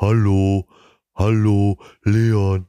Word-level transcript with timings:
Hallo, 0.00 0.64
hallo, 1.16 1.76
Leon. 2.04 2.68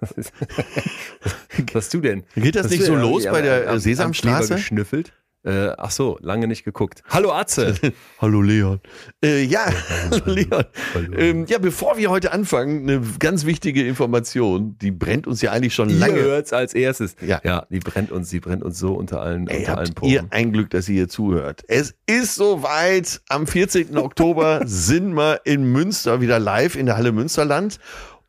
Was 0.00 1.74
hast 1.74 1.94
du 1.94 2.00
denn? 2.00 2.24
Geht 2.34 2.56
das 2.56 2.64
Hast 2.64 2.72
nicht 2.72 2.84
so 2.84 2.96
los 2.96 3.24
bei 3.26 3.42
der 3.42 3.70
am 3.70 3.78
Sesamstraße? 3.78 4.56
Geschnüffelt? 4.56 5.12
Äh, 5.44 5.74
ach 5.78 5.92
so, 5.92 6.18
lange 6.22 6.48
nicht 6.48 6.64
geguckt. 6.64 7.02
Hallo 7.08 7.30
Atze. 7.32 7.74
Hallo 8.20 8.42
Leon. 8.42 8.80
Äh, 9.24 9.44
ja, 9.44 9.66
Leon. 10.24 10.64
Hallo. 10.92 11.16
Ähm, 11.16 11.46
ja, 11.46 11.58
bevor 11.58 11.96
wir 11.98 12.10
heute 12.10 12.32
anfangen, 12.32 12.82
eine 12.88 13.00
ganz 13.20 13.46
wichtige 13.46 13.86
Information, 13.86 14.76
die 14.78 14.90
brennt 14.90 15.28
uns 15.28 15.42
ja 15.42 15.52
eigentlich 15.52 15.74
schon 15.74 15.88
Ihr 15.88 15.98
lange. 15.98 16.20
hört's 16.20 16.52
als 16.52 16.74
erstes. 16.74 17.14
Ja. 17.20 17.40
ja, 17.44 17.64
die 17.70 17.78
brennt 17.78 18.10
uns, 18.10 18.30
die 18.30 18.40
brennt 18.40 18.64
uns 18.64 18.80
so 18.80 18.94
unter 18.94 19.20
allen, 19.20 19.46
Ey, 19.46 19.58
unter 19.60 19.78
allen 19.78 19.88
habt 19.94 20.02
ihr 20.04 20.18
Poren. 20.22 20.32
ein 20.32 20.52
Glück, 20.52 20.70
dass 20.70 20.88
ihr 20.88 20.94
hier 20.96 21.08
zuhört. 21.08 21.62
Es 21.68 21.94
ist 22.06 22.34
soweit. 22.34 23.20
Am 23.28 23.46
14. 23.46 23.96
Oktober 23.98 24.62
sind 24.66 25.14
wir 25.14 25.42
in 25.44 25.70
Münster 25.70 26.20
wieder 26.20 26.40
live 26.40 26.74
in 26.74 26.86
der 26.86 26.96
Halle 26.96 27.12
Münsterland. 27.12 27.78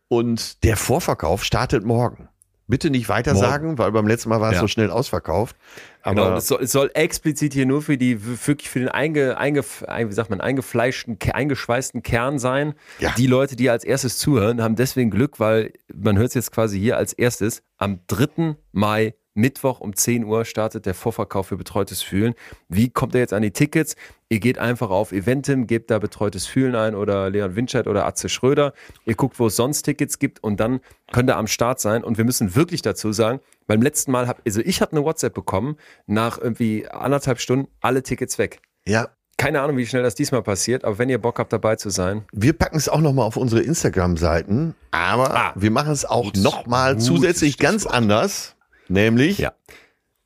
Und 0.07 0.63
der 0.63 0.77
Vorverkauf 0.77 1.43
startet 1.43 1.83
morgen. 1.83 2.29
Bitte 2.69 2.89
nicht 2.89 3.07
weiter 3.07 3.33
Morgen. 3.33 3.45
sagen, 3.47 3.77
weil 3.77 3.91
beim 3.93 4.07
letzten 4.07 4.29
Mal 4.29 4.41
war 4.41 4.49
es 4.49 4.55
Ja. 4.55 4.61
so 4.61 4.67
schnell 4.67 4.91
ausverkauft. 4.91 5.55
Genau, 6.03 6.25
Aber 6.25 6.37
es 6.37 6.47
soll, 6.47 6.61
es 6.63 6.71
soll 6.71 6.91
explizit 6.93 7.53
hier 7.53 7.65
nur 7.65 7.81
für 7.81 7.97
die 7.97 8.19
wirklich 8.45 8.69
für 8.69 8.79
den 8.79 8.89
einge, 8.89 9.37
einge, 9.37 9.63
ein- 9.87 10.09
wie 10.09 10.13
sagt 10.13 10.29
man, 10.29 10.41
eingefleischten, 10.41 11.17
eingeschweißten 11.33 12.03
Kern 12.03 12.39
sein. 12.39 12.73
Ja. 12.99 13.13
Die 13.17 13.27
Leute, 13.27 13.55
die 13.55 13.69
als 13.69 13.83
erstes 13.83 14.17
zuhören, 14.17 14.61
haben 14.61 14.75
deswegen 14.75 15.11
Glück, 15.11 15.39
weil 15.39 15.73
man 15.93 16.17
hört 16.17 16.29
es 16.29 16.33
jetzt 16.33 16.51
quasi 16.51 16.79
hier 16.79 16.97
als 16.97 17.13
erstes. 17.13 17.63
Am 17.77 17.99
3. 18.07 18.57
Mai, 18.73 19.15
Mittwoch 19.37 19.79
um 19.79 19.95
10 19.95 20.25
Uhr 20.25 20.43
startet 20.45 20.85
der 20.85 20.93
Vorverkauf 20.93 21.47
für 21.47 21.57
betreutes 21.57 22.01
Fühlen. 22.01 22.33
Wie 22.67 22.89
kommt 22.89 23.13
er 23.15 23.21
jetzt 23.21 23.33
an 23.33 23.41
die 23.43 23.51
Tickets? 23.51 23.95
Ihr 24.29 24.39
geht 24.39 24.57
einfach 24.57 24.89
auf 24.89 25.11
Eventim, 25.11 25.67
gebt 25.67 25.89
da 25.91 25.99
betreutes 25.99 26.45
Fühlen 26.47 26.75
ein 26.75 26.95
oder 26.95 27.29
Leon 27.29 27.55
Winscheid 27.55 27.87
oder 27.87 28.05
Atze 28.05 28.27
Schröder. 28.29 28.73
Ihr 29.05 29.15
guckt, 29.15 29.39
wo 29.39 29.47
es 29.47 29.55
sonst 29.55 29.83
Tickets 29.83 30.19
gibt 30.19 30.43
und 30.43 30.59
dann 30.59 30.81
könnt 31.11 31.29
ihr 31.29 31.37
am 31.37 31.47
Start 31.47 31.79
sein. 31.79 32.03
Und 32.03 32.17
wir 32.17 32.25
müssen 32.25 32.55
wirklich 32.55 32.81
dazu 32.81 33.13
sagen, 33.13 33.39
beim 33.67 33.81
letzten 33.81 34.11
Mal 34.11 34.27
habe, 34.27 34.41
also 34.45 34.59
ich 34.61 34.81
habe 34.81 34.91
eine 34.93 35.03
WhatsApp 35.05 35.33
bekommen, 35.33 35.77
nach 36.07 36.37
irgendwie 36.39 36.87
anderthalb 36.89 37.39
Stunden 37.39 37.67
alle 37.79 38.03
Tickets 38.03 38.37
weg. 38.37 38.59
ja, 38.85 39.07
Keine 39.39 39.61
Ahnung, 39.61 39.77
wie 39.77 39.85
schnell 39.85 40.01
das 40.01 40.15
diesmal 40.15 40.41
passiert, 40.41 40.83
aber 40.83 40.97
wenn 40.97 41.09
ihr 41.09 41.19
Bock 41.21 41.37
habt, 41.37 41.53
dabei 41.53 41.75
zu 41.75 41.91
sein, 41.91 42.25
wir 42.33 42.53
packen 42.53 42.75
es 42.77 42.89
auch 42.89 43.01
nochmal 43.01 43.25
auf 43.27 43.37
unsere 43.37 43.61
Instagram-Seiten. 43.61 44.73
Aber 44.89 45.35
Ah. 45.35 45.53
wir 45.55 45.69
machen 45.69 45.91
es 45.91 46.05
auch 46.05 46.33
nochmal 46.33 46.97
zusätzlich 46.99 47.59
ganz 47.59 47.85
anders. 47.85 48.55
Nämlich, 48.89 49.37
Ja. 49.39 49.53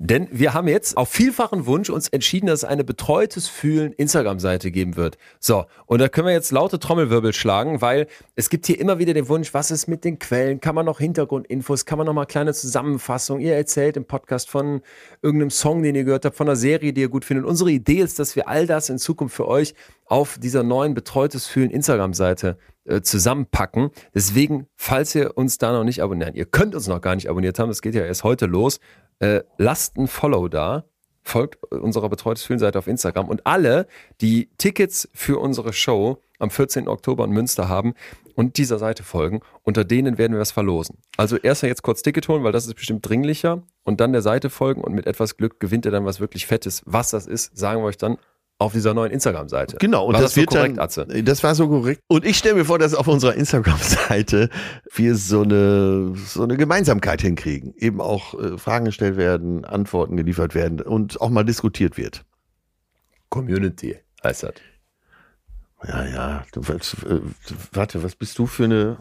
Denn 0.03 0.27
wir 0.31 0.55
haben 0.55 0.67
jetzt 0.67 0.97
auf 0.97 1.09
vielfachen 1.09 1.67
Wunsch 1.67 1.91
uns 1.91 2.07
entschieden, 2.07 2.47
dass 2.47 2.63
es 2.63 2.65
eine 2.65 2.83
betreutes 2.83 3.47
Fühlen 3.47 3.93
Instagram-Seite 3.93 4.71
geben 4.71 4.95
wird. 4.95 5.19
So, 5.39 5.65
und 5.85 6.01
da 6.01 6.09
können 6.09 6.25
wir 6.25 6.33
jetzt 6.33 6.51
laute 6.51 6.79
Trommelwirbel 6.79 7.33
schlagen, 7.33 7.81
weil 7.81 8.07
es 8.35 8.49
gibt 8.49 8.65
hier 8.65 8.79
immer 8.79 8.97
wieder 8.97 9.13
den 9.13 9.29
Wunsch, 9.29 9.53
was 9.53 9.69
ist 9.69 9.87
mit 9.87 10.03
den 10.03 10.17
Quellen? 10.17 10.59
Kann 10.59 10.73
man 10.73 10.87
noch 10.87 10.97
Hintergrundinfos? 10.97 11.85
Kann 11.85 11.99
man 11.99 12.07
noch 12.07 12.15
mal 12.15 12.25
kleine 12.25 12.55
Zusammenfassung? 12.55 13.41
Ihr 13.41 13.53
erzählt 13.53 13.95
im 13.95 14.05
Podcast 14.05 14.49
von 14.49 14.81
irgendeinem 15.21 15.51
Song, 15.51 15.83
den 15.83 15.93
ihr 15.93 16.03
gehört 16.03 16.25
habt, 16.25 16.35
von 16.35 16.47
einer 16.47 16.55
Serie, 16.55 16.93
die 16.93 17.01
ihr 17.01 17.09
gut 17.09 17.23
findet. 17.23 17.45
Unsere 17.45 17.69
Idee 17.69 17.99
ist, 17.99 18.17
dass 18.17 18.35
wir 18.35 18.47
all 18.47 18.65
das 18.65 18.89
in 18.89 18.97
Zukunft 18.97 19.35
für 19.35 19.47
euch 19.47 19.75
auf 20.05 20.39
dieser 20.39 20.63
neuen 20.63 20.95
betreutes 20.95 21.45
Fühlen 21.45 21.69
Instagram-Seite 21.69 22.57
äh, 22.85 23.01
zusammenpacken. 23.01 23.91
Deswegen, 24.15 24.65
falls 24.75 25.13
ihr 25.13 25.37
uns 25.37 25.59
da 25.59 25.71
noch 25.71 25.83
nicht 25.83 26.01
abonniert, 26.01 26.33
ihr 26.33 26.45
könnt 26.45 26.73
uns 26.73 26.87
noch 26.87 27.01
gar 27.01 27.13
nicht 27.13 27.29
abonniert 27.29 27.59
haben, 27.59 27.69
das 27.69 27.83
geht 27.83 27.93
ja 27.93 28.03
erst 28.03 28.23
heute 28.23 28.47
los, 28.47 28.79
äh, 29.21 29.43
lasst 29.57 29.97
ein 29.97 30.07
Follow 30.07 30.47
da, 30.47 30.83
folgt 31.23 31.63
unserer 31.71 32.09
betreutes 32.09 32.43
Fühlen-Seite 32.43 32.79
auf 32.79 32.87
Instagram 32.87 33.29
und 33.29 33.45
alle, 33.45 33.87
die 34.19 34.49
Tickets 34.57 35.07
für 35.13 35.39
unsere 35.39 35.71
Show 35.71 36.17
am 36.39 36.49
14. 36.49 36.87
Oktober 36.87 37.25
in 37.25 37.31
Münster 37.31 37.69
haben 37.69 37.93
und 38.33 38.57
dieser 38.57 38.79
Seite 38.79 39.03
folgen, 39.03 39.41
unter 39.61 39.85
denen 39.85 40.17
werden 40.17 40.33
wir 40.33 40.39
was 40.39 40.51
verlosen. 40.51 40.97
Also 41.17 41.37
erst 41.37 41.61
jetzt 41.61 41.83
kurz 41.83 42.01
Ticket 42.01 42.27
holen, 42.27 42.43
weil 42.43 42.51
das 42.51 42.65
ist 42.65 42.73
bestimmt 42.73 43.07
dringlicher 43.07 43.61
und 43.83 44.01
dann 44.01 44.11
der 44.11 44.23
Seite 44.23 44.49
folgen 44.49 44.81
und 44.81 44.93
mit 44.93 45.05
etwas 45.05 45.37
Glück 45.37 45.59
gewinnt 45.59 45.85
ihr 45.85 45.91
dann 45.91 46.05
was 46.05 46.19
wirklich 46.19 46.47
Fettes. 46.47 46.81
Was 46.85 47.11
das 47.11 47.27
ist, 47.27 47.55
sagen 47.55 47.81
wir 47.81 47.85
euch 47.85 47.97
dann 47.97 48.17
auf 48.61 48.73
dieser 48.73 48.93
neuen 48.93 49.11
Instagram-Seite. 49.11 49.77
Genau, 49.77 50.05
und 50.05 50.13
War 50.13 50.21
das, 50.21 50.35
so 50.35 50.41
wird 50.41 50.51
korrekt, 50.51 50.77
dann, 50.77 50.83
Atze? 50.83 51.05
das 51.05 51.41
war 51.43 51.55
so 51.55 51.67
korrekt. 51.67 52.01
Und 52.07 52.25
ich 52.25 52.37
stelle 52.37 52.55
mir 52.55 52.65
vor, 52.65 52.77
dass 52.77 52.93
auf 52.93 53.07
unserer 53.07 53.33
Instagram-Seite 53.33 54.49
wir 54.93 55.15
so 55.15 55.41
eine, 55.41 56.13
so 56.15 56.43
eine 56.43 56.57
Gemeinsamkeit 56.57 57.21
hinkriegen. 57.21 57.73
Eben 57.75 57.99
auch 57.99 58.39
äh, 58.39 58.59
Fragen 58.59 58.85
gestellt 58.85 59.17
werden, 59.17 59.65
Antworten 59.65 60.15
geliefert 60.15 60.53
werden 60.53 60.79
und 60.79 61.19
auch 61.19 61.31
mal 61.31 61.43
diskutiert 61.43 61.97
wird. 61.97 62.23
Community 63.29 63.97
heißt 64.23 64.43
das. 64.43 64.53
Ja, 65.87 66.05
ja. 66.05 66.45
Du, 66.51 66.61
äh, 66.61 67.21
warte, 67.71 68.03
was 68.03 68.15
bist 68.15 68.37
du 68.37 68.45
für 68.45 68.65
eine? 68.65 68.97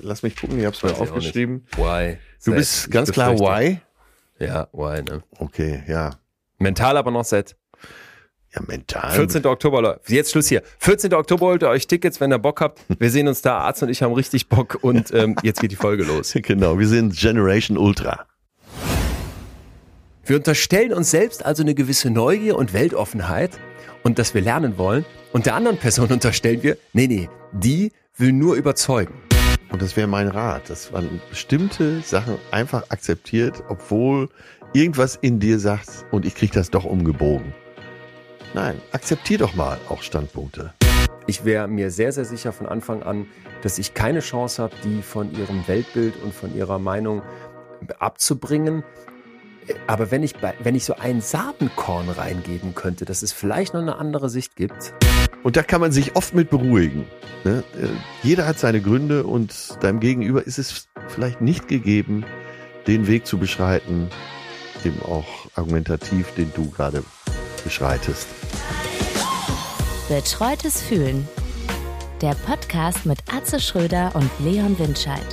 Lass 0.00 0.24
mich 0.24 0.34
gucken, 0.34 0.58
ich 0.58 0.66
hab's 0.66 0.82
Weiß 0.82 0.90
ich 0.90 0.96
auch 0.96 1.02
aufgeschrieben. 1.02 1.64
Why? 1.76 2.18
Du 2.44 2.50
Set. 2.50 2.56
bist 2.56 2.90
ganz 2.90 3.12
klar 3.12 3.38
why. 3.38 3.80
Ja, 4.40 4.66
why, 4.72 5.02
ne? 5.02 5.22
Okay, 5.38 5.84
ja. 5.86 6.10
Mental 6.58 6.96
aber 6.96 7.12
noch 7.12 7.24
set. 7.24 7.54
Ja, 8.54 8.62
mental. 8.66 9.10
14. 9.10 9.44
Oktober, 9.46 9.82
Leute. 9.82 10.00
Jetzt 10.06 10.32
Schluss 10.32 10.48
hier. 10.48 10.62
14. 10.78 11.12
Oktober 11.14 11.46
holt 11.46 11.62
ihr 11.62 11.68
euch 11.68 11.86
Tickets, 11.86 12.20
wenn 12.20 12.32
ihr 12.32 12.38
Bock 12.38 12.60
habt. 12.60 12.80
Wir 12.98 13.10
sehen 13.10 13.28
uns 13.28 13.42
da. 13.42 13.58
Arzt 13.58 13.82
und 13.82 13.88
ich 13.88 14.02
haben 14.02 14.12
richtig 14.12 14.48
Bock 14.48 14.78
und 14.80 15.12
ähm, 15.12 15.36
jetzt 15.42 15.60
geht 15.60 15.72
die 15.72 15.76
Folge 15.76 16.04
los. 16.04 16.34
Genau, 16.46 16.78
wir 16.78 16.86
sind 16.86 17.16
Generation 17.16 17.76
Ultra. 17.76 18.24
Wir 20.24 20.36
unterstellen 20.36 20.92
uns 20.92 21.10
selbst 21.10 21.44
also 21.44 21.62
eine 21.62 21.74
gewisse 21.74 22.10
Neugier 22.10 22.56
und 22.56 22.72
Weltoffenheit 22.72 23.58
und 24.02 24.18
dass 24.18 24.34
wir 24.34 24.42
lernen 24.42 24.78
wollen. 24.78 25.04
Und 25.32 25.46
der 25.46 25.54
anderen 25.54 25.78
Person 25.78 26.08
unterstellen 26.10 26.62
wir, 26.62 26.76
nee, 26.92 27.06
nee, 27.06 27.28
die 27.52 27.92
will 28.16 28.32
nur 28.32 28.54
überzeugen. 28.54 29.14
Und 29.70 29.82
das 29.82 29.96
wäre 29.96 30.06
mein 30.06 30.28
Rat, 30.28 30.70
dass 30.70 30.92
man 30.92 31.20
bestimmte 31.28 32.00
Sachen 32.00 32.38
einfach 32.50 32.90
akzeptiert, 32.90 33.62
obwohl 33.68 34.28
irgendwas 34.72 35.16
in 35.16 35.40
dir 35.40 35.58
sagt, 35.58 36.06
und 36.12 36.24
ich 36.24 36.34
krieg 36.34 36.52
das 36.52 36.70
doch 36.70 36.84
umgebogen. 36.84 37.52
Nein, 38.56 38.80
akzeptier 38.90 39.36
doch 39.36 39.54
mal 39.54 39.78
auch 39.90 40.00
Standpunkte. 40.00 40.72
Ich 41.26 41.44
wäre 41.44 41.68
mir 41.68 41.90
sehr, 41.90 42.10
sehr 42.12 42.24
sicher 42.24 42.54
von 42.54 42.66
Anfang 42.66 43.02
an, 43.02 43.26
dass 43.60 43.78
ich 43.78 43.92
keine 43.92 44.20
Chance 44.20 44.62
habe, 44.62 44.74
die 44.82 45.02
von 45.02 45.30
ihrem 45.36 45.68
Weltbild 45.68 46.14
und 46.22 46.32
von 46.32 46.56
ihrer 46.56 46.78
Meinung 46.78 47.20
abzubringen. 47.98 48.82
Aber 49.86 50.10
wenn 50.10 50.22
ich, 50.22 50.36
wenn 50.62 50.74
ich 50.74 50.86
so 50.86 50.94
ein 50.94 51.20
Samenkorn 51.20 52.08
reingeben 52.08 52.74
könnte, 52.74 53.04
dass 53.04 53.20
es 53.20 53.30
vielleicht 53.30 53.74
noch 53.74 53.82
eine 53.82 53.96
andere 53.96 54.30
Sicht 54.30 54.56
gibt. 54.56 54.94
Und 55.42 55.56
da 55.56 55.62
kann 55.62 55.82
man 55.82 55.92
sich 55.92 56.16
oft 56.16 56.32
mit 56.32 56.48
beruhigen. 56.48 57.04
Ne? 57.44 57.62
Jeder 58.22 58.46
hat 58.46 58.58
seine 58.58 58.80
Gründe 58.80 59.24
und 59.24 59.76
deinem 59.82 60.00
Gegenüber 60.00 60.46
ist 60.46 60.58
es 60.58 60.88
vielleicht 61.08 61.42
nicht 61.42 61.68
gegeben, 61.68 62.24
den 62.86 63.06
Weg 63.06 63.26
zu 63.26 63.36
beschreiten, 63.36 64.08
eben 64.82 65.02
auch 65.02 65.26
argumentativ, 65.56 66.32
den 66.36 66.50
du 66.54 66.70
gerade 66.70 67.02
beschreitest. 67.66 68.28
Betreutes 70.08 70.80
Fühlen. 70.82 71.26
Der 72.22 72.34
Podcast 72.46 73.04
mit 73.04 73.18
Atze 73.34 73.58
Schröder 73.58 74.12
und 74.14 74.30
Leon 74.38 74.78
Windscheid. 74.78 75.26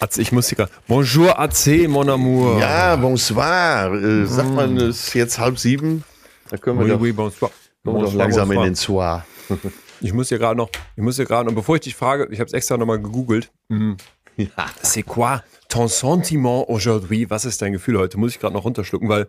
Atze, 0.00 0.22
ich 0.22 0.32
muss 0.32 0.48
hier 0.48 0.56
gerade. 0.56 0.70
Bonjour, 0.86 1.38
AC, 1.38 1.88
mon 1.88 2.08
amour. 2.08 2.60
Ja, 2.60 2.96
bonsoir. 2.96 3.92
Äh, 3.94 4.26
sagt 4.26 4.50
man, 4.50 4.76
es 4.76 5.08
ist 5.08 5.14
jetzt 5.14 5.38
halb 5.38 5.58
sieben. 5.58 6.04
Da 6.50 6.56
können 6.56 6.78
wir 6.78 6.84
Oui, 6.84 6.90
doch, 6.90 7.00
oui, 7.00 7.12
bonsoir. 7.12 7.50
wir 7.82 7.92
doch 7.92 8.00
Bonsoir, 8.00 8.18
langsam 8.18 8.50
in 8.52 8.58
bonsoir. 8.58 9.24
den 9.48 9.58
Soir. 9.60 9.72
Ich 10.00 10.12
muss 10.12 10.28
hier 10.28 10.38
gerade 10.38 10.56
noch, 10.58 10.68
ich 10.96 11.02
muss 11.02 11.16
hier 11.16 11.24
gerade, 11.24 11.48
und 11.48 11.54
bevor 11.54 11.76
ich 11.76 11.80
dich 11.82 11.94
frage, 11.96 12.28
ich 12.30 12.38
habe 12.38 12.46
es 12.48 12.52
extra 12.52 12.76
nochmal 12.76 13.00
gegoogelt. 13.00 13.50
Mhm. 13.68 13.96
C'est 14.82 15.02
quoi 15.04 15.40
ton 15.74 15.88
sentiment 15.88 16.68
aujourd'hui? 16.68 17.28
Was 17.30 17.44
ist 17.44 17.60
dein 17.60 17.72
Gefühl 17.72 17.98
heute? 17.98 18.18
Muss 18.18 18.32
ich 18.32 18.40
gerade 18.40 18.54
noch 18.54 18.64
runterschlucken, 18.64 19.08
weil 19.08 19.26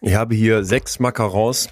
ich 0.00 0.14
habe 0.14 0.34
hier 0.34 0.64
sechs 0.64 0.98
Macarons 1.00 1.68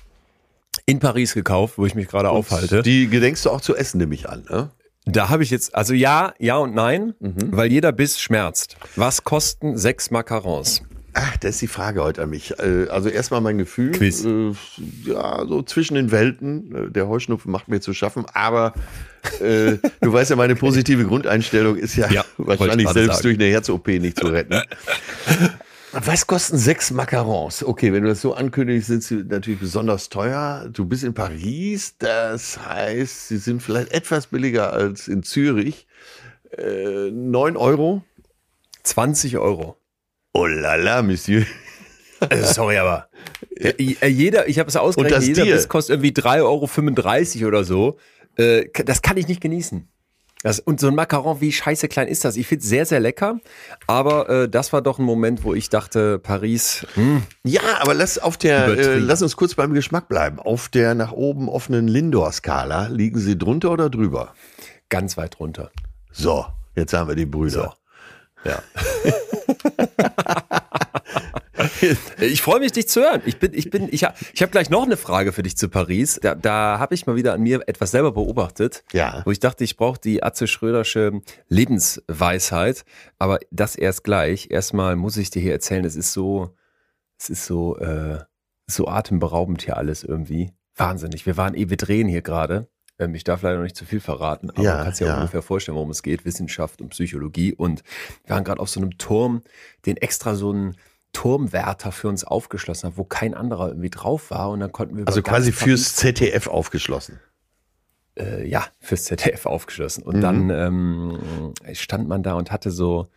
in 0.86 0.98
Paris 0.98 1.34
gekauft, 1.34 1.74
wo 1.78 1.86
ich 1.86 1.94
mich 1.94 2.08
gerade 2.08 2.30
aufhalte. 2.30 2.82
Die 2.82 3.08
gedenkst 3.08 3.44
du 3.44 3.50
auch 3.50 3.60
zu 3.60 3.76
essen, 3.76 3.98
nehme 3.98 4.14
ich 4.14 4.28
an. 4.28 4.44
Ne? 4.50 4.70
Da 5.06 5.28
habe 5.28 5.42
ich 5.42 5.50
jetzt, 5.50 5.74
also 5.74 5.94
ja, 5.94 6.34
ja 6.38 6.56
und 6.58 6.74
nein, 6.74 7.14
Mhm. 7.20 7.48
weil 7.52 7.70
jeder 7.70 7.92
Biss 7.92 8.20
schmerzt. 8.20 8.76
Was 8.96 9.22
kosten 9.24 9.76
sechs 9.78 10.10
Macarons? 10.10 10.82
Ach, 11.14 11.36
das 11.38 11.50
ist 11.56 11.62
die 11.62 11.66
Frage 11.66 12.02
heute 12.02 12.22
an 12.22 12.30
mich. 12.30 12.58
Äh, 12.58 12.86
Also 12.88 13.08
erstmal 13.08 13.40
mein 13.40 13.58
Gefühl. 13.58 13.90
Quiz. 13.92 14.24
Äh, 14.24 14.52
Ja, 15.04 15.44
so 15.46 15.62
zwischen 15.62 15.94
den 15.94 16.10
Welten. 16.12 16.74
Äh, 16.88 16.90
Der 16.90 17.08
Heuschnupfen 17.08 17.50
macht 17.50 17.68
mir 17.68 17.80
zu 17.80 17.92
schaffen. 17.92 18.24
Aber 18.32 18.74
äh, 19.40 19.76
du 20.00 20.12
weißt 20.12 20.30
ja, 20.30 20.36
meine 20.36 20.54
positive 20.56 21.04
Grundeinstellung 21.04 21.76
ist 21.76 21.96
ja, 21.96 22.10
Ja, 22.10 22.24
wahrscheinlich 22.38 22.88
selbst 22.90 23.16
sagen. 23.16 23.22
durch 23.22 23.38
eine 23.38 23.46
Herz-OP 23.50 23.88
nicht 23.88 24.18
zu 24.18 24.28
retten. 24.28 24.60
Was 25.92 26.26
kosten 26.28 26.56
sechs 26.56 26.92
Macarons? 26.92 27.64
Okay, 27.64 27.92
wenn 27.92 28.04
du 28.04 28.10
das 28.10 28.20
so 28.20 28.34
ankündigst, 28.34 28.86
sind 28.86 29.02
sie 29.02 29.24
natürlich 29.24 29.58
besonders 29.58 30.08
teuer. 30.08 30.68
Du 30.72 30.84
bist 30.84 31.02
in 31.02 31.14
Paris, 31.14 31.96
das 31.98 32.60
heißt, 32.64 33.26
sie 33.28 33.38
sind 33.38 33.60
vielleicht 33.60 33.90
etwas 33.90 34.28
billiger 34.28 34.72
als 34.72 35.08
in 35.08 35.24
Zürich. 35.24 35.88
Äh, 36.56 37.10
9 37.10 37.56
Euro. 37.56 38.02
20 38.84 39.38
Euro. 39.38 39.76
Oh 40.32 40.46
la 40.46 40.76
la, 40.76 41.02
Monsieur. 41.02 41.44
Also 42.20 42.52
sorry, 42.52 42.76
aber 42.76 43.08
äh, 43.56 44.06
jeder, 44.08 44.48
ich 44.48 44.58
habe 44.58 44.68
es 44.68 44.76
ausgerechnet, 44.76 45.22
jeder. 45.22 45.44
Biss 45.44 45.68
kostet 45.68 45.94
irgendwie 45.94 46.10
3,35 46.10 47.40
Euro 47.40 47.48
oder 47.48 47.64
so. 47.64 47.98
Äh, 48.36 48.66
das 48.84 49.00
kann 49.02 49.16
ich 49.16 49.26
nicht 49.26 49.40
genießen. 49.40 49.88
Das, 50.42 50.58
und 50.58 50.80
so 50.80 50.88
ein 50.88 50.94
Macaron, 50.94 51.40
wie 51.40 51.52
scheiße 51.52 51.88
klein 51.88 52.08
ist 52.08 52.24
das? 52.24 52.36
Ich 52.36 52.46
finde 52.46 52.62
es 52.62 52.68
sehr, 52.68 52.86
sehr 52.86 53.00
lecker. 53.00 53.40
Aber 53.86 54.28
äh, 54.28 54.48
das 54.48 54.72
war 54.72 54.80
doch 54.80 54.98
ein 54.98 55.04
Moment, 55.04 55.44
wo 55.44 55.52
ich 55.54 55.68
dachte, 55.68 56.18
Paris, 56.18 56.86
hm, 56.94 57.22
Ja, 57.44 57.60
aber 57.80 57.92
lass 57.92 58.18
auf 58.18 58.38
der, 58.38 58.68
äh, 58.68 58.98
lass 58.98 59.20
uns 59.20 59.36
kurz 59.36 59.54
beim 59.54 59.74
Geschmack 59.74 60.08
bleiben. 60.08 60.38
Auf 60.38 60.68
der 60.70 60.94
nach 60.94 61.12
oben 61.12 61.48
offenen 61.48 61.88
Lindor-Skala 61.88 62.88
liegen 62.88 63.18
sie 63.18 63.36
drunter 63.36 63.70
oder 63.70 63.90
drüber? 63.90 64.34
ganz 64.90 65.16
weit 65.16 65.40
runter. 65.40 65.70
So, 66.12 66.44
jetzt 66.74 66.92
haben 66.92 67.08
wir 67.08 67.14
die 67.14 67.26
Brüder. 67.26 67.76
Ja. 68.44 68.62
Ich 72.20 72.42
freue 72.42 72.60
mich, 72.60 72.72
dich 72.72 72.88
zu 72.88 73.00
hören. 73.00 73.22
Ich 73.26 73.38
bin, 73.38 73.52
ich 73.54 73.70
bin, 73.70 73.88
ich 73.90 74.04
habe 74.04 74.14
ich 74.32 74.42
hab 74.42 74.50
gleich 74.50 74.70
noch 74.70 74.84
eine 74.84 74.96
Frage 74.96 75.32
für 75.32 75.42
dich 75.42 75.56
zu 75.56 75.68
Paris. 75.68 76.18
Da, 76.22 76.34
da 76.34 76.78
habe 76.78 76.94
ich 76.94 77.06
mal 77.06 77.16
wieder 77.16 77.34
an 77.34 77.42
mir 77.42 77.62
etwas 77.66 77.90
selber 77.90 78.12
beobachtet, 78.12 78.84
Ja. 78.92 79.22
wo 79.24 79.30
ich 79.30 79.40
dachte, 79.40 79.64
ich 79.64 79.76
brauche 79.76 80.00
die 80.00 80.22
Atze 80.22 80.46
Schrödersche 80.46 81.20
Lebensweisheit. 81.48 82.84
Aber 83.18 83.38
das 83.50 83.76
erst 83.76 84.04
gleich. 84.04 84.48
Erstmal 84.50 84.96
muss 84.96 85.16
ich 85.16 85.30
dir 85.30 85.42
hier 85.42 85.52
erzählen, 85.52 85.84
es 85.84 85.96
ist 85.96 86.12
so, 86.12 86.54
es 87.18 87.30
ist 87.30 87.46
so, 87.46 87.76
äh, 87.78 88.18
so 88.66 88.88
atemberaubend 88.88 89.62
hier 89.62 89.76
alles 89.76 90.04
irgendwie. 90.04 90.52
Wahnsinnig. 90.76 91.26
Wir 91.26 91.36
waren 91.36 91.54
eh, 91.54 91.68
wir 91.68 91.76
drehen 91.76 92.08
hier 92.08 92.22
gerade. 92.22 92.68
Ähm, 93.00 93.14
ich 93.14 93.24
darf 93.24 93.42
leider 93.42 93.56
noch 93.56 93.64
nicht 93.64 93.76
zu 93.76 93.84
viel 93.84 93.98
verraten, 94.00 94.50
aber 94.50 94.62
Ja, 94.62 94.76
du 94.78 94.84
kannst 94.84 95.00
dir 95.00 95.06
ja. 95.06 95.14
auch 95.14 95.18
ungefähr 95.20 95.42
vorstellen, 95.42 95.74
worum 95.76 95.90
es 95.90 96.02
geht. 96.02 96.24
Wissenschaft 96.24 96.80
und 96.80 96.90
Psychologie. 96.90 97.54
Und 97.54 97.82
wir 98.26 98.34
waren 98.36 98.44
gerade 98.44 98.60
auf 98.60 98.68
so 98.68 98.80
einem 98.80 98.96
Turm, 98.98 99.42
den 99.86 99.96
extra 99.96 100.34
so 100.34 100.52
ein 100.52 100.76
Turmwärter 101.12 101.90
für 101.90 102.08
uns 102.08 102.22
aufgeschlossen 102.24 102.90
hat, 102.90 102.96
wo 102.96 103.02
kein 103.04 103.34
anderer 103.34 103.68
irgendwie 103.68 103.90
drauf 103.90 104.30
war. 104.30 104.50
Und 104.50 104.60
dann 104.60 104.70
konnten 104.70 104.96
wir 104.96 105.08
Also 105.08 105.22
quasi 105.22 105.50
fürs 105.50 105.96
ZDF 105.96 106.46
aufgeschlossen. 106.46 107.18
äh, 108.18 108.46
ja, 108.46 108.66
fürs 108.80 109.04
ZDF 109.04 109.46
aufgeschlossen. 109.46 110.02
Und 110.04 110.16
Mhm. 110.16 110.20
dann 110.20 110.50
ähm, 110.50 111.54
stand 111.72 112.08
man 112.08 112.22
da 112.22 112.34
und 112.34 112.52
hatte 112.52 112.70
so, 112.70 113.08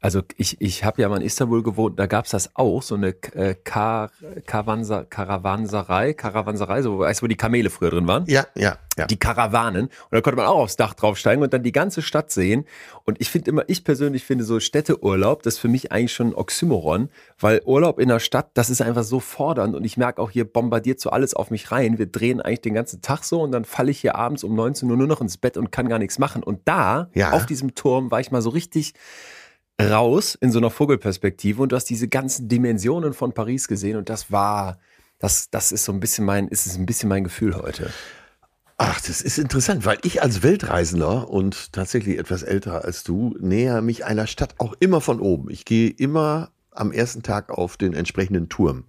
also 0.00 0.22
ich, 0.36 0.60
ich 0.60 0.84
habe 0.84 1.02
ja 1.02 1.08
mal 1.08 1.16
in 1.16 1.22
Istanbul 1.22 1.62
gewohnt, 1.62 1.98
da 1.98 2.06
gab's 2.06 2.30
das 2.30 2.54
auch, 2.54 2.82
so 2.82 2.94
eine 2.94 3.08
äh, 3.34 3.54
Kar 3.64 4.10
Karawanser 4.46 5.04
Karawanserei, 5.04 6.12
Karawanserei, 6.14 6.82
so 6.82 6.98
weißt 7.00 7.20
du, 7.20 7.24
wo 7.24 7.26
die 7.28 7.36
Kamele 7.36 7.70
früher 7.70 7.90
drin 7.90 8.06
waren? 8.06 8.24
Ja, 8.26 8.46
ja, 8.54 8.78
ja. 8.96 9.06
Die 9.06 9.16
Karawanen. 9.18 9.86
Und 9.86 9.92
da 10.10 10.20
konnte 10.20 10.36
man 10.36 10.46
auch 10.46 10.58
aufs 10.58 10.76
Dach 10.76 10.94
draufsteigen 10.94 11.42
und 11.42 11.52
dann 11.52 11.62
die 11.62 11.72
ganze 11.72 12.02
Stadt 12.02 12.30
sehen. 12.30 12.64
Und 13.04 13.20
ich 13.20 13.30
finde 13.30 13.50
immer, 13.50 13.64
ich 13.68 13.84
persönlich 13.84 14.24
finde 14.24 14.44
so 14.44 14.60
Städteurlaub, 14.60 15.42
das 15.42 15.54
ist 15.54 15.60
für 15.60 15.68
mich 15.68 15.92
eigentlich 15.92 16.12
schon 16.12 16.28
ein 16.28 16.34
Oxymoron, 16.34 17.08
weil 17.38 17.60
Urlaub 17.64 17.98
in 17.98 18.08
der 18.08 18.20
Stadt, 18.20 18.50
das 18.54 18.70
ist 18.70 18.80
einfach 18.82 19.04
so 19.04 19.20
fordernd 19.20 19.74
und 19.74 19.84
ich 19.84 19.96
merke 19.96 20.20
auch, 20.22 20.30
hier 20.30 20.44
bombardiert 20.44 21.00
so 21.00 21.10
alles 21.10 21.34
auf 21.34 21.50
mich 21.50 21.70
rein. 21.72 21.98
Wir 21.98 22.06
drehen 22.06 22.40
eigentlich 22.40 22.60
den 22.62 22.74
ganzen 22.74 23.02
Tag 23.02 23.24
so 23.24 23.42
und 23.42 23.52
dann 23.52 23.64
falle 23.64 23.90
ich 23.90 24.00
hier 24.00 24.14
abends 24.16 24.44
um 24.44 24.54
19 24.54 24.90
Uhr 24.90 24.96
nur 24.96 25.06
noch 25.06 25.20
ins 25.20 25.36
Bett 25.38 25.56
und 25.56 25.70
kann 25.72 25.88
gar 25.88 25.98
nichts 25.98 26.18
machen. 26.18 26.42
Und 26.42 26.60
da, 26.66 27.08
Ja. 27.14 27.32
auf 27.32 27.46
diesem 27.46 27.74
Turm, 27.74 28.10
war 28.10 28.20
ich 28.20 28.30
mal 28.30 28.42
so 28.42 28.50
richtig 28.50 28.94
raus 29.80 30.36
in 30.40 30.50
so 30.50 30.58
einer 30.58 30.70
Vogelperspektive 30.70 31.62
und 31.62 31.72
du 31.72 31.76
hast 31.76 31.86
diese 31.86 32.08
ganzen 32.08 32.48
Dimensionen 32.48 33.12
von 33.12 33.32
Paris 33.32 33.68
gesehen 33.68 33.96
und 33.96 34.08
das 34.08 34.32
war, 34.32 34.78
das, 35.18 35.50
das 35.50 35.72
ist 35.72 35.84
so 35.84 35.92
ein 35.92 36.00
bisschen 36.00 36.24
mein, 36.24 36.48
ist 36.48 36.66
es 36.66 36.76
ein 36.76 36.86
bisschen 36.86 37.08
mein 37.08 37.24
Gefühl 37.24 37.56
heute. 37.56 37.90
Ach, 38.76 39.00
das 39.00 39.20
ist 39.22 39.38
interessant, 39.38 39.84
weil 39.84 39.98
ich 40.02 40.22
als 40.22 40.42
Weltreisender 40.42 41.28
und 41.28 41.72
tatsächlich 41.72 42.18
etwas 42.18 42.44
älter 42.44 42.84
als 42.84 43.02
du 43.02 43.36
näher 43.40 43.82
mich 43.82 44.04
einer 44.04 44.28
Stadt 44.28 44.54
auch 44.58 44.74
immer 44.78 45.00
von 45.00 45.20
oben. 45.20 45.50
Ich 45.50 45.64
gehe 45.64 45.90
immer 45.90 46.52
am 46.70 46.92
ersten 46.92 47.24
Tag 47.24 47.50
auf 47.50 47.76
den 47.76 47.92
entsprechenden 47.92 48.48
Turm. 48.48 48.84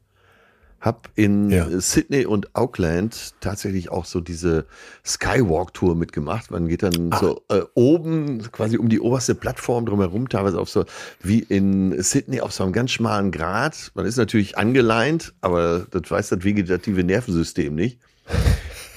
Hab 0.82 1.10
in 1.16 1.50
Ja. 1.50 1.68
Sydney 1.80 2.26
und 2.26 2.56
Auckland 2.56 3.34
tatsächlich 3.42 3.90
auch 3.92 4.06
so 4.06 4.22
diese 4.22 4.66
Skywalk-Tour 5.06 5.96
mitgemacht. 5.96 6.52
Man 6.52 6.68
geht 6.68 6.84
dann 6.84 7.12
so 7.20 7.42
äh, 7.50 7.62
oben 7.74 8.42
quasi 8.52 8.78
um 8.78 8.88
die 8.88 9.00
oberste 9.00 9.36
Plattform 9.36 9.86
drumherum, 9.86 10.30
teilweise 10.30 10.60
auf 10.60 10.70
so 10.70 10.86
wie 11.22 11.40
in 11.40 12.02
Sydney 12.02 12.42
auf 12.42 12.54
so 12.54 12.64
einem 12.64 12.74
ganz 12.74 12.92
schmalen 12.92 13.32
Grat. 13.32 13.92
Man 13.94 14.06
ist 14.06 14.18
natürlich 14.18 14.58
angeleint, 14.58 15.34
aber 15.42 15.86
das 15.92 16.10
weiß 16.10 16.30
das 16.30 16.44
vegetative 16.44 17.04
Nervensystem 17.04 17.76
nicht. 17.76 18.00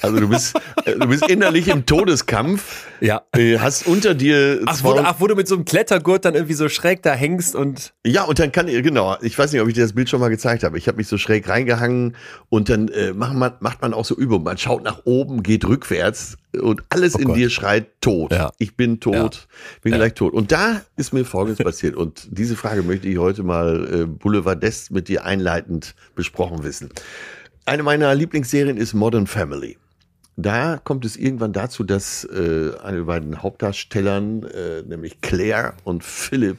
Also 0.02 0.18
du 0.20 0.28
bist, 0.28 0.54
äh, 0.84 0.96
du 0.98 1.06
bist 1.06 1.28
innerlich 1.28 1.68
im 1.68 1.86
Todeskampf, 1.86 2.86
Ja. 3.00 3.22
äh, 3.36 3.58
hast 3.58 3.86
unter 3.86 4.14
dir 4.14 4.60
Ach 4.66 4.78
wo, 4.82 4.92
du, 4.94 5.00
ach, 5.00 5.16
wo 5.18 5.26
du 5.26 5.34
mit 5.34 5.46
so 5.48 5.54
einem 5.54 5.64
Klettergurt 5.64 6.24
dann 6.24 6.34
irgendwie 6.34 6.54
so 6.54 6.68
schräg 6.68 7.02
da 7.02 7.12
hängst 7.14 7.54
und. 7.54 7.92
Ja, 8.04 8.24
und 8.24 8.38
dann 8.38 8.50
kann 8.52 8.68
ihr, 8.68 8.82
genau, 8.82 9.16
ich 9.22 9.38
weiß 9.38 9.52
nicht, 9.52 9.60
ob 9.62 9.68
ich 9.68 9.74
dir 9.74 9.82
das 9.82 9.92
Bild 9.92 10.08
schon 10.10 10.20
mal 10.20 10.28
gezeigt 10.28 10.64
habe. 10.64 10.76
Ich 10.78 10.88
habe 10.88 10.96
mich 10.96 11.08
so 11.08 11.18
schräg 11.18 11.48
reingehangen 11.48 12.16
und 12.48 12.68
dann 12.68 12.88
äh, 12.88 13.12
macht, 13.12 13.34
man, 13.34 13.52
macht 13.60 13.80
man 13.82 13.94
auch 13.94 14.04
so 14.04 14.16
Übungen. 14.16 14.44
Man 14.44 14.58
schaut 14.58 14.82
nach 14.82 15.02
oben, 15.04 15.42
geht 15.42 15.64
rückwärts 15.66 16.36
und 16.60 16.82
alles 16.90 17.14
in 17.14 17.24
Oh 17.24 17.28
Gott. 17.28 17.36
dir 17.36 17.50
schreit 17.50 17.86
tot. 18.00 18.32
Ja. 18.32 18.50
Ich 18.58 18.76
bin 18.76 19.00
tot, 19.00 19.46
bin 19.82 19.92
Ja. 19.92 19.98
gleich 19.98 20.14
tot. 20.14 20.32
Und 20.34 20.52
da 20.52 20.82
ist 20.96 21.12
mir 21.12 21.24
Folgendes 21.24 21.58
passiert. 21.64 21.96
Und 21.96 22.26
diese 22.30 22.56
Frage 22.56 22.82
möchte 22.82 23.08
ich 23.08 23.18
heute 23.18 23.42
mal 23.42 23.88
äh, 24.02 24.04
Boulevardest 24.06 24.90
mit 24.90 25.08
dir 25.08 25.24
einleitend 25.24 25.94
besprochen 26.14 26.64
wissen. 26.64 26.90
Eine 27.64 27.84
meiner 27.84 28.12
Lieblingsserien 28.14 28.76
ist 28.76 28.92
Modern 28.92 29.28
Family. 29.28 29.78
Da 30.36 30.78
kommt 30.78 31.04
es 31.04 31.16
irgendwann 31.16 31.52
dazu, 31.52 31.84
dass 31.84 32.24
äh, 32.24 32.72
eine 32.82 32.98
der 32.98 33.04
beiden 33.04 33.42
Hauptdarstellern, 33.42 34.44
äh, 34.44 34.82
nämlich 34.82 35.20
Claire 35.20 35.74
und 35.84 36.04
Philipp 36.04 36.58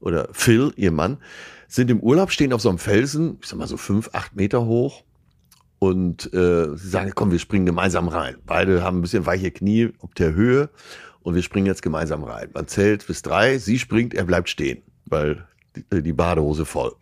oder 0.00 0.28
Phil, 0.32 0.72
ihr 0.76 0.92
Mann, 0.92 1.18
sind 1.66 1.90
im 1.90 2.00
Urlaub, 2.00 2.30
stehen 2.30 2.52
auf 2.52 2.60
so 2.60 2.68
einem 2.68 2.78
Felsen, 2.78 3.38
ich 3.40 3.48
sag 3.48 3.58
mal 3.58 3.66
so 3.66 3.76
fünf, 3.76 4.10
acht 4.12 4.36
Meter 4.36 4.66
hoch. 4.66 5.02
Und 5.78 6.32
äh, 6.32 6.76
sie 6.76 6.88
sagen, 6.88 7.12
komm, 7.14 7.30
wir 7.30 7.38
springen 7.38 7.66
gemeinsam 7.66 8.08
rein. 8.08 8.36
Beide 8.46 8.82
haben 8.82 8.98
ein 8.98 9.02
bisschen 9.02 9.26
weiche 9.26 9.50
Knie 9.50 9.90
ob 9.98 10.14
der 10.14 10.34
Höhe 10.34 10.70
und 11.22 11.34
wir 11.34 11.42
springen 11.42 11.66
jetzt 11.66 11.82
gemeinsam 11.82 12.24
rein. 12.24 12.50
Man 12.54 12.68
zählt 12.68 13.06
bis 13.06 13.22
drei, 13.22 13.58
sie 13.58 13.78
springt, 13.78 14.14
er 14.14 14.24
bleibt 14.24 14.48
stehen, 14.48 14.82
weil 15.06 15.46
die, 15.74 16.02
die 16.02 16.12
Badehose 16.12 16.64
voll. 16.64 16.92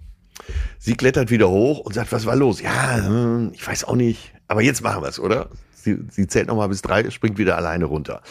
Sie 0.78 0.94
klettert 0.94 1.30
wieder 1.30 1.50
hoch 1.50 1.80
und 1.80 1.94
sagt, 1.94 2.12
was 2.12 2.26
war 2.26 2.36
los? 2.36 2.60
Ja, 2.60 3.04
hm, 3.04 3.50
ich 3.52 3.66
weiß 3.66 3.84
auch 3.84 3.96
nicht, 3.96 4.32
aber 4.48 4.62
jetzt 4.62 4.82
machen 4.82 5.02
wir 5.02 5.08
es, 5.08 5.20
oder? 5.20 5.50
Sie, 5.82 5.98
sie 6.10 6.26
zählt 6.26 6.48
nochmal 6.48 6.68
bis 6.68 6.82
drei, 6.82 7.08
springt 7.10 7.38
wieder 7.38 7.56
alleine 7.56 7.84
runter. 7.86 8.22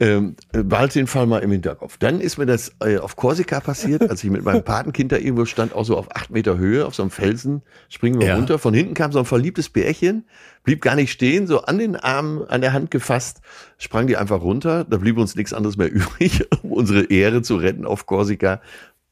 Ähm, 0.00 0.34
behalte 0.50 0.98
den 0.98 1.06
Fall 1.06 1.26
mal 1.28 1.38
im 1.44 1.52
Hinterkopf. 1.52 1.96
Dann 1.96 2.20
ist 2.20 2.36
mir 2.36 2.46
das 2.46 2.72
äh, 2.80 2.98
auf 2.98 3.14
Korsika 3.14 3.60
passiert, 3.60 4.10
als 4.10 4.24
ich 4.24 4.30
mit 4.30 4.42
meinem 4.44 4.64
Patenkind 4.64 5.12
da 5.12 5.16
irgendwo 5.16 5.44
stand, 5.44 5.74
auch 5.74 5.84
so 5.84 5.96
auf 5.96 6.16
acht 6.16 6.30
Meter 6.30 6.58
Höhe, 6.58 6.84
auf 6.86 6.94
so 6.96 7.04
einem 7.04 7.10
Felsen, 7.10 7.62
springen 7.88 8.18
wir 8.18 8.26
Ja. 8.26 8.34
runter. 8.36 8.58
Von 8.58 8.74
hinten 8.74 8.94
kam 8.94 9.12
so 9.12 9.20
ein 9.20 9.24
verliebtes 9.26 9.68
Bärchen, 9.68 10.24
blieb 10.64 10.80
gar 10.82 10.96
nicht 10.96 11.12
stehen, 11.12 11.46
so 11.46 11.60
an 11.62 11.78
den 11.78 11.94
Arm, 11.94 12.44
an 12.48 12.62
der 12.62 12.72
Hand 12.72 12.90
gefasst, 12.90 13.42
sprang 13.78 14.08
die 14.08 14.16
einfach 14.16 14.40
runter. 14.42 14.82
Da 14.84 14.96
blieb 14.96 15.18
uns 15.18 15.36
nichts 15.36 15.52
anderes 15.52 15.76
mehr 15.76 15.88
übrig, 15.92 16.46
um 16.64 16.72
unsere 16.72 17.04
Ehre 17.04 17.42
zu 17.42 17.54
retten 17.56 17.84
auf 17.84 18.06
Korsika 18.06 18.60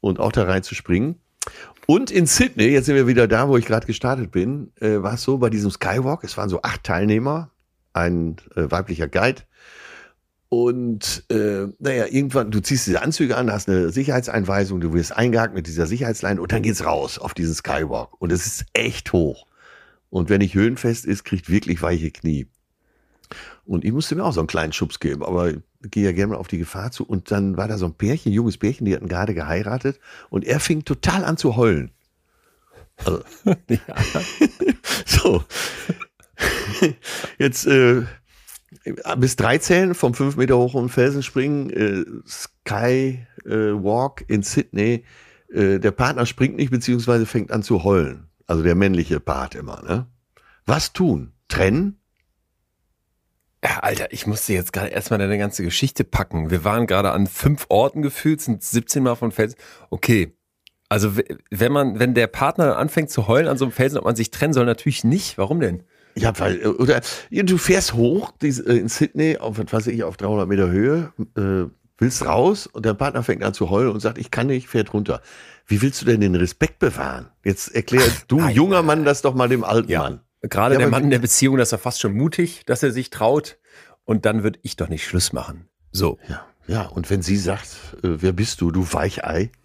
und 0.01 0.19
auch 0.19 0.33
da 0.33 0.43
rein 0.43 0.63
zu 0.63 0.75
springen. 0.75 1.15
Und 1.85 2.11
in 2.11 2.25
Sydney, 2.25 2.65
jetzt 2.65 2.87
sind 2.87 2.95
wir 2.95 3.07
wieder 3.07 3.27
da, 3.29 3.47
wo 3.47 3.55
ich 3.55 3.65
gerade 3.65 3.87
gestartet 3.87 4.31
bin, 4.31 4.71
äh, 4.81 5.01
war 5.01 5.13
es 5.13 5.23
so 5.23 5.37
bei 5.37 5.49
diesem 5.49 5.71
Skywalk, 5.71 6.23
es 6.25 6.35
waren 6.37 6.49
so 6.49 6.61
acht 6.63 6.83
Teilnehmer, 6.83 7.49
ein 7.93 8.37
äh, 8.55 8.69
weiblicher 8.69 9.07
Guide. 9.07 9.41
Und 10.49 11.23
äh, 11.29 11.67
naja, 11.79 12.07
irgendwann, 12.07 12.51
du 12.51 12.59
ziehst 12.59 12.85
diese 12.85 13.01
Anzüge 13.01 13.37
an, 13.37 13.51
hast 13.51 13.69
eine 13.69 13.89
Sicherheitseinweisung, 13.89 14.81
du 14.81 14.93
wirst 14.93 15.15
eingehakt 15.15 15.53
mit 15.53 15.65
dieser 15.65 15.87
Sicherheitsleine 15.87 16.41
und 16.41 16.51
dann 16.51 16.61
geht's 16.61 16.85
raus 16.85 17.19
auf 17.19 17.33
diesen 17.33 17.55
Skywalk. 17.55 18.21
Und 18.21 18.33
es 18.33 18.45
ist 18.45 18.65
echt 18.73 19.13
hoch. 19.13 19.45
Und 20.09 20.29
wer 20.29 20.39
nicht 20.39 20.53
höhenfest 20.53 21.05
ist, 21.05 21.23
kriegt 21.23 21.49
wirklich 21.49 21.81
weiche 21.81 22.11
Knie. 22.11 22.47
Und 23.65 23.85
ich 23.85 23.93
musste 23.93 24.15
mir 24.15 24.25
auch 24.25 24.33
so 24.33 24.41
einen 24.41 24.47
kleinen 24.47 24.73
Schubs 24.73 24.99
geben, 24.99 25.23
aber 25.23 25.51
ich 25.51 25.59
gehe 25.83 26.03
ja 26.03 26.11
gerne 26.11 26.33
mal 26.33 26.39
auf 26.39 26.49
die 26.49 26.57
Gefahr 26.57 26.91
zu. 26.91 27.05
Und 27.05 27.31
dann 27.31 27.55
war 27.55 27.69
da 27.69 27.77
so 27.77 27.85
ein 27.85 27.93
Pärchen, 27.93 28.33
junges 28.33 28.57
Pärchen, 28.57 28.85
die 28.85 28.93
hatten 28.93 29.07
gerade 29.07 29.33
geheiratet 29.33 30.01
und 30.29 30.43
er 30.43 30.59
fing 30.59 30.83
total 30.83 31.23
an 31.23 31.37
zu 31.37 31.55
heulen. 31.55 31.91
Also, 32.97 33.23
so. 35.05 35.43
Jetzt 37.37 37.67
äh, 37.67 38.03
bis 39.17 39.35
drei 39.35 39.57
zählen, 39.57 39.93
vom 39.93 40.13
fünf 40.13 40.37
Meter 40.37 40.57
hoch 40.57 40.73
den 40.73 40.89
Felsen 40.89 41.23
springen, 41.23 41.69
äh, 41.69 42.05
Sky 42.27 43.25
äh, 43.45 43.49
Walk 43.49 44.23
in 44.27 44.43
Sydney. 44.43 45.05
Äh, 45.51 45.79
der 45.79 45.91
Partner 45.91 46.25
springt 46.25 46.55
nicht, 46.55 46.71
beziehungsweise 46.71 47.25
fängt 47.25 47.51
an 47.51 47.63
zu 47.63 47.83
heulen. 47.83 48.29
Also 48.47 48.63
der 48.63 48.75
männliche 48.75 49.19
Part 49.19 49.55
immer. 49.55 49.81
Ne? 49.83 50.07
Was 50.65 50.93
tun? 50.93 51.33
Trennen? 51.47 51.97
Alter, 53.61 54.11
ich 54.11 54.25
musste 54.25 54.53
jetzt 54.53 54.73
gerade 54.73 54.89
erstmal 54.89 55.19
deine 55.19 55.37
ganze 55.37 55.63
Geschichte 55.63 56.03
packen. 56.03 56.49
Wir 56.49 56.63
waren 56.63 56.87
gerade 56.87 57.11
an 57.11 57.27
fünf 57.27 57.67
Orten 57.69 58.01
gefühlt, 58.01 58.41
sind 58.41 58.63
17 58.63 59.03
Mal 59.03 59.15
von 59.15 59.31
Felsen. 59.31 59.57
Okay. 59.91 60.35
Also 60.89 61.13
wenn 61.49 61.71
man, 61.71 61.99
wenn 61.99 62.13
der 62.13 62.27
Partner 62.27 62.77
anfängt 62.77 63.11
zu 63.11 63.27
heulen 63.27 63.47
an 63.47 63.57
so 63.57 63.65
einem 63.65 63.71
Felsen, 63.71 63.99
ob 63.99 64.05
man 64.05 64.15
sich 64.15 64.31
trennen 64.31 64.53
soll, 64.53 64.65
natürlich 64.65 65.03
nicht. 65.03 65.37
Warum 65.37 65.59
denn? 65.59 65.83
Ja, 66.15 66.37
weil, 66.39 66.61
äh, 66.61 66.67
oder 66.67 67.01
du 67.31 67.57
fährst 67.57 67.93
hoch 67.93 68.33
äh, 68.41 68.47
in 68.47 68.89
Sydney 68.89 69.37
auf, 69.37 69.57
was 69.57 69.71
weiß 69.71 69.87
ich, 69.87 70.03
auf 70.03 70.17
300 70.17 70.47
Meter 70.47 70.69
Höhe, 70.69 71.13
äh, 71.37 71.69
willst 71.97 72.25
raus 72.25 72.67
und 72.67 72.85
dein 72.85 72.97
Partner 72.97 73.23
fängt 73.23 73.43
an 73.43 73.53
zu 73.53 73.69
heulen 73.69 73.91
und 73.91 73.99
sagt, 73.99 74.17
ich 74.17 74.31
kann 74.31 74.47
nicht, 74.47 74.67
fährt 74.67 74.93
runter. 74.93 75.21
Wie 75.67 75.81
willst 75.81 76.01
du 76.01 76.05
denn 76.05 76.21
den 76.21 76.35
Respekt 76.35 76.79
bewahren? 76.79 77.29
Jetzt 77.43 77.73
erklär 77.73 78.03
du, 78.27 78.37
nein, 78.37 78.55
junger 78.55 78.77
nein, 78.77 78.85
Mann, 78.85 79.05
das 79.05 79.21
doch 79.21 79.35
mal 79.35 79.47
dem 79.47 79.63
alten 79.63 79.89
Ja. 79.89 80.01
Mann. 80.01 80.21
Gerade 80.41 80.73
Ja, 80.73 80.79
der 80.79 80.89
Mann 80.89 81.03
in 81.03 81.09
der 81.11 81.19
Beziehung, 81.19 81.57
das 81.57 81.67
ist 81.67 81.71
ja 81.73 81.77
fast 81.77 82.01
schon 82.01 82.13
mutig, 82.13 82.63
dass 82.65 82.81
er 82.81 82.91
sich 82.91 83.11
traut. 83.11 83.59
Und 84.03 84.25
dann 84.25 84.41
würde 84.41 84.57
ich 84.63 84.75
doch 84.75 84.89
nicht 84.89 85.05
Schluss 85.05 85.31
machen. 85.31 85.67
So. 85.91 86.17
Ja, 86.27 86.43
ja, 86.67 86.87
und 86.87 87.09
wenn 87.11 87.21
sie 87.21 87.37
sagt, 87.37 87.69
äh, 88.03 88.07
wer 88.21 88.31
bist 88.31 88.59
du, 88.61 88.71
du 88.71 88.91
Weichei? 88.91 89.51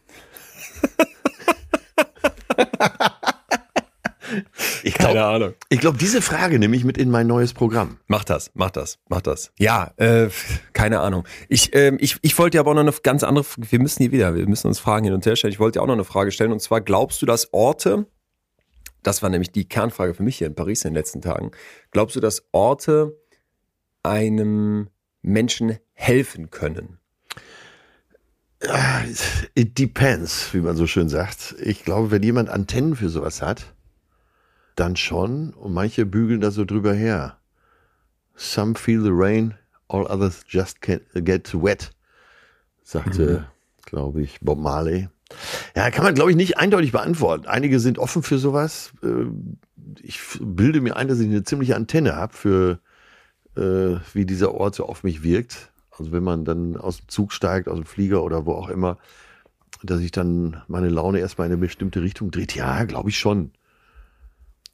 ich 5.09 5.13
glaube, 5.15 5.35
Ahnung. 5.35 5.55
ich 5.69 5.81
glaub, 5.81 5.99
diese 5.99 6.23
Frage 6.23 6.59
nehme 6.59 6.77
ich 6.77 6.85
mit 6.85 6.99
in 6.99 7.11
mein 7.11 7.27
neues 7.27 7.55
Programm. 7.55 7.99
Mach 8.07 8.25
das, 8.25 8.51
mach 8.55 8.71
das, 8.71 8.99
mach 9.09 9.21
das. 9.21 9.53
Ja, 9.59 9.93
äh, 9.97 10.29
keine 10.73 11.01
Ahnung. 11.01 11.25
Ich, 11.49 11.75
ähm, 11.75 11.97
ich, 12.01 12.17
ich 12.23 12.39
wollte 12.39 12.57
dir 12.57 12.61
aber 12.61 12.71
auch 12.71 12.75
noch 12.75 12.81
eine 12.83 12.93
ganz 13.03 13.23
andere, 13.25 13.45
wir 13.57 13.79
müssen 13.81 14.03
hier 14.03 14.13
wieder, 14.13 14.35
wir 14.35 14.47
müssen 14.49 14.67
uns 14.69 14.79
Fragen 14.79 15.05
hin 15.05 15.15
und 15.15 15.25
her 15.27 15.37
stellen. 15.37 15.53
Ich 15.53 15.61
wollte 15.61 15.79
dir 15.79 15.83
auch 15.83 15.87
noch 15.87 15.95
eine 15.95 16.05
Frage 16.05 16.31
stellen 16.31 16.53
und 16.53 16.61
zwar, 16.61 16.81
glaubst 16.81 17.21
du, 17.23 17.27
dass 17.27 17.53
Orte, 17.53 18.07
das 19.03 19.23
war 19.23 19.31
nämlich 19.31 19.53
die 19.53 19.69
Kernfrage 19.69 20.15
für 20.15 20.23
mich 20.23 20.39
hier 20.39 20.47
in 20.47 20.55
Paris 20.55 20.85
in 20.85 20.91
den 20.91 20.97
letzten 20.97 21.21
Tagen, 21.21 21.51
glaubst 21.91 22.17
du, 22.17 22.21
dass 22.21 22.45
Orte 22.53 23.17
einem 24.03 24.89
Menschen 25.23 25.79
helfen 25.93 26.51
können? 26.51 26.99
Ah, 28.69 29.03
It 29.55 29.79
depends, 29.79 30.53
wie 30.55 30.61
man 30.61 30.77
so 30.77 30.87
schön 30.87 31.09
sagt. 31.09 31.55
Ich 31.61 31.85
glaube, 31.85 32.11
wenn 32.11 32.23
jemand 32.23 32.49
Antennen 32.49 32.97
für 32.97 33.09
sowas 33.11 33.43
hat, 33.43 33.75
dann 34.77 34.97
schon. 34.97 35.53
Und 35.55 35.75
manche 35.75 36.07
bügeln 36.07 36.41
da 36.41 36.51
so 36.51 36.65
drüber 36.65 36.95
her. 36.95 37.39
Some 38.37 38.75
feel 38.75 39.03
the 39.03 39.11
rain, 39.13 39.55
all 39.89 40.07
others 40.07 40.45
just 40.49 40.81
get 40.81 41.03
wet, 41.15 41.91
sagte, 42.83 43.47
glaube 43.85 44.23
ich, 44.23 44.39
Bob 44.41 44.59
Marley. 44.59 45.09
Ja, 45.75 45.91
kann 45.91 46.05
man, 46.05 46.15
glaube 46.15 46.31
ich, 46.31 46.37
nicht 46.37 46.59
eindeutig 46.59 46.93
beantworten. 46.93 47.47
Einige 47.47 47.81
sind 47.81 47.99
offen 47.99 48.23
für 48.23 48.39
sowas. 48.39 48.93
Äh, 49.03 49.27
Ich 50.03 50.21
bilde 50.41 50.81
mir 50.81 50.97
ein, 50.97 51.09
dass 51.09 51.19
ich 51.19 51.27
eine 51.27 51.43
ziemliche 51.45 51.75
Antenne 51.77 52.15
habe 52.15 52.35
für, 52.35 52.79
äh, 53.57 53.99
wie 54.13 54.27
dieser 54.27 54.55
Ort 54.55 54.75
so 54.75 54.87
auf 54.87 55.03
mich 55.03 55.23
wirkt. 55.23 55.73
Also 55.91 56.13
wenn 56.13 56.23
man 56.23 56.45
dann 56.45 56.77
aus 56.77 56.99
dem 56.99 57.09
Zug 57.09 57.33
steigt, 57.33 57.69
aus 57.69 57.77
dem 57.77 57.87
Flieger 57.87 58.23
oder 58.23 58.45
wo 58.45 58.53
auch 58.53 58.69
immer, 58.69 58.99
dass 59.83 59.99
sich 59.99 60.11
dann 60.11 60.63
meine 60.69 60.91
Laune 60.91 61.21
erstmal 61.21 61.47
in 61.47 61.55
eine 61.55 61.61
bestimmte 61.61 62.03
Richtung 62.03 62.31
dreht. 62.31 62.55
Ja, 62.55 62.85
glaube 62.85 63.09
ich 63.09 63.19
schon. 63.19 63.51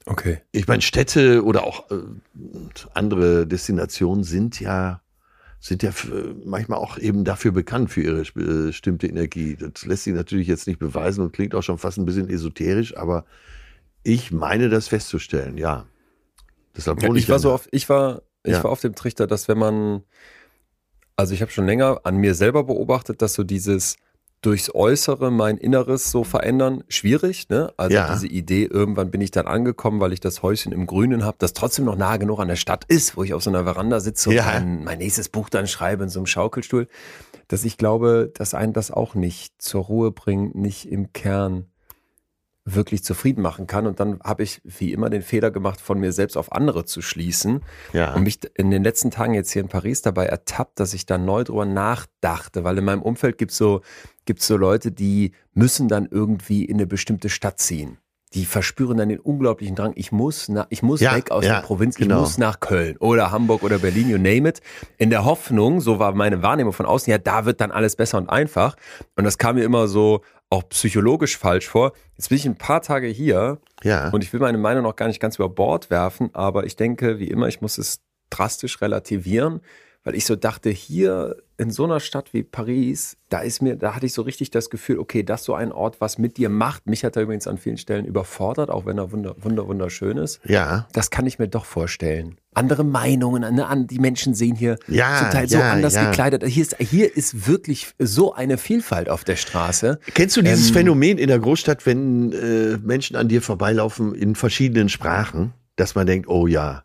Okay. 0.07 0.41
Ich 0.53 0.67
meine, 0.67 0.83
Städte 0.83 1.45
oder 1.45 1.65
auch 1.65 1.91
äh, 1.91 1.97
andere 2.95 3.47
Destinationen 3.47 4.25
sind 4.25 4.61
ja, 4.61 5.01
sind 5.61 5.83
ja 5.83 5.93
manchmal 6.45 6.79
auch 6.79 6.99
eben 6.99 7.25
dafür 7.25 7.53
bekannt 7.53 7.91
für 7.91 8.03
ihre 8.03 8.21
sp- 8.27 8.67
bestimmte 8.67 9.07
Energie. 9.07 9.57
Das 9.57 9.85
lässt 9.87 10.05
sich 10.05 10.15
natürlich 10.15 10.49
jetzt 10.49 10.67
nicht 10.67 10.79
beweisen 10.81 11.23
und 11.23 11.33
klingt 11.33 11.55
auch 11.55 11.63
schon 11.63 11.79
fast 11.79 11.99
ein 11.99 12.05
bisschen 12.05 12.29
esoterisch, 12.29 12.97
aber 12.97 13.25
ich 14.03 14.33
meine 14.33 14.69
das 14.69 14.89
festzustellen, 14.89 15.57
ja. 15.57 15.87
Deshalb 16.77 17.01
Ja, 17.03 17.09
wohne 17.09 17.19
ich 17.19 17.29
war 17.29 17.39
so 17.39 17.53
auf, 17.53 17.69
ich 17.71 17.89
war, 17.89 18.23
ich 18.43 18.53
Ja. 18.55 18.65
war 18.65 18.71
auf 18.73 18.81
dem 18.81 18.95
Trichter, 18.95 19.27
dass 19.29 19.47
wenn 19.47 19.59
man, 19.59 20.03
also 21.17 21.35
ich 21.35 21.43
habe 21.43 21.53
schon 21.53 21.67
länger 21.67 22.01
an 22.05 22.17
mir 22.17 22.35
selber 22.35 22.65
beobachtet, 22.65 23.23
dass 23.23 23.35
so 23.35 23.45
dieses 23.45 23.97
durchs 24.43 24.75
Äußere 24.75 25.31
mein 25.31 25.57
Inneres 25.57 26.11
so 26.11 26.25
verändern, 26.25 26.83
schwierig, 26.89 27.49
ne? 27.49 27.73
Also 27.77 27.95
Ja. 27.97 28.13
diese 28.13 28.27
Idee, 28.27 28.65
irgendwann 28.65 29.11
bin 29.11 29.21
ich 29.21 29.31
dann 29.31 29.47
angekommen, 29.47 30.01
weil 30.01 30.13
ich 30.13 30.21
das 30.21 30.43
Häuschen 30.43 30.73
im 30.73 30.87
Grünen 30.87 31.25
habe, 31.25 31.37
das 31.39 31.53
trotzdem 31.53 31.85
noch 31.85 31.97
nah 31.97 32.17
genug 32.17 32.41
an 32.41 32.49
der 32.49 32.57
Stadt 32.57 32.85
ist, 32.89 33.17
wo 33.17 33.23
ich 33.23 33.35
auf 33.35 33.43
so 33.43 33.51
einer 33.51 33.63
Veranda 33.65 34.01
sitze 34.01 34.31
und 34.31 34.35
Ja. 34.37 34.45
mein, 34.47 34.83
mein 34.85 34.99
nächstes 34.99 35.29
Buch 35.29 35.49
dann 35.49 35.67
schreibe 35.69 36.03
in 36.03 36.09
so 36.11 36.19
einem 36.19 36.27
Schaukelstuhl, 36.27 36.89
dass 37.49 37.65
ich 37.65 37.79
glaube, 37.79 38.31
dass 38.35 38.53
einen 38.55 38.73
das 38.73 38.91
auch 38.91 39.15
nicht 39.15 39.55
zur 39.63 39.85
Ruhe 39.85 40.11
bringt, 40.11 40.55
nicht 40.57 40.91
im 40.91 41.13
Kern 41.13 41.67
wirklich 42.65 43.03
zufrieden 43.03 43.43
machen 43.43 43.67
kann. 43.67 43.89
Und 43.89 43.99
dann 43.99 44.21
habe 44.23 44.45
ich 44.45 44.61
wie 44.65 44.93
immer 44.93 45.11
den 45.11 45.23
Fehler 45.23 45.51
gemacht, 45.51 45.81
von 45.81 45.99
mir 45.99 46.13
selbst 46.13 46.37
auf 46.37 46.53
andere 46.53 46.85
zu 46.85 47.03
schließen 47.03 47.61
Ja. 47.93 48.15
und 48.15 48.23
mich 48.23 48.39
in 48.55 48.71
den 48.71 48.85
letzten 48.85 49.11
Tagen 49.11 49.35
jetzt 49.35 49.51
hier 49.51 49.63
in 49.63 49.69
Paris 49.69 50.03
dabei 50.03 50.27
ertappt, 50.27 50.79
dass 50.79 50.95
ich 50.95 51.05
da 51.05 51.19
neu 51.19 51.43
drüber 51.43 51.65
nachdachte, 51.65 52.63
weil 52.63 52.79
in 52.79 52.85
meinem 52.85 53.03
Umfeld 53.03 53.37
gibt 53.37 53.51
so 53.51 53.81
gibt's 54.25 54.47
so 54.47 54.57
Leute, 54.57 54.93
die 54.93 55.33
müssen 55.55 55.89
dann 55.89 56.07
irgendwie 56.11 56.65
in 56.65 56.77
eine 56.77 56.87
bestimmte 56.87 57.29
Stadt 57.29 57.59
ziehen. 57.59 57.99
Die 58.35 58.47
verspüren 58.47 58.97
dann 58.97 59.11
den 59.11 59.19
unglaublichen 59.19 59.77
Drang, 59.77 59.93
ich 59.95 60.11
muss, 60.11 60.49
na, 60.49 60.67
ich 60.71 60.83
muss 60.83 61.03
Ja, 61.03 61.15
weg 61.15 61.31
aus 61.31 61.45
ja, 61.45 61.57
der 61.57 61.67
Provinz, 61.67 61.97
genau. 61.97 62.15
ich 62.15 62.21
muss 62.21 62.39
nach 62.39 62.61
Köln 62.61 62.97
oder 62.97 63.31
Hamburg 63.31 63.63
oder 63.63 63.79
Berlin, 63.79 64.09
you 64.09 64.17
name 64.17 64.49
it. 64.49 64.63
In 64.97 65.11
der 65.11 65.27
Hoffnung, 65.27 65.83
so 65.83 65.99
war 65.99 66.13
meine 66.15 66.43
Wahrnehmung 66.43 66.73
von 66.73 66.87
außen, 66.87 67.11
ja, 67.11 67.19
da 67.19 67.45
wird 67.45 67.61
dann 67.61 67.71
alles 67.71 67.95
besser 67.95 68.17
und 68.17 68.31
einfach. 68.31 68.77
Und 69.17 69.25
das 69.25 69.37
kam 69.37 69.57
mir 69.57 69.65
immer 69.65 69.87
so 69.87 70.23
auch 70.49 70.69
psychologisch 70.71 71.37
falsch 71.37 71.69
vor. 71.69 71.93
Jetzt 72.17 72.31
bin 72.31 72.39
ich 72.39 72.47
ein 72.47 72.57
paar 72.57 72.81
Tage 72.81 73.07
hier 73.07 73.59
ja. 73.83 74.09
und 74.11 74.25
ich 74.25 74.33
will 74.33 74.41
meine 74.41 74.59
Meinung 74.59 74.83
noch 74.83 74.97
gar 74.97 75.09
nicht 75.09 75.21
ganz 75.21 75.37
über 75.37 75.49
Bord 75.49 75.91
werfen, 75.91 76.31
aber 76.33 76.65
ich 76.65 76.77
denke, 76.77 77.19
wie 77.19 77.29
immer, 77.29 77.49
ich 77.49 77.61
muss 77.61 77.77
es 77.77 78.01
drastisch 78.31 78.81
relativieren, 78.81 79.61
weil 80.05 80.15
ich 80.15 80.25
so 80.25 80.37
dachte, 80.37 80.71
hier 80.71 81.37
in 81.63 81.71
so 81.71 81.85
einer 81.85 82.01
Stadt 82.01 82.33
wie 82.35 82.43
Paris, 82.43 83.17
da 83.29 83.41
ist 83.41 83.63
mir, 83.63 83.77
da 83.77 83.95
hatte 83.95 84.07
ich 84.07 84.13
so 84.13 84.23
richtig 84.23 84.51
das 84.51 84.69
Gefühl, 84.71 84.99
okay, 84.99 85.23
das 85.23 85.41
ist 85.41 85.47
so 85.47 85.55
ein 85.55 85.73
Ort, 85.73 86.01
was 86.01 86.19
mit 86.19 86.37
dir 86.37 86.49
macht. 86.49 86.87
Mich 86.87 87.05
hat 87.05 87.17
er 87.17 87.23
übrigens 87.23 87.47
an 87.47 87.57
vielen 87.59 87.79
Stellen 87.79 88.05
überfordert, 88.05 88.69
auch 88.71 88.85
wenn 88.87 88.99
er 88.99 89.13
wunder, 89.13 89.35
wunder, 89.41 89.67
wunderschön 89.67 90.19
ist. 90.19 90.41
ja. 90.45 90.87
Das 90.93 91.11
kann 91.11 91.27
ich 91.27 91.39
mir 91.39 91.49
doch 91.49 91.65
vorstellen. 91.65 92.37
Andere 92.55 92.85
Meinungen, 92.85 93.55
ne, 93.55 93.87
die 93.89 93.99
Menschen 93.99 94.35
sehen 94.35 94.57
hier 94.57 94.77
Ja, 94.87 95.17
zum 95.21 95.31
Teil 95.31 95.49
so 95.49 95.57
ja, 95.59 95.73
anders 95.73 95.95
ja. 95.95 96.11
gekleidet. 96.11 96.45
Hier 96.45 96.63
ist, 96.63 96.77
hier 96.79 97.17
ist 97.17 97.47
wirklich 97.47 97.95
so 97.99 98.35
eine 98.35 98.59
Vielfalt 98.59 99.09
auf 99.09 99.25
der 99.25 99.37
Straße. 99.37 99.99
Kennst 100.15 100.37
du 100.37 100.43
dieses 100.43 100.69
Ähm, 100.69 100.75
Phänomen 100.75 101.17
in 101.17 101.29
der 101.29 101.39
Großstadt, 101.39 101.87
wenn 101.87 102.33
äh, 102.33 102.77
Menschen 102.83 103.17
an 103.17 103.29
dir 103.29 103.41
vorbeilaufen 103.41 104.15
in 104.15 104.35
verschiedenen 104.35 104.91
Sprachen, 104.91 105.55
dass 105.77 105.95
man 105.95 106.07
denkt, 106.07 106.29
oh 106.29 106.47
ja, 106.47 106.83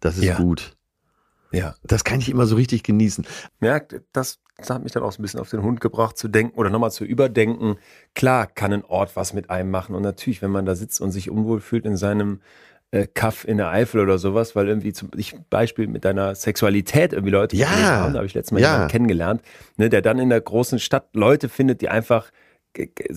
das 0.00 0.18
ist 0.18 0.24
Ja. 0.24 0.36
gut. 0.36 0.76
Ja. 1.52 1.74
Das 1.82 2.04
kann 2.04 2.20
ich 2.20 2.28
immer 2.28 2.46
so 2.46 2.56
richtig 2.56 2.82
genießen. 2.82 3.26
merkt, 3.60 4.00
das, 4.12 4.40
das 4.56 4.70
hat 4.70 4.82
mich 4.82 4.92
dann 4.92 5.02
auch 5.02 5.12
so 5.12 5.20
ein 5.20 5.22
bisschen 5.22 5.40
auf 5.40 5.50
den 5.50 5.62
Hund 5.62 5.80
gebracht 5.80 6.18
zu 6.18 6.28
denken 6.28 6.58
oder 6.58 6.70
nochmal 6.70 6.90
zu 6.90 7.04
überdenken. 7.04 7.76
Klar 8.14 8.46
kann 8.46 8.72
ein 8.72 8.84
Ort 8.84 9.16
was 9.16 9.32
mit 9.32 9.50
einem 9.50 9.70
machen 9.70 9.94
und 9.94 10.02
natürlich, 10.02 10.42
wenn 10.42 10.50
man 10.50 10.66
da 10.66 10.74
sitzt 10.74 11.00
und 11.00 11.10
sich 11.10 11.30
unwohl 11.30 11.60
fühlt 11.60 11.86
in 11.86 11.96
seinem 11.96 12.40
äh, 12.90 13.06
Kaff 13.06 13.46
in 13.46 13.58
der 13.58 13.68
Eifel 13.68 14.00
oder 14.00 14.18
sowas, 14.18 14.56
weil 14.56 14.68
irgendwie 14.68 14.92
zum 14.92 15.10
ich, 15.16 15.36
Beispiel 15.50 15.86
mit 15.86 16.04
deiner 16.04 16.34
Sexualität 16.34 17.12
irgendwie 17.12 17.32
Leute 17.32 17.56
Ja, 17.56 17.68
haben, 17.68 18.12
da 18.12 18.18
habe 18.18 18.26
ich 18.26 18.34
letztes 18.34 18.52
Mal 18.52 18.60
ja. 18.60 18.72
jemanden 18.72 18.90
kennengelernt, 18.90 19.42
ne, 19.76 19.90
der 19.90 20.02
dann 20.02 20.18
in 20.18 20.30
der 20.30 20.40
großen 20.40 20.78
Stadt 20.78 21.08
Leute 21.14 21.48
findet, 21.48 21.82
die 21.82 21.88
einfach 21.88 22.30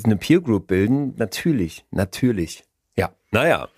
eine 0.03 0.17
Peer 0.17 0.41
Group 0.41 0.67
bilden. 0.67 1.13
Natürlich, 1.17 1.85
natürlich. 1.91 2.63
Ja, 2.97 3.11
naja. 3.31 3.69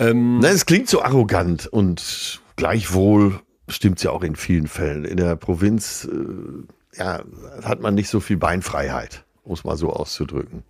Ähm, 0.00 0.38
Nein, 0.38 0.54
es 0.54 0.66
klingt 0.66 0.88
so 0.88 1.02
arrogant 1.02 1.66
und 1.66 2.40
gleichwohl 2.56 3.40
stimmt's 3.68 4.02
ja 4.02 4.10
auch 4.10 4.22
in 4.22 4.36
vielen 4.36 4.66
Fällen. 4.66 5.04
In 5.04 5.16
der 5.16 5.36
Provinz 5.36 6.08
äh, 6.10 6.98
ja, 6.98 7.22
hat 7.62 7.80
man 7.80 7.94
nicht 7.94 8.08
so 8.08 8.20
viel 8.20 8.36
Beinfreiheit, 8.36 9.24
um 9.44 9.52
es 9.52 9.64
mal 9.64 9.76
so 9.76 9.92
auszudrücken. 9.92 10.62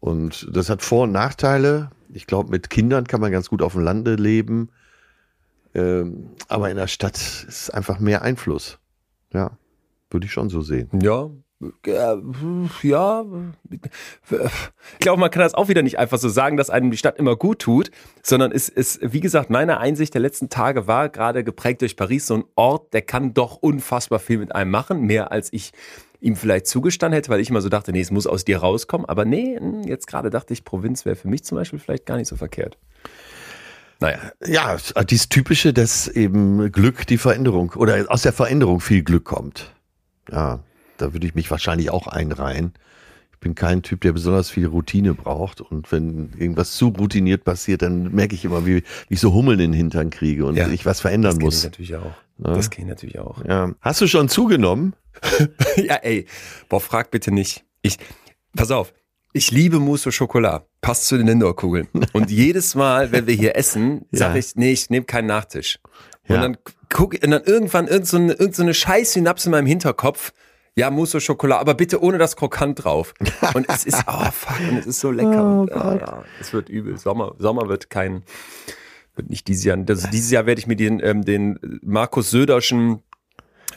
Und 0.00 0.48
das 0.50 0.68
hat 0.68 0.82
Vor- 0.82 1.04
und 1.04 1.12
Nachteile. 1.12 1.90
Ich 2.12 2.26
glaube, 2.26 2.50
mit 2.50 2.70
Kindern 2.70 3.06
kann 3.06 3.20
man 3.20 3.32
ganz 3.32 3.48
gut 3.48 3.62
auf 3.62 3.72
dem 3.72 3.82
Lande 3.82 4.14
leben. 4.14 4.70
Ähm, 5.74 6.30
aber 6.48 6.70
in 6.70 6.76
der 6.76 6.86
Stadt 6.86 7.16
ist 7.16 7.70
einfach 7.74 7.98
mehr 7.98 8.22
Einfluss. 8.22 8.78
Ja, 9.32 9.58
würde 10.10 10.26
ich 10.26 10.32
schon 10.32 10.48
so 10.48 10.62
sehen. 10.62 10.88
Ja, 11.02 11.30
ja. 12.82 13.24
Ich 13.70 14.98
glaube, 14.98 15.20
man 15.20 15.30
kann 15.30 15.42
das 15.42 15.54
auch 15.54 15.68
wieder 15.68 15.82
nicht 15.82 15.98
einfach 15.98 16.18
so 16.18 16.28
sagen, 16.28 16.56
dass 16.56 16.68
einem 16.68 16.90
die 16.90 16.96
Stadt 16.98 17.18
immer 17.18 17.36
gut 17.36 17.60
tut, 17.60 17.90
sondern 18.22 18.52
es 18.52 18.68
ist, 18.68 19.00
wie 19.02 19.20
gesagt, 19.20 19.48
meine 19.48 19.78
Einsicht 19.78 20.12
der 20.12 20.20
letzten 20.20 20.50
Tage 20.50 20.86
war 20.86 21.08
gerade 21.08 21.44
geprägt 21.44 21.80
durch 21.80 21.96
Paris, 21.96 22.26
so 22.26 22.34
ein 22.34 22.44
Ort, 22.56 22.92
der 22.92 23.02
kann 23.02 23.32
doch 23.32 23.56
unfassbar 23.56 24.18
viel 24.18 24.38
mit 24.38 24.54
einem 24.54 24.70
machen, 24.70 25.02
mehr 25.02 25.32
als 25.32 25.52
ich 25.52 25.72
ihm 26.20 26.36
vielleicht 26.36 26.66
zugestanden 26.66 27.16
hätte, 27.16 27.30
weil 27.30 27.40
ich 27.40 27.50
immer 27.50 27.60
so 27.60 27.68
dachte, 27.68 27.92
nee, 27.92 28.00
es 28.00 28.10
muss 28.10 28.26
aus 28.26 28.44
dir 28.44 28.58
rauskommen. 28.58 29.06
Aber 29.06 29.24
nee, 29.24 29.56
hm, 29.58 29.82
jetzt 29.84 30.06
gerade 30.06 30.30
dachte 30.30 30.52
ich, 30.52 30.64
Provinz 30.64 31.04
wäre 31.04 31.16
für 31.16 31.28
mich 31.28 31.44
zum 31.44 31.56
Beispiel 31.56 31.78
vielleicht 31.78 32.06
gar 32.06 32.16
nicht 32.16 32.28
so 32.28 32.36
verkehrt. 32.36 32.78
Naja, 34.00 34.18
Ja, 34.44 34.76
dieses 35.04 35.30
Typische, 35.30 35.72
dass 35.72 36.08
eben 36.08 36.70
Glück 36.70 37.06
die 37.06 37.16
Veränderung 37.16 37.72
oder 37.76 38.04
aus 38.08 38.22
der 38.22 38.32
Veränderung 38.32 38.80
viel 38.80 39.02
Glück 39.02 39.24
kommt. 39.24 39.72
Ja, 40.30 40.60
da 40.98 41.12
würde 41.12 41.26
ich 41.26 41.34
mich 41.34 41.50
wahrscheinlich 41.50 41.90
auch 41.90 42.06
einreihen. 42.06 42.74
Ich 43.32 43.40
bin 43.40 43.54
kein 43.54 43.82
Typ, 43.82 44.00
der 44.00 44.12
besonders 44.12 44.48
viel 44.48 44.66
Routine 44.66 45.14
braucht. 45.14 45.60
Und 45.60 45.92
wenn 45.92 46.32
irgendwas 46.38 46.72
zu 46.72 46.88
routiniert 46.88 47.44
passiert, 47.44 47.82
dann 47.82 48.14
merke 48.14 48.34
ich 48.34 48.44
immer, 48.44 48.64
wie, 48.66 48.76
wie 48.76 48.82
ich 49.14 49.20
so 49.20 49.34
Hummeln 49.34 49.60
in 49.60 49.72
den 49.72 49.76
Hintern 49.76 50.10
kriege 50.10 50.46
und 50.46 50.56
Ja, 50.56 50.68
ich 50.68 50.86
was 50.86 51.00
verändern 51.00 51.32
das 51.32 51.38
kenne 51.38 51.48
ich 51.48 51.54
muss. 51.54 51.64
natürlich 51.64 51.96
auch. 51.96 52.14
Ja. 52.38 52.54
Das 52.54 52.70
kenne 52.70 52.86
ich 52.86 52.90
natürlich 52.90 53.18
auch. 53.18 53.44
Ja. 53.44 53.72
Hast 53.80 54.00
du 54.00 54.06
schon 54.06 54.28
zugenommen? 54.28 54.94
ja, 55.76 55.96
ey, 55.96 56.26
boah, 56.68 56.80
frag 56.80 57.10
bitte 57.10 57.30
nicht. 57.30 57.64
Ich, 57.82 57.98
pass 58.54 58.70
auf, 58.70 58.92
ich 59.32 59.50
liebe 59.50 59.80
Mousse 59.80 60.08
au 60.08 60.12
Chocolat. 60.12 60.66
Passt 60.80 61.06
zu 61.06 61.18
den 61.18 61.26
Lindor-Kugeln. 61.26 61.88
Und 62.12 62.30
jedes 62.30 62.74
Mal, 62.74 63.12
wenn 63.12 63.26
wir 63.26 63.34
hier 63.34 63.54
essen, 63.56 64.06
sage 64.12 64.38
ich, 64.38 64.56
nee, 64.56 64.72
ich 64.72 64.88
nehme 64.88 65.04
keinen 65.04 65.26
Nachtisch. 65.26 65.78
Und 66.28 66.36
dann 66.36 66.56
guck, 66.88 67.14
und 67.22 67.30
dann 67.30 67.44
irgendwann 67.44 67.86
irgend 67.86 68.06
so 68.08 68.16
irgend 68.18 68.54
so 68.54 68.62
eine 68.62 68.74
scheiß 68.74 69.12
Synapse 69.12 69.48
in 69.48 69.52
meinem 69.52 69.66
Hinterkopf. 69.66 70.32
Ja, 70.78 70.90
Mousse 70.90 71.16
au 71.16 71.20
Chocolat, 71.20 71.58
aber 71.58 71.72
bitte 71.72 72.02
ohne 72.02 72.18
das 72.18 72.36
Krokant 72.36 72.84
drauf. 72.84 73.14
Und 73.54 73.66
es 73.68 73.86
ist, 73.86 74.04
oh 74.06 74.30
fuck, 74.30 74.60
und 74.68 74.76
es 74.76 74.86
ist 74.86 75.00
so 75.00 75.10
lecker. 75.10 75.42
Oh 75.42 75.60
und, 75.62 75.72
ah, 75.72 75.96
ja, 75.98 76.24
es 76.38 76.52
wird 76.52 76.68
übel. 76.68 76.98
Sommer, 76.98 77.34
Sommer 77.38 77.68
wird 77.68 77.88
kein, 77.88 78.24
wird 79.14 79.30
nicht 79.30 79.48
dieses 79.48 79.64
Jahr. 79.64 79.78
Das, 79.78 80.10
dieses 80.10 80.30
Jahr 80.30 80.44
werde 80.44 80.58
ich 80.58 80.66
mir 80.66 80.76
den, 80.76 81.00
ähm, 81.02 81.24
den 81.24 81.80
Markus 81.82 82.30
Söderschen 82.30 83.02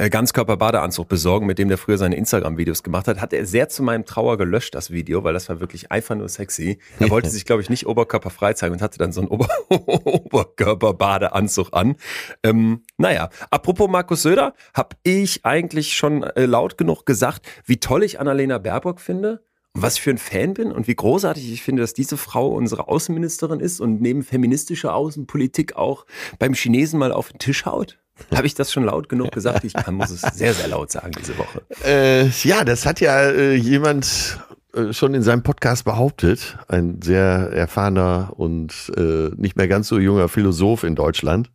Ganzkörper-Badeanzug 0.07 1.09
besorgen, 1.09 1.45
mit 1.45 1.59
dem 1.59 1.67
der 1.67 1.77
früher 1.77 1.97
seine 1.97 2.15
Instagram-Videos 2.15 2.83
gemacht 2.83 3.07
hat, 3.07 3.19
hat 3.19 3.33
er 3.33 3.45
sehr 3.45 3.67
zu 3.67 3.83
meinem 3.83 4.05
Trauer 4.05 4.37
gelöscht, 4.37 4.75
das 4.75 4.91
Video, 4.91 5.25
weil 5.25 5.33
das 5.33 5.49
war 5.49 5.59
wirklich 5.59 5.91
einfach 5.91 6.15
nur 6.15 6.29
sexy. 6.29 6.79
Er 6.99 7.09
wollte 7.09 7.29
sich, 7.29 7.43
glaube 7.43 7.61
ich, 7.61 7.69
nicht 7.69 7.85
oberkörperfrei 7.85 8.53
zeigen 8.53 8.73
und 8.73 8.81
hatte 8.81 8.97
dann 8.97 9.11
so 9.11 9.21
einen 9.21 9.29
Ober 9.29 9.49
Oberkörper-Badeanzug 9.69 11.73
an. 11.73 11.95
Ähm, 12.43 12.83
naja, 12.97 13.29
apropos 13.49 13.89
Markus 13.89 14.21
Söder, 14.21 14.53
habe 14.73 14.95
ich 15.03 15.45
eigentlich 15.45 15.95
schon 15.95 16.23
äh, 16.23 16.45
laut 16.45 16.77
genug 16.77 17.05
gesagt, 17.05 17.45
wie 17.65 17.79
toll 17.79 18.03
ich 18.03 18.19
Annalena 18.19 18.57
Baerbock 18.57 19.01
finde? 19.01 19.43
Und 19.73 19.83
was 19.83 19.95
ich 19.95 20.01
für 20.01 20.11
ein 20.11 20.17
Fan 20.17 20.53
bin 20.53 20.71
und 20.71 20.87
wie 20.87 20.95
großartig 20.95 21.51
ich 21.51 21.61
finde, 21.61 21.81
dass 21.81 21.93
diese 21.93 22.17
Frau 22.17 22.49
unsere 22.49 22.87
Außenministerin 22.87 23.59
ist 23.59 23.79
und 23.79 24.01
neben 24.01 24.23
feministischer 24.23 24.95
Außenpolitik 24.95 25.75
auch 25.75 26.05
beim 26.39 26.53
Chinesen 26.53 26.99
mal 26.99 27.11
auf 27.11 27.29
den 27.29 27.39
Tisch 27.39 27.65
haut? 27.65 27.99
Habe 28.35 28.47
ich 28.47 28.53
das 28.55 28.71
schon 28.71 28.83
laut 28.83 29.09
genug 29.09 29.31
gesagt? 29.31 29.63
Ich 29.63 29.73
kann, 29.73 29.95
muss 29.95 30.09
es 30.11 30.21
sehr, 30.21 30.53
sehr 30.53 30.67
laut 30.67 30.91
sagen 30.91 31.11
diese 31.19 31.37
Woche. 31.37 31.61
Äh, 31.85 32.27
ja, 32.47 32.63
das 32.63 32.85
hat 32.85 32.99
ja 33.01 33.29
äh, 33.29 33.55
jemand 33.55 34.39
äh, 34.73 34.93
schon 34.93 35.13
in 35.13 35.23
seinem 35.23 35.43
Podcast 35.43 35.85
behauptet. 35.85 36.57
Ein 36.67 37.01
sehr 37.01 37.23
erfahrener 37.53 38.31
und 38.35 38.91
äh, 38.97 39.29
nicht 39.35 39.55
mehr 39.57 39.67
ganz 39.67 39.87
so 39.87 39.99
junger 39.99 40.29
Philosoph 40.29 40.83
in 40.83 40.95
Deutschland. 40.95 41.49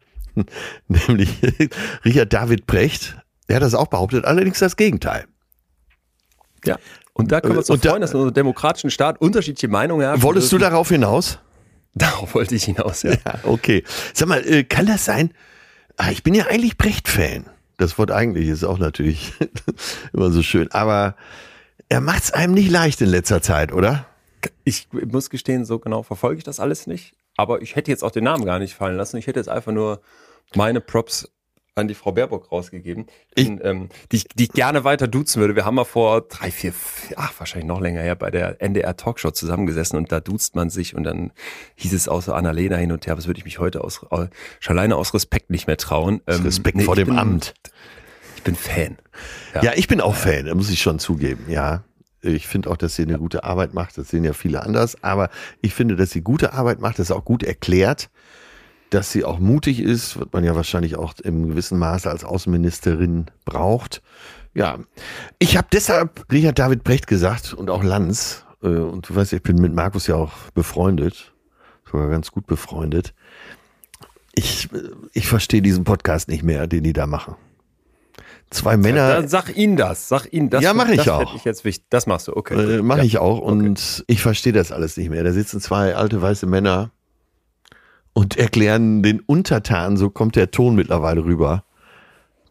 Nämlich 0.89 1.31
Richard 2.05 2.33
David 2.33 2.67
Brecht. 2.67 3.17
Der 3.49 3.57
hat 3.57 3.63
das 3.63 3.75
auch 3.75 3.89
behauptet, 3.89 4.25
allerdings 4.25 4.59
das 4.59 4.77
Gegenteil. 4.77 5.27
Ja. 6.65 6.79
Und 7.13 7.31
da 7.31 7.41
können 7.41 7.55
wir 7.55 7.59
uns 7.59 7.71
Und 7.71 7.85
da- 7.85 7.91
freuen, 7.91 8.01
dass 8.01 8.11
in 8.13 8.17
unserem 8.17 8.35
demokratischen 8.35 8.91
Staat 8.91 9.21
unterschiedliche 9.21 9.69
Meinungen 9.69 10.07
haben. 10.07 10.23
Wolltest 10.23 10.51
du 10.51 10.59
darauf 10.59 10.89
hinaus? 10.89 11.39
Darauf 11.95 12.35
wollte 12.35 12.57
ich 12.57 12.65
hinaus, 12.65 13.03
ja. 13.05 13.13
Ja, 13.13 13.39
okay. 13.45 13.85
Sag 14.15 14.27
mal, 14.29 14.45
äh, 14.45 14.65
kann 14.65 14.87
das 14.87 15.05
sein? 15.05 15.31
Ah, 15.97 16.11
ich 16.11 16.23
bin 16.23 16.35
ja 16.35 16.47
eigentlich 16.47 16.77
Brecht-Fan. 16.77 17.47
Das 17.77 17.99
Wort 17.99 18.11
eigentlich 18.11 18.49
ist 18.49 18.65
auch 18.65 18.79
natürlich 18.79 19.33
immer 20.13 20.31
so 20.31 20.43
schön. 20.43 20.71
Aber 20.73 21.17
er 21.89 22.01
macht 22.01 22.25
es 22.25 22.31
einem 22.33 22.55
nicht 22.55 22.71
leicht 22.71 23.01
in 23.01 23.09
letzter 23.09 23.43
Zeit, 23.43 23.73
oder? 23.73 24.07
Ich 24.65 24.89
muss 24.93 25.31
gestehen, 25.31 25.65
so 25.65 25.79
genau 25.79 26.03
verfolge 26.03 26.39
ich 26.39 26.45
das 26.45 26.61
alles 26.61 26.87
nicht. 26.87 27.15
Aber 27.37 27.63
ich 27.63 27.77
hätte 27.77 27.91
jetzt 27.91 28.05
auch 28.05 28.11
den 28.11 28.25
Namen 28.25 28.45
gar 28.45 28.59
nicht 28.59 28.75
fallen 28.75 28.97
lassen. 28.97 29.17
Ich 29.17 29.27
hätte 29.27 29.41
jetzt 29.41 29.49
einfach 29.49 29.73
nur 29.73 30.01
meine 30.55 30.81
Props 30.81 31.31
an 31.77 31.89
die 31.89 31.95
Frau 31.95 32.13
Baerbock 32.13 32.53
rausgegeben, 32.53 33.07
Ich- 33.35 33.47
die, 33.47 33.59
ähm, 33.63 33.89
die, 34.13 34.17
ich, 34.19 34.29
die 34.29 34.45
ich 34.45 34.53
gerne 34.53 34.85
weiter 34.85 35.09
duzen 35.09 35.41
würde. 35.41 35.57
Wir 35.57 35.65
haben 35.65 35.75
mal 35.75 35.85
vor 35.85 36.21
drei, 36.23 36.51
vier, 36.53 36.73
vier, 36.73 37.19
ach, 37.19 37.33
wahrscheinlich 37.39 37.67
noch 37.67 37.81
länger 37.81 38.01
her 38.01 38.15
bei 38.15 38.31
der 38.31 38.63
NDR 38.63 38.97
Talkshow 38.97 39.33
zusammengesessen 39.33 39.99
und 39.99 40.13
da 40.13 40.21
duzt 40.21 40.55
man 40.55 40.71
sich 40.71 40.95
und 40.95 41.03
dann 41.05 41.33
hieß 41.77 41.93
es 41.93 42.07
außer 42.09 42.35
Annalena 42.37 42.77
hin 42.77 42.93
und 42.93 43.07
her. 43.07 43.17
Das 43.17 43.27
würde 43.27 43.39
ich 43.39 43.45
mich 43.45 43.59
heute 43.59 43.83
aus, 43.83 44.05
aus, 44.11 44.29
schon 44.61 44.79
alleine 44.79 44.95
aus 44.97 45.15
Respekt 45.15 45.51
nicht 45.51 45.67
mehr 45.67 45.77
trauen. 45.77 46.21
Ähm, 46.29 46.43
Respekt 46.43 46.77
nee, 46.79 46.85
vor 46.85 46.95
dem 46.95 47.09
bin, 47.09 47.19
Amt. 47.19 47.55
Ich 48.37 48.43
bin 48.45 48.55
Fan. 48.55 48.97
Ja, 49.61 49.73
ich 49.75 49.89
bin 49.89 50.01
auch 50.01 50.15
Fan, 50.15 50.47
muss 50.57 50.71
ich 50.71 50.81
schon 50.81 50.99
zugeben, 51.01 51.47
ja. 51.49 51.83
Ich 52.23 52.47
finde 52.47 52.71
auch, 52.71 52.77
dass 52.79 52.95
sie 52.97 53.03
eine 53.03 53.19
gute 53.19 53.45
Arbeit 53.45 53.75
macht. 53.75 53.99
Das 53.99 54.09
sehen 54.09 54.25
ja 54.25 54.33
viele 54.33 54.63
anders. 54.63 55.03
Aber 55.03 55.29
ich 55.61 55.75
finde, 55.75 55.95
dass 55.95 56.11
sie 56.11 56.23
gute 56.23 56.55
Arbeit 56.55 56.81
macht, 56.81 56.99
das 56.99 57.11
ist 57.11 57.17
auch 57.17 57.25
gut 57.25 57.43
erklärt. 57.43 58.09
Dass 58.95 59.11
sie 59.11 59.25
auch 59.25 59.41
mutig 59.41 59.81
ist, 59.81 60.21
wird 60.21 60.33
man 60.33 60.45
ja 60.45 60.55
wahrscheinlich 60.55 60.95
auch 60.95 61.15
im 61.19 61.49
gewissen 61.49 61.81
Maße 61.81 62.09
als 62.09 62.23
Außenministerin 62.23 63.27
braucht. 63.45 64.03
Ja, 64.55 64.79
ich 65.41 65.57
habe 65.57 65.67
deshalb 65.73 66.25
Richard 66.31 66.61
David 66.61 66.85
Brecht 66.85 67.09
gesagt 67.09 67.55
und 67.55 67.71
auch 67.71 67.83
Lanz. 67.83 68.45
äh, 68.63 68.69
Und 68.69 69.09
du 69.09 69.17
weißt, 69.17 69.33
ich 69.33 69.43
bin 69.43 69.57
mit 69.57 69.75
Markus 69.75 70.07
ja 70.07 70.15
auch 70.15 70.31
befreundet, 70.55 71.35
sogar 71.91 72.09
ganz 72.09 72.31
gut 72.31 72.47
befreundet. 72.47 73.15
Ich, 74.33 74.73
äh, 74.73 74.91
ich 75.13 75.27
verstehe 75.27 75.61
diesen 75.61 75.83
Podcast 75.83 76.29
nicht 76.29 76.45
mehr, 76.45 76.69
den 76.69 76.85
die 76.85 76.93
da 76.93 77.09
machen. 77.09 77.35
Zwei 78.51 78.77
Männer. 78.77 79.09
Dann 79.09 79.27
sag 79.27 79.57
ihnen 79.57 79.77
das, 79.77 80.09
sag 80.09 80.33
ihnen 80.33 80.51
das. 80.51 80.63
Ja, 80.63 80.73
mach 80.73 80.89
ich 80.89 80.99
das 80.99 81.09
auch. 81.09 81.35
Ich 81.35 81.45
jetzt 81.45 81.65
wichtig. 81.65 81.87
Das 81.91 82.07
machst 82.07 82.29
du, 82.29 82.37
okay. 82.37 82.77
Äh. 82.77 82.83
Mache 82.83 82.99
ja. 83.01 83.05
ich 83.07 83.19
auch. 83.19 83.41
Und 83.41 84.05
ich 84.07 84.23
verstehe 84.23 84.53
das 84.53 84.71
alles 84.71 84.97
nicht 84.97 85.11
mehr. 85.11 85.25
Da 85.25 85.33
sitzen 85.33 85.61
zwei 85.61 85.97
alte 85.97 86.23
weiße 86.23 86.47
Männer 86.47 86.93
und 88.15 88.37
erklären 88.39 89.03
den 89.03 89.21
Untertanen, 89.21 89.97
so 89.99 90.09
kommt 90.09 90.37
der 90.37 90.51
Ton 90.51 90.75
mittlerweile 90.75 91.25
rüber, 91.25 91.65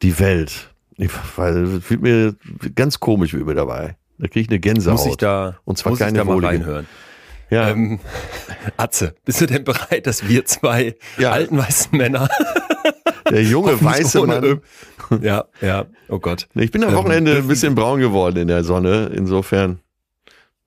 die 0.03 0.19
Welt. 0.19 0.69
Ich, 0.97 1.09
weil 1.37 1.81
wird 1.89 2.01
mir 2.01 2.35
ganz 2.75 2.99
komisch 2.99 3.33
wird 3.33 3.47
mir 3.47 3.55
dabei. 3.55 3.95
Da 4.19 4.27
kriege 4.27 4.41
ich 4.41 4.49
eine 4.49 4.59
Gänsehaut. 4.59 4.99
Muss 4.99 5.07
ich 5.07 5.17
da, 5.17 5.57
Und 5.65 5.77
zwar 5.79 5.91
muss 5.93 5.99
ich 5.99 6.05
keine 6.05 6.19
da 6.19 6.23
mal 6.23 6.33
wohlige. 6.35 6.47
reinhören. 6.53 6.87
ja, 7.49 7.69
Ähm, 7.69 7.99
Atze, 8.77 9.15
bist 9.25 9.41
du 9.41 9.47
denn 9.47 9.63
bereit, 9.63 10.05
dass 10.05 10.27
wir 10.29 10.45
zwei 10.45 10.95
Ja. 11.17 11.31
alten 11.31 11.57
weißen 11.57 11.97
Männer 11.97 12.29
der 13.31 13.41
junge 13.43 13.81
weiße 13.83 14.23
Mann. 14.27 14.61
Ja, 15.21 15.45
ja, 15.61 15.85
oh 16.09 16.19
Gott. 16.19 16.47
Ich 16.53 16.69
bin 16.71 16.83
am 16.83 16.89
Ähm, 16.91 16.95
Wochenende 16.95 17.31
ein 17.31 17.35
dürfen- 17.37 17.47
bisschen 17.47 17.73
braun 17.75 17.99
geworden 17.99 18.37
in 18.37 18.47
der 18.47 18.63
Sonne. 18.63 19.11
Insofern 19.15 19.79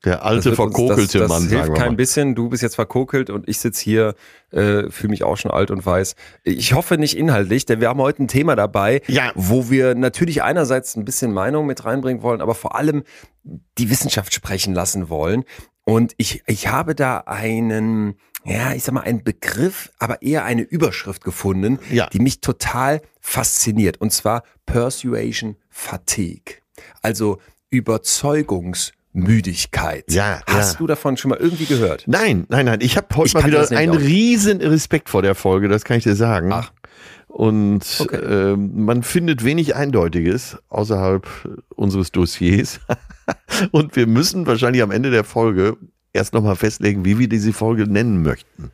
der 0.06 0.24
alte, 0.24 0.46
wird 0.46 0.58
uns- 0.58 0.74
verkokelte 0.74 1.18
das, 1.18 1.28
das 1.28 1.28
Mann, 1.28 1.48
hilft 1.48 1.64
sagen 1.66 1.74
wir 1.74 1.80
kein 1.82 1.96
bisschen. 1.96 2.34
Du 2.34 2.48
bist 2.48 2.62
jetzt 2.62 2.76
verkokelt 2.76 3.28
und 3.28 3.46
ich 3.48 3.58
sitze 3.58 3.82
hier, 3.84 4.14
äh, 4.52 4.88
fühle 4.90 5.10
mich 5.10 5.22
auch 5.24 5.36
schon 5.36 5.50
alt 5.50 5.70
und 5.70 5.84
weiß. 5.84 6.14
Ich 6.44 6.72
hoffe 6.72 6.96
nicht 6.96 7.16
inhaltlich, 7.18 7.66
denn 7.66 7.80
wir 7.80 7.88
haben 7.90 8.00
heute 8.00 8.22
ein 8.22 8.28
Thema 8.28 8.56
dabei, 8.56 9.02
Ja. 9.08 9.32
wo 9.34 9.68
wir 9.68 9.94
natürlich 9.94 10.42
einerseits 10.42 10.96
ein 10.96 11.04
bisschen 11.04 11.32
Meinung 11.34 11.66
mit 11.66 11.84
reinbringen 11.84 12.22
wollen, 12.22 12.40
aber 12.40 12.54
vor 12.54 12.74
allem 12.76 13.02
die 13.44 13.90
Wissenschaft 13.90 14.32
sprechen 14.32 14.72
lassen 14.72 15.10
wollen. 15.10 15.44
Und 15.84 16.14
ich, 16.16 16.42
ich 16.46 16.66
habe 16.68 16.94
da 16.96 17.18
einen, 17.26 18.16
ja, 18.44 18.72
ich 18.72 18.82
sag 18.82 18.92
mal, 18.94 19.02
einen 19.02 19.22
Begriff, 19.22 19.92
aber 20.00 20.22
eher 20.22 20.44
eine 20.44 20.62
Überschrift 20.62 21.22
gefunden, 21.22 21.78
Ja. 21.90 22.08
die 22.08 22.18
mich 22.18 22.40
total 22.40 23.02
fasziniert. 23.20 24.00
Und 24.00 24.12
zwar 24.12 24.42
Persuasion 24.66 25.56
Fatigue. 25.68 26.56
Also 27.02 27.38
Überzeugungsmüdigkeit. 29.16 30.05
Ja, 30.12 30.40
Hast 30.46 30.74
ja. 30.74 30.79
du 30.79 30.87
davon 30.87 31.16
schon 31.16 31.31
mal 31.31 31.38
irgendwie 31.38 31.66
gehört? 31.66 32.05
Nein, 32.07 32.46
nein, 32.48 32.66
nein. 32.66 32.81
Ich 32.83 32.96
habe 32.96 33.09
heute 33.16 33.29
Ich 33.29 33.35
mal 33.35 33.44
wieder 33.44 33.70
einen 33.76 33.92
auch 33.92 33.98
riesen 34.00 34.61
Respekt 34.61 35.09
vor 35.09 35.22
der 35.22 35.35
Folge, 35.35 35.68
das 35.68 35.85
kann 35.85 35.98
ich 35.98 36.05
dir 36.05 36.14
sagen. 36.16 36.52
Ach. 36.52 36.72
Und 37.29 37.85
Okay. 37.98 38.16
ähm, 38.16 38.85
man 38.85 39.02
findet 39.02 39.44
wenig 39.44 39.74
Eindeutiges 39.76 40.57
außerhalb 40.68 41.26
unseres 41.74 42.11
Dossiers. 42.12 42.81
Und 43.72 43.96
wir 43.96 44.07
müssen 44.07 44.46
wahrscheinlich 44.46 44.83
am 44.83 44.90
Ende 44.90 45.11
der 45.11 45.24
Folge 45.24 45.76
erst 46.12 46.33
nochmal 46.33 46.57
festlegen, 46.57 47.05
wie 47.05 47.18
wir 47.18 47.29
diese 47.29 47.52
Folge 47.52 47.87
nennen 47.87 48.22
möchten. 48.22 48.70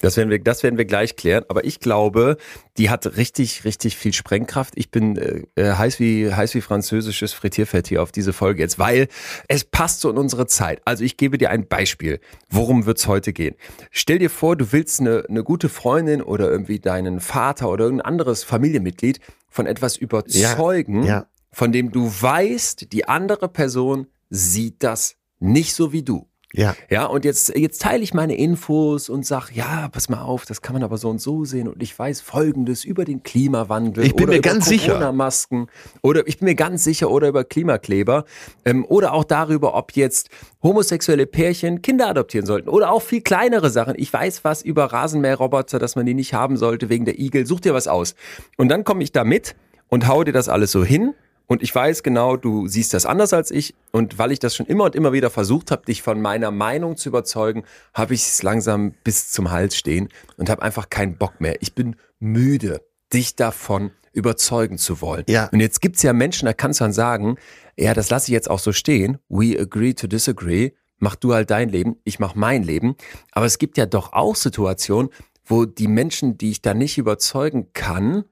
Das 0.00 0.16
werden 0.16 0.28
wir, 0.30 0.38
das 0.38 0.62
werden 0.62 0.76
wir 0.76 0.84
gleich 0.84 1.16
klären. 1.16 1.44
Aber 1.48 1.64
ich 1.64 1.80
glaube, 1.80 2.36
die 2.76 2.90
hat 2.90 3.16
richtig, 3.16 3.64
richtig 3.64 3.96
viel 3.96 4.12
Sprengkraft. 4.12 4.74
Ich 4.76 4.90
bin 4.90 5.16
äh, 5.16 5.42
äh, 5.54 5.74
heiß 5.74 6.00
wie 6.00 6.32
heiß 6.32 6.54
wie 6.54 6.60
französisches 6.60 7.32
Frittierfett 7.32 7.88
hier 7.88 8.02
auf 8.02 8.12
diese 8.12 8.32
Folge 8.32 8.62
jetzt, 8.62 8.78
weil 8.78 9.08
es 9.48 9.64
passt 9.64 10.00
so 10.00 10.10
in 10.10 10.18
unsere 10.18 10.46
Zeit. 10.46 10.82
Also 10.84 11.04
ich 11.04 11.16
gebe 11.16 11.38
dir 11.38 11.50
ein 11.50 11.66
Beispiel. 11.66 12.20
Worum 12.50 12.86
wird's 12.86 13.06
heute 13.06 13.32
gehen? 13.32 13.54
Stell 13.90 14.18
dir 14.18 14.30
vor, 14.30 14.56
du 14.56 14.72
willst 14.72 15.00
eine, 15.00 15.24
eine 15.28 15.44
gute 15.44 15.68
Freundin 15.68 16.22
oder 16.22 16.50
irgendwie 16.50 16.80
deinen 16.80 17.20
Vater 17.20 17.70
oder 17.70 17.84
irgendein 17.84 18.06
anderes 18.06 18.44
Familienmitglied 18.44 19.20
von 19.48 19.66
etwas 19.66 19.96
überzeugen, 19.96 21.04
ja. 21.04 21.26
von 21.52 21.72
dem 21.72 21.92
du 21.92 22.06
weißt, 22.06 22.92
die 22.92 23.06
andere 23.06 23.48
Person 23.48 24.08
sieht 24.28 24.82
das 24.82 25.16
nicht 25.38 25.74
so 25.74 25.92
wie 25.92 26.02
du. 26.02 26.28
Ja, 26.56 26.76
Ja, 26.88 27.06
und 27.06 27.24
jetzt, 27.24 27.56
jetzt 27.56 27.82
teile 27.82 28.02
ich 28.02 28.14
meine 28.14 28.36
Infos 28.36 29.08
und 29.08 29.26
sag, 29.26 29.50
ja, 29.50 29.88
pass 29.88 30.08
mal 30.08 30.22
auf, 30.22 30.44
das 30.46 30.62
kann 30.62 30.74
man 30.74 30.84
aber 30.84 30.98
so 30.98 31.10
und 31.10 31.20
so 31.20 31.44
sehen 31.44 31.66
und 31.66 31.82
ich 31.82 31.98
weiß 31.98 32.20
Folgendes 32.20 32.84
über 32.84 33.04
den 33.04 33.22
Klimawandel. 33.24 34.04
Ich 34.04 34.14
bin 34.14 34.24
oder 34.24 34.32
mir 34.34 34.38
über 34.38 34.48
ganz 34.50 34.66
sicher. 34.66 34.92
Corona-Masken 34.92 35.66
oder 36.02 36.26
ich 36.28 36.38
bin 36.38 36.46
mir 36.46 36.54
ganz 36.54 36.84
sicher 36.84 37.10
oder 37.10 37.28
über 37.28 37.42
Klimakleber 37.42 38.24
ähm, 38.64 38.84
oder 38.84 39.14
auch 39.14 39.24
darüber, 39.24 39.74
ob 39.74 39.92
jetzt 39.92 40.30
homosexuelle 40.62 41.26
Pärchen 41.26 41.82
Kinder 41.82 42.08
adoptieren 42.08 42.46
sollten 42.46 42.68
oder 42.68 42.92
auch 42.92 43.02
viel 43.02 43.20
kleinere 43.20 43.70
Sachen. 43.70 43.94
Ich 43.96 44.12
weiß 44.12 44.44
was 44.44 44.62
über 44.62 44.84
Rasenmäherroboter, 44.84 45.78
dass 45.78 45.96
man 45.96 46.06
die 46.06 46.14
nicht 46.14 46.34
haben 46.34 46.56
sollte 46.56 46.88
wegen 46.88 47.04
der 47.04 47.18
Igel. 47.18 47.46
Such 47.46 47.60
dir 47.60 47.74
was 47.74 47.88
aus. 47.88 48.14
Und 48.56 48.68
dann 48.68 48.84
komme 48.84 49.02
ich 49.02 49.10
da 49.10 49.24
mit 49.24 49.56
und 49.88 50.06
hau 50.06 50.22
dir 50.22 50.32
das 50.32 50.48
alles 50.48 50.70
so 50.70 50.84
hin 50.84 51.14
und 51.46 51.62
ich 51.62 51.74
weiß 51.74 52.02
genau, 52.02 52.36
du 52.36 52.66
siehst 52.66 52.94
das 52.94 53.06
anders 53.06 53.32
als 53.32 53.50
ich. 53.50 53.74
Und 53.92 54.18
weil 54.18 54.32
ich 54.32 54.38
das 54.38 54.56
schon 54.56 54.66
immer 54.66 54.84
und 54.84 54.96
immer 54.96 55.12
wieder 55.12 55.30
versucht 55.30 55.70
habe, 55.70 55.84
dich 55.84 56.02
von 56.02 56.20
meiner 56.20 56.50
Meinung 56.50 56.96
zu 56.96 57.10
überzeugen, 57.10 57.64
habe 57.92 58.14
ich 58.14 58.22
es 58.22 58.42
langsam 58.42 58.92
bis 59.04 59.30
zum 59.30 59.50
Hals 59.50 59.76
stehen 59.76 60.08
und 60.36 60.48
habe 60.48 60.62
einfach 60.62 60.88
keinen 60.88 61.16
Bock 61.18 61.40
mehr. 61.40 61.60
Ich 61.60 61.74
bin 61.74 61.96
müde, 62.18 62.80
dich 63.12 63.36
davon 63.36 63.90
überzeugen 64.12 64.78
zu 64.78 65.00
wollen. 65.00 65.24
Ja. 65.28 65.48
Und 65.52 65.60
jetzt 65.60 65.80
gibt's 65.80 66.02
ja 66.02 66.12
Menschen, 66.12 66.46
da 66.46 66.52
kannst 66.52 66.80
du 66.80 66.84
dann 66.84 66.92
sagen, 66.92 67.36
ja, 67.76 67.92
das 67.92 68.10
lasse 68.10 68.28
ich 68.30 68.32
jetzt 68.32 68.48
auch 68.48 68.60
so 68.60 68.72
stehen. 68.72 69.18
We 69.28 69.58
agree 69.58 69.92
to 69.92 70.06
disagree. 70.06 70.72
Mach 70.98 71.16
du 71.16 71.34
halt 71.34 71.50
dein 71.50 71.68
Leben, 71.68 71.96
ich 72.04 72.20
mach 72.20 72.34
mein 72.34 72.62
Leben. 72.62 72.96
Aber 73.32 73.44
es 73.44 73.58
gibt 73.58 73.76
ja 73.76 73.86
doch 73.86 74.12
auch 74.12 74.36
Situationen, 74.36 75.10
wo 75.44 75.66
die 75.66 75.88
Menschen, 75.88 76.38
die 76.38 76.52
ich 76.52 76.62
da 76.62 76.72
nicht 76.72 76.96
überzeugen 76.96 77.72
kann, 77.74 78.24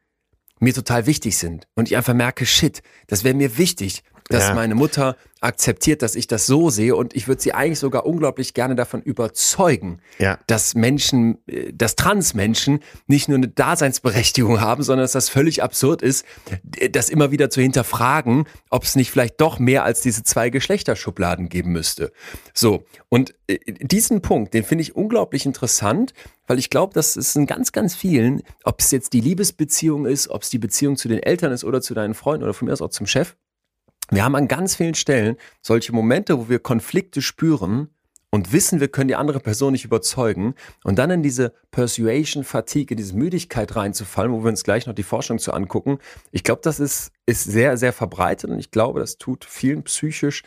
mir 0.63 0.73
total 0.73 1.07
wichtig 1.07 1.37
sind 1.37 1.67
und 1.75 1.89
ich 1.91 1.97
einfach 1.97 2.15
merke, 2.15 2.47
shit, 2.47 2.83
das 3.09 3.25
wäre 3.25 3.35
mir 3.35 3.59
wichtig 3.59 4.03
dass 4.33 4.49
Ja. 4.49 4.55
meine 4.55 4.75
Mutter 4.75 5.17
akzeptiert, 5.41 6.03
dass 6.03 6.15
ich 6.15 6.29
das 6.29 6.47
so 6.47 6.71
sehe 6.71 6.95
und 6.95 7.15
ich 7.17 7.27
würde 7.27 7.43
sie 7.43 7.53
eigentlich 7.53 7.81
sogar 7.81 8.07
unglaublich 8.07 8.55
gerne 8.55 8.77
davon 8.77 9.03
überzeugen, 9.03 10.01
Ja. 10.19 10.39
dass 10.47 10.75
Menschen, 10.75 11.39
äh, 11.49 11.73
dass 11.73 11.97
Transmenschen 11.97 12.81
nicht 13.09 13.29
nur 13.29 13.39
eine 13.39 13.49
Daseinsberechtigung 13.49 14.61
haben, 14.61 14.83
sondern 14.85 15.03
dass 15.05 15.13
das 15.13 15.29
völlig 15.29 15.63
absurd 15.63 16.01
ist, 16.03 16.25
das 16.93 17.09
immer 17.09 17.31
wieder 17.33 17.51
zu 17.51 17.61
hinterfragen, 17.61 18.47
ob 18.71 18.85
es 18.85 18.95
nicht 18.95 19.11
vielleicht 19.11 19.41
doch 19.41 19.59
mehr 19.59 19.85
als 19.85 20.01
diese 20.01 20.23
zwei 20.23 20.49
Geschlechterschubladen 20.51 21.49
geben 21.49 21.73
müsste. 21.73 22.13
So, 22.55 22.85
und 23.09 23.35
äh, 23.49 23.59
diesen 23.81 24.23
Punkt, 24.23 24.55
den 24.55 24.63
finde 24.65 24.83
ich 24.83 24.95
unglaublich 24.95 25.45
interessant, 25.45 26.15
weil 26.47 26.59
ich 26.61 26.71
glaube, 26.71 26.95
dass 26.95 27.17
es 27.17 27.35
in 27.35 27.47
ganz, 27.47 27.73
ganz 27.73 27.95
vielen, 27.97 28.43
ob 28.65 28.81
es 28.81 28.91
jetzt 28.93 29.13
die 29.13 29.21
Liebesbeziehung 29.21 30.07
ist, 30.07 30.29
ob 30.29 30.43
es 30.43 30.51
die 30.51 30.59
Beziehung 30.59 30.97
zu 30.97 31.09
den 31.09 31.19
Eltern 31.21 31.51
ist 31.53 31.65
oder 31.65 31.81
zu 31.81 31.95
deinen 31.95 32.15
Freunden 32.15 32.45
oder 32.45 32.55
von 32.55 32.67
mir 32.67 32.73
aus 32.73 32.83
auch 32.83 32.91
zum 32.91 33.07
Chef, 33.07 33.35
wir 34.13 34.25
haben 34.25 34.37
an 34.37 34.47
ganz 34.47 34.77
vielen 34.77 34.95
Stellen 34.95 35.37
solche 35.63 35.93
Momente, 35.93 36.39
wo 36.39 36.49
wir 36.49 36.59
Konflikte 36.59 37.23
spüren 37.23 37.89
und 38.31 38.53
wissen, 38.53 38.81
wir 38.81 38.89
können 38.89 39.09
die 39.09 39.17
andere 39.17 39.41
Person 39.41 39.73
nicht 39.73 39.85
überzeugen 39.85 40.55
und 40.85 40.99
dann 40.99 41.11
in 41.11 41.23
diese 41.23 41.53
Persuasion 41.71 42.45
Fatigue, 42.45 42.93
in 42.93 42.97
diese 42.99 43.15
Müdigkeit 43.15 43.75
reinzufallen, 43.75 44.33
wo 44.33 44.43
wir 44.45 44.51
uns 44.51 44.65
gleich 44.65 44.87
noch 44.87 44.95
die 44.95 45.03
Forschung 45.03 45.39
zu 45.39 45.53
angucken. 45.53 45.99
Ich 46.31 46.45
glaube, 46.45 46.61
das 46.63 46.79
ist, 46.79 47.13
ist 47.27 47.45
sehr, 47.45 47.77
sehr 47.77 47.93
verbreitet 47.93 48.51
und 48.51 48.59
ich 48.59 48.71
glaube, 48.71 49.01
das 49.01 49.17
tut 49.17 49.45
vielen 49.45 49.83
psychisch 49.85 50.43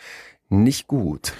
nicht 0.49 0.87
gut. 0.87 1.33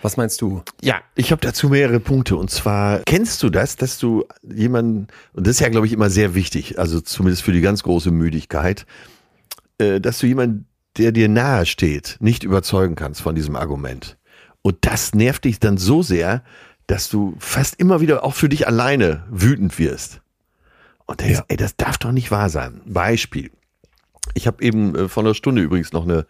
Was 0.00 0.16
meinst 0.16 0.40
du? 0.40 0.62
Ja, 0.80 1.02
ich 1.16 1.32
habe 1.32 1.40
dazu 1.42 1.68
mehrere 1.68 2.00
Punkte. 2.00 2.36
Und 2.36 2.50
zwar, 2.50 3.00
kennst 3.00 3.42
du 3.42 3.50
das, 3.50 3.76
dass 3.76 3.98
du 3.98 4.24
jemanden, 4.42 5.08
und 5.34 5.46
das 5.46 5.56
ist 5.56 5.60
ja, 5.60 5.68
glaube 5.68 5.86
ich, 5.86 5.92
immer 5.92 6.08
sehr 6.08 6.34
wichtig, 6.34 6.78
also 6.78 7.00
zumindest 7.00 7.42
für 7.42 7.52
die 7.52 7.60
ganz 7.60 7.82
große 7.82 8.10
Müdigkeit, 8.10 8.86
äh, 9.78 10.00
dass 10.00 10.18
du 10.18 10.26
jemanden, 10.26 10.67
der 10.98 11.12
dir 11.12 11.28
nahe 11.28 11.64
steht, 11.66 12.16
nicht 12.20 12.44
überzeugen 12.44 12.94
kannst 12.96 13.22
von 13.22 13.34
diesem 13.34 13.56
Argument. 13.56 14.16
Und 14.62 14.76
das 14.82 15.14
nervt 15.14 15.44
dich 15.44 15.60
dann 15.60 15.78
so 15.78 16.02
sehr, 16.02 16.42
dass 16.86 17.08
du 17.08 17.36
fast 17.38 17.76
immer 17.78 18.00
wieder 18.00 18.24
auch 18.24 18.34
für 18.34 18.48
dich 18.48 18.66
alleine 18.66 19.24
wütend 19.30 19.78
wirst. 19.78 20.20
Und 21.06 21.20
denkst, 21.20 21.38
Ja. 21.38 21.44
ey, 21.48 21.56
das 21.56 21.76
darf 21.76 21.98
doch 21.98 22.12
nicht 22.12 22.30
wahr 22.30 22.48
sein. 22.50 22.80
Beispiel. 22.84 23.50
Ich 24.34 24.46
habe 24.46 24.62
eben 24.62 24.94
äh, 24.94 25.08
vor 25.08 25.22
einer 25.22 25.34
Stunde 25.34 25.62
übrigens 25.62 25.92
noch 25.92 26.04
eine 26.04 26.26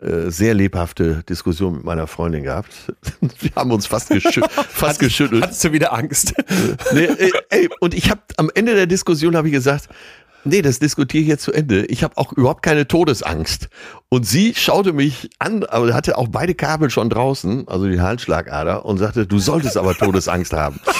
äh, 0.00 0.30
sehr 0.30 0.54
lebhafte 0.54 1.22
Diskussion 1.28 1.74
mit 1.74 1.84
meiner 1.84 2.06
Freundin 2.06 2.44
gehabt. 2.44 2.72
Wir 3.40 3.50
haben 3.56 3.70
uns 3.72 3.86
fast, 3.86 4.08
geschü 4.08 4.40
fast 4.70 5.00
geschüttelt. 5.00 5.42
Hattest 5.44 5.62
du 5.64 5.72
wieder 5.72 5.92
Angst? 5.92 6.32
Nee, 6.94 7.08
ey, 7.18 7.32
ey, 7.50 7.68
und 7.80 7.92
ich 7.94 8.10
habe 8.10 8.22
am 8.38 8.50
Ende 8.54 8.74
der 8.74 8.86
Diskussion 8.86 9.36
habe 9.36 9.48
ich 9.48 9.52
gesagt, 9.54 9.88
nee, 10.44 10.62
das 10.62 10.78
diskutiere 10.78 11.22
ich 11.22 11.28
jetzt 11.28 11.44
zu 11.44 11.52
Ende. 11.52 11.84
Ich 11.86 12.04
habe 12.04 12.16
auch 12.16 12.32
überhaupt 12.32 12.62
keine 12.62 12.86
Todesangst. 12.88 13.68
Und 14.08 14.26
sie 14.26 14.54
schaute 14.54 14.92
mich 14.92 15.30
an, 15.38 15.64
aber 15.64 15.94
hatte 15.94 16.18
auch 16.18 16.28
beide 16.28 16.54
Kabel 16.54 16.90
schon 16.90 17.10
draußen, 17.10 17.66
also 17.68 17.88
die 17.88 18.00
Halsschlagader, 18.00 18.84
und 18.84 18.98
sagte, 18.98 19.26
du 19.26 19.38
solltest 19.38 19.76
aber 19.76 19.94
Todesangst 19.94 20.52
haben. 20.52 20.80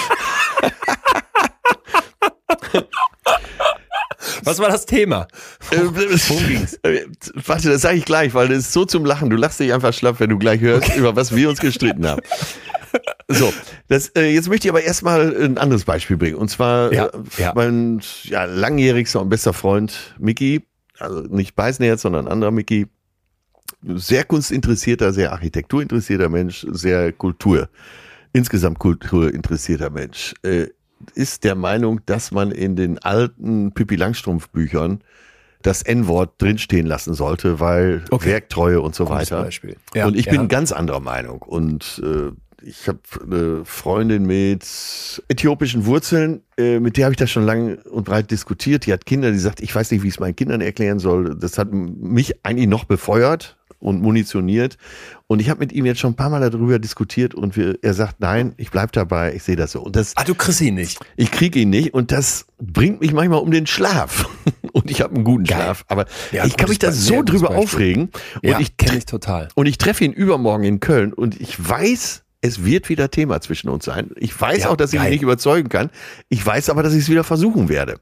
Was 4.45 4.59
war 4.59 4.69
das 4.69 4.85
Thema? 4.85 5.27
Äh, 5.71 5.77
Worum 5.83 6.47
ging's? 6.47 6.77
Warte, 7.45 7.69
das 7.69 7.81
sage 7.81 7.97
ich 7.97 8.05
gleich, 8.05 8.33
weil 8.33 8.49
das 8.49 8.59
ist 8.59 8.73
so 8.73 8.85
zum 8.85 9.05
Lachen. 9.05 9.29
Du 9.29 9.37
lachst 9.37 9.59
dich 9.59 9.73
einfach 9.73 9.93
schlapp, 9.93 10.19
wenn 10.19 10.29
du 10.29 10.37
gleich 10.37 10.59
hörst, 10.61 10.95
über 10.95 11.15
was 11.15 11.35
wir 11.35 11.49
uns 11.49 11.59
gestritten 11.59 12.05
haben. 12.07 12.21
So, 13.29 13.51
das, 13.87 14.09
äh, 14.09 14.31
jetzt 14.33 14.49
möchte 14.49 14.67
ich 14.67 14.71
aber 14.71 14.83
erstmal 14.83 15.35
ein 15.35 15.57
anderes 15.57 15.85
Beispiel 15.85 16.17
bringen. 16.17 16.35
Und 16.35 16.49
zwar 16.49 16.93
Ja, 16.93 17.07
äh, 17.07 17.11
ja. 17.37 17.53
mein 17.55 18.01
ja, 18.23 18.45
langjährigster 18.45 19.21
und 19.21 19.29
bester 19.29 19.53
Freund 19.53 20.15
Mickey, 20.19 20.61
also 20.99 21.21
nicht 21.21 21.55
Beißnerz, 21.55 22.01
sondern 22.03 22.27
ein 22.27 22.31
anderer 22.31 22.51
Mickey, 22.51 22.87
sehr 23.81 24.23
kunstinteressierter, 24.23 25.13
sehr 25.13 25.31
architekturinteressierter 25.31 26.29
Mensch, 26.29 26.65
sehr 26.71 27.11
Kultur, 27.11 27.69
insgesamt 28.33 28.79
kulturinteressierter 28.79 29.89
Mensch, 29.89 30.33
äh, 30.43 30.67
ist 31.15 31.43
der 31.43 31.55
Meinung, 31.55 32.01
dass 32.05 32.31
man 32.31 32.51
in 32.51 32.75
den 32.75 32.97
alten 32.99 33.73
Pippi 33.73 33.95
Langstrumpf 33.95 34.49
Büchern 34.49 35.01
das 35.61 35.81
N-Wort 35.81 36.41
drinstehen 36.41 36.85
lassen 36.85 37.13
sollte, 37.13 37.59
weil 37.59 38.03
Okay. 38.11 38.31
Werktreue 38.31 38.81
und 38.81 38.95
so 38.95 39.09
weiter. 39.09 39.49
Ja, 39.93 40.05
und 40.07 40.15
ich 40.17 40.25
ja. 40.25 40.33
bin 40.33 40.47
ganz 40.49 40.71
anderer 40.71 40.99
Meinung. 40.99 41.41
Und 41.41 42.01
äh, 42.03 42.31
ich 42.65 42.87
habe 42.87 42.99
eine 43.23 43.65
Freundin 43.65 44.25
mit 44.25 44.63
äthiopischen 45.27 45.85
Wurzeln, 45.85 46.41
äh, 46.57 46.79
mit 46.79 46.97
der 46.97 47.05
habe 47.05 47.13
ich 47.13 47.17
das 47.19 47.29
schon 47.31 47.43
lang 47.45 47.77
und 47.89 48.03
breit 48.05 48.31
diskutiert. 48.31 48.85
Die 48.85 48.93
hat 48.93 49.05
Kinder, 49.05 49.31
die 49.31 49.37
sagt, 49.39 49.61
ich 49.61 49.73
weiß 49.73 49.91
nicht, 49.91 50.03
wie 50.03 50.07
ich 50.07 50.13
es 50.15 50.19
meinen 50.19 50.35
Kindern 50.35 50.61
erklären 50.61 50.99
soll. 50.99 51.35
Das 51.35 51.57
hat 51.57 51.71
mich 51.73 52.45
eigentlich 52.45 52.67
noch 52.67 52.85
befeuert 52.85 53.57
und 53.79 54.01
munitioniert. 54.01 54.77
Und 55.27 55.41
ich 55.41 55.49
habe 55.49 55.59
mit 55.59 55.73
ihm 55.73 55.85
jetzt 55.85 55.99
schon 55.99 56.11
ein 56.13 56.15
paar 56.15 56.29
Mal 56.29 56.49
darüber 56.49 56.79
diskutiert 56.79 57.35
und 57.35 57.57
wir, 57.57 57.77
er 57.81 57.93
sagt, 57.93 58.21
nein, 58.21 58.53
ich 58.55 58.71
bleib 58.71 58.93
dabei, 58.93 59.33
ich 59.35 59.43
sehe 59.43 59.57
das 59.57 59.73
so. 59.73 59.81
Und 59.81 59.95
das, 59.97 60.13
Ah, 60.15 60.23
du 60.23 60.35
kriegst 60.35 60.61
ihn 60.61 60.75
nicht. 60.75 60.99
ich 61.17 61.31
kriege 61.31 61.59
ihn 61.59 61.69
nicht 61.69 61.93
und 61.93 62.11
das 62.13 62.45
bringt 62.61 63.01
mich 63.01 63.11
manchmal 63.13 63.39
um 63.39 63.51
den 63.51 63.67
Schlaf. 63.67 64.29
Und 64.73 64.89
ich 64.89 65.01
habe 65.01 65.13
einen 65.13 65.23
guten 65.23 65.43
Geil. 65.43 65.61
Schlaf, 65.61 65.85
aber 65.87 66.05
Ja, 66.31 66.45
ich 66.45 66.57
kann 66.57 66.67
mich 66.67 66.79
da 66.79 66.91
so 66.91 67.21
drüber 67.21 67.51
aufregen. 67.51 68.09
Und 68.41 68.49
Ja, 68.49 68.59
ich 68.59 68.75
kenne 68.75 68.97
ich 68.97 69.05
total. 69.05 69.49
und 69.53 69.67
ich 69.67 69.77
treffe 69.77 70.03
ihn 70.03 70.13
übermorgen 70.13 70.63
in 70.63 70.79
Köln 70.79 71.13
und 71.13 71.39
ich 71.39 71.57
weiß, 71.69 72.22
es 72.43 72.65
wird 72.65 72.89
wieder 72.89 73.09
Thema 73.09 73.39
zwischen 73.39 73.69
uns 73.69 73.85
sein. 73.85 74.11
Ich 74.17 74.39
weiß 74.39 74.63
Ja, 74.63 74.69
auch, 74.69 74.75
dass 74.75 74.91
ich 74.91 74.99
ihn 74.99 75.03
geil. 75.03 75.11
nicht 75.11 75.21
überzeugen 75.23 75.69
kann. 75.69 75.89
Ich 76.27 76.45
weiß 76.45 76.69
aber, 76.69 76.83
dass 76.83 76.93
ich 76.93 76.99
es 77.03 77.09
wieder 77.09 77.23
versuchen 77.23 77.69
werde. 77.69 77.99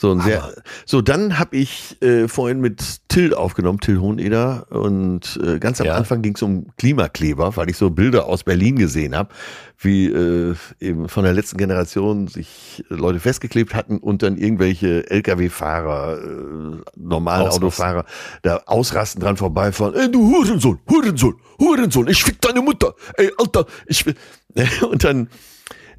So, 0.00 0.12
ein 0.12 0.20
sehr, 0.20 0.54
so 0.86 1.02
dann 1.02 1.40
habe 1.40 1.56
ich 1.56 2.00
äh, 2.02 2.28
vorhin 2.28 2.60
mit 2.60 3.08
Till 3.08 3.34
aufgenommen, 3.34 3.80
Till 3.80 3.98
Hoheneder. 4.00 4.66
Und 4.70 5.40
äh, 5.42 5.58
ganz 5.58 5.80
am 5.80 5.88
Ja. 5.88 5.96
Anfang 5.96 6.22
ging 6.22 6.36
es 6.36 6.42
um 6.42 6.68
Klimakleber, 6.76 7.56
weil 7.56 7.68
ich 7.68 7.76
so 7.76 7.90
Bilder 7.90 8.26
aus 8.26 8.44
Berlin 8.44 8.76
gesehen 8.76 9.16
habe, 9.16 9.30
wie 9.76 10.06
äh, 10.06 10.54
eben 10.78 11.08
von 11.08 11.24
der 11.24 11.32
letzten 11.32 11.56
Generation 11.58 12.28
sich 12.28 12.84
Leute 12.88 13.18
festgeklebt 13.18 13.74
hatten 13.74 13.98
und 13.98 14.22
dann 14.22 14.36
irgendwelche 14.36 15.10
Lkw-Fahrer, 15.10 16.18
äh, 16.18 16.82
normalen 16.94 17.48
Ausrasten. 17.48 17.64
Autofahrer 17.64 18.04
da 18.42 18.62
ausrasten 18.66 19.20
dran 19.20 19.36
vorbeifahren. 19.36 19.96
Ey, 19.96 20.12
du 20.12 20.20
Hurensohn, 20.32 20.78
Hurensohn, 20.88 21.34
Hurensohn, 21.58 22.06
ich 22.06 22.22
fick 22.22 22.40
deine 22.40 22.60
Mutter. 22.62 22.94
Ey, 23.16 23.32
Alter, 23.36 23.66
ich 23.86 24.06
will. 24.06 24.14
Und 24.88 25.02
dann, 25.02 25.28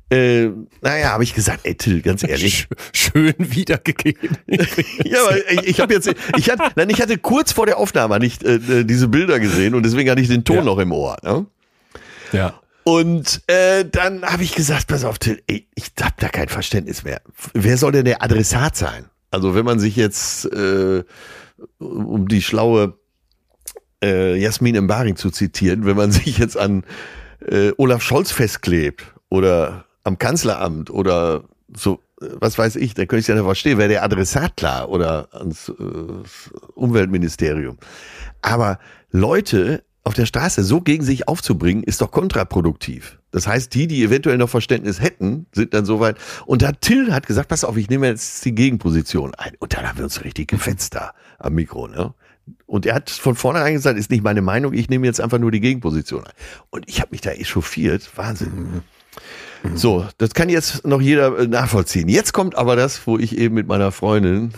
äh, 0.09 0.49
naja, 0.81 1.09
habe 1.11 1.23
ich 1.23 1.33
gesagt, 1.33 1.61
ey, 1.63 1.75
Till, 1.75 2.01
ganz 2.01 2.23
ehrlich. 2.27 2.67
Schön 2.93 3.33
wiedergegeben. 3.37 4.37
Ja, 5.05 5.21
aber 5.27 5.37
ich, 5.51 5.67
ich 5.67 5.79
habe 5.79 5.93
jetzt, 5.93 6.11
ich 6.37 6.49
hatte, 6.49 6.63
nein, 6.75 6.89
ich 6.89 7.01
hatte 7.01 7.17
kurz 7.17 7.51
vor 7.51 7.65
der 7.65 7.77
Aufnahme 7.77 8.19
nicht 8.19 8.43
äh, 8.43 8.83
diese 8.85 9.07
Bilder 9.07 9.39
gesehen 9.39 9.73
und 9.75 9.83
deswegen 9.83 10.09
hatte 10.09 10.21
ich 10.21 10.27
den 10.27 10.43
Ton 10.43 10.57
Ja. 10.57 10.63
noch 10.63 10.77
im 10.79 10.91
Ohr. 10.91 11.17
Ne? 11.23 11.45
ja. 12.31 12.59
Und 12.83 13.41
äh, 13.47 13.85
dann 13.85 14.23
habe 14.23 14.43
ich 14.43 14.55
gesagt, 14.55 14.87
pass 14.87 15.03
auf, 15.05 15.19
Till, 15.19 15.41
ey, 15.47 15.67
ich 15.75 15.91
hab 16.01 16.17
da 16.19 16.29
kein 16.29 16.49
Verständnis 16.49 17.03
mehr. 17.03 17.21
Wer 17.53 17.77
soll 17.77 17.91
denn 17.91 18.05
der 18.05 18.23
Adressat 18.23 18.75
sein? 18.75 19.05
Also 19.31 19.53
wenn 19.53 19.65
man 19.65 19.79
sich 19.79 19.95
jetzt 19.95 20.45
äh, 20.45 21.03
um 21.77 22.27
die 22.27 22.41
schlaue 22.41 22.97
äh, 24.03 24.35
Jasmin 24.37 24.75
Embaring 24.75 25.17
zu 25.17 25.29
zitieren, 25.29 25.85
wenn 25.85 25.97
man 25.97 26.11
sich 26.11 26.37
jetzt 26.39 26.57
an 26.57 26.83
äh, 27.47 27.71
Olaf 27.77 28.01
Scholz 28.01 28.31
festklebt 28.31 29.03
oder 29.29 29.85
am 30.03 30.17
Kanzleramt 30.17 30.89
oder 30.89 31.43
so, 31.75 31.99
äh, 32.21 32.27
was 32.39 32.57
weiß 32.57 32.75
ich, 32.77 32.93
dann 32.93 33.07
könnte 33.07 33.21
ich 33.21 33.27
ja 33.27 33.35
nicht 33.35 33.43
verstehen, 33.43 33.77
wäre 33.77 33.89
der 33.89 34.03
Adressat 34.03 34.57
klar 34.57 34.89
oder 34.89 35.29
ans 35.33 35.69
äh, 35.69 35.73
Umweltministerium. 36.75 37.77
Aber 38.41 38.79
Leute 39.11 39.83
auf 40.03 40.13
der 40.13 40.25
Straße 40.25 40.63
so 40.63 40.81
gegen 40.81 41.03
sich 41.03 41.27
aufzubringen, 41.27 41.83
ist 41.83 42.01
doch 42.01 42.11
kontraproduktiv. 42.11 43.19
Das 43.31 43.47
heißt, 43.47 43.73
die, 43.75 43.85
die 43.85 44.03
eventuell 44.03 44.37
noch 44.37 44.49
Verständnis 44.49 44.99
hätten, 45.01 45.45
sind 45.53 45.73
dann 45.73 45.85
soweit. 45.85 46.17
Und 46.45 46.61
da 46.61 46.71
Till 46.71 47.13
hat 47.13 47.27
gesagt, 47.27 47.49
pass 47.49 47.63
auf, 47.63 47.77
ich 47.77 47.89
nehme 47.89 48.07
jetzt 48.07 48.43
die 48.43 48.55
Gegenposition 48.55 49.35
ein. 49.35 49.53
Und 49.59 49.75
dann 49.75 49.87
haben 49.87 49.97
wir 49.97 50.05
uns 50.05 50.23
richtig 50.23 50.47
gefetzt 50.47 50.95
da 50.95 51.13
am 51.37 51.53
Mikro, 51.53 51.87
ne? 51.87 52.13
Und 52.65 52.87
er 52.87 52.95
hat 52.95 53.11
von 53.11 53.35
vornherein 53.35 53.73
gesagt, 53.73 53.99
ist 53.99 54.09
nicht 54.09 54.23
meine 54.23 54.41
Meinung, 54.41 54.73
ich 54.73 54.89
nehme 54.89 55.05
jetzt 55.05 55.21
einfach 55.21 55.37
nur 55.37 55.51
die 55.51 55.59
Gegenposition 55.59 56.25
ein. 56.25 56.33
Und 56.71 56.89
ich 56.89 56.99
habe 56.99 57.11
mich 57.11 57.21
da 57.21 57.29
echauffiert. 57.29 58.09
Wahnsinn. 58.15 58.81
So, 59.75 60.07
das 60.17 60.33
kann 60.33 60.49
jetzt 60.49 60.85
noch 60.85 61.01
jeder 61.01 61.37
äh, 61.37 61.47
nachvollziehen. 61.47 62.07
Jetzt 62.07 62.33
kommt 62.33 62.55
aber 62.55 62.75
das, 62.75 63.05
wo 63.05 63.17
ich 63.17 63.37
eben 63.37 63.55
mit 63.55 63.67
meiner 63.67 63.91
Freundin, 63.91 64.53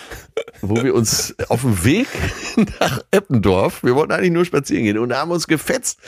wo 0.62 0.82
wir 0.82 0.94
uns 0.94 1.34
auf 1.48 1.62
dem 1.62 1.84
Weg 1.84 2.08
nach 2.80 3.00
Eppendorf, 3.10 3.82
wir 3.82 3.94
wollten 3.94 4.12
eigentlich 4.12 4.32
nur 4.32 4.44
spazieren 4.44 4.84
gehen 4.84 4.98
und 4.98 5.12
haben 5.12 5.30
uns 5.30 5.46
gefetzt. 5.46 6.00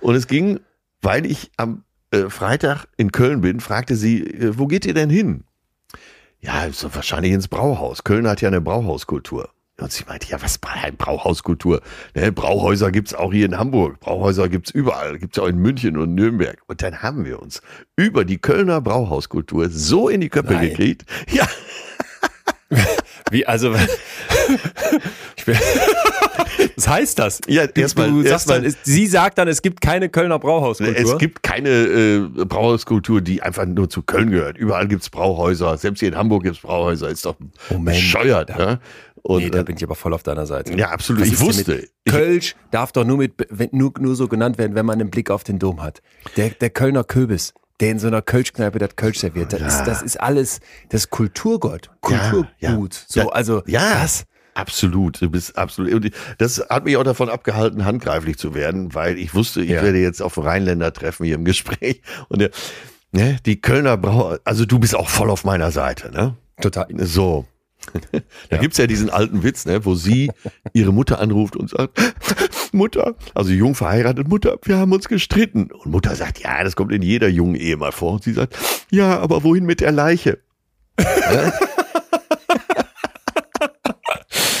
Und 0.00 0.14
es 0.14 0.26
ging, 0.26 0.60
weil 1.02 1.26
ich 1.26 1.50
am 1.56 1.84
äh, 2.10 2.28
Freitag 2.28 2.86
in 2.96 3.12
Köln 3.12 3.40
bin, 3.40 3.60
fragte 3.60 3.96
sie, 3.96 4.22
äh, 4.22 4.58
wo 4.58 4.66
geht 4.66 4.86
ihr 4.86 4.94
denn 4.94 5.10
hin? 5.10 5.44
Ja, 6.40 6.70
so 6.72 6.94
wahrscheinlich 6.94 7.32
ins 7.32 7.48
Brauhaus. 7.48 8.04
Köln 8.04 8.28
hat 8.28 8.40
ja 8.40 8.48
eine 8.48 8.60
Brauhauskultur. 8.60 9.50
Und 9.80 9.92
sie 9.92 10.02
meinte, 10.08 10.28
ja, 10.28 10.42
was 10.42 10.58
Bra- 10.58 10.90
Brauhauskultur? 10.96 11.80
Ne, 12.14 12.32
Brauhäuser 12.32 12.90
gibt's 12.90 13.14
auch 13.14 13.32
hier 13.32 13.46
in 13.46 13.56
Hamburg. 13.58 14.00
Brauhäuser 14.00 14.48
gibt's 14.48 14.72
überall. 14.72 15.18
Gibt's 15.18 15.38
auch 15.38 15.46
in 15.46 15.58
München 15.58 15.96
und 15.96 16.14
Nürnberg. 16.16 16.58
Und 16.66 16.82
dann 16.82 17.00
haben 17.02 17.24
wir 17.24 17.40
uns 17.40 17.62
über 17.96 18.24
die 18.24 18.38
Kölner 18.38 18.80
Brauhauskultur 18.80 19.68
so 19.70 20.08
in 20.08 20.20
die 20.20 20.28
Köpfe 20.30 20.54
Nein. 20.54 20.70
gekriegt. 20.70 21.04
Ja, 21.30 21.46
Wie, 23.30 23.46
also, 23.46 23.72
Was 26.76 26.88
heißt 26.88 27.18
das? 27.18 27.40
Ja, 27.46 27.66
du, 27.66 27.80
erstmal- 27.80 28.08
du 28.10 28.16
sagst 28.22 28.30
erstmal- 28.32 28.58
dann, 28.58 28.66
es- 28.66 28.76
sie 28.82 29.06
sagt 29.06 29.38
dann, 29.38 29.48
es 29.48 29.62
gibt 29.62 29.80
keine 29.80 30.08
Kölner 30.08 30.38
Brauhauskultur. 30.38 30.96
Es 31.14 31.18
gibt 31.18 31.42
keine 31.42 31.68
äh, 31.70 32.20
Brauhauskultur, 32.44 33.20
die 33.20 33.42
einfach 33.42 33.66
nur 33.66 33.88
zu 33.90 34.02
Köln 34.02 34.30
gehört. 34.30 34.56
Überall 34.58 34.88
gibt's 34.88 35.10
Brauhäuser. 35.10 35.76
Selbst 35.78 36.00
hier 36.00 36.08
in 36.08 36.16
Hamburg 36.16 36.44
gibt's 36.44 36.60
Brauhäuser. 36.60 37.08
Ist 37.08 37.26
doch 37.26 37.36
Moment. 37.70 37.96
bescheuert. 37.96 38.50
Ja? 38.50 38.78
Und, 39.28 39.42
nee, 39.42 39.50
da 39.50 39.60
äh, 39.60 39.64
bin 39.64 39.76
ich 39.76 39.84
aber 39.84 39.94
voll 39.94 40.14
auf 40.14 40.22
deiner 40.22 40.46
Seite. 40.46 40.72
ja, 40.74 40.88
absolut. 40.88 41.20
Was 41.20 41.28
Ich 41.28 41.38
wusste. 41.38 41.86
Kölsch 42.08 42.56
darf 42.70 42.92
doch 42.92 43.04
nur, 43.04 43.18
mit, 43.18 43.34
nur, 43.74 43.92
nur 43.98 44.16
so 44.16 44.26
genannt 44.26 44.56
werden, 44.56 44.74
wenn 44.74 44.86
man 44.86 44.98
einen 45.00 45.10
Blick 45.10 45.30
auf 45.30 45.44
den 45.44 45.58
Dom 45.58 45.82
hat. 45.82 46.00
Der, 46.38 46.48
der 46.48 46.70
Kölner 46.70 47.04
Köbis, 47.04 47.52
der 47.80 47.90
in 47.90 47.98
so 47.98 48.06
einer 48.06 48.22
Kölschkneipe 48.22 48.78
das 48.78 48.96
Kölsch 48.96 49.18
serviert, 49.18 49.52
das, 49.52 49.60
ist, 49.60 49.84
das 49.84 50.00
ist 50.00 50.18
alles, 50.18 50.60
das 50.88 51.10
Kulturgott, 51.10 51.90
Kulturgut. 52.00 52.46
Ja, 52.58 52.70
ja. 52.72 52.88
So, 53.06 53.20
Ja, 53.20 53.28
also, 53.28 53.62
ja. 53.66 54.00
was? 54.02 54.24
Absolut, 54.54 55.20
du 55.20 55.28
bist 55.28 55.58
absolut. 55.58 55.92
Und 55.92 56.10
das 56.38 56.64
hat 56.70 56.84
mich 56.86 56.96
auch 56.96 57.04
davon 57.04 57.28
abgehalten, 57.28 57.84
handgreiflich 57.84 58.38
zu 58.38 58.54
werden, 58.54 58.94
weil 58.94 59.18
ich 59.18 59.34
wusste, 59.34 59.60
ich 59.60 59.68
Ja. 59.70 59.82
werde 59.82 59.98
jetzt 59.98 60.22
auf 60.22 60.38
Rheinländer 60.42 60.90
treffen 60.92 61.26
hier 61.26 61.34
im 61.34 61.44
Gespräch. 61.44 62.00
Und 62.30 62.40
der, 62.40 62.50
ne, 63.12 63.36
die 63.44 63.60
Kölner 63.60 63.98
Brauer, 63.98 64.40
also 64.44 64.64
du 64.64 64.78
bist 64.78 64.96
auch 64.96 65.10
voll 65.10 65.28
auf 65.30 65.44
meiner 65.44 65.70
Seite, 65.70 66.10
ne? 66.10 66.34
Total. 66.62 66.88
So. 67.06 67.44
Da 68.50 68.56
gibt's 68.56 68.78
ja 68.78 68.86
diesen 68.86 69.10
alten 69.10 69.42
Witz, 69.42 69.66
ne, 69.66 69.84
wo 69.84 69.94
sie 69.94 70.30
ihre 70.72 70.92
Mutter 70.92 71.20
anruft 71.20 71.56
und 71.56 71.70
sagt, 71.70 71.98
Mutter, 72.72 73.14
also 73.34 73.50
jung 73.50 73.74
verheiratet, 73.74 74.28
Mutter, 74.28 74.58
wir 74.62 74.76
haben 74.78 74.92
uns 74.92 75.08
gestritten. 75.08 75.70
Und 75.72 75.86
Mutter 75.92 76.14
sagt, 76.14 76.38
ja, 76.40 76.62
das 76.64 76.76
kommt 76.76 76.92
in 76.92 77.02
jeder 77.02 77.28
jungen 77.28 77.54
Ehe 77.54 77.76
mal 77.76 77.92
vor. 77.92 78.12
Und 78.14 78.24
sie 78.24 78.32
sagt, 78.32 78.56
ja, 78.90 79.18
aber 79.18 79.42
wohin 79.44 79.64
mit 79.64 79.80
der 79.80 79.92
Leiche? 79.92 80.38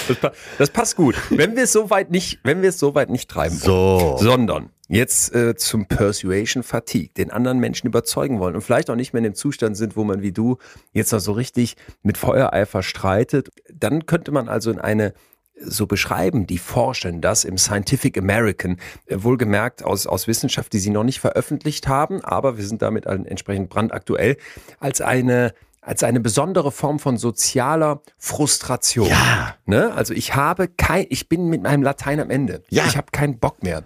Das, 0.08 0.16
pa- 0.16 0.32
das 0.58 0.70
passt 0.70 0.96
gut. 0.96 1.14
Wenn 1.30 1.54
wir 1.56 1.64
es 1.64 1.72
soweit 1.72 2.10
nicht, 2.10 2.38
wenn 2.42 2.62
wir 2.62 2.70
es 2.70 2.78
soweit 2.78 3.10
nicht 3.10 3.28
treiben 3.30 3.54
So. 3.56 4.16
sondern 4.18 4.70
jetzt 4.88 5.34
äh, 5.34 5.54
zum 5.54 5.86
Persuasion 5.86 6.62
Fatigue, 6.62 7.10
den 7.16 7.30
anderen 7.30 7.58
Menschen 7.58 7.86
überzeugen 7.86 8.40
wollen 8.40 8.54
und 8.54 8.62
vielleicht 8.62 8.90
auch 8.90 8.96
nicht 8.96 9.12
mehr 9.12 9.18
in 9.18 9.24
dem 9.24 9.34
Zustand 9.34 9.76
sind, 9.76 9.96
wo 9.96 10.04
man 10.04 10.22
wie 10.22 10.32
du 10.32 10.56
jetzt 10.92 11.12
noch 11.12 11.20
so 11.20 11.32
richtig 11.32 11.76
mit 12.02 12.18
Feuereifer 12.18 12.82
streitet, 12.82 13.50
dann 13.72 14.06
könnte 14.06 14.32
man 14.32 14.48
also 14.48 14.70
in 14.70 14.80
eine 14.80 15.12
so 15.60 15.86
beschreiben, 15.86 16.46
die 16.46 16.58
forschen 16.58 17.20
das 17.20 17.44
im 17.44 17.58
Scientific 17.58 18.16
American, 18.16 18.76
äh, 19.06 19.16
wohlgemerkt 19.18 19.84
aus, 19.84 20.06
aus 20.06 20.26
Wissenschaft, 20.26 20.72
die 20.72 20.78
sie 20.78 20.90
noch 20.90 21.04
nicht 21.04 21.20
veröffentlicht 21.20 21.88
haben, 21.88 22.24
aber 22.24 22.56
wir 22.56 22.64
sind 22.64 22.82
damit 22.82 23.06
entsprechend 23.06 23.68
brandaktuell, 23.68 24.36
als 24.80 25.00
eine 25.00 25.52
als 25.80 26.02
eine 26.02 26.20
besondere 26.20 26.70
Form 26.70 26.98
von 26.98 27.16
sozialer 27.16 28.02
Frustration. 28.18 29.08
Ja. 29.08 29.54
Ne? 29.64 29.94
Also 29.94 30.12
ich 30.12 30.34
habe 30.34 30.68
kein, 30.68 31.06
ich 31.08 31.30
bin 31.30 31.48
mit 31.48 31.62
meinem 31.62 31.82
Latein 31.82 32.20
am 32.20 32.28
Ende. 32.28 32.62
Ja. 32.68 32.84
Ich 32.86 32.98
habe 32.98 33.06
keinen 33.10 33.38
Bock 33.38 33.62
mehr. 33.62 33.84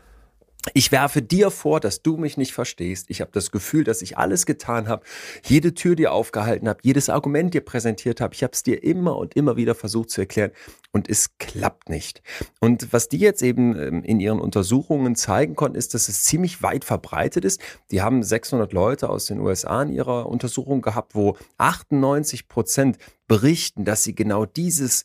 Ich 0.74 0.92
werfe 0.92 1.22
dir 1.22 1.50
vor, 1.50 1.80
dass 1.80 2.02
du 2.02 2.16
mich 2.16 2.36
nicht 2.36 2.52
verstehst. 2.52 3.06
Ich 3.08 3.20
habe 3.20 3.32
das 3.32 3.50
Gefühl, 3.50 3.82
dass 3.82 4.00
ich 4.00 4.16
alles 4.16 4.46
getan 4.46 4.86
habe, 4.86 5.04
jede 5.44 5.74
Tür 5.74 5.96
dir 5.96 6.12
aufgehalten 6.12 6.68
habe, 6.68 6.78
jedes 6.82 7.08
Argument 7.08 7.52
dir 7.52 7.62
präsentiert 7.62 8.20
habe. 8.20 8.34
Ich 8.34 8.44
habe 8.44 8.52
es 8.52 8.62
dir 8.62 8.82
immer 8.84 9.16
und 9.16 9.34
immer 9.34 9.56
wieder 9.56 9.74
versucht 9.74 10.10
zu 10.10 10.20
erklären 10.20 10.52
und 10.92 11.10
es 11.10 11.36
klappt 11.38 11.88
nicht. 11.88 12.22
Und 12.60 12.92
was 12.92 13.08
die 13.08 13.18
jetzt 13.18 13.42
eben 13.42 13.76
ähm, 13.76 14.04
in 14.04 14.20
ihren 14.20 14.38
Untersuchungen 14.38 15.16
zeigen 15.16 15.56
konnten, 15.56 15.76
ist, 15.76 15.94
dass 15.94 16.08
es 16.08 16.22
ziemlich 16.22 16.62
weit 16.62 16.84
verbreitet 16.84 17.44
ist. 17.44 17.60
Die 17.90 18.00
haben 18.00 18.22
600 18.22 18.72
Leute 18.72 19.10
aus 19.10 19.26
den 19.26 19.40
USA 19.40 19.82
in 19.82 19.88
ihrer 19.88 20.26
Untersuchung 20.26 20.80
gehabt, 20.80 21.16
wo 21.16 21.36
98 21.58 22.46
Prozent 22.46 22.98
berichten, 23.26 23.84
dass 23.84 24.04
sie 24.04 24.14
genau 24.14 24.46
dieses 24.46 25.02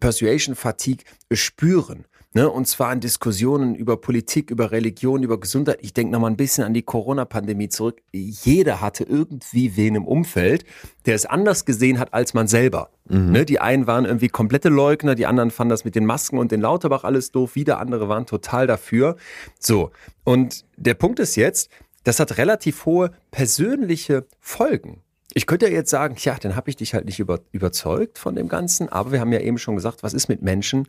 Persuasion 0.00 0.54
Fatigue 0.54 1.04
spüren. 1.30 2.06
Ne, 2.36 2.50
und 2.50 2.66
zwar 2.66 2.92
in 2.92 2.98
Diskussionen 2.98 3.76
über 3.76 3.96
Politik, 3.96 4.50
über 4.50 4.72
Religion, 4.72 5.22
über 5.22 5.38
Gesundheit. 5.38 5.78
Ich 5.82 5.94
denke 5.94 6.12
nochmal 6.12 6.32
ein 6.32 6.36
bisschen 6.36 6.64
an 6.64 6.74
die 6.74 6.82
Corona-Pandemie 6.82 7.68
zurück. 7.68 8.02
Jeder 8.10 8.80
hatte 8.80 9.04
irgendwie 9.04 9.76
wen 9.76 9.94
im 9.94 10.04
Umfeld, 10.04 10.64
der 11.06 11.14
es 11.14 11.26
anders 11.26 11.64
gesehen 11.64 12.00
hat 12.00 12.12
als 12.12 12.34
man 12.34 12.48
selber. 12.48 12.90
Ne, 13.08 13.44
die 13.44 13.60
einen 13.60 13.86
waren 13.86 14.04
irgendwie 14.04 14.28
komplette 14.28 14.68
Leugner, 14.68 15.14
die 15.14 15.26
anderen 15.26 15.52
fanden 15.52 15.70
das 15.70 15.84
mit 15.84 15.94
den 15.94 16.06
Masken 16.06 16.38
und 16.38 16.50
den 16.50 16.60
Lauterbach 16.60 17.04
alles 17.04 17.30
doof, 17.30 17.54
wieder 17.54 17.78
andere 17.78 18.08
waren 18.08 18.26
total 18.26 18.66
dafür. 18.66 19.14
So, 19.60 19.92
und 20.24 20.64
der 20.76 20.94
Punkt 20.94 21.20
ist 21.20 21.36
jetzt, 21.36 21.70
das 22.02 22.18
hat 22.18 22.36
relativ 22.36 22.84
hohe 22.84 23.12
persönliche 23.30 24.26
Folgen. 24.40 25.02
Ich 25.34 25.46
könnte 25.46 25.66
ja 25.66 25.72
jetzt 25.72 25.90
sagen, 25.90 26.16
ja, 26.18 26.36
dann 26.40 26.56
habe 26.56 26.70
ich 26.70 26.76
dich 26.76 26.94
halt 26.94 27.04
nicht 27.04 27.20
über, 27.20 27.40
überzeugt 27.52 28.18
von 28.18 28.34
dem 28.34 28.48
Ganzen, 28.48 28.88
aber 28.88 29.12
wir 29.12 29.20
haben 29.20 29.32
ja 29.32 29.40
eben 29.40 29.58
schon 29.58 29.76
gesagt, 29.76 30.02
was 30.02 30.14
ist 30.14 30.28
mit 30.28 30.42
Menschen, 30.42 30.86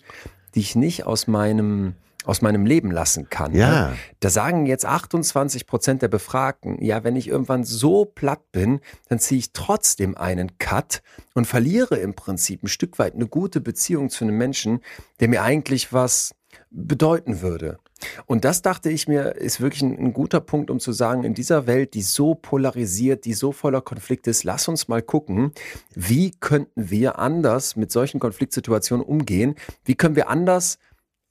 die 0.55 0.61
ich 0.61 0.75
nicht 0.75 1.05
aus 1.05 1.27
meinem 1.27 1.95
aus 2.25 2.41
meinem 2.41 2.65
Leben 2.65 2.91
lassen 2.91 3.29
kann. 3.29 3.53
Ja. 3.53 3.89
Ne? 3.89 3.97
Da 4.19 4.29
sagen 4.29 4.65
jetzt 4.65 4.85
28 4.85 5.67
Prozent 5.67 6.01
der 6.01 6.07
Befragten, 6.07 6.83
ja, 6.83 7.03
wenn 7.03 7.15
ich 7.15 7.27
irgendwann 7.27 7.63
so 7.63 8.05
platt 8.05 8.51
bin, 8.51 8.79
dann 9.09 9.19
ziehe 9.19 9.39
ich 9.39 9.53
trotzdem 9.53 10.17
einen 10.17 10.57
Cut 10.57 11.01
und 11.33 11.45
verliere 11.45 11.97
im 11.97 12.15
Prinzip 12.15 12.63
ein 12.63 12.67
Stück 12.67 12.99
weit 12.99 13.13
eine 13.13 13.27
gute 13.27 13.61
Beziehung 13.61 14.09
zu 14.09 14.23
einem 14.23 14.37
Menschen, 14.37 14.79
der 15.19 15.29
mir 15.29 15.43
eigentlich 15.43 15.93
was 15.93 16.33
bedeuten 16.71 17.41
würde. 17.41 17.77
Und 18.25 18.45
das 18.45 18.61
dachte 18.61 18.89
ich 18.89 19.07
mir, 19.07 19.35
ist 19.35 19.61
wirklich 19.61 19.81
ein, 19.81 19.97
ein 19.97 20.13
guter 20.13 20.39
Punkt, 20.39 20.69
um 20.69 20.79
zu 20.79 20.91
sagen, 20.91 21.23
in 21.23 21.33
dieser 21.33 21.67
Welt, 21.67 21.93
die 21.93 22.01
so 22.01 22.35
polarisiert, 22.35 23.25
die 23.25 23.33
so 23.33 23.51
voller 23.51 23.81
Konflikte 23.81 24.29
ist, 24.29 24.43
lass 24.43 24.67
uns 24.67 24.87
mal 24.87 25.01
gucken, 25.01 25.51
wie 25.93 26.31
könnten 26.31 26.89
wir 26.89 27.19
anders 27.19 27.75
mit 27.75 27.91
solchen 27.91 28.19
Konfliktsituationen 28.19 29.05
umgehen? 29.05 29.55
Wie 29.83 29.95
können 29.95 30.15
wir 30.15 30.29
anders, 30.29 30.77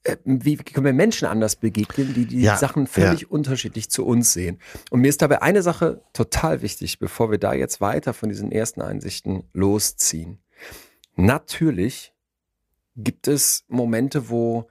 äh, 0.03 0.17
wie 0.23 0.57
können 0.57 0.85
wir 0.85 0.93
Menschen 0.93 1.27
anders 1.27 1.55
begegnen, 1.55 2.13
die 2.13 2.25
die 2.25 2.41
Ja, 2.41 2.57
Sachen 2.57 2.87
völlig 2.87 3.29
unterschiedlich 3.29 3.89
zu 3.89 4.05
uns 4.05 4.33
sehen? 4.33 4.59
Und 4.89 5.01
mir 5.01 5.09
ist 5.09 5.21
dabei 5.21 5.41
eine 5.41 5.61
Sache 5.61 6.01
total 6.13 6.61
wichtig, 6.61 6.99
bevor 6.99 7.31
wir 7.31 7.37
da 7.37 7.53
jetzt 7.53 7.81
weiter 7.81 8.13
von 8.13 8.29
diesen 8.29 8.51
ersten 8.51 8.81
Einsichten 8.81 9.43
losziehen. 9.53 10.39
Natürlich 11.15 12.13
gibt 12.95 13.27
es 13.27 13.65
Momente, 13.67 14.29
wo 14.29 14.69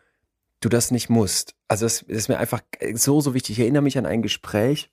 du 0.65 0.69
das 0.69 0.91
nicht 0.91 1.11
musst. 1.11 1.55
Also 1.69 1.87
es 1.87 2.03
ist 2.03 2.29
mir 2.29 2.39
einfach 2.39 2.63
so, 2.95 3.21
so 3.21 3.35
wichtig. 3.35 3.59
Ich 3.59 3.61
erinnere 3.61 3.83
mich 3.83 3.99
an 3.99 4.07
ein 4.07 4.23
Gespräch 4.23 4.91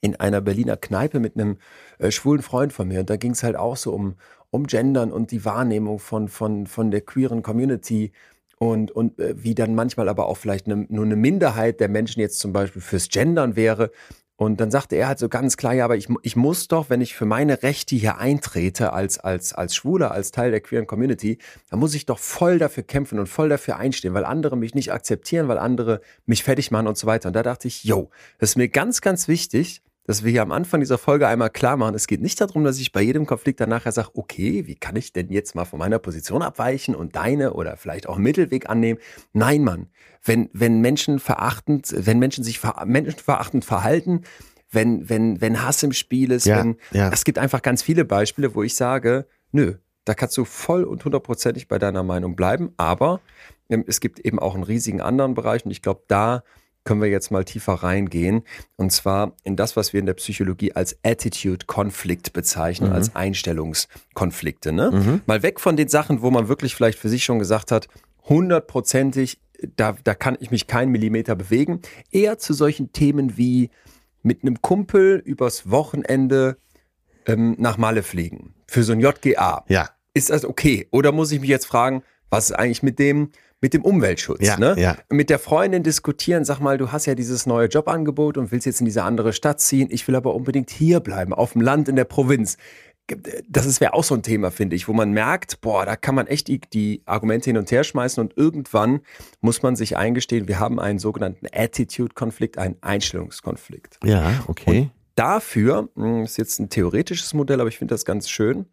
in 0.00 0.16
einer 0.16 0.40
Berliner 0.40 0.76
Kneipe 0.76 1.20
mit 1.20 1.36
einem 1.36 1.58
äh, 1.98 2.10
schwulen 2.10 2.42
Freund 2.42 2.72
von 2.72 2.88
mir. 2.88 3.00
Und 3.00 3.10
da 3.10 3.16
ging 3.16 3.32
es 3.32 3.42
halt 3.42 3.56
auch 3.56 3.76
so 3.76 3.92
um, 3.92 4.16
um 4.50 4.66
Gendern 4.66 5.10
und 5.10 5.30
die 5.30 5.44
Wahrnehmung 5.44 5.98
von, 5.98 6.28
von, 6.28 6.66
von 6.66 6.90
der 6.90 7.00
queeren 7.00 7.42
Community 7.42 8.12
und, 8.58 8.90
und 8.90 9.18
äh, 9.18 9.34
wie 9.42 9.54
dann 9.54 9.74
manchmal 9.74 10.08
aber 10.08 10.26
auch 10.26 10.36
vielleicht 10.36 10.66
ne, 10.66 10.86
nur 10.88 11.04
eine 11.04 11.16
Minderheit 11.16 11.80
der 11.80 11.88
Menschen 11.88 12.20
jetzt 12.20 12.38
zum 12.38 12.52
Beispiel 12.52 12.82
fürs 12.82 13.08
Gendern 13.08 13.56
wäre. 13.56 13.90
Und 14.36 14.60
dann 14.60 14.70
sagte 14.70 14.96
er 14.96 15.08
halt 15.08 15.18
so 15.18 15.30
ganz 15.30 15.56
klar, 15.56 15.72
ja, 15.72 15.86
aber 15.86 15.96
ich, 15.96 16.08
ich 16.22 16.36
muss 16.36 16.68
doch, 16.68 16.90
wenn 16.90 17.00
ich 17.00 17.16
für 17.16 17.24
meine 17.24 17.62
Rechte 17.62 17.96
hier 17.96 18.18
eintrete 18.18 18.92
als, 18.92 19.18
als, 19.18 19.54
als 19.54 19.74
Schwuler, 19.74 20.10
als 20.10 20.30
Teil 20.30 20.50
der 20.50 20.60
queeren 20.60 20.86
Community, 20.86 21.38
dann 21.70 21.80
muss 21.80 21.94
ich 21.94 22.04
doch 22.04 22.18
voll 22.18 22.58
dafür 22.58 22.82
kämpfen 22.82 23.18
und 23.18 23.28
voll 23.28 23.48
dafür 23.48 23.76
einstehen, 23.76 24.12
weil 24.12 24.26
andere 24.26 24.56
mich 24.56 24.74
nicht 24.74 24.92
akzeptieren, 24.92 25.48
weil 25.48 25.58
andere 25.58 26.02
mich 26.26 26.44
fertig 26.44 26.70
machen 26.70 26.86
und 26.86 26.98
so 26.98 27.06
weiter. 27.06 27.28
Und 27.28 27.32
da 27.32 27.42
dachte 27.42 27.66
ich, 27.66 27.84
yo, 27.84 28.10
das 28.38 28.50
ist 28.50 28.56
mir 28.56 28.68
ganz, 28.68 29.00
ganz 29.00 29.26
wichtig, 29.26 29.82
dass 30.06 30.24
wir 30.24 30.30
hier 30.30 30.42
am 30.42 30.52
Anfang 30.52 30.80
dieser 30.80 30.98
Folge 30.98 31.26
einmal 31.26 31.50
klar 31.50 31.76
machen, 31.76 31.94
es 31.94 32.06
geht 32.06 32.20
nicht 32.20 32.40
darum, 32.40 32.64
dass 32.64 32.78
ich 32.78 32.92
bei 32.92 33.02
jedem 33.02 33.26
Konflikt 33.26 33.60
dann 33.60 33.70
nachher 33.70 33.92
sage, 33.92 34.10
okay, 34.14 34.66
wie 34.66 34.76
kann 34.76 34.96
ich 34.96 35.12
denn 35.12 35.30
jetzt 35.30 35.54
mal 35.54 35.64
von 35.64 35.78
meiner 35.78 35.98
Position 35.98 36.42
abweichen 36.42 36.94
und 36.94 37.16
deine 37.16 37.54
oder 37.54 37.76
vielleicht 37.76 38.08
auch 38.08 38.14
einen 38.14 38.24
Mittelweg 38.24 38.70
annehmen? 38.70 39.00
Nein, 39.32 39.64
Mann. 39.64 39.88
Wenn, 40.22 40.48
wenn 40.52 40.80
Menschen 40.80 41.18
verachtend, 41.18 41.92
wenn 41.96 42.18
Menschen 42.18 42.44
sich 42.44 42.58
ver 42.58 42.84
menschenverachtend 42.86 43.64
verhalten, 43.64 44.22
wenn, 44.70 45.08
wenn, 45.08 45.40
wenn 45.40 45.62
Hass 45.62 45.82
im 45.82 45.92
Spiel 45.92 46.32
ist, 46.32 46.46
Ja, 46.46 46.58
wenn, 46.58 46.76
ja. 46.92 47.10
es 47.12 47.24
gibt 47.24 47.38
einfach 47.38 47.62
ganz 47.62 47.82
viele 47.82 48.04
Beispiele, 48.04 48.54
wo 48.54 48.62
ich 48.62 48.74
sage, 48.74 49.26
nö, 49.52 49.74
da 50.04 50.14
kannst 50.14 50.36
du 50.36 50.44
voll 50.44 50.84
und 50.84 51.04
hundertprozentig 51.04 51.68
bei 51.68 51.78
deiner 51.78 52.02
Meinung 52.02 52.36
bleiben, 52.36 52.72
aber 52.76 53.20
ähm, 53.68 53.84
es 53.86 54.00
gibt 54.00 54.20
eben 54.20 54.38
auch 54.38 54.54
einen 54.54 54.64
riesigen 54.64 55.00
anderen 55.00 55.34
Bereich 55.34 55.64
und 55.64 55.70
ich 55.70 55.82
glaube, 55.82 56.02
da 56.08 56.42
können 56.86 57.02
wir 57.02 57.10
jetzt 57.10 57.30
mal 57.30 57.44
tiefer 57.44 57.74
reingehen. 57.74 58.42
Und 58.76 58.90
zwar 58.90 59.34
in 59.44 59.56
das, 59.56 59.76
was 59.76 59.92
wir 59.92 60.00
in 60.00 60.06
der 60.06 60.14
Psychologie 60.14 60.72
als 60.72 60.96
Attitude-Konflikt 61.02 62.32
bezeichnen, 62.32 62.92
als 62.92 63.14
Einstellungskonflikte. 63.14 64.72
Ne? 64.72 65.20
Mal 65.26 65.42
weg 65.42 65.60
von 65.60 65.76
den 65.76 65.88
Sachen, 65.88 66.22
wo 66.22 66.30
man 66.30 66.48
wirklich 66.48 66.74
vielleicht 66.74 66.98
für 66.98 67.10
sich 67.10 67.24
schon 67.24 67.38
gesagt 67.38 67.70
hat, 67.70 67.88
hundertprozentig, 68.24 69.38
da, 69.76 69.96
da 70.04 70.14
kann 70.14 70.36
ich 70.40 70.50
mich 70.50 70.66
keinen 70.66 70.90
Millimeter 70.92 71.34
bewegen. 71.34 71.80
Eher 72.10 72.38
zu 72.38 72.54
solchen 72.54 72.92
Themen 72.92 73.36
wie 73.36 73.70
mit 74.22 74.42
einem 74.42 74.62
Kumpel 74.62 75.22
übers 75.24 75.70
Wochenende 75.70 76.56
ähm, 77.26 77.56
nach 77.58 77.78
Malle 77.78 78.02
fliegen. 78.02 78.54
Für 78.66 78.82
so 78.82 78.92
ein 78.92 79.00
JGA. 79.00 79.64
Ja. 79.68 79.90
Ist 80.14 80.30
das 80.30 80.44
okay? 80.44 80.88
Oder 80.90 81.12
muss 81.12 81.30
ich 81.32 81.40
mich 81.40 81.50
jetzt 81.50 81.66
fragen, 81.66 82.02
was 82.30 82.50
ist 82.50 82.56
eigentlich 82.56 82.82
mit 82.82 82.98
dem, 82.98 83.30
mit 83.60 83.74
dem 83.74 83.82
Umweltschutz? 83.82 84.46
Ja, 84.46 84.58
ne? 84.58 84.74
ja. 84.78 84.96
Mit 85.10 85.30
der 85.30 85.38
Freundin 85.38 85.82
diskutieren, 85.82 86.44
sag 86.44 86.60
mal, 86.60 86.78
du 86.78 86.92
hast 86.92 87.06
ja 87.06 87.14
dieses 87.14 87.46
neue 87.46 87.68
Jobangebot 87.68 88.36
und 88.36 88.52
willst 88.52 88.66
jetzt 88.66 88.80
in 88.80 88.86
diese 88.86 89.02
andere 89.02 89.32
Stadt 89.32 89.60
ziehen. 89.60 89.88
Ich 89.90 90.06
will 90.08 90.16
aber 90.16 90.34
unbedingt 90.34 90.70
hier 90.70 91.00
bleiben, 91.00 91.32
auf 91.32 91.52
dem 91.52 91.62
Land 91.62 91.88
in 91.88 91.96
der 91.96 92.04
Provinz. 92.04 92.56
das 93.48 93.80
wäre 93.80 93.94
auch 93.94 94.04
so 94.04 94.14
ein 94.14 94.22
Thema, 94.22 94.50
finde 94.50 94.76
ich, 94.76 94.88
wo 94.88 94.92
man 94.92 95.12
merkt, 95.12 95.60
boah, 95.60 95.86
da 95.86 95.96
kann 95.96 96.14
man 96.14 96.26
echt 96.26 96.48
die, 96.48 96.60
die 96.60 97.02
Argumente 97.06 97.50
hin 97.50 97.56
und 97.56 97.70
her 97.70 97.84
schmeißen 97.84 98.20
und 98.20 98.36
irgendwann 98.36 99.00
muss 99.40 99.62
man 99.62 99.76
sich 99.76 99.96
eingestehen, 99.96 100.48
wir 100.48 100.58
haben 100.58 100.80
einen 100.80 100.98
sogenannten 100.98 101.46
Attitude-Konflikt, 101.52 102.58
einen 102.58 102.76
Einstellungskonflikt. 102.80 104.00
Ja, 104.04 104.44
okay. 104.48 104.80
Und 104.80 104.90
dafür, 105.14 105.88
hm, 105.94 106.24
ist 106.24 106.36
jetzt 106.36 106.58
ein 106.58 106.68
theoretisches 106.68 107.34
Modell, 107.34 107.60
aber 107.60 107.68
ich 107.68 107.78
finde 107.78 107.94
das 107.94 108.04
ganz 108.04 108.28
schön, 108.28 108.66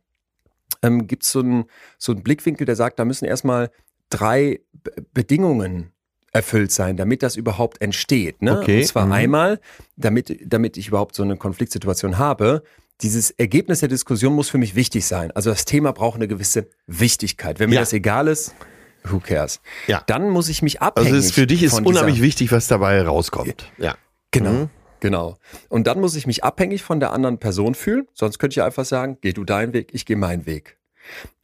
ähm, 0.83 1.07
gibt 1.07 1.23
so 1.23 1.39
es 1.39 1.45
ein, 1.45 1.65
so 1.97 2.11
einen 2.11 2.23
Blickwinkel, 2.23 2.65
der 2.65 2.75
sagt, 2.75 2.99
da 2.99 3.05
müssen 3.05 3.25
erstmal 3.25 3.71
drei 4.09 4.61
B 4.71 4.91
Bedingungen 5.13 5.91
erfüllt 6.33 6.71
sein, 6.71 6.97
damit 6.97 7.21
das 7.23 7.35
überhaupt 7.35 7.81
entsteht. 7.81 8.41
Ne? 8.41 8.59
Okay. 8.59 8.79
Und 8.81 8.87
zwar 8.87 9.05
Mhm. 9.05 9.11
einmal, 9.11 9.59
damit, 9.95 10.39
damit 10.43 10.77
ich 10.77 10.87
überhaupt 10.87 11.15
so 11.15 11.23
eine 11.23 11.37
Konfliktsituation 11.37 12.17
habe, 12.17 12.63
dieses 13.01 13.31
Ergebnis 13.31 13.79
der 13.81 13.89
Diskussion 13.89 14.33
muss 14.33 14.49
für 14.49 14.57
mich 14.57 14.75
wichtig 14.75 15.05
sein. 15.05 15.31
Also 15.31 15.51
das 15.51 15.65
Thema 15.65 15.93
braucht 15.93 16.15
eine 16.15 16.27
gewisse 16.27 16.67
Wichtigkeit. 16.87 17.59
Wenn 17.59 17.69
mir 17.69 17.75
Ja. 17.75 17.81
das 17.81 17.93
egal 17.93 18.27
ist, 18.27 18.55
who 19.03 19.19
cares? 19.19 19.61
Ja. 19.87 20.03
Dann 20.07 20.29
muss 20.29 20.49
ich 20.49 20.61
mich 20.61 20.81
abhängig 20.81 21.07
Also 21.13 21.19
es 21.19 21.25
ist 21.27 21.35
für 21.35 21.47
dich 21.47 21.61
ist 21.63 21.79
unheimlich 21.79 22.21
wichtig, 22.21 22.51
was 22.51 22.67
dabei 22.67 23.01
rauskommt. 23.03 23.71
Ja. 23.77 23.95
Genau. 24.31 24.51
Mhm. 24.51 24.69
Genau. 25.01 25.37
Und 25.69 25.85
dann 25.85 25.99
muss 25.99 26.15
ich 26.15 26.25
mich 26.27 26.43
abhängig 26.43 26.81
von 26.81 26.99
der 26.99 27.11
anderen 27.11 27.37
Person 27.37 27.75
fühlen. 27.75 28.07
Sonst 28.13 28.39
könnte 28.39 28.53
ich 28.59 28.63
einfach 28.63 28.85
sagen, 28.85 29.17
geh 29.21 29.33
du 29.33 29.43
deinen 29.43 29.73
Weg, 29.73 29.89
ich 29.93 30.05
gehe 30.05 30.15
meinen 30.15 30.45
Weg. 30.45 30.77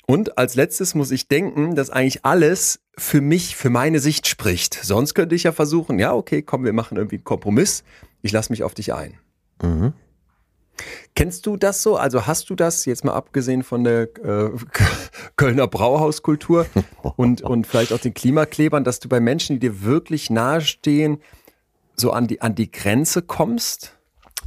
Und 0.09 0.39
als 0.39 0.55
letztes 0.55 0.95
muss 0.95 1.11
ich 1.11 1.27
denken, 1.27 1.75
dass 1.75 1.91
eigentlich 1.91 2.25
alles 2.25 2.79
für 2.97 3.21
mich, 3.21 3.55
für 3.55 3.69
meine 3.69 3.99
Sicht 3.99 4.27
spricht. 4.27 4.73
Sonst 4.73 5.13
könnte 5.13 5.35
ich 5.35 5.43
ja 5.43 5.51
versuchen, 5.51 5.99
ja, 5.99 6.15
okay, 6.15 6.41
komm, 6.41 6.63
wir 6.63 6.73
machen 6.73 6.97
irgendwie 6.97 7.17
einen 7.17 7.23
Kompromiss. 7.23 7.83
Ich 8.23 8.31
lasse 8.31 8.51
mich 8.51 8.63
auf 8.63 8.73
dich 8.73 8.91
ein. 8.91 9.19
Mhm. 9.61 9.93
Kennst 11.13 11.45
du 11.45 11.57
das 11.57 11.83
so? 11.83 11.95
Also 11.95 12.25
hast 12.25 12.49
du 12.49 12.55
das, 12.55 12.85
jetzt 12.85 13.05
mal 13.05 13.13
abgesehen 13.13 13.61
von 13.61 13.83
der 13.83 14.09
äh, 14.25 14.49
Kölner 15.35 15.67
Brauhauskultur 15.67 16.65
und, 17.15 17.43
und 17.43 17.67
vielleicht 17.67 17.93
auch 17.93 17.99
den 17.99 18.15
Klimaklebern, 18.15 18.83
dass 18.83 18.99
du 18.99 19.09
bei 19.09 19.19
Menschen, 19.19 19.57
die 19.57 19.59
dir 19.59 19.83
wirklich 19.83 20.31
nahestehen, 20.31 21.21
so 21.95 22.13
an 22.13 22.25
die, 22.25 22.41
an 22.41 22.55
die 22.55 22.71
Grenze 22.71 23.21
kommst? 23.21 23.95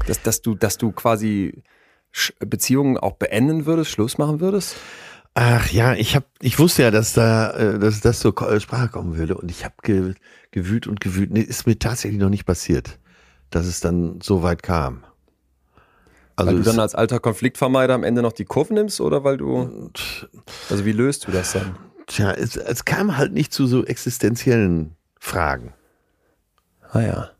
Dass, 0.09 0.21
dass, 0.23 0.43
du, 0.43 0.57
dass 0.57 0.77
du 0.77 0.91
quasi 0.91 1.63
Beziehungen 2.41 2.99
auch 2.99 3.13
beenden 3.13 3.65
würdest, 3.65 3.93
Schluss 3.93 4.19
machen 4.19 4.41
würdest? 4.41 4.75
Ach 5.35 5.71
ja, 5.71 5.95
ich 5.95 6.15
hab, 6.15 6.25
ich 6.41 6.59
wusste 6.59 6.83
ja, 6.83 6.91
dass 6.91 7.15
da, 7.15 7.53
äh, 7.53 7.79
dass 7.79 8.01
das 8.01 8.21
zur 8.21 8.41
äh, 8.43 8.61
Sprache 8.61 8.89
kommen 8.89 9.17
würde 9.17 9.37
und 9.37 9.51
ich 9.51 9.65
habe 9.65 9.75
ge, 9.83 10.15
gewühlt 10.51 10.87
und 10.87 11.01
gewühlt. 11.01 11.31
Nee, 11.31 11.41
ist 11.41 11.67
mir 11.67 11.79
tatsächlich 11.79 12.21
noch 12.21 12.29
nicht 12.29 12.45
passiert, 12.45 12.99
dass 13.51 13.67
es 13.67 13.81
dann 13.81 14.21
so 14.23 14.43
weit 14.43 14.63
kam. 14.63 15.05
Also 16.37 16.51
weil 16.51 16.59
du 16.59 16.65
dann 16.65 16.81
als 16.81 16.95
alter 16.95 17.21
Konfliktvermeider 17.21 17.95
am 17.95 18.05
Ende 18.05 18.23
noch 18.23 18.33
die 18.33 18.45
Kurve 18.45 18.75
nimmst 18.75 19.01
oder 19.01 19.25
weil 19.25 19.37
du, 19.37 19.91
also 20.71 20.85
wie 20.85 20.93
löst 20.93 21.27
du 21.27 21.33
das 21.33 21.53
dann? 21.53 21.77
tja, 22.07 22.33
es, 22.33 22.57
es 22.57 22.85
kam 22.85 23.17
halt 23.17 23.33
nicht 23.33 23.53
zu 23.53 23.67
so 23.67 23.85
existenziellen 23.85 24.97
Fragen. 25.19 25.73
Ah 26.91 27.01
ja. 27.01 27.31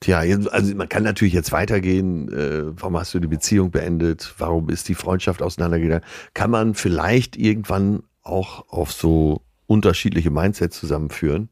Tja, 0.00 0.18
also 0.18 0.74
man 0.74 0.88
kann 0.88 1.04
natürlich 1.04 1.32
jetzt 1.32 1.52
weitergehen. 1.52 2.28
Äh, 2.32 2.80
warum 2.80 2.98
hast 2.98 3.14
du 3.14 3.18
die 3.18 3.26
Beziehung 3.26 3.70
beendet? 3.70 4.34
Warum 4.38 4.68
ist 4.68 4.88
die 4.88 4.94
Freundschaft 4.94 5.40
auseinandergegangen? 5.40 6.04
Kann 6.34 6.50
man 6.50 6.74
vielleicht 6.74 7.36
irgendwann 7.36 8.02
auch 8.22 8.68
auf 8.68 8.92
so 8.92 9.42
unterschiedliche 9.66 10.30
Mindsets 10.30 10.78
zusammenführen? 10.78 11.48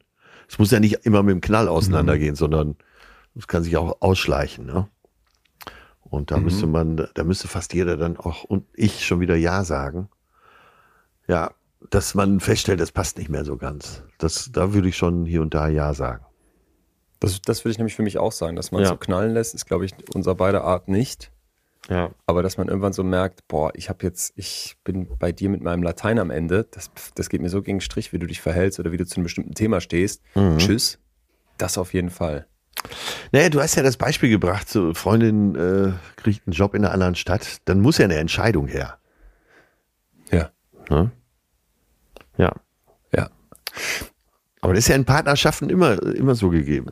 Es 0.49 0.59
muss 0.59 0.71
ja 0.71 0.81
nicht 0.81 1.07
immer 1.07 1.23
mit 1.23 1.33
dem 1.33 1.41
Knall 1.41 1.69
auseinandergehen, 1.69 2.35
sondern 2.35 2.77
es 3.35 3.49
kann 3.49 3.63
sich 3.63 3.77
auch 3.79 4.03
ausschleichen. 4.03 4.67
Ne? 4.67 4.89
Und 6.03 6.31
da 6.31 6.39
müsste 6.39 6.67
man, 6.67 7.09
da 7.15 7.25
müsste 7.25 7.49
fast 7.49 7.73
jeder 7.73 7.97
dann 7.97 8.17
auch 8.17 8.45
und 8.45 8.67
ich 8.75 9.07
schon 9.07 9.21
wieder 9.21 9.37
Ja 9.37 9.65
sagen. 9.65 10.09
Ja, 11.27 11.53
dass 11.91 12.15
man 12.15 12.41
feststellt, 12.41 12.81
das 12.81 12.93
passt 12.93 13.19
nicht 13.19 13.31
mehr 13.31 13.45
so 13.45 13.57
ganz. 13.57 14.03
Das, 14.19 14.51
da 14.53 14.75
würde 14.75 14.89
ich 14.89 14.97
schon 14.97 15.25
hier 15.25 15.41
und 15.43 15.55
da 15.55 15.69
Ja 15.69 15.95
sagen. 15.95 16.25
Das, 17.21 17.41
das 17.43 17.65
würde 17.65 17.73
ich 17.73 17.79
nämlich 17.79 17.95
für 17.97 18.03
mich 18.03 18.19
auch 18.19 18.33
sagen, 18.33 18.57
dass 18.57 18.71
man 18.73 18.83
Ja. 18.83 18.89
so 18.89 18.97
knallen 18.97 19.33
lässt, 19.33 19.55
ist, 19.55 19.67
glaube 19.67 19.85
ich, 19.87 19.95
unser 20.15 20.35
beider 20.35 20.65
Art 20.65 20.89
nicht. 20.89 21.31
Ja. 21.89 22.11
Aber 22.27 22.43
dass 22.43 22.57
man 22.57 22.69
irgendwann 22.69 22.93
so 22.95 23.05
merkt, 23.05 23.47
boah, 23.49 23.71
ich 23.75 23.89
habe 23.91 24.05
jetzt, 24.07 24.33
ich 24.37 24.77
bin 24.85 25.07
bei 25.19 25.33
dir 25.33 25.51
mit 25.51 25.63
meinem 25.63 25.83
Latein 25.83 26.19
am 26.19 26.31
Ende, 26.31 26.67
das, 26.71 26.91
das 27.15 27.29
geht 27.29 27.43
mir 27.43 27.51
so 27.51 27.61
gegen 27.63 27.79
den 27.79 27.83
Strich, 27.83 28.13
wie 28.13 28.19
du 28.19 28.27
dich 28.27 28.41
verhältst 28.41 28.81
oder 28.81 28.91
wie 28.91 28.97
du 28.97 29.05
zu 29.07 29.17
einem 29.17 29.25
bestimmten 29.25 29.55
Thema 29.55 29.81
stehst. 29.81 30.23
Mhm. 30.35 30.59
Tschüss. 30.59 30.99
Das 31.59 31.77
auf 31.79 31.93
jeden 31.95 32.11
Fall. 32.11 32.47
Naja, 33.33 33.49
du 33.51 33.61
hast 33.61 33.75
ja 33.77 33.83
das 33.83 33.97
Beispiel 33.97 34.29
gebracht, 34.31 34.69
so 34.69 34.93
Freundin 34.95 35.55
äh, 35.55 35.93
kriegt 36.17 36.47
einen 36.47 36.53
Job 36.53 36.75
in 36.75 36.85
einer 36.85 36.93
anderen 36.93 37.15
Stadt, 37.15 37.59
dann 37.67 37.81
muss 37.81 37.99
ja 37.99 38.05
eine 38.05 38.17
Entscheidung 38.17 38.67
her. 38.67 38.99
Ja. 40.31 40.51
Ne? 40.91 41.11
Ja. 42.37 42.53
Ja. 43.15 43.31
Aber 44.61 44.73
das 44.75 44.85
ist 44.85 44.89
ja 44.89 44.97
in 44.97 45.05
Partnerschaften 45.05 45.71
immer, 45.71 46.03
immer 46.03 46.35
so 46.35 46.49
gegeben. 46.51 46.91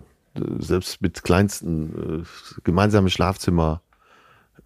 Selbst 0.59 1.03
mit 1.03 1.23
kleinsten, 1.25 2.23
äh, 2.23 2.61
gemeinsames 2.64 3.12
Schlafzimmer, 3.12 3.83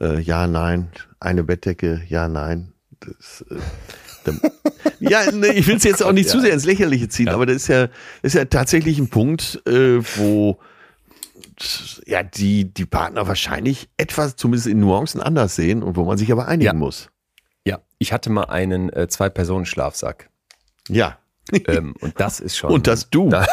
äh, 0.01 0.21
ja, 0.21 0.47
nein, 0.47 0.89
eine 1.21 1.43
Bettdecke, 1.45 2.03
ja, 2.09 2.29
nein. 2.29 2.73
Das, 3.01 3.45
äh, 3.51 4.33
ja, 5.01 5.31
nee, 5.33 5.49
ich 5.49 5.67
will 5.67 5.77
es 5.77 5.85
jetzt 5.85 6.03
auch 6.03 6.13
nicht 6.13 6.29
zu 6.29 6.41
sehr 6.41 6.53
ins 6.53 6.65
Lächerliche 6.65 7.09
ziehen, 7.09 7.29
aber 7.29 7.47
das 7.47 7.57
ist 7.57 7.69
ja, 7.69 7.87
das 7.87 7.95
ist 8.23 8.35
ja 8.35 8.45
tatsächlich 8.45 8.99
ein 8.99 9.09
Punkt, 9.09 9.61
äh, 9.67 10.01
wo 10.19 10.59
ja 12.07 12.23
die, 12.23 12.73
die 12.73 12.85
Partner 12.87 13.27
wahrscheinlich 13.27 13.89
etwas, 13.97 14.37
zumindest 14.37 14.67
in 14.67 14.81
Nuancen 14.81 15.21
anders 15.21 15.57
sehen 15.57 15.83
und 15.83 15.97
wo 15.97 16.05
man 16.05 16.19
sich 16.19 16.31
aber 16.31 16.47
einigen 16.49 16.67
Ja. 16.67 16.73
muss. 16.75 17.09
Ja. 17.65 17.81
Ich 17.99 18.13
hatte 18.13 18.31
mal 18.31 18.45
einen 18.45 18.91
äh, 18.93 19.09
Zwei-Personen-Schlafsack. 19.09 20.29
Ja. 20.89 21.19
Ähm, 21.67 21.95
und 22.01 22.21
das 22.21 22.41
ist 22.41 22.57
schon. 22.57 22.71
Und 22.73 22.87
das 22.87 23.09
du. 23.11 23.29
Da- 23.31 23.47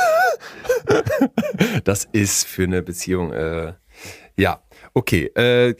das 1.83 2.07
ist 2.11 2.45
für 2.45 2.63
eine 2.63 2.81
Beziehung, 2.81 3.31
äh, 3.31 3.73
ja, 4.35 4.61
okay. 4.93 5.25
Äh, 5.35 5.75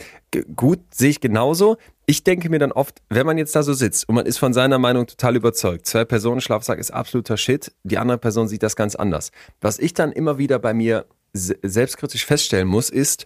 gut, 0.56 0.80
sehe 0.94 1.10
ich 1.10 1.22
genauso. 1.22 1.78
Ich 2.06 2.24
denke 2.24 2.50
mir 2.50 2.60
dann 2.60 2.72
oft, 2.72 3.02
wenn 3.10 3.26
man 3.26 3.38
jetzt 3.38 3.56
da 3.56 3.64
so 3.64 3.74
sitzt 3.74 4.10
und 4.10 4.16
man 4.16 4.26
ist 4.26 4.38
von 4.38 4.54
seiner 4.54 4.78
Meinung 4.78 5.08
total 5.08 5.36
überzeugt, 5.36 5.86
zwei 5.86 6.06
Personen 6.06 6.42
Schlafsack 6.42 6.78
ist 6.80 6.92
absoluter 6.92 7.38
Shit, 7.38 7.72
die 7.84 7.98
andere 7.98 8.18
Person 8.18 8.48
sieht 8.48 8.62
das 8.64 8.76
ganz 8.76 8.96
anders. 8.96 9.32
Was 9.62 9.80
ich 9.80 9.94
dann 9.94 10.12
immer 10.12 10.38
wieder 10.38 10.60
bei 10.60 10.74
mir 10.74 11.06
se- 11.32 11.58
selbstkritisch 11.64 12.26
feststellen 12.26 12.68
muss, 12.68 12.90
ist, 12.90 13.26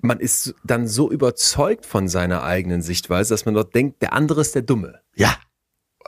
man 0.00 0.20
ist 0.20 0.54
dann 0.64 0.86
so 0.86 1.10
überzeugt 1.10 1.86
von 1.86 2.08
seiner 2.08 2.42
eigenen 2.42 2.82
Sichtweise, 2.82 3.32
dass 3.32 3.46
man 3.46 3.54
dort 3.54 3.74
denkt, 3.74 4.02
der 4.02 4.12
andere 4.12 4.42
ist 4.42 4.54
der 4.54 4.62
Dumme. 4.62 5.00
Ja. 5.14 5.34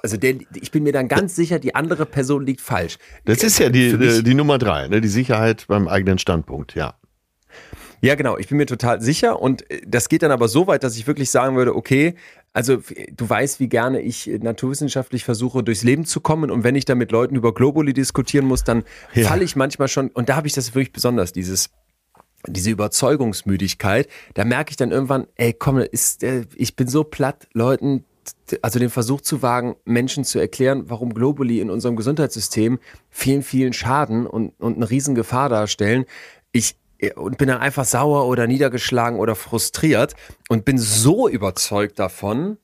Also 0.07 0.19
der, 0.19 0.37
ich 0.55 0.71
bin 0.71 0.85
mir 0.85 0.93
dann 0.93 1.09
ganz 1.09 1.35
sicher, 1.35 1.59
die 1.59 1.75
andere 1.75 2.07
Person 2.07 2.47
liegt 2.47 2.61
falsch. 2.61 2.97
Das 3.25 3.43
ist 3.43 3.59
ja 3.59 3.71
die, 3.71 3.89
äh, 3.89 4.23
die 4.23 4.35
Nummer 4.35 4.57
drei, 4.57 4.87
ne? 4.87 5.01
die 5.01 5.09
Sicherheit 5.09 5.65
beim 5.67 5.89
eigenen 5.89 6.19
Standpunkt, 6.21 6.77
ja. 6.77 6.95
Ja, 8.03 8.15
genau. 8.15 8.39
Ich 8.39 8.47
bin 8.47 8.57
mir 8.57 8.67
total 8.67 9.01
sicher. 9.01 9.43
Und 9.43 9.69
äh, 9.69 9.81
das 9.85 10.09
geht 10.09 10.23
dann 10.23 10.31
aber 10.31 10.47
so 10.47 10.69
weit, 10.69 10.85
dass 10.85 10.97
ich 10.97 11.09
wirklich 11.09 11.29
sagen 11.33 11.57
würde, 11.57 11.75
okay, 11.75 12.15
also 12.53 12.77
du 13.11 13.29
weißt, 13.29 13.59
wie 13.59 13.69
gerne 13.69 14.01
ich 14.01 14.31
äh, 14.31 14.39
naturwissenschaftlich 14.39 15.25
versuche, 15.25 15.65
durchs 15.65 15.83
Leben 15.83 16.05
zu 16.05 16.21
kommen. 16.21 16.53
Und 16.53 16.63
wenn 16.63 16.77
ich 16.77 16.85
dann 16.85 16.99
mit 16.99 17.11
Leuten 17.11 17.35
über 17.35 17.53
Globuli 17.53 17.93
diskutieren 17.93 18.47
muss, 18.47 18.63
dann 18.63 18.85
Ja. 19.13 19.27
falle 19.27 19.43
ich 19.43 19.57
manchmal 19.57 19.89
schon, 19.89 20.11
und 20.11 20.29
da 20.29 20.37
habe 20.37 20.47
ich 20.47 20.53
das 20.53 20.73
wirklich 20.77 20.93
besonders, 20.93 21.33
dieses 21.33 21.71
diese 22.47 22.71
Überzeugungsmüdigkeit, 22.71 24.07
da 24.35 24.45
merke 24.45 24.71
ich 24.71 24.77
dann 24.77 24.93
irgendwann, 24.93 25.27
ey, 25.35 25.53
komm, 25.53 25.79
ist, 25.79 26.23
äh, 26.23 26.45
ich 26.55 26.77
bin 26.77 26.87
so 26.87 27.03
platt, 27.03 27.49
Leuten, 27.55 28.05
also 28.63 28.79
den 28.79 28.91
Versuch 28.91 29.21
zu 29.21 29.43
wagen, 29.43 29.77
Menschen 29.85 30.25
zu 30.25 30.39
erklären, 30.39 30.85
warum 30.89 31.15
Globuli 31.15 31.61
in 31.61 31.71
unserem 31.71 31.97
Gesundheitssystem 31.97 32.79
vielen, 33.11 33.43
vielen 33.43 33.73
Schaden 33.73 34.27
und, 34.27 34.53
und 34.61 34.77
eine 34.77 34.89
Riesengefahr 34.89 35.49
darstellen. 35.49 36.05
Ich, 36.53 36.77
äh, 36.99 37.13
und 37.13 37.39
bin 37.39 37.49
dann 37.49 37.59
einfach 37.59 37.85
sauer 37.85 38.27
oder 38.27 38.47
niedergeschlagen 38.47 39.19
oder 39.19 39.35
frustriert 39.35 40.15
und 40.49 40.65
bin 40.65 40.79
so 40.79 41.29
überzeugt 41.29 41.99
davon, 41.99 42.59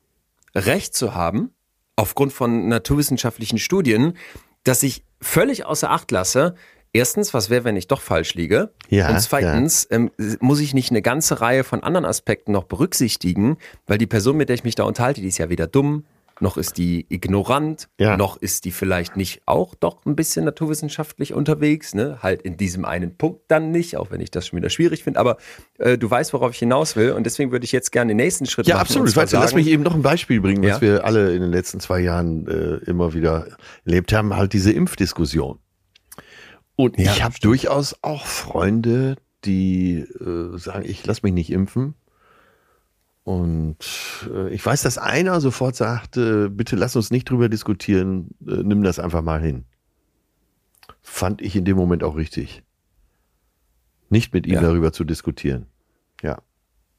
Recht 0.55 0.95
zu 0.95 1.15
haben, 1.15 1.51
aufgrund 1.97 2.33
von 2.33 2.69
naturwissenschaftlichen 2.69 3.59
Studien, 3.59 4.17
dass 4.65 4.83
ich 4.83 5.05
völlig 5.21 5.65
außer 5.65 5.91
Acht 5.91 6.11
lasse, 6.11 6.55
erstens, 6.93 7.33
was 7.35 7.51
wäre, 7.51 7.65
wenn 7.65 7.77
ich 7.77 7.89
doch 7.89 8.01
falsch 8.01 8.35
liege? 8.35 8.71
Ja, 8.89 9.09
und 9.11 9.21
zweitens, 9.21 9.87
ähm, 9.91 10.11
muss 10.41 10.61
ich 10.61 10.75
nicht 10.75 10.91
eine 10.91 11.03
ganze 11.03 11.41
Reihe 11.41 11.65
von 11.65 11.83
anderen 11.83 12.05
Aspekten 12.05 12.53
noch 12.53 12.65
berücksichtigen, 12.65 13.57
weil 13.87 13.99
die 13.99 14.07
Person, 14.07 14.37
mit 14.37 14.49
der 14.49 14.55
ich 14.55 14.65
mich 14.65 14.75
da 14.75 14.85
unterhalte, 14.85 15.21
die 15.21 15.29
ist 15.29 15.39
ja 15.39 15.49
weder 15.49 15.67
dumm, 15.67 16.05
noch 16.41 16.57
ist 16.57 16.77
die 16.77 17.07
ignorant, 17.09 17.89
Ja. 18.01 18.17
noch 18.17 18.37
ist 18.37 18.65
die 18.65 18.73
vielleicht 18.73 19.17
nicht 19.17 19.43
auch 19.47 19.77
doch 19.77 20.05
ein 20.07 20.17
bisschen 20.17 20.45
naturwissenschaftlich 20.45 21.35
unterwegs, 21.35 21.95
ne? 21.95 22.19
Halt 22.21 22.43
in 22.43 22.57
diesem 22.57 22.85
einen 22.85 23.17
Punkt 23.17 23.43
dann 23.49 23.71
nicht, 23.71 23.97
auch 23.97 24.11
wenn 24.11 24.21
ich 24.21 24.31
das 24.33 24.49
schon 24.49 24.57
wieder 24.57 24.69
schwierig 24.71 25.05
finde, 25.05 25.21
aber 25.21 25.37
äh, 25.79 25.97
du 25.97 26.11
weißt, 26.11 26.33
worauf 26.33 26.51
ich 26.53 26.59
hinaus 26.59 26.97
will 26.97 27.13
und 27.13 27.25
deswegen 27.27 27.53
würde 27.53 27.65
ich 27.65 27.71
jetzt 27.71 27.93
gerne 27.93 28.09
den 28.09 28.17
nächsten 28.17 28.47
Schritt 28.47 28.67
Ja, 28.67 28.75
machen. 28.77 28.83
absolut. 28.83 29.07
und 29.09 29.13
zwar 29.13 29.23
Warte, 29.25 29.37
lass 29.37 29.51
sagen- 29.51 29.57
mich 29.63 29.69
eben 29.69 29.83
noch 29.85 29.95
ein 29.95 30.03
Beispiel 30.03 30.41
bringen, 30.41 30.63
was 30.65 30.71
Ja. 30.71 30.81
wir 30.81 31.05
alle 31.05 31.33
in 31.33 31.43
den 31.43 31.53
letzten 31.53 31.79
zwei 31.79 32.01
Jahren 32.01 32.49
äh, 32.49 32.91
immer 32.91 33.15
wieder 33.15 33.47
erlebt 33.85 34.13
haben, 34.13 34.35
halt 34.35 34.53
diese 34.53 34.73
Impfdiskussion. 34.73 35.61
Und 36.83 36.99
Ja, 36.99 37.13
ich 37.13 37.23
habe 37.23 37.35
durchaus 37.41 37.97
auch 38.03 38.27
Freunde, 38.27 39.17
die 39.45 39.99
äh, 40.01 40.59
sagen, 40.59 40.85
ich 40.85 41.07
lass 41.07 41.23
mich 41.23 41.33
nicht 41.33 41.51
impfen. 41.51 41.95
Und 43.25 43.77
äh, 44.33 44.49
ich 44.53 44.67
weiß, 44.67 44.83
dass 44.83 44.99
einer 44.99 45.41
sofort 45.41 45.77
sagt, 45.77 46.17
äh, 46.17 46.49
bitte 46.49 46.75
lass 46.75 46.97
uns 46.97 47.13
nicht 47.13 47.31
drüber 47.31 47.49
diskutieren, 47.49 48.31
äh, 48.47 48.63
nimm 48.65 48.83
das 48.83 48.99
einfach 48.99 49.23
mal 49.23 49.41
hin. 49.41 49.65
Fand 51.03 51.41
ich 51.41 51.55
in 51.55 51.65
dem 51.65 51.77
Moment 51.77 52.03
auch 52.03 52.17
richtig. 52.17 52.65
Nicht 54.09 54.35
mit 54.35 54.47
ihm 54.47 54.55
Ja. 54.55 54.61
darüber 54.63 54.93
zu 54.93 55.05
diskutieren. 55.05 55.67
Ja. 56.21 56.43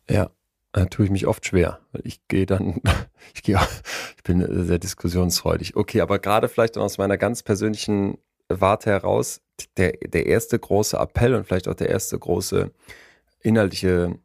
Ja, 0.10 0.30
da 0.72 0.86
tue 0.86 1.06
ich 1.06 1.12
mich 1.12 1.28
oft 1.28 1.46
schwer. 1.46 1.80
Ich 2.04 2.26
gehe 2.30 2.46
dann, 2.46 2.80
ich 3.36 3.44
gehe, 3.44 3.60
ich 4.18 4.24
bin 4.24 4.66
sehr 4.66 4.80
diskussionsfreudig. 4.80 5.76
Okay, 5.76 6.00
aber 6.00 6.20
gerade 6.20 6.48
vielleicht 6.48 6.78
aus 6.78 6.98
meiner 6.98 7.18
ganz 7.18 7.44
persönlichen 7.44 8.18
Warte 8.62 8.90
heraus, 8.90 9.42
der, 9.78 9.94
der 10.06 10.26
erste 10.26 10.58
große 10.60 10.98
Appell 10.98 11.36
und 11.36 11.46
vielleicht 11.46 11.68
auch 11.68 11.74
der 11.76 11.90
erste 11.90 12.18
große 12.18 12.72
inhaltliche 13.42 14.16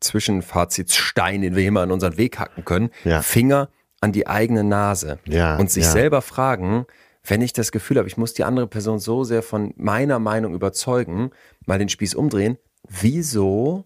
Zwischenfazitsstein, 0.00 1.42
den 1.42 1.54
wir 1.54 1.62
hier 1.62 1.72
mal 1.72 1.84
in 1.84 1.90
unseren 1.92 2.16
Weg 2.16 2.38
hacken 2.38 2.64
können, 2.64 2.90
Ja. 3.04 3.22
Finger 3.22 3.68
an 4.00 4.12
die 4.12 4.26
eigene 4.26 4.64
Nase 4.64 5.18
Ja. 5.24 5.56
und 5.56 5.70
sich 5.70 5.84
ja. 5.84 5.90
selber 5.90 6.22
fragen, 6.22 6.86
wenn 7.26 7.40
ich 7.40 7.52
das 7.52 7.72
Gefühl 7.72 7.98
habe, 7.98 8.08
ich 8.08 8.16
muss 8.18 8.34
die 8.34 8.44
andere 8.44 8.66
Person 8.66 8.98
so 8.98 9.24
sehr 9.24 9.42
von 9.42 9.72
meiner 9.76 10.18
Meinung 10.18 10.54
überzeugen, 10.54 11.30
mal 11.64 11.78
den 11.78 11.88
Spieß 11.88 12.14
umdrehen, 12.14 12.58
wieso 12.86 13.84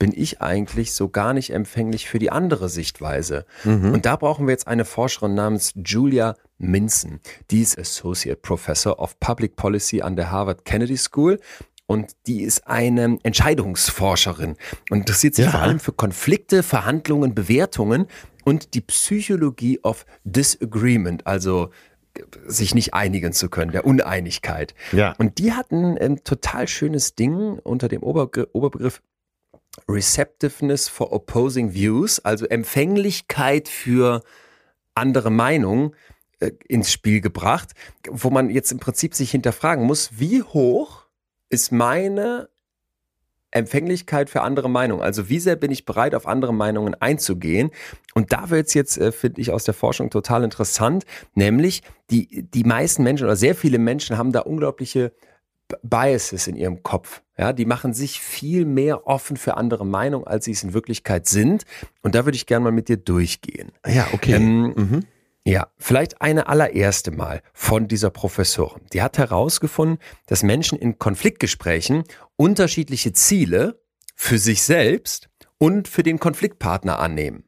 bin 0.00 0.12
ich 0.16 0.40
eigentlich 0.40 0.94
so 0.94 1.10
gar 1.10 1.34
nicht 1.34 1.50
empfänglich 1.52 2.08
für 2.08 2.18
die 2.18 2.30
andere 2.32 2.68
Sichtweise? 2.68 3.44
Mhm. 3.64 3.92
Und 3.92 4.06
da 4.06 4.16
brauchen 4.16 4.46
wir 4.46 4.52
jetzt 4.52 4.66
eine 4.66 4.84
Forscherin 4.84 5.34
namens 5.34 5.74
Julia 5.76 6.34
Minson. 6.58 7.20
Die 7.50 7.60
ist 7.60 7.78
Associate 7.78 8.40
Professor 8.40 8.98
of 8.98 9.20
Public 9.20 9.54
Policy 9.54 10.00
an 10.00 10.16
der 10.16 10.32
Harvard 10.32 10.64
Kennedy 10.64 10.96
School. 10.96 11.38
Und 11.86 12.12
die 12.26 12.42
ist 12.42 12.66
eine 12.66 13.18
Entscheidungsforscherin 13.24 14.56
und 14.90 14.98
interessiert 14.98 15.34
sich 15.34 15.44
Ja. 15.44 15.50
vor 15.50 15.60
allem 15.60 15.80
für 15.80 15.92
Konflikte, 15.92 16.62
Verhandlungen, 16.62 17.34
Bewertungen 17.34 18.06
und 18.44 18.74
die 18.74 18.80
Psychologie 18.80 19.80
of 19.82 20.06
Disagreement, 20.24 21.26
also 21.26 21.70
sich 22.46 22.74
nicht 22.74 22.94
einigen 22.94 23.32
zu 23.32 23.48
können, 23.50 23.72
der 23.72 23.84
Uneinigkeit. 23.86 24.74
Ja. 24.92 25.14
Und 25.18 25.38
die 25.38 25.52
hatten 25.52 25.98
ein 25.98 26.24
total 26.24 26.68
schönes 26.68 27.14
Ding 27.16 27.58
unter 27.58 27.88
dem 27.88 28.02
Oberbegriff 28.02 29.02
Receptiveness 29.88 30.88
for 30.88 31.12
Opposing 31.12 31.74
Views, 31.74 32.18
also 32.20 32.46
Empfänglichkeit 32.46 33.68
für 33.68 34.22
andere 34.94 35.30
Meinungen 35.30 35.94
äh, 36.40 36.52
ins 36.68 36.92
Spiel 36.92 37.20
gebracht, 37.20 37.72
wo 38.08 38.30
man 38.30 38.50
jetzt 38.50 38.72
im 38.72 38.78
Prinzip 38.78 39.14
sich 39.14 39.30
hinterfragen 39.30 39.84
muss, 39.84 40.18
wie 40.18 40.42
hoch 40.42 41.06
ist 41.48 41.72
meine 41.72 42.48
Empfänglichkeit 43.52 44.30
für 44.30 44.42
andere 44.42 44.70
Meinungen? 44.70 45.02
Also 45.02 45.28
wie 45.28 45.40
sehr 45.40 45.56
bin 45.56 45.70
ich 45.70 45.84
bereit, 45.84 46.14
auf 46.14 46.26
andere 46.26 46.54
Meinungen 46.54 46.94
einzugehen? 46.94 47.70
Und 48.14 48.32
da 48.32 48.50
wird 48.50 48.68
es 48.68 48.74
jetzt, 48.74 48.98
äh, 48.98 49.12
finde 49.12 49.40
ich, 49.40 49.50
aus 49.50 49.64
der 49.64 49.74
Forschung 49.74 50.10
total 50.10 50.44
interessant, 50.44 51.04
nämlich 51.34 51.82
die, 52.10 52.42
die 52.42 52.64
meisten 52.64 53.02
Menschen 53.02 53.24
oder 53.24 53.36
sehr 53.36 53.54
viele 53.54 53.78
Menschen 53.78 54.18
haben 54.18 54.32
da 54.32 54.40
unglaubliche 54.40 55.12
Biases 55.82 56.46
in 56.46 56.56
ihrem 56.56 56.82
Kopf. 56.82 57.22
Ja, 57.36 57.52
die 57.52 57.64
machen 57.64 57.94
sich 57.94 58.20
viel 58.20 58.64
mehr 58.66 59.06
offen 59.06 59.36
für 59.36 59.56
andere 59.56 59.86
Meinungen, 59.86 60.26
als 60.26 60.44
sie 60.44 60.52
es 60.52 60.62
in 60.62 60.74
Wirklichkeit 60.74 61.26
sind. 61.26 61.64
Und 62.02 62.14
da 62.14 62.24
würde 62.24 62.36
ich 62.36 62.46
gerne 62.46 62.64
mal 62.64 62.72
mit 62.72 62.88
dir 62.88 62.98
durchgehen. 62.98 63.72
Ja, 63.86 64.08
okay. 64.12 64.34
Ähm, 64.34 64.74
mhm. 64.76 65.00
Ja, 65.44 65.68
vielleicht 65.78 66.20
eine 66.20 66.48
allererste 66.48 67.10
Mal 67.10 67.42
von 67.54 67.88
dieser 67.88 68.10
Professorin. 68.10 68.82
Die 68.92 69.00
hat 69.00 69.16
herausgefunden, 69.16 69.98
dass 70.26 70.42
Menschen 70.42 70.78
in 70.78 70.98
Konfliktgesprächen 70.98 72.04
unterschiedliche 72.36 73.12
Ziele 73.14 73.80
für 74.14 74.36
sich 74.36 74.62
selbst 74.62 75.30
und 75.56 75.88
für 75.88 76.02
den 76.02 76.18
Konfliktpartner 76.18 76.98
annehmen. 76.98 77.44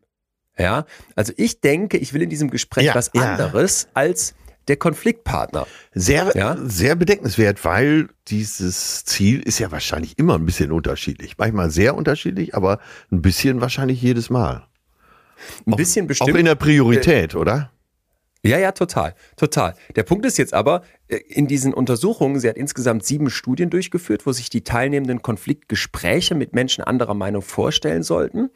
Ja, 0.58 0.86
also 1.16 1.32
ich 1.36 1.60
denke, 1.60 1.98
ich 1.98 2.12
will 2.12 2.22
in 2.22 2.30
diesem 2.30 2.50
Gespräch 2.50 2.86
Ja, 2.86 2.94
was 2.94 3.10
ja. 3.14 3.22
anderes 3.22 3.88
als 3.94 4.34
der 4.68 4.76
Konfliktpartner. 4.76 5.66
Sehr, 5.94 6.32
Ja? 6.34 6.56
sehr 6.64 6.94
bedenkenswert, 6.94 7.64
weil 7.64 8.08
dieses 8.28 9.04
Ziel 9.04 9.40
ist 9.40 9.58
ja 9.58 9.70
wahrscheinlich 9.72 10.18
immer 10.18 10.34
ein 10.36 10.46
bisschen 10.46 10.72
unterschiedlich. 10.72 11.38
Manchmal 11.38 11.70
sehr 11.70 11.94
unterschiedlich, 11.96 12.54
aber 12.54 12.78
ein 13.10 13.22
bisschen 13.22 13.60
wahrscheinlich 13.60 14.00
jedes 14.00 14.30
Mal. 14.30 14.66
Ein 15.66 15.76
bisschen 15.76 16.04
Auch 16.04 16.08
bestimmt. 16.08 16.38
in 16.38 16.44
der 16.46 16.54
Priorität, 16.54 17.34
oder? 17.34 17.70
Ja, 18.44 18.58
ja, 18.58 18.72
total, 18.72 19.14
total. 19.36 19.74
Der 19.94 20.02
Punkt 20.02 20.26
ist 20.26 20.36
jetzt 20.36 20.52
aber, 20.52 20.82
äh, 20.82 21.01
in 21.16 21.46
diesen 21.46 21.74
Untersuchungen, 21.74 22.40
sie 22.40 22.48
hat 22.48 22.56
insgesamt 22.56 23.04
sieben 23.04 23.30
Studien 23.30 23.70
durchgeführt, 23.70 24.26
wo 24.26 24.32
sich 24.32 24.50
die 24.50 24.64
Teilnehmenden 24.64 25.22
Konfliktgespräche 25.22 26.34
mit 26.34 26.54
Menschen 26.54 26.82
anderer 26.84 27.14
Meinung 27.14 27.42
vorstellen 27.42 28.02
sollten 28.02 28.50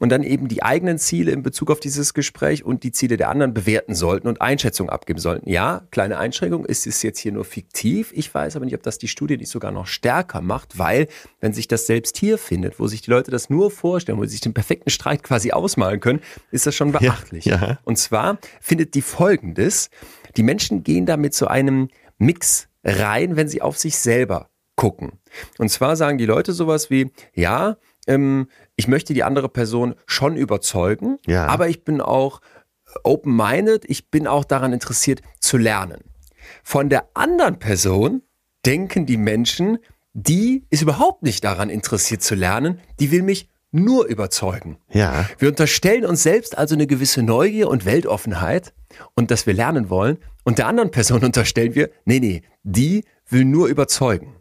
und 0.00 0.10
dann 0.10 0.22
eben 0.22 0.48
die 0.48 0.62
eigenen 0.62 0.98
Ziele 0.98 1.32
in 1.32 1.42
Bezug 1.42 1.70
auf 1.70 1.80
dieses 1.80 2.14
Gespräch 2.14 2.64
und 2.64 2.82
die 2.82 2.92
Ziele 2.92 3.16
der 3.16 3.30
anderen 3.30 3.54
bewerten 3.54 3.94
sollten 3.94 4.28
und 4.28 4.40
Einschätzungen 4.40 4.90
abgeben 4.90 5.18
sollten. 5.18 5.48
Ja, 5.48 5.86
kleine 5.90 6.18
Einschränkung, 6.18 6.64
es 6.66 6.86
ist 6.86 7.02
jetzt 7.02 7.18
hier 7.18 7.32
nur 7.32 7.44
fiktiv. 7.44 8.12
Ich 8.14 8.32
weiß 8.32 8.56
aber 8.56 8.64
nicht, 8.64 8.74
ob 8.74 8.82
das 8.82 8.98
die 8.98 9.08
Studie 9.08 9.36
nicht 9.36 9.50
sogar 9.50 9.72
noch 9.72 9.86
stärker 9.86 10.40
macht, 10.40 10.78
weil 10.78 11.08
wenn 11.40 11.52
sich 11.52 11.68
das 11.68 11.86
selbst 11.86 12.16
hier 12.18 12.38
findet, 12.38 12.78
wo 12.78 12.86
sich 12.86 13.02
die 13.02 13.10
Leute 13.10 13.30
das 13.30 13.50
nur 13.50 13.70
vorstellen, 13.70 14.18
wo 14.18 14.24
sie 14.24 14.30
sich 14.30 14.40
den 14.40 14.54
perfekten 14.54 14.90
Streit 14.90 15.22
quasi 15.22 15.52
ausmalen 15.52 16.00
können, 16.00 16.20
ist 16.50 16.66
das 16.66 16.74
schon 16.74 16.92
beachtlich. 16.92 17.44
ja. 17.44 17.78
Und 17.84 17.98
zwar 17.98 18.38
findet 18.60 18.94
die 18.94 19.02
folgendes. 19.02 19.90
Die 20.36 20.42
Menschen 20.42 20.82
gehen 20.82 21.06
da 21.06 21.16
mit 21.16 21.34
so 21.34 21.46
einem 21.46 21.88
Mix 22.22 22.68
rein, 22.84 23.36
wenn 23.36 23.48
sie 23.48 23.62
auf 23.62 23.78
sich 23.78 23.96
selber 23.98 24.50
gucken. 24.76 25.12
Und 25.58 25.68
zwar 25.68 25.96
sagen 25.96 26.18
die 26.18 26.26
Leute 26.26 26.52
sowas 26.52 26.90
wie, 26.90 27.10
ja, 27.34 27.76
ähm, 28.06 28.48
ich 28.76 28.88
möchte 28.88 29.14
die 29.14 29.22
andere 29.22 29.48
Person 29.48 29.94
schon 30.06 30.36
überzeugen, 30.36 31.18
Ja. 31.26 31.46
aber 31.46 31.68
ich 31.68 31.84
bin 31.84 32.00
auch 32.00 32.40
open-minded, 33.04 33.84
ich 33.88 34.10
bin 34.10 34.26
auch 34.26 34.44
daran 34.44 34.72
interessiert 34.72 35.22
zu 35.40 35.56
lernen. 35.56 36.02
Von 36.62 36.88
der 36.88 37.08
anderen 37.14 37.58
Person 37.58 38.22
denken 38.66 39.06
die 39.06 39.16
Menschen, 39.16 39.78
die 40.12 40.64
ist 40.70 40.82
überhaupt 40.82 41.22
nicht 41.22 41.44
daran 41.44 41.70
interessiert 41.70 42.22
zu 42.22 42.34
lernen, 42.34 42.80
die 43.00 43.10
will 43.10 43.22
mich 43.22 43.48
nur 43.72 44.06
überzeugen. 44.06 44.78
Ja. 44.90 45.28
Wir 45.38 45.48
unterstellen 45.48 46.04
uns 46.04 46.22
selbst 46.22 46.56
also 46.56 46.74
eine 46.74 46.86
gewisse 46.86 47.22
Neugier 47.22 47.68
und 47.68 47.84
Weltoffenheit 47.84 48.72
und 49.14 49.30
dass 49.30 49.46
wir 49.46 49.54
lernen 49.54 49.90
wollen. 49.90 50.18
Und 50.44 50.58
der 50.58 50.66
anderen 50.66 50.90
Person 50.90 51.24
unterstellen 51.24 51.74
wir, 51.74 51.90
nee, 52.04 52.20
nee, 52.20 52.42
die 52.62 53.04
will 53.28 53.44
nur 53.44 53.68
überzeugen. 53.68 54.36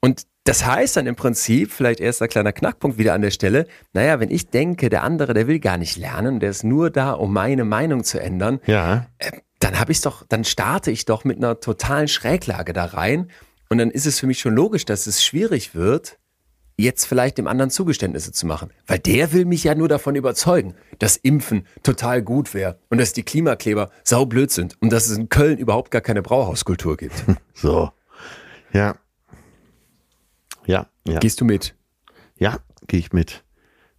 Und 0.00 0.22
das 0.44 0.64
heißt 0.64 0.96
dann 0.96 1.08
im 1.08 1.16
Prinzip, 1.16 1.72
vielleicht 1.72 1.98
erster 1.98 2.28
kleiner 2.28 2.52
Knackpunkt 2.52 2.98
wieder 2.98 3.14
an 3.14 3.22
der 3.22 3.32
Stelle, 3.32 3.66
naja, 3.92 4.20
wenn 4.20 4.30
ich 4.30 4.48
denke, 4.48 4.88
der 4.88 5.02
andere, 5.02 5.34
der 5.34 5.48
will 5.48 5.58
gar 5.58 5.76
nicht 5.76 5.96
lernen, 5.96 6.38
der 6.38 6.50
ist 6.50 6.62
nur 6.62 6.90
da, 6.90 7.12
um 7.12 7.32
meine 7.32 7.64
Meinung 7.64 8.04
zu 8.04 8.20
ändern, 8.20 8.60
Ja. 8.66 9.08
äh, 9.18 9.32
dann 9.58 9.80
habe 9.80 9.90
ich 9.90 10.02
doch, 10.02 10.24
dann 10.28 10.44
starte 10.44 10.92
ich 10.92 11.04
doch 11.06 11.24
mit 11.24 11.38
einer 11.38 11.58
totalen 11.58 12.06
Schräglage 12.06 12.72
da 12.72 12.84
rein. 12.84 13.30
Und 13.68 13.78
dann 13.78 13.90
ist 13.90 14.06
es 14.06 14.20
für 14.20 14.28
mich 14.28 14.38
schon 14.38 14.54
logisch, 14.54 14.84
dass 14.84 15.08
es 15.08 15.24
schwierig 15.24 15.74
wird, 15.74 16.18
jetzt 16.76 17.06
vielleicht 17.06 17.38
dem 17.38 17.46
anderen 17.46 17.70
Zugeständnisse 17.70 18.32
zu 18.32 18.46
machen. 18.46 18.70
Weil 18.86 18.98
der 18.98 19.32
will 19.32 19.44
mich 19.44 19.64
ja 19.64 19.74
nur 19.74 19.88
davon 19.88 20.14
überzeugen, 20.14 20.74
dass 20.98 21.16
Impfen 21.16 21.66
total 21.82 22.22
gut 22.22 22.54
wäre 22.54 22.78
und 22.90 22.98
dass 22.98 23.12
die 23.12 23.22
Klimakleber 23.22 23.90
saublöd 24.04 24.50
sind 24.50 24.76
und 24.80 24.92
dass 24.92 25.08
es 25.08 25.16
in 25.16 25.28
Köln 25.28 25.58
überhaupt 25.58 25.90
gar 25.90 26.02
keine 26.02 26.22
Brauhauskultur 26.22 26.96
gibt. 26.96 27.24
So. 27.58 27.90
Ja. 28.74 28.96
Ja. 30.66 30.88
Ja. 31.08 31.18
Gehst 31.20 31.40
du 31.40 31.46
mit? 31.46 31.74
Ja, 32.36 32.58
gehe 32.86 33.00
ich 33.00 33.14
mit. 33.14 33.44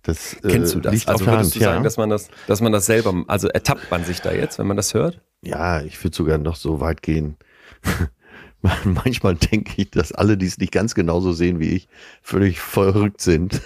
Das 0.04 0.36
äh, 0.36 0.48
Kennst 0.48 0.76
du 0.76 0.80
das? 0.80 0.94
liegt 0.94 1.08
Also 1.08 1.26
würdest 1.26 1.54
Hand, 1.54 1.56
du 1.56 1.60
sagen, 1.60 1.78
ja. 1.78 1.84
dass 1.84 1.98
man 1.98 2.10
das, 2.12 2.30
dass 2.46 2.62
man 2.62 2.72
das 2.72 2.86
selber, 2.86 3.24
also 3.28 3.48
ertappt 3.48 3.90
man 3.90 4.06
sich 4.06 4.22
da 4.22 4.32
jetzt, 4.32 4.60
wenn 4.60 4.68
man 4.68 4.78
das 4.78 4.94
hört? 4.94 5.22
Ja, 5.42 5.82
ich 5.82 6.02
würde 6.04 6.16
sogar 6.16 6.38
noch 6.38 6.56
so 6.56 6.80
weit 6.80 7.02
gehen. 7.02 7.36
Manchmal 8.84 9.36
denke 9.36 9.74
ich, 9.78 9.92
dass 9.92 10.12
alle, 10.12 10.38
die 10.38 10.46
es 10.46 10.58
nicht 10.58 10.72
ganz 10.72 10.96
genauso 10.96 11.34
sehen 11.34 11.60
wie 11.60 11.70
ich, 11.70 11.88
völlig 12.22 12.60
verrückt 12.60 13.22
sind. 13.22 13.62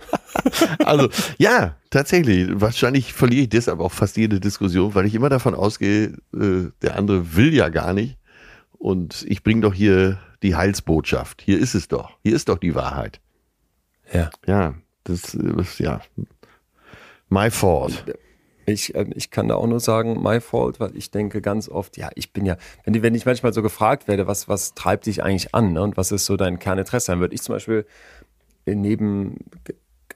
also, 0.84 1.08
ja, 1.38 1.76
tatsächlich. 1.90 2.48
Wahrscheinlich 2.52 3.12
verliere 3.12 3.42
ich 3.42 3.48
deshalb 3.48 3.80
auch 3.80 3.92
fast 3.92 4.16
jede 4.16 4.40
Diskussion, 4.40 4.94
weil 4.94 5.06
ich 5.06 5.14
immer 5.14 5.28
davon 5.28 5.54
ausgehe, 5.54 6.16
äh, 6.34 6.70
der 6.82 6.96
andere 6.96 7.36
will 7.36 7.54
ja 7.54 7.68
gar 7.68 7.92
nicht. 7.92 8.16
Und 8.72 9.26
ich 9.28 9.42
bringe 9.42 9.60
doch 9.60 9.74
hier 9.74 10.18
die 10.42 10.56
Heilsbotschaft. 10.56 11.42
Hier 11.42 11.58
ist 11.58 11.74
es 11.74 11.88
doch. 11.88 12.16
Hier 12.22 12.34
ist 12.34 12.48
doch 12.48 12.58
die 12.58 12.74
Wahrheit. 12.74 13.20
Ja. 14.12 14.30
Ja, 14.46 14.74
das 15.04 15.34
ist, 15.34 15.78
ja, 15.78 16.00
my 17.28 17.50
fault. 17.50 18.04
Ich, 18.72 18.94
äh, 18.94 19.06
ich 19.14 19.30
kann 19.30 19.48
da 19.48 19.56
auch 19.56 19.66
nur 19.66 19.80
sagen, 19.80 20.22
my 20.22 20.40
fault, 20.40 20.80
weil 20.80 20.96
ich 20.96 21.10
denke 21.10 21.40
ganz 21.40 21.68
oft, 21.68 21.96
ja, 21.96 22.10
ich 22.14 22.32
bin 22.32 22.46
ja, 22.46 22.56
wenn, 22.84 23.02
wenn 23.02 23.14
ich 23.14 23.26
manchmal 23.26 23.52
so 23.52 23.62
gefragt 23.62 24.08
werde, 24.08 24.26
was, 24.26 24.48
was 24.48 24.74
treibt 24.74 25.06
dich 25.06 25.22
eigentlich 25.22 25.54
an 25.54 25.72
ne, 25.72 25.82
und 25.82 25.96
was 25.96 26.12
ist 26.12 26.26
so 26.26 26.36
dein 26.36 26.58
Kerninteresse, 26.58 27.12
dann 27.12 27.20
würde 27.20 27.34
ich 27.34 27.42
zum 27.42 27.54
Beispiel 27.54 27.86
neben, 28.66 29.36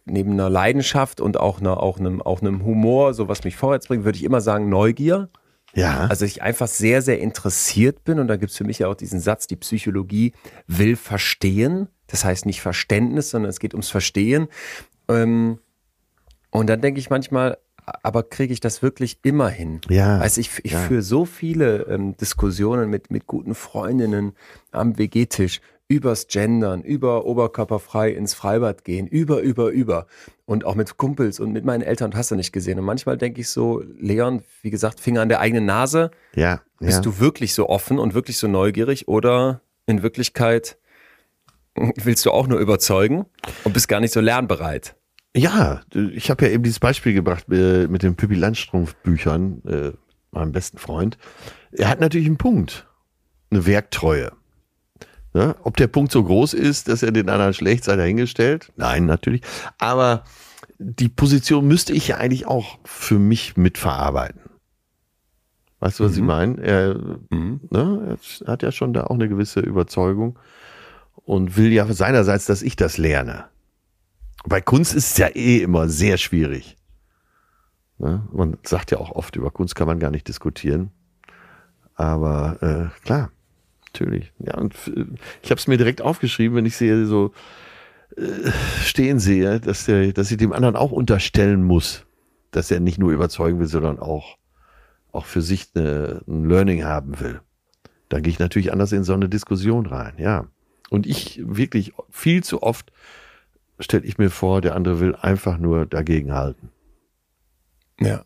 neben 0.04 0.32
einer 0.32 0.50
Leidenschaft 0.50 1.20
und 1.20 1.38
auch, 1.38 1.60
einer, 1.60 1.82
auch, 1.82 1.98
einem, 1.98 2.22
auch 2.22 2.40
einem 2.40 2.64
Humor, 2.64 3.14
so 3.14 3.28
was 3.28 3.44
mich 3.44 3.56
vorwärts 3.56 3.88
bringt, 3.88 4.04
würde 4.04 4.16
ich 4.18 4.24
immer 4.24 4.40
sagen 4.40 4.68
Neugier. 4.68 5.28
Ja, 5.74 6.06
Also 6.06 6.24
ich 6.24 6.40
einfach 6.40 6.68
sehr, 6.68 7.02
sehr 7.02 7.18
interessiert 7.18 8.04
bin 8.04 8.20
und 8.20 8.28
da 8.28 8.36
gibt 8.36 8.52
es 8.52 8.56
für 8.56 8.64
mich 8.64 8.78
ja 8.78 8.86
auch 8.86 8.94
diesen 8.94 9.18
Satz, 9.18 9.48
die 9.48 9.56
Psychologie 9.56 10.32
will 10.68 10.94
verstehen. 10.94 11.88
Das 12.06 12.24
heißt 12.24 12.46
nicht 12.46 12.60
Verständnis, 12.60 13.30
sondern 13.30 13.50
es 13.50 13.58
geht 13.58 13.74
ums 13.74 13.90
Verstehen. 13.90 14.46
Ähm, 15.08 15.58
Und 16.50 16.68
dann 16.68 16.80
denke 16.80 17.00
ich 17.00 17.10
manchmal, 17.10 17.58
aber 18.02 18.22
kriege 18.22 18.52
ich 18.52 18.60
das 18.60 18.82
wirklich 18.82 19.18
immer 19.22 19.48
hin? 19.48 19.80
Ja. 19.88 20.18
Also 20.18 20.40
ich, 20.40 20.50
ich 20.62 20.72
ja. 20.72 20.78
führe 20.78 21.02
so 21.02 21.24
viele 21.24 21.82
ähm, 21.82 22.16
Diskussionen 22.16 22.90
mit, 22.90 23.10
mit 23.10 23.26
guten 23.26 23.54
Freundinnen 23.54 24.32
am 24.72 24.98
WG-Tisch 24.98 25.60
übers 25.86 26.28
Gendern, 26.28 26.82
über 26.82 27.26
oberkörperfrei 27.26 28.10
ins 28.10 28.32
Freibad 28.32 28.84
gehen, 28.84 29.06
über, 29.06 29.40
über, 29.40 29.68
über. 29.68 30.06
Und 30.46 30.64
auch 30.64 30.74
mit 30.74 30.96
Kumpels 30.96 31.40
und 31.40 31.52
mit 31.52 31.64
meinen 31.64 31.82
Eltern 31.82 32.14
hast 32.14 32.30
du 32.30 32.36
nicht 32.36 32.52
gesehen. 32.52 32.78
Und 32.78 32.86
manchmal 32.86 33.18
denke 33.18 33.40
ich 33.40 33.50
so, 33.50 33.82
Leon, 33.98 34.42
wie 34.62 34.70
gesagt, 34.70 34.98
Finger 34.98 35.20
an 35.20 35.28
der 35.28 35.40
eigenen 35.40 35.66
Nase. 35.66 36.10
Ja. 36.34 36.62
Bist 36.80 36.98
ja. 36.98 37.00
du 37.02 37.20
wirklich 37.20 37.54
so 37.54 37.68
offen 37.68 37.98
und 37.98 38.14
wirklich 38.14 38.38
so 38.38 38.48
neugierig 38.48 39.08
oder 39.08 39.60
in 39.86 40.02
Wirklichkeit 40.02 40.78
willst 41.76 42.24
du 42.24 42.30
auch 42.30 42.46
nur 42.46 42.58
überzeugen 42.60 43.26
und 43.64 43.72
bist 43.72 43.88
gar 43.88 44.00
nicht 44.00 44.12
so 44.12 44.20
lernbereit? 44.20 44.96
Ja, 45.36 45.80
ich 45.92 46.30
habe 46.30 46.46
ja 46.46 46.52
eben 46.52 46.62
dieses 46.62 46.78
Beispiel 46.78 47.12
gebracht 47.12 47.46
äh, 47.50 47.88
mit 47.88 48.02
den 48.02 48.14
Pippi 48.14 48.34
Landstrumpf 48.36 48.94
Büchern, 48.96 49.62
äh, 49.66 49.92
meinem 50.30 50.52
besten 50.52 50.78
Freund. 50.78 51.18
Er 51.72 51.88
hat 51.88 52.00
natürlich 52.00 52.26
einen 52.26 52.38
Punkt, 52.38 52.86
eine 53.50 53.66
Werktreue. 53.66 54.32
Ja, 55.34 55.56
ob 55.64 55.76
der 55.76 55.88
Punkt 55.88 56.12
so 56.12 56.22
groß 56.22 56.54
ist, 56.54 56.86
dass 56.86 57.02
er 57.02 57.10
den 57.10 57.28
anderen 57.28 57.54
schlecht 57.54 57.82
sei 57.82 57.96
dahingestellt? 57.96 58.72
Nein, 58.76 59.06
natürlich. 59.06 59.42
Aber 59.78 60.22
die 60.78 61.08
Position 61.08 61.66
müsste 61.66 61.92
ich 61.92 62.06
ja 62.06 62.18
eigentlich 62.18 62.46
auch 62.46 62.78
für 62.84 63.18
mich 63.18 63.56
mitverarbeiten. 63.56 64.40
Weißt 65.80 65.98
du, 65.98 66.04
was 66.04 66.16
ich 66.16 66.22
meine? 66.22 66.62
Er, 66.62 66.94
ne, 67.30 68.16
er 68.44 68.52
hat 68.52 68.62
ja 68.62 68.70
schon 68.70 68.92
da 68.92 69.04
auch 69.04 69.14
eine 69.14 69.28
gewisse 69.28 69.60
Überzeugung 69.60 70.38
und 71.16 71.56
will 71.56 71.72
ja 71.72 71.92
seinerseits, 71.92 72.46
dass 72.46 72.62
ich 72.62 72.76
das 72.76 72.96
lerne. 72.96 73.46
Bei 74.46 74.60
Kunst 74.60 74.94
ist 74.94 75.12
es 75.12 75.18
ja 75.18 75.28
eh 75.28 75.62
immer 75.62 75.88
sehr 75.88 76.18
schwierig. 76.18 76.76
Ne? 77.98 78.26
Man 78.32 78.58
sagt 78.62 78.90
ja 78.90 78.98
auch 78.98 79.10
oft, 79.12 79.36
über 79.36 79.50
Kunst 79.50 79.74
kann 79.74 79.86
man 79.86 79.98
gar 79.98 80.10
nicht 80.10 80.28
diskutieren. 80.28 80.90
Aber 81.94 82.58
äh, 82.60 83.04
klar, 83.04 83.30
natürlich. 83.86 84.32
Ja, 84.38 84.58
und 84.58 84.74
äh, 84.88 85.06
ich 85.42 85.50
habe 85.50 85.58
es 85.58 85.66
mir 85.66 85.78
direkt 85.78 86.02
aufgeschrieben, 86.02 86.56
wenn 86.56 86.66
ich 86.66 86.76
sehe, 86.76 87.06
so 87.06 87.32
äh, 88.16 88.50
stehen 88.82 89.18
sehe, 89.18 89.60
dass, 89.60 89.86
der, 89.86 90.12
dass 90.12 90.30
ich 90.30 90.36
dem 90.36 90.52
anderen 90.52 90.76
auch 90.76 90.92
unterstellen 90.92 91.62
muss, 91.64 92.04
dass 92.50 92.70
er 92.70 92.80
nicht 92.80 92.98
nur 92.98 93.12
überzeugen 93.12 93.60
will, 93.60 93.66
sondern 93.66 93.98
auch, 93.98 94.36
auch 95.12 95.26
für 95.26 95.40
sich 95.40 95.68
eine, 95.74 96.22
ein 96.26 96.48
Learning 96.48 96.84
haben 96.84 97.20
will. 97.20 97.40
Dann 98.08 98.22
gehe 98.22 98.30
ich 98.30 98.38
natürlich 98.38 98.72
anders 98.72 98.92
in 98.92 99.04
so 99.04 99.14
eine 99.14 99.28
Diskussion 99.28 99.86
rein, 99.86 100.14
ja. 100.18 100.46
Und 100.90 101.06
ich 101.06 101.40
wirklich 101.44 101.92
viel 102.10 102.44
zu 102.44 102.62
oft 102.62 102.92
stelle 103.80 104.04
ich 104.04 104.18
mir 104.18 104.30
vor, 104.30 104.60
der 104.60 104.74
andere 104.74 105.00
will 105.00 105.14
einfach 105.16 105.58
nur 105.58 105.86
dagegen 105.86 106.32
halten. 106.32 106.70
Ja. 108.00 108.24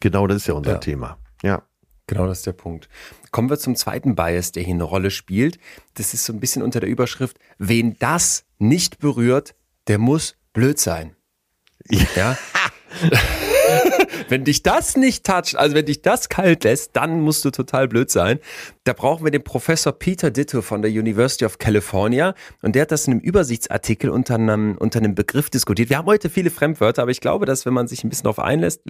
Genau 0.00 0.26
das 0.26 0.38
ist 0.38 0.46
ja 0.46 0.54
unser 0.54 0.72
Ja. 0.72 0.78
Thema. 0.78 1.18
Ja. 1.42 1.62
Genau, 2.06 2.26
das 2.26 2.38
ist 2.38 2.46
der 2.46 2.52
Punkt. 2.52 2.88
Kommen 3.32 3.50
wir 3.50 3.58
zum 3.58 3.74
zweiten 3.74 4.14
Bias, 4.14 4.52
der 4.52 4.62
hier 4.62 4.74
eine 4.74 4.84
Rolle 4.84 5.10
spielt. 5.10 5.58
Das 5.94 6.14
ist 6.14 6.24
so 6.24 6.32
ein 6.32 6.38
bisschen 6.38 6.62
unter 6.62 6.78
der 6.78 6.88
Überschrift, 6.88 7.38
wen 7.58 7.98
das 7.98 8.44
nicht 8.58 8.98
berührt, 9.00 9.56
der 9.88 9.98
muss 9.98 10.36
blöd 10.52 10.78
sein. 10.78 11.16
Ja. 12.14 12.36
wenn 14.28 14.44
dich 14.44 14.62
das 14.62 14.96
nicht 14.96 15.24
toucht, 15.24 15.56
also 15.56 15.74
wenn 15.74 15.86
dich 15.86 16.02
das 16.02 16.28
kalt 16.28 16.64
lässt, 16.64 16.96
dann 16.96 17.20
musst 17.20 17.44
du 17.44 17.50
total 17.50 17.88
blöd 17.88 18.10
sein. 18.10 18.38
Da 18.84 18.92
brauchen 18.92 19.24
wir 19.24 19.30
den 19.30 19.42
Professor 19.44 19.92
Peter 19.92 20.30
Ditto 20.30 20.62
von 20.62 20.82
der 20.82 20.90
University 20.90 21.44
of 21.44 21.58
California 21.58 22.34
und 22.62 22.74
der 22.74 22.82
hat 22.82 22.92
das 22.92 23.06
in 23.06 23.14
einem 23.14 23.20
Übersichtsartikel 23.20 24.10
unter 24.10 24.34
einem, 24.36 24.76
unter 24.78 24.98
einem 25.00 25.14
Begriff 25.14 25.50
diskutiert. 25.50 25.90
Wir 25.90 25.98
haben 25.98 26.06
heute 26.06 26.30
viele 26.30 26.50
Fremdwörter, 26.50 27.02
aber 27.02 27.10
ich 27.10 27.20
glaube, 27.20 27.46
dass 27.46 27.66
wenn 27.66 27.74
man 27.74 27.88
sich 27.88 28.04
ein 28.04 28.08
bisschen 28.08 28.24
darauf 28.24 28.38
einlässt, 28.38 28.82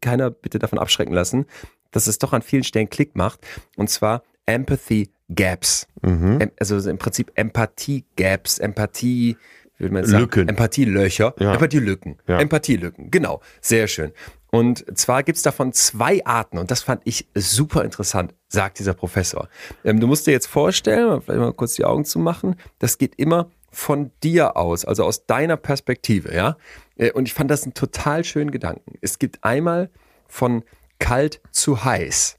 keiner 0.00 0.30
bitte 0.30 0.58
davon 0.58 0.78
abschrecken 0.78 1.12
lassen, 1.14 1.46
dass 1.90 2.06
es 2.06 2.18
doch 2.18 2.32
an 2.32 2.42
vielen 2.42 2.64
Stellen 2.64 2.88
Klick 2.90 3.16
macht 3.16 3.40
und 3.76 3.90
zwar 3.90 4.22
Empathy 4.46 5.10
Gaps. 5.34 5.86
Em- 6.02 6.50
Also 6.58 6.76
im 6.90 6.98
Prinzip 6.98 7.30
Empathie 7.34 8.04
Gaps, 8.16 8.58
Empathie, 8.58 9.36
würde 9.78 9.94
man 9.94 10.04
sagen? 10.04 10.22
Lücken. 10.22 10.48
Empathielöcher, 10.48 11.34
Ja. 11.38 11.52
Empathielücken, 11.54 12.16
Ja. 12.26 12.38
Empathielücken, 12.40 13.10
genau, 13.10 13.40
sehr 13.60 13.86
schön. 13.86 14.12
Und 14.50 14.98
zwar 14.98 15.22
gibt's 15.22 15.42
davon 15.42 15.72
zwei 15.72 16.24
Arten 16.24 16.58
und 16.58 16.70
das 16.70 16.82
fand 16.82 17.02
ich 17.04 17.28
super 17.34 17.84
interessant, 17.84 18.34
sagt 18.48 18.78
dieser 18.78 18.94
Professor. 18.94 19.48
Ähm, 19.84 20.00
du 20.00 20.06
musst 20.06 20.26
dir 20.26 20.32
jetzt 20.32 20.48
vorstellen, 20.48 21.20
vielleicht 21.22 21.40
mal 21.40 21.52
kurz 21.52 21.74
die 21.74 21.84
Augen 21.84 22.04
zu 22.04 22.18
machen, 22.18 22.56
das 22.78 22.98
geht 22.98 23.14
immer 23.16 23.50
von 23.70 24.10
dir 24.22 24.56
aus, 24.56 24.84
also 24.84 25.04
aus 25.04 25.26
deiner 25.26 25.56
Perspektive, 25.56 26.34
ja. 26.34 26.56
Äh, 26.96 27.12
Und 27.12 27.26
ich 27.26 27.34
fand 27.34 27.50
das 27.50 27.62
einen 27.62 27.74
total 27.74 28.24
schönen 28.24 28.50
Gedanken. 28.50 28.94
Es 29.00 29.18
gibt 29.20 29.44
einmal 29.44 29.90
von 30.26 30.64
kalt 30.98 31.40
zu 31.52 31.84
heiß 31.84 32.38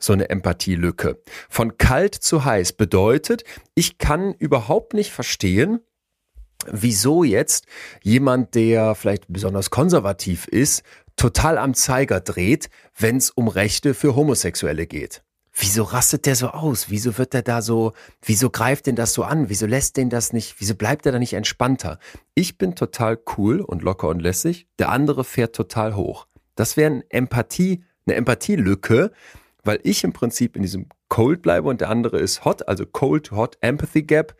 so 0.00 0.12
eine 0.14 0.30
Empathielücke. 0.30 1.20
Von 1.48 1.78
kalt 1.78 2.14
zu 2.14 2.44
heiß 2.44 2.72
bedeutet, 2.72 3.44
ich 3.74 3.98
kann 3.98 4.32
überhaupt 4.32 4.94
nicht 4.94 5.12
verstehen, 5.12 5.80
wieso 6.66 7.22
jetzt 7.22 7.66
jemand, 8.02 8.54
der 8.54 8.94
vielleicht 8.94 9.26
besonders 9.28 9.70
konservativ 9.70 10.46
ist, 10.48 10.82
total 11.16 11.58
am 11.58 11.74
Zeiger 11.74 12.20
dreht, 12.20 12.70
wenn 12.96 13.16
es 13.16 13.30
um 13.30 13.48
Rechte 13.48 13.94
für 13.94 14.16
Homosexuelle 14.16 14.86
geht. 14.86 15.22
Wieso 15.52 15.82
rastet 15.82 16.26
der 16.26 16.36
so 16.36 16.48
aus? 16.48 16.90
Wieso 16.90 17.18
wird 17.18 17.34
er 17.34 17.42
da 17.42 17.60
so, 17.60 17.92
wieso 18.22 18.50
greift 18.50 18.86
den 18.86 18.96
das 18.96 19.12
so 19.12 19.24
an? 19.24 19.48
Wieso 19.48 19.66
lässt 19.66 19.96
den 19.96 20.08
das 20.08 20.32
nicht, 20.32 20.56
wieso 20.58 20.74
bleibt 20.74 21.06
er 21.06 21.12
da 21.12 21.18
nicht 21.18 21.34
entspannter? 21.34 21.98
Ich 22.34 22.56
bin 22.56 22.76
total 22.76 23.18
cool 23.36 23.60
und 23.60 23.82
locker 23.82 24.08
und 24.08 24.20
lässig, 24.20 24.68
der 24.78 24.90
andere 24.90 25.24
fährt 25.24 25.54
total 25.54 25.96
hoch. 25.96 26.26
Das 26.54 26.76
wäre 26.76 26.90
eine 26.90 27.04
Empathie, 27.10 27.84
eine 28.06 28.16
Empathielücke, 28.16 29.12
weil 29.64 29.80
ich 29.82 30.04
im 30.04 30.12
Prinzip 30.12 30.56
in 30.56 30.62
diesem 30.62 30.88
Cold 31.08 31.42
bleibe 31.42 31.68
und 31.68 31.80
der 31.80 31.90
andere 31.90 32.18
ist 32.18 32.44
hot, 32.44 32.66
also 32.68 32.86
Cold, 32.86 33.32
Hot, 33.32 33.58
Empathy 33.60 34.02
Gap 34.02 34.36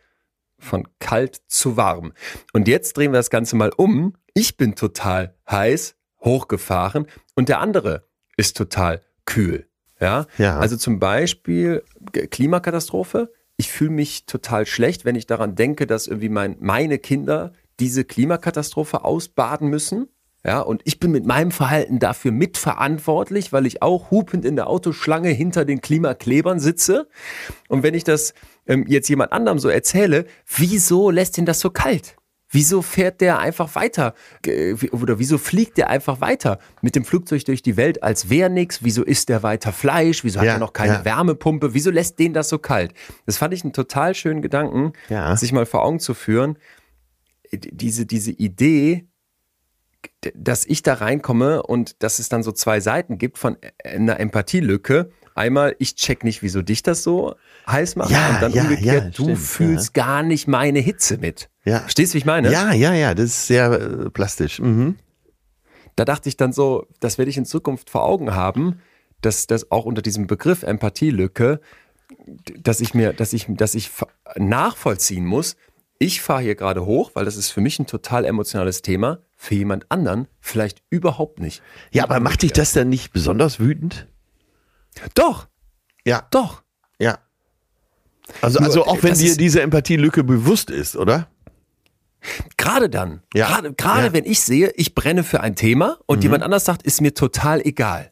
von 0.57 0.87
kalt 0.99 1.41
zu 1.47 1.75
warm. 1.77 2.13
Und 2.53 2.67
jetzt 2.67 2.95
drehen 2.95 3.11
wir 3.11 3.19
das 3.19 3.29
Ganze 3.29 3.55
mal 3.55 3.71
um. 3.75 4.15
Ich 4.33 4.57
bin 4.57 4.75
total 4.75 5.35
heiß, 5.49 5.95
hochgefahren 6.23 7.07
und 7.35 7.49
der 7.49 7.59
andere 7.59 8.07
ist 8.37 8.57
total 8.57 9.01
kühl. 9.25 9.67
Ja, 9.99 10.25
Ja. 10.37 10.57
also 10.57 10.77
zum 10.77 10.99
Beispiel 10.99 11.83
Klimakatastrophe. 12.31 13.31
Ich 13.57 13.71
fühle 13.71 13.91
mich 13.91 14.25
total 14.25 14.65
schlecht, 14.65 15.05
wenn 15.05 15.15
ich 15.15 15.27
daran 15.27 15.55
denke, 15.55 15.85
dass 15.85 16.07
irgendwie 16.07 16.29
mein, 16.29 16.57
meine 16.59 16.97
Kinder 16.97 17.53
diese 17.79 18.03
Klimakatastrophe 18.03 19.03
ausbaden 19.03 19.69
müssen. 19.69 20.07
Ja, 20.43 20.59
und 20.61 20.81
ich 20.85 20.99
bin 20.99 21.11
mit 21.11 21.27
meinem 21.27 21.51
Verhalten 21.51 21.99
dafür 21.99 22.31
mitverantwortlich, 22.31 23.53
weil 23.53 23.67
ich 23.67 23.83
auch 23.83 24.09
hupend 24.09 24.43
in 24.43 24.55
der 24.55 24.67
Autoschlange 24.67 25.29
hinter 25.29 25.65
den 25.65 25.81
Klimaklebern 25.81 26.59
sitze. 26.59 27.07
Und 27.69 27.83
wenn 27.83 27.93
ich 27.93 28.03
das 28.03 28.33
ähm, 28.65 28.85
jetzt 28.87 29.07
jemand 29.07 29.33
anderem 29.33 29.59
so 29.59 29.69
erzähle, 29.69 30.25
wieso 30.55 31.11
lässt 31.11 31.37
ihn 31.37 31.45
das 31.45 31.59
so 31.59 31.69
kalt? 31.69 32.15
Wieso 32.51 32.81
fährt 32.81 33.21
der 33.21 33.39
einfach 33.39 33.75
weiter? 33.75 34.13
Oder 34.91 35.19
wieso 35.19 35.37
fliegt 35.37 35.77
der 35.77 35.89
einfach 35.89 36.19
weiter 36.19 36.59
mit 36.81 36.95
dem 36.95 37.05
Flugzeug 37.05 37.45
durch 37.45 37.61
die 37.63 37.77
Welt, 37.77 38.03
als 38.03 38.29
wäre 38.29 38.49
nix? 38.49 38.83
Wieso 38.83 39.03
isst 39.03 39.29
der 39.29 39.41
weiter 39.41 39.71
Fleisch? 39.71 40.23
Wieso 40.25 40.39
hat 40.39 40.45
Ja, 40.47 40.53
er 40.53 40.59
noch 40.59 40.73
keine 40.73 40.93
ja. 40.95 41.05
Wärmepumpe? 41.05 41.73
Wieso 41.73 41.91
lässt 41.91 42.19
den 42.19 42.33
das 42.33 42.49
so 42.49 42.59
kalt? 42.59 42.93
Das 43.25 43.37
fand 43.37 43.53
ich 43.53 43.63
einen 43.63 43.73
total 43.73 44.13
schönen 44.15 44.41
Gedanken, 44.41 44.91
Ja. 45.09 45.35
sich 45.37 45.53
mal 45.53 45.65
vor 45.65 45.83
Augen 45.85 45.99
zu 46.01 46.13
führen. 46.13 46.57
D- 47.53 47.69
Diese, 47.71 48.05
diese 48.05 48.31
Idee, 48.31 49.07
dass 50.35 50.65
ich 50.65 50.83
da 50.83 50.95
reinkomme 50.95 51.63
und 51.63 52.03
dass 52.03 52.19
es 52.19 52.27
dann 52.29 52.43
so 52.43 52.51
zwei 52.51 52.79
Seiten 52.79 53.17
gibt 53.17 53.37
von 53.37 53.57
äh, 53.61 53.95
einer 53.95 54.19
Empathielücke. 54.19 55.11
Einmal, 55.35 55.75
ich 55.79 55.95
check 55.95 56.23
nicht, 56.23 56.41
wieso 56.41 56.61
dich 56.61 56.83
das 56.83 57.03
so 57.03 57.35
heiß 57.67 57.95
macht. 57.95 58.11
Ja, 58.11 58.29
und 58.29 58.41
dann 58.41 58.51
ja, 58.53 58.63
umgekehrt, 58.63 59.03
ja, 59.03 59.09
du 59.09 59.23
stimmt, 59.23 59.37
fühlst 59.39 59.93
gar 59.93 60.23
nicht 60.23 60.47
meine 60.47 60.79
Hitze 60.79 61.17
mit. 61.17 61.49
Ja. 61.65 61.79
Verstehst 61.79 62.13
du, 62.13 62.15
wie 62.15 62.19
ich 62.19 62.25
meine? 62.25 62.51
Ja, 62.51 62.73
ja, 62.73 62.93
ja, 62.93 63.13
das 63.13 63.25
ist 63.25 63.47
sehr 63.47 63.71
äh, 63.71 64.09
plastisch. 64.09 64.59
Mhm. 64.59 64.95
Da 65.95 66.05
dachte 66.05 66.29
ich 66.29 66.37
dann 66.37 66.53
so, 66.53 66.87
das 66.99 67.17
werde 67.17 67.29
ich 67.29 67.37
in 67.37 67.45
Zukunft 67.45 67.89
vor 67.89 68.03
Augen 68.03 68.33
haben, 68.33 68.81
dass 69.21 69.47
das 69.47 69.71
auch 69.71 69.85
unter 69.85 70.01
diesem 70.01 70.27
Begriff 70.27 70.63
Empathielücke, 70.63 71.61
dass 72.59 72.81
ich 72.81 72.93
mir, 72.93 73.13
dass 73.13 73.33
ich, 73.33 73.45
dass 73.49 73.75
ich 73.75 73.91
nachvollziehen 74.35 75.25
muss, 75.25 75.55
ich 76.01 76.21
fahre 76.21 76.41
hier 76.41 76.55
gerade 76.55 76.85
hoch, 76.85 77.11
weil 77.13 77.25
das 77.25 77.37
ist 77.37 77.51
für 77.51 77.61
mich 77.61 77.77
ein 77.77 77.85
total 77.85 78.25
emotionales 78.25 78.81
Thema, 78.81 79.19
für 79.37 79.53
jemand 79.53 79.91
anderen 79.91 80.27
vielleicht 80.39 80.81
überhaupt 80.89 81.39
nicht. 81.39 81.61
Ja, 81.91 82.05
aber 82.05 82.19
macht 82.19 82.41
dich 82.41 82.53
das 82.53 82.73
dann 82.73 82.89
nicht 82.89 83.13
besonders 83.13 83.59
wütend? 83.59 84.07
Doch, 85.15 85.47
Ja, 86.05 86.27
doch. 86.31 86.63
ja. 86.99 87.19
Also, 88.41 88.59
Nur, 88.59 88.67
also 88.67 88.85
auch 88.85 89.01
wenn 89.03 89.13
dir 89.17 89.35
diese 89.35 89.61
Empathielücke 89.61 90.23
bewusst 90.23 90.69
ist, 90.69 90.95
oder? 90.95 91.27
Gerade 92.57 92.89
dann, 92.89 93.21
Ja. 93.33 93.47
gerade, 93.47 93.73
gerade 93.73 94.03
Ja. 94.03 94.09
Mhm. 94.09 94.13
wenn 94.13 94.25
ich 94.25 94.41
sehe, 94.41 94.71
ich 94.75 94.93
brenne 94.95 95.23
für 95.23 95.41
ein 95.41 95.55
Thema 95.55 95.97
und 96.05 96.23
jemand 96.23 96.43
anders 96.43 96.65
sagt, 96.65 96.83
ist 96.83 97.01
mir 97.01 97.13
total 97.13 97.61
egal. 97.65 98.11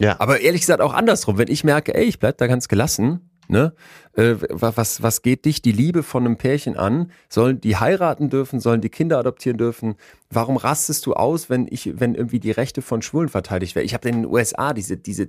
Ja. 0.00 0.16
Aber 0.18 0.40
ehrlich 0.40 0.62
gesagt 0.62 0.80
auch 0.80 0.92
andersrum, 0.92 1.38
wenn 1.38 1.48
ich 1.48 1.62
merke, 1.62 1.94
ey, 1.94 2.04
ich 2.04 2.18
bleib 2.18 2.36
da 2.38 2.46
ganz 2.48 2.66
gelassen, 2.68 3.30
Ne? 3.48 3.74
Äh, 4.14 4.36
was, 4.48 5.02
was 5.02 5.22
geht 5.22 5.44
dich 5.44 5.62
die 5.62 5.72
Liebe 5.72 6.02
von 6.02 6.24
einem 6.24 6.36
Pärchen 6.36 6.76
an? 6.76 7.10
Sollen 7.28 7.60
die 7.60 7.76
heiraten 7.76 8.30
dürfen? 8.30 8.60
Sollen 8.60 8.80
die 8.80 8.88
Kinder 8.88 9.18
adoptieren 9.18 9.58
dürfen? 9.58 9.96
Warum 10.30 10.56
rastest 10.56 11.06
du 11.06 11.14
aus, 11.14 11.50
wenn 11.50 11.66
ich, 11.70 11.98
wenn 12.00 12.14
irgendwie 12.14 12.40
die 12.40 12.50
Rechte 12.50 12.82
von 12.82 13.02
Schwulen 13.02 13.28
verteidigt 13.28 13.74
werden? 13.74 13.86
Ich 13.86 13.94
habe 13.94 14.08
in 14.08 14.22
den 14.22 14.26
USA 14.26 14.72
diese, 14.72 14.96
diese, 14.96 15.28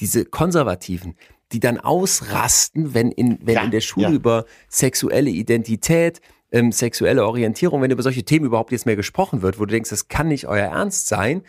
diese 0.00 0.24
Konservativen, 0.24 1.16
die 1.52 1.60
dann 1.60 1.78
ausrasten, 1.78 2.94
wenn 2.94 3.12
in, 3.12 3.38
wenn 3.42 3.54
Ja, 3.54 3.62
in 3.62 3.70
der 3.70 3.80
Schule 3.80 4.08
ja. 4.08 4.12
über 4.12 4.44
sexuelle 4.68 5.30
Identität, 5.30 6.20
ähm, 6.54 6.70
sexuelle 6.70 7.26
Orientierung, 7.26 7.82
wenn 7.82 7.90
über 7.90 8.04
solche 8.04 8.22
Themen 8.22 8.46
überhaupt 8.46 8.70
jetzt 8.70 8.86
mehr 8.86 8.94
gesprochen 8.94 9.42
wird, 9.42 9.58
wo 9.58 9.64
du 9.64 9.72
denkst, 9.72 9.90
das 9.90 10.06
kann 10.06 10.28
nicht 10.28 10.46
euer 10.46 10.68
Ernst 10.68 11.08
sein. 11.08 11.42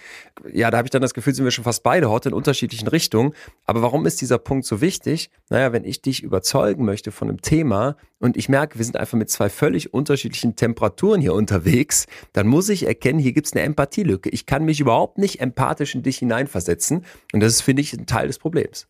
Ja, 0.52 0.72
da 0.72 0.78
habe 0.78 0.88
ich 0.88 0.90
dann 0.90 1.04
das 1.04 1.14
Gefühl, 1.14 1.36
sind 1.36 1.46
wir 1.46 1.52
schon 1.52 1.64
fast 1.64 1.84
beide 1.84 2.10
heute 2.10 2.30
in 2.30 2.34
unterschiedlichen 2.34 2.88
Richtungen. 2.88 3.34
Aber 3.68 3.84
warum 3.84 4.08
ist 4.08 4.20
dieser 4.20 4.40
Punkt 4.40 4.66
so 4.66 4.82
wichtig? 4.82 5.30
Naja, 5.50 5.72
wenn 5.74 5.86
ich 5.86 6.02
dich 6.02 6.24
überzeugen 6.24 6.86
möchte 6.86 7.12
von 7.12 7.30
einem 7.30 7.42
Thema 7.42 7.98
und 8.20 8.36
ich 8.36 8.50
merke, 8.50 8.80
wir 8.80 8.86
sind 8.86 8.98
einfach 8.98 9.16
mit 9.16 9.30
zwei 9.30 9.48
völlig 9.50 9.94
unterschiedlichen 9.94 10.56
Temperaturen 10.56 11.22
hier 11.22 11.36
unterwegs, 11.36 12.08
dann 12.34 12.48
muss 12.48 12.68
ich 12.70 12.88
erkennen, 12.88 13.20
hier 13.20 13.34
gibt 13.34 13.46
es 13.46 13.54
eine 13.54 13.62
Empathielücke. 13.62 14.30
Ich 14.32 14.48
kann 14.48 14.66
mich 14.66 14.80
überhaupt 14.80 15.20
nicht 15.20 15.40
empathisch 15.40 15.94
in 15.94 16.02
dich 16.02 16.18
hineinversetzen. 16.18 17.06
Und 17.32 17.42
das 17.42 17.54
ist, 17.54 17.62
finde 17.62 17.84
ich, 17.84 17.94
ein 17.94 18.08
Teil 18.08 18.26
des 18.26 18.40
Problems. 18.40 18.88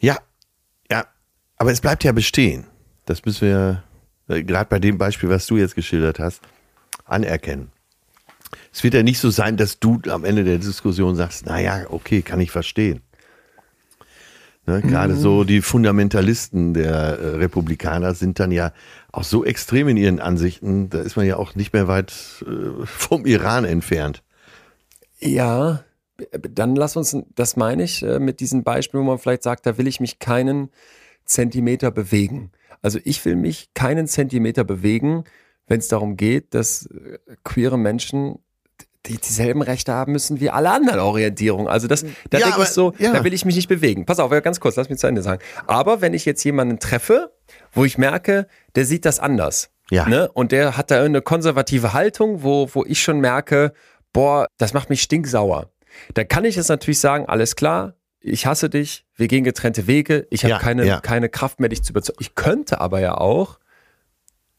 Ja, 0.00 0.18
ja, 0.90 1.06
aber 1.56 1.72
es 1.72 1.80
bleibt 1.80 2.04
ja 2.04 2.12
bestehen. 2.12 2.66
Das 3.06 3.24
müssen 3.24 3.48
wir 3.48 3.84
gerade 4.28 4.68
bei 4.68 4.78
dem 4.78 4.98
Beispiel, 4.98 5.28
was 5.28 5.46
du 5.46 5.56
jetzt 5.56 5.74
geschildert 5.74 6.18
hast, 6.18 6.40
anerkennen. 7.04 7.70
Es 8.72 8.84
wird 8.84 8.94
ja 8.94 9.02
nicht 9.02 9.18
so 9.18 9.30
sein, 9.30 9.56
dass 9.56 9.78
du 9.78 10.00
am 10.08 10.24
Ende 10.24 10.44
der 10.44 10.58
Diskussion 10.58 11.16
sagst, 11.16 11.46
naja, 11.46 11.86
okay, 11.90 12.22
kann 12.22 12.40
ich 12.40 12.50
verstehen. 12.50 13.00
Ne, 14.68 14.82
gerade 14.82 15.14
so 15.14 15.44
die 15.44 15.62
Fundamentalisten 15.62 16.74
der 16.74 16.90
äh, 16.90 17.28
Republikaner 17.36 18.14
sind 18.14 18.40
dann 18.40 18.50
ja 18.50 18.72
auch 19.12 19.22
so 19.22 19.44
extrem 19.44 19.86
in 19.86 19.96
ihren 19.96 20.18
Ansichten, 20.18 20.90
da 20.90 21.02
ist 21.02 21.16
man 21.16 21.24
ja 21.24 21.36
auch 21.36 21.54
nicht 21.54 21.72
mehr 21.72 21.86
weit 21.86 22.12
äh, 22.42 22.84
vom 22.84 23.26
Iran 23.26 23.64
entfernt. 23.64 24.24
Ja, 25.20 25.84
dann 26.32 26.74
lass 26.74 26.96
uns, 26.96 27.16
das 27.36 27.56
meine 27.56 27.84
ich, 27.84 28.02
äh, 28.02 28.18
mit 28.18 28.40
diesem 28.40 28.64
Beispiel, 28.64 28.98
wo 28.98 29.04
man 29.04 29.18
vielleicht 29.18 29.44
sagt, 29.44 29.66
da 29.66 29.78
will 29.78 29.86
ich 29.86 30.00
mich 30.00 30.18
keinen 30.18 30.70
Zentimeter 31.24 31.92
bewegen. 31.92 32.50
Also 32.82 32.98
ich 33.04 33.24
will 33.24 33.36
mich 33.36 33.70
keinen 33.74 34.06
Zentimeter 34.06 34.64
bewegen, 34.64 35.24
wenn 35.66 35.80
es 35.80 35.88
darum 35.88 36.16
geht, 36.16 36.54
dass 36.54 36.86
äh, 36.86 37.18
queere 37.44 37.78
Menschen 37.78 38.38
die 39.06 39.18
dieselben 39.18 39.62
Rechte 39.62 39.92
haben 39.92 40.12
müssen 40.12 40.40
wie 40.40 40.50
alle 40.50 40.70
anderen 40.70 41.00
Orientierungen. 41.00 41.68
Also 41.68 41.86
das, 41.86 42.04
da 42.30 42.38
Ja, 42.38 42.46
denke 42.46 42.62
ich 42.62 42.68
so, 42.68 42.92
ja. 42.98 43.12
da 43.12 43.24
will 43.24 43.32
ich 43.32 43.44
mich 43.44 43.56
nicht 43.56 43.68
bewegen. 43.68 44.04
Pass 44.04 44.18
auf, 44.18 44.30
ganz 44.42 44.60
kurz, 44.60 44.76
lass 44.76 44.88
mich 44.88 44.98
zu 44.98 45.06
Ende 45.06 45.22
sagen. 45.22 45.42
Aber 45.66 46.00
wenn 46.00 46.14
ich 46.14 46.24
jetzt 46.24 46.42
jemanden 46.44 46.78
treffe, 46.78 47.32
wo 47.72 47.84
ich 47.84 47.98
merke, 47.98 48.46
der 48.74 48.84
sieht 48.84 49.04
das 49.04 49.20
anders. 49.20 49.70
Ja. 49.90 50.08
Ne? 50.08 50.30
Und 50.32 50.52
der 50.52 50.76
hat 50.76 50.90
da 50.90 51.02
eine 51.02 51.22
konservative 51.22 51.92
Haltung, 51.92 52.42
wo, 52.42 52.68
wo 52.72 52.84
ich 52.84 53.00
schon 53.00 53.20
merke, 53.20 53.72
boah, 54.12 54.46
das 54.58 54.74
macht 54.74 54.90
mich 54.90 55.02
stinksauer. 55.02 55.70
Da 56.14 56.24
kann 56.24 56.44
ich 56.44 56.56
jetzt 56.56 56.68
natürlich 56.68 56.98
sagen, 56.98 57.26
alles 57.26 57.56
klar, 57.56 57.94
ich 58.26 58.46
hasse 58.46 58.68
dich, 58.68 59.04
wir 59.14 59.28
gehen 59.28 59.44
getrennte 59.44 59.86
Wege, 59.86 60.26
ich 60.30 60.44
habe 60.44 60.52
Ja, 60.52 60.58
keine, 60.58 60.86
ja. 60.86 61.00
keine 61.00 61.28
Kraft 61.28 61.60
mehr, 61.60 61.68
dich 61.68 61.82
zu 61.82 61.92
überzeugen. 61.92 62.18
Ich 62.20 62.34
könnte 62.34 62.80
aber 62.80 63.00
ja 63.00 63.16
auch, 63.16 63.58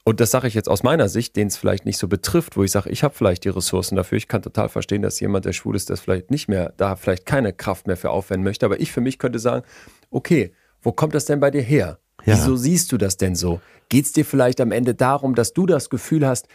und 0.03 0.21
das 0.21 0.31
sage 0.31 0.47
ich 0.47 0.53
jetzt 0.53 0.69
aus 0.69 0.83
meiner 0.83 1.09
Sicht, 1.09 1.35
den 1.35 1.47
es 1.47 1.57
vielleicht 1.57 1.85
nicht 1.85 1.97
so 1.97 2.07
betrifft, 2.07 2.55
wo 2.55 2.63
ich 2.63 2.71
sage, 2.71 2.89
ich 2.89 3.03
habe 3.03 3.13
vielleicht 3.13 3.43
die 3.43 3.49
Ressourcen 3.49 3.97
dafür. 3.97 4.17
Ich 4.17 4.29
kann 4.29 4.41
total 4.41 4.69
verstehen, 4.69 5.01
dass 5.01 5.19
jemand, 5.19 5.43
der 5.43 5.51
schwul 5.51 5.75
ist, 5.75 5.89
das 5.89 5.99
vielleicht 5.99 6.31
nicht 6.31 6.47
mehr, 6.47 6.73
da 6.77 6.95
vielleicht 6.95 7.25
keine 7.25 7.51
Kraft 7.51 7.87
mehr 7.87 7.97
für 7.97 8.11
aufwenden 8.11 8.45
möchte. 8.45 8.65
Aber 8.65 8.79
ich 8.79 8.93
für 8.93 9.01
mich 9.01 9.19
könnte 9.19 9.39
sagen, 9.39 9.65
okay, 10.09 10.53
wo 10.81 10.93
kommt 10.93 11.13
das 11.13 11.25
denn 11.25 11.41
bei 11.41 11.51
dir 11.51 11.61
her? 11.61 11.99
Ja. 12.25 12.35
Wieso 12.35 12.55
siehst 12.55 12.93
du 12.93 12.97
das 12.97 13.17
denn 13.17 13.35
so? 13.35 13.59
Geht 13.89 14.05
es 14.05 14.13
dir 14.13 14.23
vielleicht 14.23 14.61
am 14.61 14.71
Ende 14.71 14.95
darum, 14.95 15.35
dass 15.35 15.51
du 15.51 15.65
das 15.65 15.89
Gefühl 15.89 16.25
hast, 16.25 16.47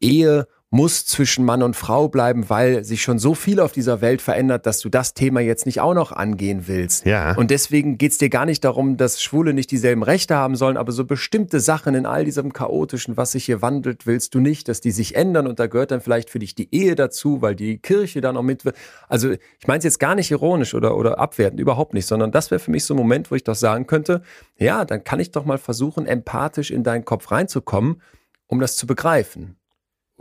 Ehe 0.00 0.46
muss 0.72 1.04
zwischen 1.04 1.44
Mann 1.44 1.62
und 1.62 1.76
Frau 1.76 2.08
bleiben, 2.08 2.48
weil 2.48 2.82
sich 2.82 3.02
schon 3.02 3.18
so 3.18 3.34
viel 3.34 3.60
auf 3.60 3.72
dieser 3.72 4.00
Welt 4.00 4.22
verändert, 4.22 4.64
dass 4.64 4.80
du 4.80 4.88
das 4.88 5.12
Thema 5.12 5.40
jetzt 5.40 5.66
nicht 5.66 5.82
auch 5.82 5.92
noch 5.92 6.12
angehen 6.12 6.66
willst. 6.66 7.04
Ja. 7.04 7.36
Und 7.36 7.50
deswegen 7.50 7.98
geht 7.98 8.12
es 8.12 8.18
dir 8.18 8.30
gar 8.30 8.46
nicht 8.46 8.64
darum, 8.64 8.96
dass 8.96 9.20
Schwule 9.22 9.52
nicht 9.52 9.70
dieselben 9.70 10.02
Rechte 10.02 10.34
haben 10.34 10.56
sollen, 10.56 10.78
aber 10.78 10.90
so 10.92 11.04
bestimmte 11.04 11.60
Sachen 11.60 11.94
in 11.94 12.06
all 12.06 12.24
diesem 12.24 12.54
chaotischen, 12.54 13.18
was 13.18 13.32
sich 13.32 13.44
hier 13.44 13.60
wandelt, 13.60 14.06
willst 14.06 14.34
du 14.34 14.40
nicht, 14.40 14.66
dass 14.66 14.80
die 14.80 14.92
sich 14.92 15.14
ändern 15.14 15.46
und 15.46 15.60
da 15.60 15.66
gehört 15.66 15.90
dann 15.90 16.00
vielleicht 16.00 16.30
für 16.30 16.38
dich 16.38 16.54
die 16.54 16.74
Ehe 16.74 16.94
dazu, 16.94 17.42
weil 17.42 17.54
die 17.54 17.76
Kirche 17.76 18.22
da 18.22 18.32
noch 18.32 18.42
mit. 18.42 18.62
Also 19.10 19.30
ich 19.30 19.66
meine 19.66 19.78
es 19.78 19.84
jetzt 19.84 20.00
gar 20.00 20.14
nicht 20.14 20.30
ironisch 20.30 20.72
oder, 20.72 20.96
oder 20.96 21.18
abwertend, 21.18 21.60
überhaupt 21.60 21.92
nicht, 21.92 22.06
sondern 22.06 22.32
das 22.32 22.50
wäre 22.50 22.60
für 22.60 22.70
mich 22.70 22.86
so 22.86 22.94
ein 22.94 22.96
Moment, 22.96 23.30
wo 23.30 23.34
ich 23.34 23.44
doch 23.44 23.54
sagen 23.54 23.86
könnte, 23.86 24.22
ja, 24.56 24.86
dann 24.86 25.04
kann 25.04 25.20
ich 25.20 25.32
doch 25.32 25.44
mal 25.44 25.58
versuchen, 25.58 26.06
empathisch 26.06 26.70
in 26.70 26.82
deinen 26.82 27.04
Kopf 27.04 27.30
reinzukommen, 27.30 28.00
um 28.46 28.58
das 28.58 28.76
zu 28.76 28.86
begreifen. 28.86 29.58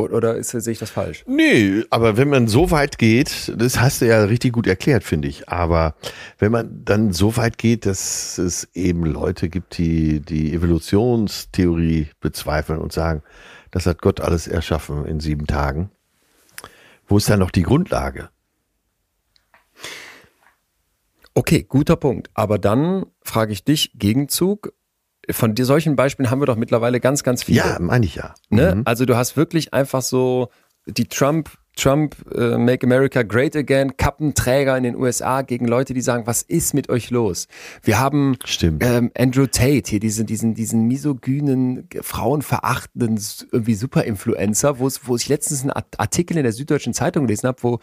Oder, 0.10 0.36
ist, 0.36 0.50
sehe 0.50 0.72
ich 0.72 0.80
das 0.80 0.90
falsch? 0.90 1.24
Nee, 1.28 1.84
aber 1.90 2.18
wenn 2.18 2.30
man 2.30 2.48
so 2.48 2.72
weit 2.72 2.98
geht, 2.98 3.54
das 3.56 3.80
hast 3.80 4.02
du 4.02 4.08
ja 4.08 4.24
richtig 4.24 4.54
gut 4.54 4.66
erklärt, 4.66 5.04
finde 5.04 5.28
ich. 5.28 5.48
Aber 5.50 5.96
wenn 6.40 6.52
man 6.52 6.84
dann 6.84 7.14
so 7.14 7.38
weit 7.38 7.58
geht, 7.58 7.86
dass 7.86 8.38
es 8.38 8.68
eben 8.74 9.06
Leute 9.06 9.50
gibt, 9.50 9.78
die 9.78 10.20
die 10.20 10.54
Evolutionstheorie 10.54 12.08
bezweifeln 12.20 12.80
und 12.80 12.92
sagen, 12.92 13.22
das 13.70 13.86
hat 13.86 14.02
Gott 14.02 14.20
alles 14.22 14.48
erschaffen 14.48 15.06
in 15.06 15.20
sieben 15.20 15.48
Tagen, 15.48 15.92
wo 17.08 17.18
ist 17.18 17.30
dann 17.30 17.40
noch 17.40 17.52
die 17.52 17.64
Grundlage? 17.64 18.30
Okay, 21.34 21.64
guter 21.64 21.96
Punkt. 21.96 22.30
Aber 22.34 22.60
dann 22.60 23.06
frage 23.22 23.54
ich 23.54 23.64
dich, 23.64 23.92
Gegenzug, 23.96 24.74
von 25.30 25.56
dir 25.56 25.66
solchen 25.66 25.96
Beispielen 25.96 26.32
haben 26.32 26.42
wir 26.42 26.46
doch 26.48 26.56
mittlerweile 26.56 27.00
ganz, 27.00 27.24
ganz 27.24 27.44
viele. 27.44 27.60
Ja, 27.60 27.78
meine 27.80 28.06
ich 28.06 28.16
ja. 28.16 28.34
Ne? 28.50 28.76
Mhm. 28.76 28.82
Also 28.86 29.06
du 29.06 29.16
hast 29.16 29.38
wirklich 29.38 29.74
einfach 29.74 30.02
so 30.02 30.50
die 30.88 31.06
Trump, 31.06 31.52
Trump 31.76 32.16
äh, 32.36 32.58
Make 32.58 32.86
America 32.86 33.22
Great 33.22 33.56
Again, 33.56 33.96
Kappenträger 33.98 34.76
in 34.76 34.84
den 34.84 34.96
USA 34.96 35.42
gegen 35.44 35.68
Leute, 35.68 35.94
die 35.94 36.02
sagen, 36.02 36.26
was 36.26 36.42
ist 36.42 36.74
mit 36.74 36.90
euch 36.90 37.12
los? 37.12 37.48
Wir 37.84 38.00
haben 38.00 38.36
ähm, 38.82 39.12
Andrew 39.16 39.46
Tate, 39.46 39.90
hier 39.90 40.00
diesen, 40.00 40.26
diesen, 40.26 40.54
diesen 40.56 40.88
misogynen, 40.88 41.88
frauenverachtenden 42.02 43.20
irgendwie 43.52 43.76
Superinfluencer, 43.76 44.80
wo 44.80 44.88
es, 44.88 45.08
wo 45.08 45.16
ich 45.16 45.30
letztens 45.30 45.62
einen 45.62 45.72
Art- 45.72 46.00
Artikel 46.00 46.36
in 46.38 46.44
der 46.44 46.52
Süddeutschen 46.52 46.94
Zeitung 46.94 47.28
gelesen 47.28 47.48
habe, 47.48 47.62
wo 47.62 47.80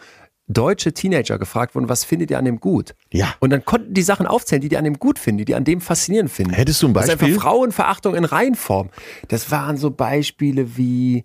deutsche 0.49 0.93
Teenager 0.93 1.37
gefragt 1.37 1.75
wurden, 1.75 1.87
was 1.89 2.03
findet 2.03 2.31
ihr 2.31 2.37
an 2.39 2.45
dem 2.45 2.59
gut? 2.59 2.95
Ja. 3.13 3.33
Und 3.39 3.51
dann 3.51 3.63
konnten 3.63 3.93
die 3.93 4.01
Sachen 4.01 4.25
aufzählen, 4.27 4.61
die 4.61 4.69
die 4.69 4.77
an 4.77 4.83
dem 4.83 4.97
gut 4.99 5.19
finden, 5.19 5.37
die 5.37 5.45
die 5.45 5.55
an 5.55 5.63
dem 5.63 5.79
faszinierend 5.79 6.31
finden. 6.31 6.53
Hättest 6.53 6.81
du 6.81 6.87
ein 6.87 6.93
Das 6.93 7.03
ist 7.05 7.11
Beispiel? 7.11 7.27
einfach 7.35 7.43
Frauenverachtung 7.43 8.15
in 8.15 8.25
Reinform. 8.25 8.89
Das 9.27 9.51
waren 9.51 9.77
so 9.77 9.91
Beispiele 9.91 10.75
wie, 10.75 11.23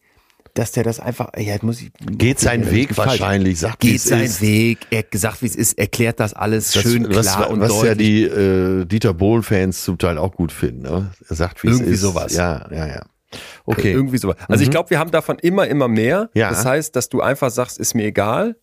dass 0.53 0.73
der 0.73 0.85
das 0.85 1.01
einfach, 1.01 1.31
ja, 1.39 1.57
muss 1.63 1.81
ich, 1.81 1.91
Geht 2.13 2.39
sein 2.39 2.71
Weg 2.71 2.97
wahrscheinlich, 2.99 3.59
sagt 3.59 3.83
wie 3.83 3.89
Geht 3.93 3.97
es 3.97 4.05
sein 4.05 4.23
ist. 4.25 4.41
Weg, 4.43 4.79
er 4.91 5.03
gesagt, 5.03 5.41
wie 5.43 5.47
es 5.47 5.57
ist, 5.57 5.79
erklärt 5.79 6.21
das 6.21 6.35
alles 6.35 6.71
Das, 6.73 6.83
schön 6.83 7.07
was, 7.15 7.35
klar 7.35 7.51
und 7.51 7.61
was 7.61 7.71
deutlich. 7.71 7.89
ja 7.89 7.95
die 7.95 8.23
äh, 8.25 8.85
Dieter 8.85 9.15
Bohlen-Fans 9.15 9.85
zum 9.85 9.97
Teil 9.99 10.19
auch 10.19 10.33
gut 10.33 10.53
finden. 10.53 10.83
Ne? 10.83 11.11
Er 11.29 11.35
sagt, 11.37 11.63
wie 11.65 11.69
Irgendwie 11.69 11.89
es 11.91 11.95
ist. 11.97 12.01
sowas. 12.03 12.35
Ja, 12.35 12.69
ja, 12.71 12.87
ja. 12.87 13.03
Okay. 13.65 13.91
Irgendwie 13.91 14.19
so. 14.19 14.33
Also 14.49 14.63
ich 14.63 14.71
glaube, 14.71 14.91
wir 14.91 14.99
haben 15.01 15.11
davon 15.11 15.39
immer, 15.41 15.67
immer 15.67 15.89
mehr. 15.89 16.31
Ja. 16.35 16.51
Das 16.51 16.65
heißt, 16.65 16.95
dass 16.95 17.09
du 17.09 17.21
einfach 17.21 17.51
sagst, 17.51 17.79
ist 17.79 17.95
mir 17.95 18.05
egal. 18.05 18.57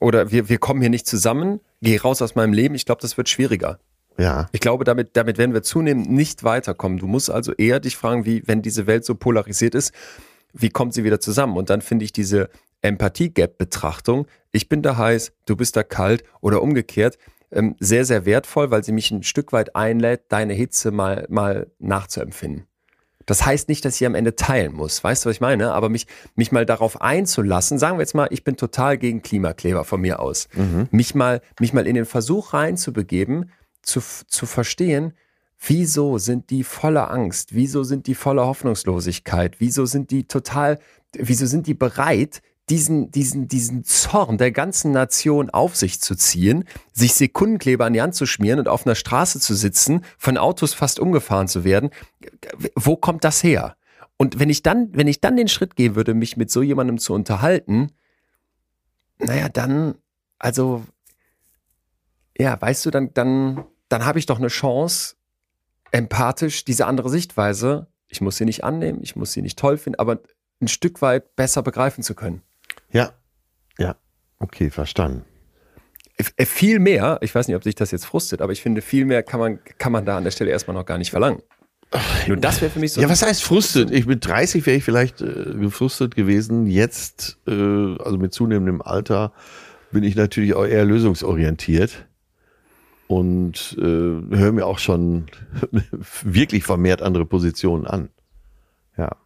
Oder 0.00 0.30
wir, 0.30 0.48
wir 0.48 0.58
kommen 0.58 0.80
hier 0.80 0.90
nicht 0.90 1.06
zusammen, 1.06 1.60
geh 1.82 1.96
raus 1.96 2.22
aus 2.22 2.34
meinem 2.34 2.52
Leben. 2.52 2.74
Ich 2.74 2.86
glaube, 2.86 3.00
das 3.00 3.16
wird 3.16 3.28
schwieriger. 3.28 3.78
Ja. 4.18 4.48
Ich 4.52 4.60
glaube, 4.60 4.84
damit, 4.84 5.16
damit 5.16 5.38
werden 5.38 5.54
wir 5.54 5.62
zunehmend 5.62 6.10
nicht 6.10 6.44
weiterkommen. 6.44 6.98
Du 6.98 7.06
musst 7.06 7.30
also 7.30 7.52
eher 7.54 7.80
dich 7.80 7.96
fragen, 7.96 8.24
wie, 8.24 8.42
wenn 8.46 8.62
diese 8.62 8.86
Welt 8.86 9.04
so 9.04 9.14
polarisiert 9.14 9.74
ist, 9.74 9.92
wie 10.52 10.70
kommt 10.70 10.94
sie 10.94 11.04
wieder 11.04 11.20
zusammen? 11.20 11.56
Und 11.56 11.70
dann 11.70 11.82
finde 11.82 12.04
ich 12.04 12.12
diese 12.12 12.48
Empathie-Gap-Betrachtung, 12.82 14.26
ich 14.52 14.68
bin 14.68 14.82
da 14.82 14.96
heiß, 14.96 15.32
du 15.46 15.56
bist 15.56 15.76
da 15.76 15.82
kalt 15.82 16.24
oder 16.40 16.62
umgekehrt, 16.62 17.18
ähm, 17.50 17.76
sehr, 17.80 18.04
sehr 18.04 18.24
wertvoll, 18.24 18.70
weil 18.70 18.84
sie 18.84 18.92
mich 18.92 19.10
ein 19.10 19.22
Stück 19.22 19.52
weit 19.52 19.74
einlädt, 19.74 20.22
deine 20.28 20.54
Hitze 20.54 20.90
mal, 20.90 21.26
mal 21.28 21.70
nachzuempfinden. 21.78 22.67
Das 23.28 23.44
heißt 23.44 23.68
nicht, 23.68 23.84
dass 23.84 24.00
ich 24.00 24.06
am 24.06 24.14
Ende 24.14 24.36
teilen 24.36 24.72
muss. 24.72 25.04
Weißt 25.04 25.22
du, 25.22 25.28
was 25.28 25.36
ich 25.36 25.42
meine? 25.42 25.74
Aber 25.74 25.90
mich, 25.90 26.06
mich 26.34 26.50
mal 26.50 26.64
darauf 26.64 27.02
einzulassen, 27.02 27.78
sagen 27.78 27.98
wir 27.98 28.00
jetzt 28.00 28.14
mal, 28.14 28.26
ich 28.30 28.42
bin 28.42 28.56
total 28.56 28.96
gegen 28.96 29.20
Klimakleber 29.20 29.84
von 29.84 30.00
mir 30.00 30.18
aus. 30.20 30.48
Mich 30.90 31.14
mal, 31.14 31.42
mich 31.60 31.74
mal 31.74 31.86
in 31.86 31.94
den 31.94 32.06
Versuch 32.06 32.54
reinzubegeben, 32.54 33.50
zu, 33.82 34.00
zu 34.00 34.46
verstehen, 34.46 35.12
wieso 35.60 36.16
sind 36.16 36.48
die 36.48 36.64
voller 36.64 37.10
Angst? 37.10 37.54
Wieso 37.54 37.82
sind 37.82 38.06
die 38.06 38.14
voller 38.14 38.46
Hoffnungslosigkeit? 38.46 39.56
Wieso 39.60 39.84
sind 39.84 40.10
die 40.10 40.24
total, 40.26 40.78
wieso 41.12 41.44
sind 41.44 41.66
die 41.66 41.74
bereit, 41.74 42.40
diesen, 42.70 43.10
diesen, 43.10 43.48
diesen 43.48 43.84
Zorn 43.84 44.38
der 44.38 44.52
ganzen 44.52 44.92
Nation 44.92 45.50
auf 45.50 45.76
sich 45.76 46.00
zu 46.00 46.14
ziehen, 46.14 46.64
sich 46.92 47.14
Sekundenkleber 47.14 47.84
an 47.84 47.92
die 47.92 48.02
Hand 48.02 48.14
zu 48.14 48.26
schmieren 48.26 48.58
und 48.58 48.68
auf 48.68 48.86
einer 48.86 48.94
Straße 48.94 49.40
zu 49.40 49.54
sitzen, 49.54 50.04
von 50.18 50.36
Autos 50.36 50.74
fast 50.74 51.00
umgefahren 51.00 51.48
zu 51.48 51.64
werden. 51.64 51.90
Wo 52.74 52.96
kommt 52.96 53.24
das 53.24 53.42
her? 53.42 53.76
Und 54.16 54.38
wenn 54.38 54.50
ich 54.50 54.62
dann, 54.62 54.90
wenn 54.92 55.06
ich 55.06 55.20
dann 55.20 55.36
den 55.36 55.48
Schritt 55.48 55.76
gehen 55.76 55.94
würde, 55.94 56.12
mich 56.14 56.36
mit 56.36 56.50
so 56.50 56.62
jemandem 56.62 56.98
zu 56.98 57.14
unterhalten, 57.14 57.92
naja, 59.18 59.48
dann, 59.48 59.94
also, 60.38 60.84
ja, 62.36 62.60
weißt 62.60 62.86
du, 62.86 62.90
dann, 62.90 63.14
dann, 63.14 63.64
dann 63.88 64.04
habe 64.04 64.18
ich 64.18 64.26
doch 64.26 64.38
eine 64.38 64.48
Chance, 64.48 65.16
empathisch 65.90 66.64
diese 66.64 66.86
andere 66.86 67.08
Sichtweise, 67.10 67.86
ich 68.08 68.20
muss 68.20 68.36
sie 68.36 68.44
nicht 68.44 68.64
annehmen, 68.64 69.00
ich 69.02 69.16
muss 69.16 69.32
sie 69.32 69.42
nicht 69.42 69.58
toll 69.58 69.78
finden, 69.78 69.98
aber 69.98 70.20
ein 70.60 70.68
Stück 70.68 71.02
weit 71.02 71.36
besser 71.36 71.62
begreifen 71.62 72.02
zu 72.02 72.14
können. 72.14 72.42
Ja, 72.90 73.12
ja, 73.78 73.96
okay, 74.38 74.70
verstanden. 74.70 75.24
Äh, 76.36 76.46
viel 76.46 76.80
mehr, 76.80 77.18
ich 77.22 77.34
weiß 77.34 77.48
nicht, 77.48 77.56
ob 77.56 77.64
sich 77.64 77.74
das 77.74 77.90
jetzt 77.90 78.04
frustet, 78.04 78.42
aber 78.42 78.52
ich 78.52 78.62
finde, 78.62 78.82
viel 78.82 79.04
mehr 79.04 79.22
kann 79.22 79.40
man, 79.40 79.58
kann 79.78 79.92
man 79.92 80.04
da 80.04 80.16
an 80.16 80.24
der 80.24 80.30
Stelle 80.30 80.50
erstmal 80.50 80.74
noch 80.74 80.86
gar 80.86 80.98
nicht 80.98 81.10
verlangen. 81.10 81.42
Nur 82.26 82.36
das 82.36 82.60
wäre 82.60 82.70
für 82.70 82.80
mich 82.80 82.92
so. 82.92 83.00
Ja, 83.00 83.08
was 83.08 83.22
heißt 83.22 83.42
frustet? 83.42 83.90
Ich 83.90 84.04
mit 84.04 84.26
30 84.26 84.66
wäre 84.66 84.76
ich 84.76 84.84
vielleicht 84.84 85.22
äh, 85.22 85.54
gefrustet 85.58 86.14
gewesen. 86.14 86.66
Jetzt, 86.66 87.38
äh, 87.46 87.52
also 87.52 88.18
mit 88.18 88.34
zunehmendem 88.34 88.82
Alter, 88.82 89.32
bin 89.90 90.04
ich 90.04 90.14
natürlich 90.14 90.54
auch 90.54 90.66
eher 90.66 90.84
lösungsorientiert 90.84 92.06
und 93.06 93.74
äh, 93.78 93.82
höre 93.82 94.52
mir 94.52 94.66
auch 94.66 94.78
schon 94.78 95.26
wirklich 96.22 96.64
vermehrt 96.64 97.00
andere 97.00 97.24
Positionen 97.24 97.86
an. 97.86 98.10
Ja. 98.98 99.16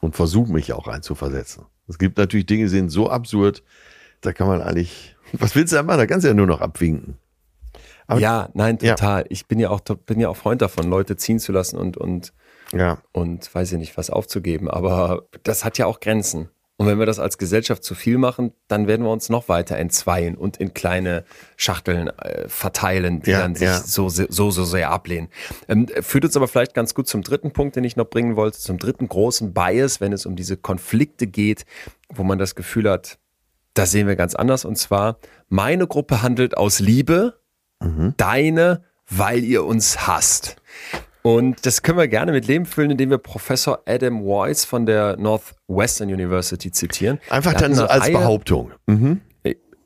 Und 0.00 0.16
versuche 0.16 0.52
mich 0.52 0.72
auch 0.72 0.88
einzuversetzen. 0.88 1.66
Es 1.88 1.98
gibt 1.98 2.18
natürlich 2.18 2.46
Dinge, 2.46 2.64
die 2.64 2.70
sind 2.70 2.90
so 2.90 3.10
absurd, 3.10 3.62
da 4.20 4.32
kann 4.32 4.48
man 4.48 4.62
eigentlich, 4.62 5.16
was 5.32 5.54
willst 5.54 5.72
du 5.72 5.76
da 5.76 5.82
machen? 5.82 5.98
Da 5.98 6.06
kannst 6.06 6.24
du 6.24 6.28
ja 6.28 6.34
nur 6.34 6.46
noch 6.46 6.60
abwinken. 6.60 7.16
Aber 8.06 8.20
ja, 8.20 8.48
nein, 8.54 8.78
total. 8.78 9.22
Ja. 9.22 9.26
Ich 9.30 9.46
bin 9.46 9.58
ja 9.58 9.70
auch 9.70 9.80
bin 9.80 10.20
ja 10.20 10.28
auch 10.28 10.36
Freund 10.36 10.62
davon, 10.62 10.88
Leute 10.88 11.16
ziehen 11.16 11.38
zu 11.38 11.52
lassen 11.52 11.76
und 11.76 11.96
und 11.96 12.32
ja. 12.72 12.98
und 13.12 13.52
weiß 13.52 13.72
ich 13.72 13.78
nicht, 13.78 13.96
was 13.96 14.10
aufzugeben. 14.10 14.70
Aber 14.70 15.26
das 15.42 15.64
hat 15.64 15.78
ja 15.78 15.86
auch 15.86 16.00
Grenzen. 16.00 16.48
Und 16.78 16.86
wenn 16.86 16.98
wir 16.98 17.06
das 17.06 17.18
als 17.18 17.38
Gesellschaft 17.38 17.82
zu 17.82 17.94
viel 17.94 18.18
machen, 18.18 18.52
dann 18.68 18.86
werden 18.86 19.04
wir 19.04 19.10
uns 19.10 19.30
noch 19.30 19.48
weiter 19.48 19.76
entzweien 19.76 20.36
und 20.36 20.58
in 20.58 20.74
kleine 20.74 21.24
Schachteln 21.56 22.08
äh, 22.08 22.48
verteilen, 22.48 23.22
die 23.22 23.30
ja, 23.30 23.40
dann 23.40 23.54
sich 23.54 23.66
ja. 23.66 23.80
so, 23.80 24.10
so, 24.10 24.50
so 24.50 24.64
sehr 24.64 24.90
ablehnen. 24.90 25.28
Ähm, 25.68 25.86
führt 26.00 26.24
uns 26.26 26.36
aber 26.36 26.48
vielleicht 26.48 26.74
ganz 26.74 26.94
gut 26.94 27.08
zum 27.08 27.22
dritten 27.22 27.52
Punkt, 27.52 27.76
den 27.76 27.84
ich 27.84 27.96
noch 27.96 28.04
bringen 28.04 28.36
wollte, 28.36 28.58
zum 28.58 28.78
dritten 28.78 29.08
großen 29.08 29.54
Bias, 29.54 30.02
wenn 30.02 30.12
es 30.12 30.26
um 30.26 30.36
diese 30.36 30.58
Konflikte 30.58 31.26
geht, 31.26 31.64
wo 32.12 32.24
man 32.24 32.38
das 32.38 32.54
Gefühl 32.54 32.90
hat, 32.90 33.18
das 33.72 33.90
sehen 33.90 34.06
wir 34.06 34.16
ganz 34.16 34.34
anders. 34.34 34.66
Und 34.66 34.76
zwar, 34.76 35.18
meine 35.48 35.86
Gruppe 35.86 36.22
handelt 36.22 36.58
aus 36.58 36.78
Liebe, 36.78 37.40
mhm. 37.80 38.14
deine, 38.18 38.84
weil 39.08 39.44
ihr 39.44 39.64
uns 39.64 40.06
hasst. 40.06 40.56
Und 41.26 41.66
das 41.66 41.82
können 41.82 41.98
wir 41.98 42.06
gerne 42.06 42.30
mit 42.30 42.46
Leben 42.46 42.66
füllen, 42.66 42.92
indem 42.92 43.10
wir 43.10 43.18
Professor 43.18 43.82
Adam 43.84 44.24
Weiss 44.24 44.64
von 44.64 44.86
der 44.86 45.16
Northwestern 45.16 46.08
University 46.08 46.70
zitieren. 46.70 47.18
Einfach 47.30 47.54
dann 47.54 47.74
so 47.74 47.84
als 47.84 48.04
Reihe, 48.04 48.12
Behauptung. 48.12 48.70
Mhm. 48.86 49.22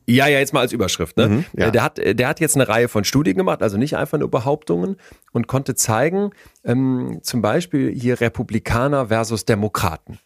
Ja, 0.06 0.26
ja, 0.26 0.38
jetzt 0.38 0.52
mal 0.52 0.60
als 0.60 0.72
Überschrift. 0.72 1.16
Ne? 1.16 1.28
Mhm, 1.28 1.44
ja. 1.56 1.70
der, 1.70 1.82
hat, 1.82 1.96
der 1.96 2.28
hat 2.28 2.40
jetzt 2.40 2.56
eine 2.56 2.68
Reihe 2.68 2.88
von 2.88 3.04
Studien 3.04 3.38
gemacht, 3.38 3.62
also 3.62 3.78
nicht 3.78 3.96
einfach 3.96 4.18
nur 4.18 4.30
Behauptungen 4.30 4.96
und 5.32 5.46
konnte 5.46 5.74
zeigen, 5.74 6.32
ähm, 6.62 7.20
zum 7.22 7.40
Beispiel 7.40 7.90
hier 7.90 8.20
Republikaner 8.20 9.06
versus 9.06 9.46
Demokraten. 9.46 10.18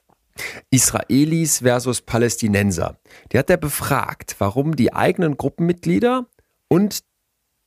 Israelis 0.70 1.58
versus 1.60 2.02
Palästinenser. 2.02 2.98
Die 3.30 3.38
hat 3.38 3.48
er 3.50 3.56
befragt, 3.56 4.34
warum 4.40 4.74
die 4.74 4.92
eigenen 4.92 5.36
Gruppenmitglieder 5.36 6.26
und 6.66 7.04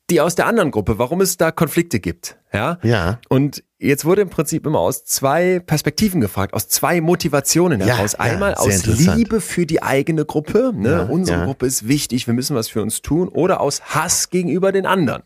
die 0.09 0.21
aus 0.21 0.35
der 0.35 0.47
anderen 0.47 0.71
Gruppe, 0.71 0.97
warum 0.97 1.21
es 1.21 1.37
da 1.37 1.51
Konflikte 1.51 1.99
gibt. 1.99 2.37
Ja. 2.53 2.79
ja. 2.81 3.19
Und 3.27 3.63
jetzt 3.77 4.05
wurde 4.05 4.21
im 4.21 4.29
Prinzip 4.29 4.65
immer 4.65 4.79
aus 4.79 5.03
zwei 5.03 5.59
Perspektiven 5.59 6.21
gefragt, 6.21 6.53
aus 6.53 6.69
zwei 6.69 7.01
Motivationen 7.01 7.81
heraus. 7.81 8.13
Ja, 8.13 8.19
Einmal 8.19 8.51
ja, 8.51 8.57
aus 8.57 8.85
Liebe 8.85 9.41
für 9.41 9.65
die 9.65 9.83
eigene 9.83 10.25
Gruppe, 10.25 10.71
ne? 10.73 10.89
Ja, 10.89 11.03
unsere 11.03 11.43
Gruppe 11.43 11.65
ist 11.65 11.87
wichtig, 11.87 12.25
wir 12.27 12.33
müssen 12.33 12.55
was 12.55 12.69
für 12.69 12.81
uns 12.81 13.01
tun, 13.01 13.27
oder 13.27 13.59
aus 13.59 13.81
Hass 13.81 14.29
gegenüber 14.29 14.71
den 14.71 14.85
anderen. 14.85 15.23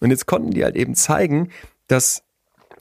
Und 0.00 0.10
jetzt 0.10 0.26
konnten 0.26 0.52
die 0.52 0.64
halt 0.64 0.76
eben 0.76 0.94
zeigen, 0.94 1.50
dass 1.88 2.22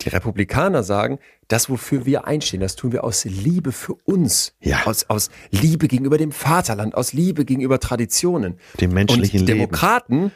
die 0.02 0.10
Republikaner 0.10 0.84
sagen, 0.84 1.20
das, 1.48 1.70
wofür 1.70 2.06
wir 2.06 2.26
einstehen, 2.26 2.62
das 2.62 2.76
tun 2.76 2.92
wir 2.92 3.04
aus 3.04 3.26
Liebe 3.26 3.72
für 3.72 3.96
uns. 4.06 4.54
Ja. 4.60 4.86
Aus, 4.86 5.10
aus 5.10 5.30
Liebe 5.52 5.88
gegenüber 5.88 6.18
dem 6.18 6.32
Vaterland, 6.32 6.96
aus 6.96 7.14
Liebe 7.14 7.46
gegenüber 7.46 7.80
Traditionen. 7.80 8.58
Dem 8.80 8.92
menschlichen 8.92 9.42
Und 9.42 9.48
die 9.48 9.54
Demokraten 9.54 10.32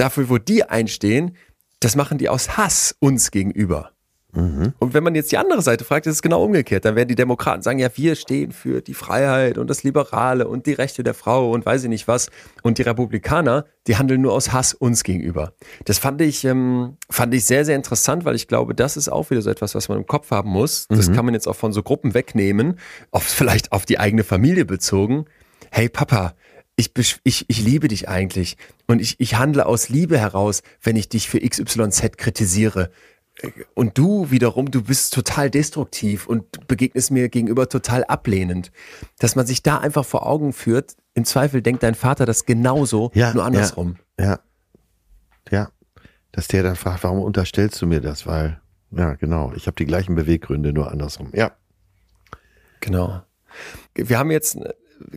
dafür, 0.00 0.28
wo 0.28 0.38
die 0.38 0.64
einstehen, 0.64 1.36
das 1.80 1.96
machen 1.96 2.18
die 2.18 2.28
aus 2.28 2.56
Hass 2.56 2.96
uns 3.00 3.30
gegenüber. 3.30 3.92
Mhm. 4.32 4.74
Und 4.78 4.94
wenn 4.94 5.02
man 5.02 5.14
jetzt 5.14 5.32
die 5.32 5.38
andere 5.38 5.60
Seite 5.60 5.84
fragt, 5.84 6.06
ist 6.06 6.14
es 6.14 6.22
genau 6.22 6.44
umgekehrt. 6.44 6.84
Dann 6.84 6.94
werden 6.94 7.08
die 7.08 7.16
Demokraten 7.16 7.62
sagen, 7.62 7.78
ja, 7.78 7.88
wir 7.94 8.14
stehen 8.14 8.52
für 8.52 8.80
die 8.80 8.94
Freiheit 8.94 9.58
und 9.58 9.68
das 9.68 9.82
Liberale 9.82 10.46
und 10.46 10.66
die 10.66 10.72
Rechte 10.72 11.02
der 11.02 11.14
Frau 11.14 11.50
und 11.50 11.66
weiß 11.66 11.82
ich 11.82 11.88
nicht 11.88 12.06
was. 12.06 12.30
Und 12.62 12.78
die 12.78 12.82
Republikaner, 12.82 13.66
die 13.86 13.96
handeln 13.96 14.20
nur 14.20 14.32
aus 14.32 14.52
Hass 14.52 14.72
uns 14.72 15.02
gegenüber. 15.02 15.52
Das 15.84 15.98
fand 15.98 16.20
ich, 16.20 16.44
ähm, 16.44 16.96
fand 17.10 17.34
ich 17.34 17.44
sehr, 17.44 17.64
sehr 17.64 17.76
interessant, 17.76 18.24
weil 18.24 18.36
ich 18.36 18.46
glaube, 18.46 18.74
das 18.74 18.96
ist 18.96 19.08
auch 19.08 19.30
wieder 19.30 19.42
so 19.42 19.50
etwas, 19.50 19.74
was 19.74 19.88
man 19.88 19.98
im 19.98 20.06
Kopf 20.06 20.30
haben 20.30 20.50
muss. 20.50 20.86
Das 20.88 21.08
mhm. 21.08 21.14
kann 21.14 21.24
man 21.24 21.34
jetzt 21.34 21.48
auch 21.48 21.56
von 21.56 21.72
so 21.72 21.82
Gruppen 21.82 22.14
wegnehmen, 22.14 22.78
auf, 23.10 23.24
vielleicht 23.24 23.72
auf 23.72 23.84
die 23.84 23.98
eigene 23.98 24.22
Familie 24.22 24.64
bezogen. 24.64 25.24
Hey 25.72 25.88
Papa, 25.88 26.34
ich, 26.80 27.20
ich, 27.24 27.44
ich 27.48 27.62
liebe 27.62 27.88
dich 27.88 28.08
eigentlich 28.08 28.56
und 28.86 29.00
ich, 29.00 29.20
ich 29.20 29.36
handle 29.36 29.66
aus 29.66 29.88
Liebe 29.88 30.18
heraus, 30.18 30.62
wenn 30.82 30.96
ich 30.96 31.08
dich 31.08 31.28
für 31.28 31.38
XYZ 31.40 32.16
kritisiere. 32.16 32.90
Und 33.74 33.96
du 33.96 34.30
wiederum, 34.30 34.70
du 34.70 34.82
bist 34.82 35.14
total 35.14 35.50
destruktiv 35.50 36.26
und 36.26 36.66
begegnest 36.66 37.10
mir 37.10 37.28
gegenüber 37.28 37.68
total 37.68 38.04
ablehnend. 38.04 38.70
Dass 39.18 39.36
man 39.36 39.46
sich 39.46 39.62
da 39.62 39.78
einfach 39.78 40.04
vor 40.04 40.26
Augen 40.26 40.52
führt, 40.52 40.96
im 41.14 41.24
Zweifel 41.24 41.62
denkt 41.62 41.82
dein 41.82 41.94
Vater 41.94 42.26
das 42.26 42.44
genauso, 42.44 43.10
ja, 43.14 43.32
nur 43.32 43.44
andersrum. 43.44 43.96
Ja, 44.18 44.24
ja, 44.26 44.40
ja. 45.50 45.70
Dass 46.32 46.48
der 46.48 46.62
dann 46.62 46.76
fragt, 46.76 47.02
warum 47.02 47.20
unterstellst 47.20 47.80
du 47.82 47.86
mir 47.86 48.00
das? 48.00 48.26
Weil, 48.26 48.60
ja, 48.90 49.14
genau, 49.14 49.52
ich 49.56 49.66
habe 49.66 49.74
die 49.74 49.86
gleichen 49.86 50.14
Beweggründe, 50.14 50.72
nur 50.72 50.90
andersrum. 50.90 51.30
Ja. 51.34 51.52
Genau. 52.80 53.22
Wir 53.94 54.18
haben 54.18 54.30
jetzt 54.30 54.58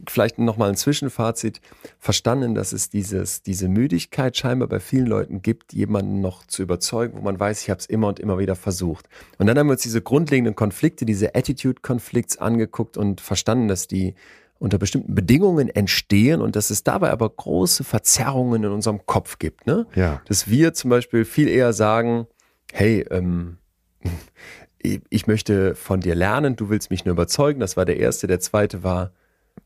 vielleicht 0.07 0.39
nochmal 0.39 0.69
ein 0.69 0.75
Zwischenfazit, 0.75 1.61
verstanden, 1.99 2.55
dass 2.55 2.73
es 2.73 2.89
dieses, 2.89 3.43
diese 3.43 3.67
Müdigkeit 3.67 4.35
scheinbar 4.37 4.67
bei 4.67 4.79
vielen 4.79 5.07
Leuten 5.07 5.41
gibt, 5.41 5.73
jemanden 5.73 6.21
noch 6.21 6.45
zu 6.47 6.61
überzeugen, 6.61 7.17
wo 7.17 7.21
man 7.21 7.39
weiß, 7.39 7.61
ich 7.61 7.69
habe 7.69 7.79
es 7.79 7.85
immer 7.85 8.07
und 8.07 8.19
immer 8.19 8.39
wieder 8.39 8.55
versucht. 8.55 9.07
Und 9.37 9.47
dann 9.47 9.57
haben 9.57 9.67
wir 9.67 9.73
uns 9.73 9.81
diese 9.81 10.01
grundlegenden 10.01 10.55
Konflikte, 10.55 11.05
diese 11.05 11.35
Attitude-Konflikts 11.35 12.37
angeguckt 12.37 12.97
und 12.97 13.21
verstanden, 13.21 13.67
dass 13.67 13.87
die 13.87 14.15
unter 14.59 14.77
bestimmten 14.77 15.13
Bedingungen 15.13 15.67
entstehen 15.67 16.41
und 16.41 16.55
dass 16.55 16.69
es 16.69 16.83
dabei 16.83 17.11
aber 17.11 17.29
große 17.29 17.83
Verzerrungen 17.83 18.63
in 18.63 18.71
unserem 18.71 19.05
Kopf 19.05 19.37
gibt. 19.37 19.67
Ne? 19.67 19.85
Ja. 19.93 20.21
Dass 20.25 20.49
wir 20.49 20.73
zum 20.73 20.89
Beispiel 20.89 21.25
viel 21.25 21.49
eher 21.49 21.73
sagen, 21.73 22.27
hey, 22.71 23.05
ähm, 23.11 23.57
ich 25.09 25.27
möchte 25.27 25.75
von 25.75 25.99
dir 25.99 26.15
lernen, 26.15 26.55
du 26.55 26.69
willst 26.69 26.91
mich 26.91 27.05
nur 27.05 27.13
überzeugen. 27.13 27.59
Das 27.59 27.77
war 27.77 27.85
der 27.85 27.97
erste. 27.97 28.27
Der 28.27 28.39
zweite 28.39 28.83
war, 28.83 29.11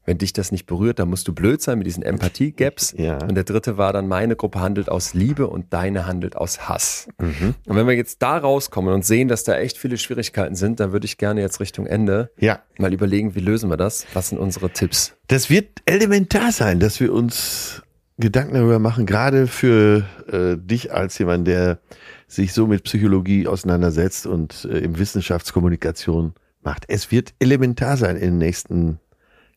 wenn 0.07 0.17
dich 0.17 0.31
das 0.31 0.51
nicht 0.53 0.65
berührt, 0.65 0.99
dann 0.99 1.09
musst 1.09 1.27
du 1.27 1.33
blöd 1.33 1.61
sein 1.61 1.77
mit 1.77 1.85
diesen 1.85 2.01
Empathie-Gaps. 2.01 2.95
Ja. 2.97 3.17
Und 3.19 3.35
der 3.35 3.43
dritte 3.43 3.77
war 3.77 3.93
dann, 3.93 4.07
meine 4.07 4.35
Gruppe 4.35 4.59
handelt 4.59 4.89
aus 4.89 5.13
Liebe 5.13 5.47
und 5.47 5.71
deine 5.71 6.07
handelt 6.07 6.35
aus 6.35 6.67
Hass. 6.67 7.07
Mhm. 7.19 7.53
Und 7.65 7.75
wenn 7.75 7.85
wir 7.85 7.93
jetzt 7.95 8.21
da 8.21 8.37
rauskommen 8.37 8.93
und 8.93 9.05
sehen, 9.05 9.27
dass 9.27 9.43
da 9.43 9.55
echt 9.55 9.77
viele 9.77 9.97
Schwierigkeiten 9.97 10.55
sind, 10.55 10.79
dann 10.79 10.93
würde 10.93 11.05
ich 11.05 11.17
gerne 11.17 11.41
jetzt 11.41 11.59
Richtung 11.59 11.85
Ende 11.85 12.31
ja. 12.39 12.61
mal 12.79 12.93
überlegen, 12.93 13.35
wie 13.35 13.39
lösen 13.39 13.69
wir 13.69 13.77
das? 13.77 14.07
Was 14.13 14.29
sind 14.29 14.39
unsere 14.39 14.71
Tipps? 14.71 15.13
Das 15.27 15.49
wird 15.49 15.81
elementar 15.85 16.51
sein, 16.51 16.79
dass 16.79 16.99
wir 16.99 17.13
uns 17.13 17.83
Gedanken 18.17 18.55
darüber 18.55 18.79
machen, 18.79 19.05
gerade 19.05 19.47
für 19.47 20.05
äh, 20.31 20.57
dich 20.57 20.91
als 20.91 21.17
jemand, 21.19 21.47
der 21.47 21.79
sich 22.27 22.51
so 22.51 22.65
mit 22.65 22.83
Psychologie 22.83 23.47
auseinandersetzt 23.47 24.25
und 24.25 24.67
äh, 24.69 24.79
im 24.79 24.97
Wissenschaftskommunikation 24.97 26.33
macht. 26.63 26.85
Es 26.87 27.11
wird 27.11 27.33
elementar 27.39 27.95
sein 27.95 28.15
in 28.15 28.31
den 28.31 28.37
nächsten 28.39 28.99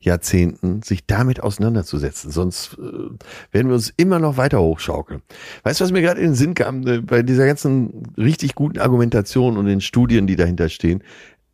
Jahrzehnten, 0.03 0.83
sich 0.83 1.07
damit 1.07 1.43
auseinanderzusetzen. 1.43 2.31
Sonst 2.31 2.79
äh, 2.79 3.11
werden 3.53 3.69
wir 3.69 3.75
uns 3.75 3.93
immer 3.97 4.19
noch 4.19 4.39
weiter 4.39 4.61
hochschaukeln. 4.61 5.23
Weißt 5.63 5.81
du, 5.81 5.85
was 5.85 5.93
mir 5.93 6.01
gerade 6.01 6.21
in 6.21 6.29
den 6.29 6.35
Sinn 6.35 6.55
kam, 6.55 6.87
äh, 6.87 7.01
bei 7.01 7.23
dieser 7.23 7.47
ganzen 7.47 8.15
richtig 8.17 8.55
guten 8.55 8.79
Argumentation 8.79 9.59
und 9.59 9.67
den 9.67 9.83
Studien, 9.83 10.27
die 10.27 10.37
dahinter 10.37 10.71
stehen? 10.71 11.03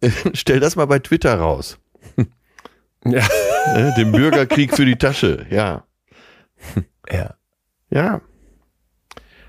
Äh, 0.01 0.11
stell 0.35 0.61
das 0.61 0.77
mal 0.77 0.87
bei 0.87 0.99
Twitter 0.99 1.35
raus. 1.39 1.79
Ja. 3.09 3.25
Ne, 3.73 3.95
den 3.97 4.11
Bürgerkrieg 4.11 4.75
für 4.75 4.85
die 4.85 4.97
Tasche, 4.97 5.47
ja. 5.49 5.85
Ja. 7.13 7.37
Ja. 7.89 8.21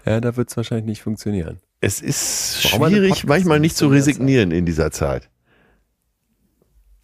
Ja, 0.06 0.22
da 0.22 0.38
wird 0.38 0.52
es 0.52 0.58
wahrscheinlich 0.58 0.86
nicht 0.86 1.02
funktionieren. 1.02 1.58
Es 1.82 2.00
ist 2.02 2.62
schwierig, 2.62 3.26
manchmal 3.26 3.60
nicht 3.60 3.76
zu 3.76 3.88
resignieren 3.88 4.52
in 4.52 4.68
dieser 4.68 4.92
Zeit. 4.92 5.32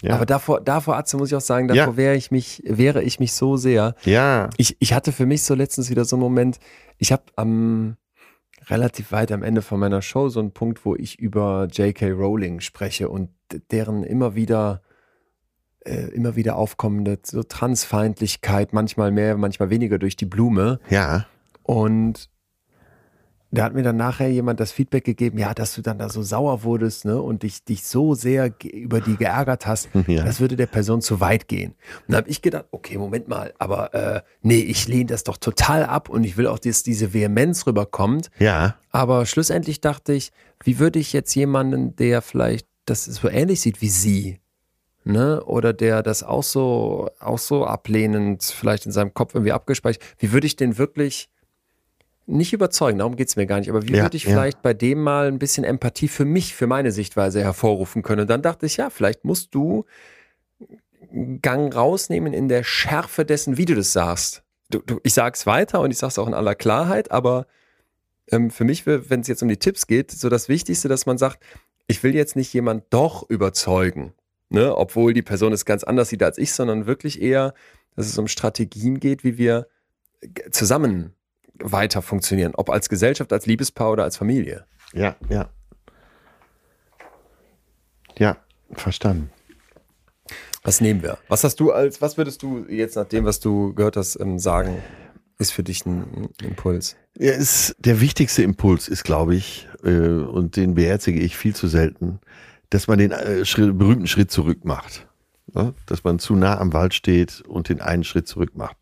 Ja. 0.03 0.15
Aber 0.15 0.25
davor, 0.25 0.59
davor, 0.59 0.97
Atze, 0.97 1.15
muss 1.15 1.29
ich 1.29 1.35
auch 1.35 1.41
sagen, 1.41 1.69
davor 1.69 1.93
ja. 1.93 1.97
wäre 1.97 2.15
ich 2.15 2.29
mich, 2.29 2.61
wäre 2.65 3.01
ich 3.01 3.19
mich 3.19 3.33
so 3.33 3.55
sehr. 3.55 3.95
Ja. 4.03 4.49
Ich, 4.57 4.75
ich 4.79 4.93
hatte 4.93 5.13
für 5.13 5.25
mich 5.25 5.43
so 5.43 5.55
letztens 5.55 5.89
wieder 5.89 6.03
so 6.03 6.17
einen 6.17 6.23
Moment, 6.23 6.59
ich 6.97 7.13
habe 7.13 7.23
am 7.37 7.95
relativ 8.69 9.13
weit 9.13 9.31
am 9.31 9.43
Ende 9.43 9.61
von 9.61 9.79
meiner 9.79 10.01
Show 10.01 10.27
so 10.27 10.41
einen 10.41 10.51
Punkt, 10.51 10.85
wo 10.85 10.95
ich 10.95 11.19
über 11.19 11.67
J.K. 11.71 12.11
Rowling 12.11 12.59
spreche 12.59 13.07
und 13.09 13.29
deren 13.71 14.03
immer 14.03 14.35
wieder 14.35 14.81
äh, 15.85 16.09
immer 16.13 16.35
wieder 16.35 16.57
aufkommende 16.57 17.19
so 17.23 17.43
Transfeindlichkeit, 17.43 18.73
manchmal 18.73 19.11
mehr, 19.11 19.37
manchmal 19.37 19.69
weniger 19.69 19.99
durch 19.99 20.15
die 20.15 20.25
Blume. 20.25 20.79
Ja. 20.89 21.25
Und 21.61 22.29
da 23.55 23.63
hat 23.65 23.73
mir 23.73 23.83
dann 23.83 23.97
nachher 23.97 24.29
jemand 24.29 24.59
das 24.59 24.71
Feedback 24.71 25.03
gegeben, 25.03 25.37
ja, 25.37 25.53
dass 25.53 25.75
du 25.75 25.81
dann 25.81 25.99
da 25.99 26.09
so 26.09 26.23
sauer 26.23 26.63
wurdest, 26.63 27.05
ne, 27.05 27.21
und 27.21 27.43
dich, 27.43 27.63
dich 27.63 27.85
so 27.85 28.15
sehr 28.15 28.51
über 28.63 28.99
die 29.01 29.15
geärgert 29.15 29.65
hast, 29.67 29.89
Ja. 30.07 30.23
das 30.23 30.39
würde 30.39 30.55
der 30.55 30.65
Person 30.67 31.01
zu 31.01 31.19
weit 31.19 31.47
gehen. 31.47 31.75
Und 32.07 32.13
da 32.13 32.17
habe 32.17 32.29
ich 32.29 32.41
gedacht, 32.41 32.65
okay, 32.71 32.97
Moment 32.97 33.27
mal, 33.27 33.53
aber 33.59 33.93
äh, 33.93 34.21
nee, 34.41 34.59
ich 34.61 34.87
lehne 34.87 35.05
das 35.05 35.23
doch 35.23 35.37
total 35.37 35.85
ab 35.85 36.09
und 36.09 36.23
ich 36.23 36.35
will 36.37 36.47
auch, 36.47 36.59
dass 36.59 36.83
diese 36.83 37.13
Vehemenz 37.13 37.67
rüberkommt. 37.67 38.29
Ja, 38.39 38.75
Aber 38.91 39.25
schlussendlich 39.25 39.81
dachte 39.81 40.13
ich, 40.13 40.31
wie 40.63 40.79
würde 40.79 40.99
ich 40.99 41.13
jetzt 41.13 41.33
jemanden, 41.35 41.95
der 41.95 42.21
vielleicht 42.21 42.67
das 42.85 43.05
so 43.05 43.29
ähnlich 43.29 43.61
sieht 43.61 43.81
wie 43.81 43.89
sie, 43.89 44.39
ne, 45.03 45.43
oder 45.43 45.73
der 45.73 46.01
das 46.03 46.23
auch 46.23 46.43
so, 46.43 47.09
auch 47.19 47.39
so 47.39 47.65
ablehnend 47.65 48.43
vielleicht 48.43 48.85
in 48.85 48.91
seinem 48.91 49.13
Kopf 49.13 49.35
irgendwie 49.35 49.51
abgespeichert, 49.51 50.01
wie 50.17 50.31
würde 50.31 50.47
ich 50.47 50.55
den 50.55 50.77
wirklich 50.77 51.29
nicht 52.25 52.53
überzeugen, 52.53 52.99
darum 52.99 53.15
geht's 53.15 53.35
mir 53.35 53.45
gar 53.45 53.59
nicht, 53.59 53.69
aber 53.69 53.83
wie 53.83 53.93
Ja, 53.93 54.03
würde 54.03 54.17
ich 54.17 54.23
ja. 54.23 54.31
vielleicht 54.31 54.61
bei 54.61 54.73
dem 54.73 55.01
mal 55.01 55.27
ein 55.27 55.39
bisschen 55.39 55.63
Empathie 55.63 56.07
für 56.07 56.25
mich, 56.25 56.55
für 56.55 56.67
meine 56.67 56.91
Sichtweise 56.91 57.41
hervorrufen 57.41 58.01
können? 58.01 58.21
Und 58.21 58.29
dann 58.29 58.41
dachte 58.41 58.65
ich, 58.65 58.77
ja, 58.77 58.89
vielleicht 58.89 59.25
musst 59.25 59.53
du 59.53 59.85
Gang 61.41 61.75
rausnehmen 61.75 62.33
in 62.33 62.47
der 62.47 62.63
Schärfe 62.63 63.25
dessen, 63.25 63.57
wie 63.57 63.65
du 63.65 63.75
das 63.75 63.93
sagst. 63.93 64.43
Du, 64.69 64.79
du, 64.79 64.99
ich 65.03 65.13
sag's 65.13 65.45
weiter 65.45 65.81
und 65.81 65.91
ich 65.91 65.97
sag's 65.97 66.17
auch 66.17 66.27
in 66.27 66.33
aller 66.33 66.55
Klarheit, 66.55 67.11
aber 67.11 67.45
ähm, 68.31 68.49
für 68.49 68.63
mich, 68.63 68.87
wenn 68.87 69.19
es 69.19 69.27
jetzt 69.27 69.43
um 69.43 69.49
die 69.49 69.57
Tipps 69.57 69.85
geht, 69.85 70.09
so 70.09 70.29
das 70.29 70.49
Wichtigste, 70.49 70.87
dass 70.87 71.05
man 71.05 71.17
sagt, 71.17 71.43
ich 71.87 72.01
will 72.01 72.15
jetzt 72.15 72.35
nicht 72.35 72.53
jemand 72.53 72.85
doch 72.89 73.29
überzeugen, 73.29 74.13
ne, 74.49 74.75
obwohl 74.75 75.13
die 75.13 75.21
Person 75.21 75.51
es 75.51 75.65
ganz 75.65 75.83
anders 75.83 76.09
sieht 76.09 76.23
als 76.23 76.37
ich, 76.37 76.53
sondern 76.53 76.87
wirklich 76.87 77.21
eher, 77.21 77.53
dass 77.95 78.07
es 78.07 78.17
um 78.17 78.27
Strategien 78.27 78.99
geht, 78.99 79.23
wie 79.23 79.37
wir 79.37 79.67
g- 80.21 80.49
zusammen 80.49 81.13
weiter 81.59 82.01
funktionieren, 82.01 82.53
ob 82.55 82.69
als 82.69 82.89
Gesellschaft, 82.89 83.31
als 83.33 83.45
Liebespaar 83.45 83.91
oder 83.91 84.03
als 84.03 84.17
Familie. 84.17 84.65
ja, 84.93 85.15
ja. 85.29 85.49
Ja, 88.17 88.37
verstanden. 88.73 89.31
Was 90.63 90.79
nehmen 90.79 91.01
wir? 91.03 91.17
Was 91.27 91.43
hast 91.43 91.59
du 91.59 91.71
als, 91.71 92.01
was 92.01 92.17
würdest 92.17 92.41
du 92.41 92.65
jetzt 92.69 92.95
nach 92.95 93.07
dem, 93.07 93.25
was 93.25 93.39
du 93.39 93.73
gehört 93.73 93.97
hast, 93.97 94.19
ähm, 94.19 94.39
sagen, 94.39 94.81
ist 95.39 95.51
für 95.51 95.63
dich 95.63 95.85
ein, 95.85 96.29
Impuls? 96.41 96.95
Ja, 97.17 97.33
ist, 97.33 97.75
der 97.79 97.99
wichtigste 97.99 98.43
Impuls 98.43 98.87
ist, 98.87 99.03
glaube 99.03 99.35
ich, 99.35 99.67
äh, 99.83 99.89
und 99.89 100.55
den 100.55 100.75
beherzige 100.75 101.19
ich 101.19 101.35
viel 101.35 101.55
zu 101.55 101.67
selten, 101.67 102.19
dass 102.69 102.87
man 102.87 102.97
den 102.97 103.11
äh, 103.11 103.43
berühmten 103.73 104.07
Schritt 104.07 104.31
zurück 104.31 104.63
macht. 104.63 105.07
Ne? 105.53 105.73
Dass 105.85 106.03
man 106.03 106.19
zu 106.19 106.35
nah 106.35 106.57
am 106.59 106.73
Wald 106.73 106.93
steht 106.93 107.41
und 107.47 107.69
den 107.69 107.81
einen 107.81 108.03
Schritt 108.03 108.27
zurück 108.27 108.51
macht. 108.55 108.77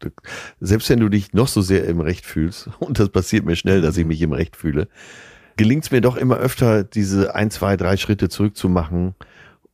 Selbst 0.60 0.90
wenn 0.90 1.00
du 1.00 1.10
dich 1.10 1.34
noch 1.34 1.48
so 1.48 1.62
sehr 1.62 1.86
im 1.86 2.00
Recht 2.00 2.26
fühlst, 2.26 2.70
und 2.80 3.00
das 3.00 3.10
passiert 3.10 3.46
mir 3.46 3.56
schnell, 3.56 3.82
dass 3.82 3.98
ich 3.98 4.06
mich 4.06 4.22
im 4.22 4.34
Recht 4.34 4.56
fühle, 4.56 4.88
gelingt 5.58 5.84
es 5.84 5.92
mir 5.92 6.02
doch 6.02 6.16
immer 6.16 6.38
öfter, 6.38 6.84
diese 6.84 7.36
ein, 7.36 7.52
zwei, 7.52 7.78
drei 7.78 7.98
Schritte 7.98 8.30
zurückzumachen, 8.30 9.16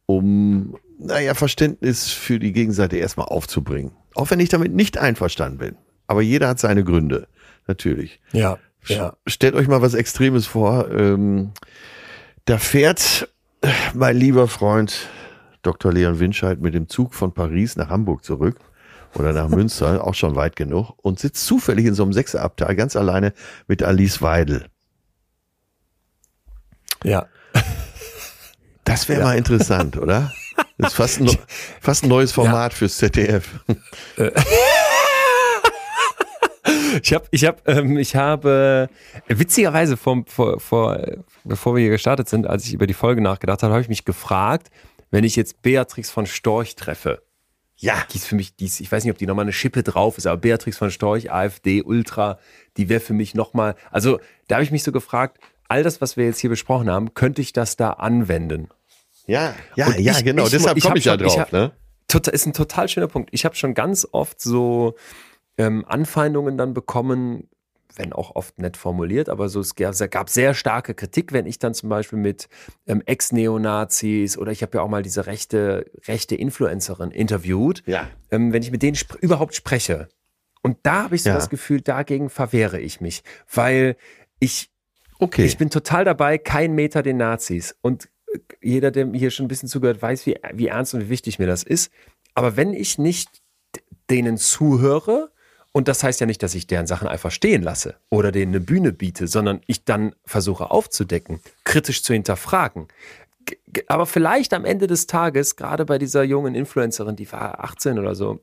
um, 0.05 0.77
naja, 0.99 1.33
Verständnis 1.33 2.09
für 2.11 2.39
die 2.39 2.51
Gegenseite 2.51 2.97
erstmal 2.97 3.27
aufzubringen. 3.27 3.91
Auch 4.15 4.31
wenn 4.31 4.39
ich 4.39 4.49
damit 4.49 4.73
nicht 4.73 4.97
einverstanden 4.97 5.59
bin. 5.59 5.75
Aber 6.07 6.21
jeder 6.21 6.47
hat 6.47 6.59
seine 6.59 6.83
Gründe, 6.83 7.27
natürlich. 7.67 8.19
Ja, 8.31 8.57
Stellt 9.27 9.55
euch 9.55 9.67
mal 9.67 9.81
was 9.81 9.93
Extremes 9.93 10.47
vor. 10.47 10.89
Ähm, 10.91 11.51
da 12.45 12.57
fährt 12.57 13.29
äh, 13.61 13.69
mein 13.93 14.17
lieber 14.17 14.47
Freund 14.47 15.07
Dr. 15.61 15.91
Leon 15.91 16.19
Winscheid 16.19 16.59
mit 16.61 16.73
dem 16.73 16.87
Zug 16.87 17.13
von 17.13 17.33
Paris 17.33 17.75
nach 17.75 17.89
Hamburg 17.89 18.23
zurück 18.23 18.59
oder 19.15 19.33
nach 19.33 19.49
Münster, 19.49 20.03
auch 20.07 20.13
schon 20.13 20.35
weit 20.35 20.55
genug, 20.55 20.93
und 20.97 21.19
sitzt 21.19 21.45
zufällig 21.45 21.85
in 21.85 21.93
so 21.93 22.03
einem 22.03 22.13
Sechserabteil 22.13 22.75
ganz 22.75 22.95
alleine 22.95 23.33
mit 23.67 23.83
Alice 23.83 24.21
Weidel. 24.21 24.65
Ja. 27.03 27.27
Das 28.83 29.09
wäre 29.09 29.21
mal 29.21 29.37
interessant, 29.37 29.97
oder? 29.97 30.31
Das 30.77 30.93
ist 30.93 30.95
fast 30.95 31.19
ein, 31.19 31.29
fast 31.81 32.05
ein 32.05 32.07
neues 32.07 32.31
Format 32.31 32.73
fürs 32.73 32.95
ZDF. 32.95 33.59
Ich 37.03 37.13
habe, 37.13 37.25
ich 37.31 37.45
habe, 37.45 37.57
ähm, 37.65 37.97
ich 37.97 38.15
habe 38.15 38.89
äh, 39.27 39.39
witzigerweise 39.39 39.97
vor, 39.97 40.23
vor, 40.27 40.59
vor, 40.59 40.97
äh, 40.97 41.17
bevor 41.43 41.75
wir 41.75 41.81
hier 41.81 41.91
gestartet 41.91 42.29
sind, 42.29 42.47
als 42.47 42.65
ich 42.65 42.73
über 42.73 42.87
die 42.87 42.93
Folge 42.93 43.21
nachgedacht 43.21 43.63
habe, 43.63 43.73
habe 43.73 43.81
ich 43.81 43.89
mich 43.89 44.05
gefragt, 44.05 44.69
wenn 45.11 45.23
ich 45.23 45.35
jetzt 45.35 45.61
Beatrix 45.61 46.09
von 46.09 46.25
Storch 46.25 46.75
treffe. 46.75 47.23
Ja. 47.79 48.03
Die 48.11 48.17
ist 48.17 48.25
für 48.25 48.35
mich, 48.35 48.55
die 48.55 48.65
ist, 48.65 48.79
ich 48.79 48.91
weiß 48.91 49.03
nicht, 49.03 49.11
ob 49.11 49.17
die 49.19 49.27
nochmal 49.27 49.45
eine 49.45 49.53
Schippe 49.53 49.83
drauf 49.83 50.17
ist, 50.17 50.25
aber 50.25 50.37
Beatrix 50.41 50.77
von 50.77 50.89
Storch, 50.89 51.31
AfD, 51.31 51.83
Ultra, 51.83 52.39
die 52.77 52.89
wäre 52.89 52.99
für 52.99 53.13
mich 53.13 53.35
nochmal, 53.35 53.75
also 53.91 54.19
da 54.47 54.55
habe 54.55 54.63
ich 54.63 54.71
mich 54.71 54.83
so 54.83 54.91
gefragt, 54.91 55.37
all 55.67 55.83
das, 55.83 56.01
was 56.01 56.17
wir 56.17 56.25
jetzt 56.25 56.39
hier 56.39 56.49
besprochen 56.49 56.89
haben, 56.89 57.13
könnte 57.13 57.41
ich 57.41 57.53
das 57.53 57.75
da 57.75 57.91
anwenden? 57.91 58.69
Ja, 59.27 59.53
ja, 59.75 59.87
Und 59.87 59.99
ja, 59.99 60.13
ich- 60.17 60.23
genau. 60.23 60.45
ich- 60.45 60.51
Deshalb 60.51 60.77
ich 60.77 60.83
komme 60.83 60.97
ich 60.97 61.03
da 61.03 61.11
schon- 61.17 61.25
ich 61.27 61.33
drauf. 61.33 61.41
hab- 61.41 61.53
ne? 61.53 61.71
Total, 62.07 62.33
ist 62.33 62.45
ein 62.45 62.53
total 62.53 62.87
schöner 62.87 63.07
Punkt. 63.09 63.29
Ich 63.33 63.43
habe 63.45 63.53
schon 63.55 63.73
ganz 63.73 64.07
oft 64.11 64.39
so 64.41 64.95
ähm, 65.57 65.83
Anfeindungen 65.87 66.57
dann 66.57 66.73
bekommen, 66.73 67.49
wenn 67.95 68.13
auch 68.13 68.35
oft 68.35 68.59
nett 68.59 68.77
formuliert, 68.77 69.29
aber 69.29 69.49
so 69.49 69.59
es 69.59 69.75
gab, 69.75 70.29
sehr 70.29 70.53
starke 70.53 70.93
Kritik, 70.93 71.33
wenn 71.33 71.45
ich 71.45 71.57
dann 71.59 71.73
zum 71.73 71.89
Beispiel 71.89 72.19
mit 72.19 72.47
ähm, 72.85 73.01
Ex-Neonazis 73.05 74.37
oder 74.37 74.51
ich 74.51 74.61
habe 74.61 74.77
ja 74.77 74.83
auch 74.83 74.89
mal 74.89 75.01
diese 75.01 75.25
rechte, 75.25 75.89
rechte 76.07 76.35
Influencerin 76.35 77.11
interviewt, 77.11 77.83
Ja. 77.85 78.07
ähm, 78.31 78.53
wenn 78.53 78.61
ich 78.61 78.71
mit 78.71 78.83
denen 78.83 78.95
sp 78.99 79.17
überhaupt 79.21 79.55
spreche. 79.55 80.09
Und 80.61 80.77
da 80.83 81.03
habe 81.03 81.15
ich 81.15 81.23
so 81.23 81.29
Ja. 81.29 81.35
das 81.35 81.49
Gefühl, 81.49 81.81
dagegen 81.81 82.29
verwehre 82.29 82.79
ich 82.79 83.01
mich, 83.01 83.23
weil 83.53 83.95
ich 84.39 84.69
Okay. 85.19 85.45
ich 85.45 85.57
bin 85.57 85.71
total 85.71 86.05
dabei, 86.05 86.37
kein 86.37 86.73
Meter 86.75 87.01
den 87.01 87.17
Nazis. 87.17 87.75
Und 87.81 88.07
äh, 88.33 88.39
jeder, 88.61 88.91
der 88.91 89.11
hier 89.13 89.31
schon 89.31 89.45
ein 89.45 89.49
bisschen 89.49 89.69
zugehört, 89.69 89.99
weiß, 90.01 90.27
wie, 90.27 90.35
wie 90.53 90.67
ernst 90.67 90.93
und 90.93 91.01
wie 91.01 91.09
wichtig 91.09 91.39
mir 91.39 91.47
das 91.47 91.63
ist. 91.63 91.91
Aber 92.35 92.55
wenn 92.55 92.73
ich 92.73 92.99
nicht 92.99 93.41
denen 94.11 94.37
zuhöre, 94.37 95.31
und 95.71 95.87
das 95.87 96.03
heißt 96.03 96.19
ja 96.19 96.25
nicht, 96.25 96.41
dass 96.41 96.55
ich 96.55 96.67
deren 96.67 96.87
Sachen 96.87 97.07
einfach 97.07 97.31
stehen 97.31 97.61
lasse 97.61 97.95
oder 98.09 98.31
denen 98.31 98.53
eine 98.53 98.61
Bühne 98.61 98.93
biete, 98.93 99.27
sondern 99.27 99.61
ich 99.67 99.85
dann 99.85 100.15
versuche 100.25 100.71
aufzudecken, 100.71 101.39
kritisch 101.63 102.03
zu 102.03 102.13
hinterfragen. 102.13 102.87
Aber 103.87 104.05
vielleicht 104.05 104.53
am 104.53 104.65
Ende 104.65 104.87
des 104.87 105.07
Tages, 105.07 105.55
gerade 105.55 105.85
bei 105.85 105.97
dieser 105.97 106.23
jungen 106.23 106.55
Influencerin, 106.55 107.15
die 107.15 107.31
war 107.31 107.63
18 107.63 107.99
oder 107.99 108.15
so, 108.15 108.41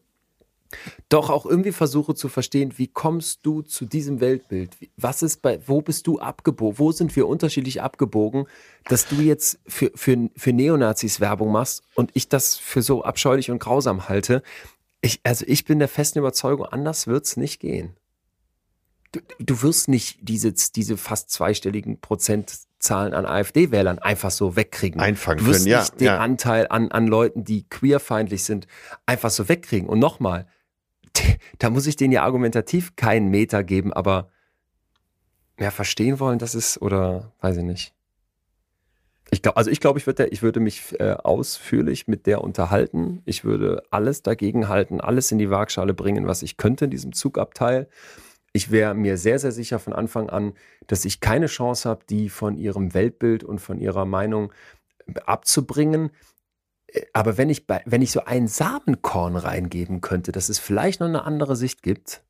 doch 1.09 1.31
auch 1.31 1.47
irgendwie 1.47 1.73
versuche 1.73 2.15
zu 2.15 2.29
verstehen, 2.29 2.75
wie 2.77 2.89
kommst 2.89 3.41
du 3.43 3.63
zu 3.63 3.85
diesem 3.85 4.21
Weltbild? 4.21 4.71
Was 4.97 5.23
ist 5.23 5.43
bei, 5.43 5.61
wo 5.67 5.83
bist 5.83 6.07
du 6.07 6.19
abgebogen? 6.19 6.79
Wo 6.79 6.93
sind 6.93 7.15
wir 7.17 7.29
unterschiedlich 7.29 7.83
abgebogen, 7.83 8.47
dass 8.89 9.07
du 9.07 9.17
jetzt 9.17 9.59
für, 9.67 9.91
für, 9.95 10.31
für 10.37 10.53
Neonazis 10.53 11.21
Werbung 11.21 11.53
machst 11.53 11.83
und 11.95 12.11
ich 12.15 12.29
das 12.29 12.57
für 12.57 12.83
so 12.83 13.05
abscheulich 13.05 13.51
und 13.51 13.59
grausam 13.59 14.09
halte? 14.09 14.43
Ich, 15.05 15.21
also 15.23 15.45
ich 15.47 15.67
bin 15.67 15.79
der 15.79 15.89
festen 15.89 16.19
Überzeugung, 16.19 16.65
anders 16.65 17.07
wird's 17.07 17.37
nicht 17.37 17.61
gehen. 17.61 17.95
Du, 19.13 19.21
du 19.39 19.63
wirst 19.63 19.87
nicht 19.87 20.19
diese, 20.23 20.53
diese 20.53 20.97
fast 20.97 21.31
zweistelligen 21.31 22.01
Prozentzahlen 22.01 23.13
an 23.13 23.27
AfD-Wählern 23.27 23.99
einfach 23.99 24.31
so 24.31 24.57
wegkriegen. 24.57 25.01
Einfangen 25.01 25.41
du 25.41 25.47
wirst 25.47 25.61
können, 25.61 25.71
ja, 25.71 25.81
nicht 25.81 26.01
den 26.01 26.07
ja. 26.07 26.19
Anteil 26.19 26.69
an, 26.71 26.91
an 26.91 27.07
Leuten, 27.07 27.45
die 27.45 27.69
queerfeindlich 27.69 28.45
sind, 28.45 28.67
einfach 29.05 29.29
so 29.29 29.47
wegkriegen. 29.49 29.91
Und 29.91 29.99
nochmal, 29.99 30.49
da 31.59 31.69
muss 31.69 31.87
ich 31.87 31.97
denen 31.97 32.13
ja 32.15 32.23
argumentativ 32.23 32.97
keinen 32.97 33.29
Meter 33.29 33.63
geben, 33.63 33.93
aber 33.93 34.31
mehr 35.59 35.71
verstehen 35.71 36.19
wollen, 36.19 36.39
das 36.39 36.55
ist, 36.55 36.81
oder 36.81 37.31
weiß 37.43 37.59
ich 37.59 37.65
nicht. 37.65 37.95
Ich 39.31 39.43
glaube, 39.43 39.57
also 39.57 39.71
ich 39.71 39.81
glaube, 39.81 39.99
ich 39.99 40.07
würde, 40.07 40.27
ich 40.27 40.43
würde 40.43 40.61
mich 40.61 40.99
äh, 41.01 41.13
ausführlich 41.13 42.07
mit 42.07 42.27
der 42.27 42.43
unterhalten. 42.43 43.23
Ich 43.25 43.45
würde 43.45 43.83
alles 43.91 44.23
dagegen 44.23 44.69
halten, 44.69 45.01
alles 45.01 45.33
in 45.33 45.39
die 45.39 45.51
Waagschale 45.51 45.95
bringen, 45.95 46.27
was 46.27 46.43
ich 46.43 46.57
könnte 46.57 46.85
in 46.85 46.91
diesem 46.91 47.13
Zugabteil. 47.13 47.89
Ich 48.53 48.71
wäre 48.71 48.95
mir 48.95 49.17
sehr, 49.17 49.39
sehr 49.41 49.51
sicher 49.51 49.81
von 49.81 49.93
Anfang 49.93 50.31
an, 50.31 50.53
dass 50.87 51.05
ich 51.05 51.21
keine 51.21 51.47
Chance 51.47 51.89
habe, 51.89 52.05
die 52.09 52.29
von 52.29 52.57
ihrem 52.57 52.95
Weltbild 52.95 53.43
und 53.43 53.59
von 53.59 53.81
ihrer 53.81 54.05
Meinung 54.05 54.53
abzubringen. 55.27 56.11
Äh, 56.87 57.07
Aber 57.13 57.37
wenn 57.37 57.51
ich, 57.51 57.67
bei, 57.67 57.83
wenn 57.87 58.03
ich 58.03 58.13
so 58.13 58.25
ein 58.25 58.47
Samenkorn 58.47 59.37
reingeben 59.37 60.01
könnte, 60.01 60.31
dass 60.33 60.49
es 60.49 60.59
vielleicht 60.61 61.01
noch 61.01 61.09
eine 61.09 61.25
andere 61.25 61.57
Sicht 61.57 61.83
gibt, 61.83 62.23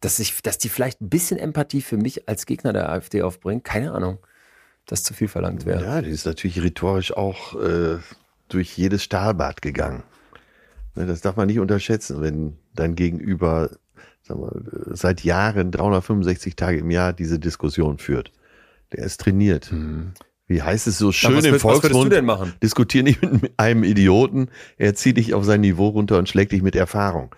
dass, 0.00 0.18
ich, 0.18 0.42
dass 0.42 0.58
die 0.58 0.68
vielleicht 0.68 1.00
ein 1.00 1.08
bisschen 1.08 1.38
Empathie 1.38 1.80
für 1.80 1.96
mich 1.96 2.28
als 2.28 2.44
Gegner 2.44 2.72
der 2.72 2.90
AfD 2.90 3.22
aufbringt, 3.22 3.64
keine 3.64 3.92
Ahnung, 3.92 4.18
dass 4.88 5.04
zu 5.04 5.14
viel 5.14 5.28
verlangt 5.28 5.64
wäre. 5.66 5.84
Ja, 5.84 6.02
die 6.02 6.10
ist 6.10 6.26
natürlich 6.26 6.60
rhetorisch 6.60 7.16
auch 7.16 7.54
äh, 7.60 7.98
durch 8.48 8.76
jedes 8.76 9.04
Stahlbad 9.04 9.62
gegangen. 9.62 10.02
Ne, 10.96 11.06
Das 11.06 11.20
darf 11.20 11.36
man 11.36 11.46
nicht 11.46 11.60
unterschätzen, 11.60 12.20
wenn 12.20 12.56
dein 12.74 12.94
Gegenüber 12.96 13.70
äh, 14.28 14.32
seit 14.92 15.22
Jahren 15.22 15.70
365 15.70 16.56
Tage 16.56 16.78
im 16.78 16.90
Jahr 16.90 17.12
diese 17.12 17.38
Diskussion 17.38 17.98
führt. 17.98 18.32
Der 18.92 19.04
ist 19.04 19.20
trainiert. 19.20 19.70
Wie 20.46 20.62
heißt 20.62 20.86
es 20.86 20.96
so 20.96 21.12
schön 21.12 21.36
was 21.36 21.44
im 21.44 21.52
würd- 21.54 21.56
was 21.56 21.62
würdest 21.64 21.84
du 21.84 21.88
Volksmund? 21.90 22.12
denn 22.12 22.24
machen? 22.24 22.54
Diskutier 22.62 23.02
nicht 23.02 23.20
mit 23.22 23.52
einem 23.58 23.84
Idioten. 23.84 24.48
Er 24.78 24.94
zieht 24.94 25.18
dich 25.18 25.34
auf 25.34 25.44
sein 25.44 25.60
Niveau 25.60 25.88
runter 25.88 26.16
und 26.18 26.26
schlägt 26.28 26.52
dich 26.52 26.62
mit 26.62 26.74
Erfahrung. 26.74 27.34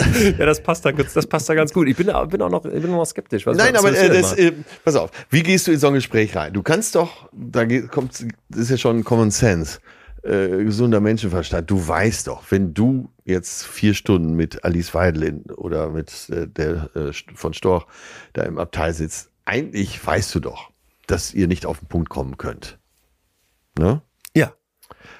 ja, 0.38 0.46
das 0.46 0.62
passt 0.62 0.84
da, 0.84 0.92
das 0.92 1.26
passt 1.26 1.48
da 1.48 1.54
ganz 1.54 1.72
gut. 1.72 1.88
Ich 1.88 1.96
bin, 1.96 2.06
bin 2.06 2.42
auch 2.42 2.50
noch, 2.50 2.62
bin 2.62 2.90
noch 2.90 3.04
skeptisch. 3.04 3.46
Was, 3.46 3.56
Nein, 3.56 3.76
aber 3.76 3.92
äh, 3.92 4.08
das, 4.08 4.32
äh, 4.34 4.52
pass 4.84 4.96
auf, 4.96 5.10
wie 5.30 5.42
gehst 5.42 5.66
du 5.66 5.72
in 5.72 5.78
so 5.78 5.88
ein 5.88 5.94
Gespräch 5.94 6.34
rein? 6.36 6.52
Du 6.52 6.62
kannst 6.62 6.94
doch, 6.94 7.28
da 7.32 7.66
kommt, 7.88 8.26
das 8.48 8.60
ist 8.60 8.70
ja 8.70 8.76
schon 8.76 9.04
Common 9.04 9.30
Sense, 9.30 9.78
äh, 10.22 10.64
gesunder 10.64 11.00
Menschenverstand. 11.00 11.70
Du 11.70 11.86
weißt 11.86 12.26
doch, 12.26 12.42
wenn 12.50 12.74
du 12.74 13.10
jetzt 13.24 13.66
vier 13.66 13.94
Stunden 13.94 14.34
mit 14.34 14.64
Alice 14.64 14.94
Weidlin 14.94 15.44
oder 15.56 15.90
mit 15.90 16.28
äh, 16.30 16.46
der 16.46 16.90
äh, 16.94 17.12
von 17.34 17.54
Storch 17.54 17.86
da 18.32 18.42
im 18.42 18.58
Abteil 18.58 18.92
sitzt, 18.92 19.30
eigentlich 19.44 20.04
weißt 20.04 20.34
du 20.34 20.40
doch, 20.40 20.70
dass 21.06 21.34
ihr 21.34 21.46
nicht 21.46 21.66
auf 21.66 21.78
den 21.78 21.88
Punkt 21.88 22.08
kommen 22.08 22.36
könnt. 22.36 22.78
Ne? 23.78 24.02
Ja. 24.34 24.52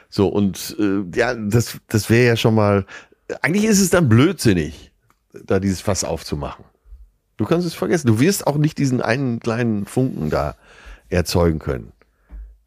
So, 0.08 0.28
und 0.28 0.76
äh, 0.78 1.02
ja, 1.16 1.34
das, 1.34 1.78
das 1.88 2.10
wäre 2.10 2.26
ja 2.26 2.36
schon 2.36 2.54
mal, 2.54 2.84
eigentlich 3.42 3.64
ist 3.64 3.80
es 3.80 3.90
dann 3.90 4.08
blödsinnig, 4.08 4.92
da 5.32 5.60
dieses 5.60 5.80
Fass 5.80 6.04
aufzumachen. 6.04 6.64
Du 7.36 7.46
kannst 7.46 7.66
es 7.66 7.74
vergessen. 7.74 8.06
Du 8.06 8.20
wirst 8.20 8.46
auch 8.46 8.56
nicht 8.56 8.78
diesen 8.78 9.00
einen 9.00 9.40
kleinen 9.40 9.86
Funken 9.86 10.30
da 10.30 10.56
erzeugen 11.08 11.58
können. 11.58 11.92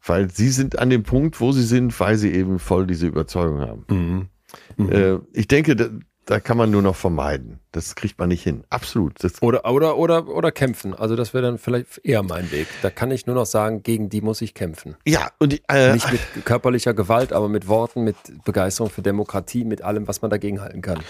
Weil 0.04 0.30
sie 0.30 0.48
sind 0.48 0.78
an 0.78 0.90
dem 0.90 1.02
Punkt, 1.02 1.40
wo 1.40 1.52
sie 1.52 1.62
sind, 1.62 1.98
weil 2.00 2.16
sie 2.16 2.32
eben 2.32 2.58
voll 2.58 2.86
diese 2.86 3.06
Überzeugung 3.06 3.60
haben. 3.60 3.84
Mhm. 3.88 4.28
Mhm. 4.76 4.92
Äh, 4.92 5.18
ich 5.32 5.48
denke, 5.48 6.00
da, 6.26 6.40
kann 6.40 6.56
man 6.56 6.70
nur 6.70 6.82
noch 6.82 6.96
vermeiden. 6.96 7.60
Das 7.72 7.94
kriegt 7.94 8.18
man 8.18 8.28
nicht 8.28 8.42
hin. 8.42 8.64
Absolut. 8.70 9.22
Das 9.22 9.42
oder, 9.42 9.64
oder, 9.70 9.96
oder, 9.96 10.28
oder 10.28 10.52
kämpfen. 10.52 10.94
Also 10.94 11.16
das 11.16 11.34
wäre 11.34 11.44
dann 11.44 11.58
vielleicht 11.58 11.98
eher 12.04 12.22
mein 12.22 12.50
Weg. 12.50 12.66
Da 12.82 12.90
kann 12.90 13.10
ich 13.10 13.26
nur 13.26 13.34
noch 13.34 13.46
sagen, 13.46 13.82
gegen 13.82 14.08
die 14.08 14.20
muss 14.20 14.40
ich 14.40 14.54
kämpfen. 14.54 14.96
Ja, 15.06 15.30
und 15.38 15.52
die, 15.52 15.62
äh, 15.68 15.92
nicht 15.92 16.10
mit 16.10 16.20
körperlicher 16.44 16.94
Gewalt, 16.94 17.32
aber 17.32 17.48
mit 17.48 17.68
Worten, 17.68 18.04
mit 18.04 18.16
Begeisterung 18.44 18.90
für 18.90 19.02
Demokratie, 19.02 19.64
mit 19.64 19.82
allem, 19.82 20.08
was 20.08 20.22
man 20.22 20.30
dagegen 20.30 20.60
halten 20.60 20.82
kann. 20.82 21.00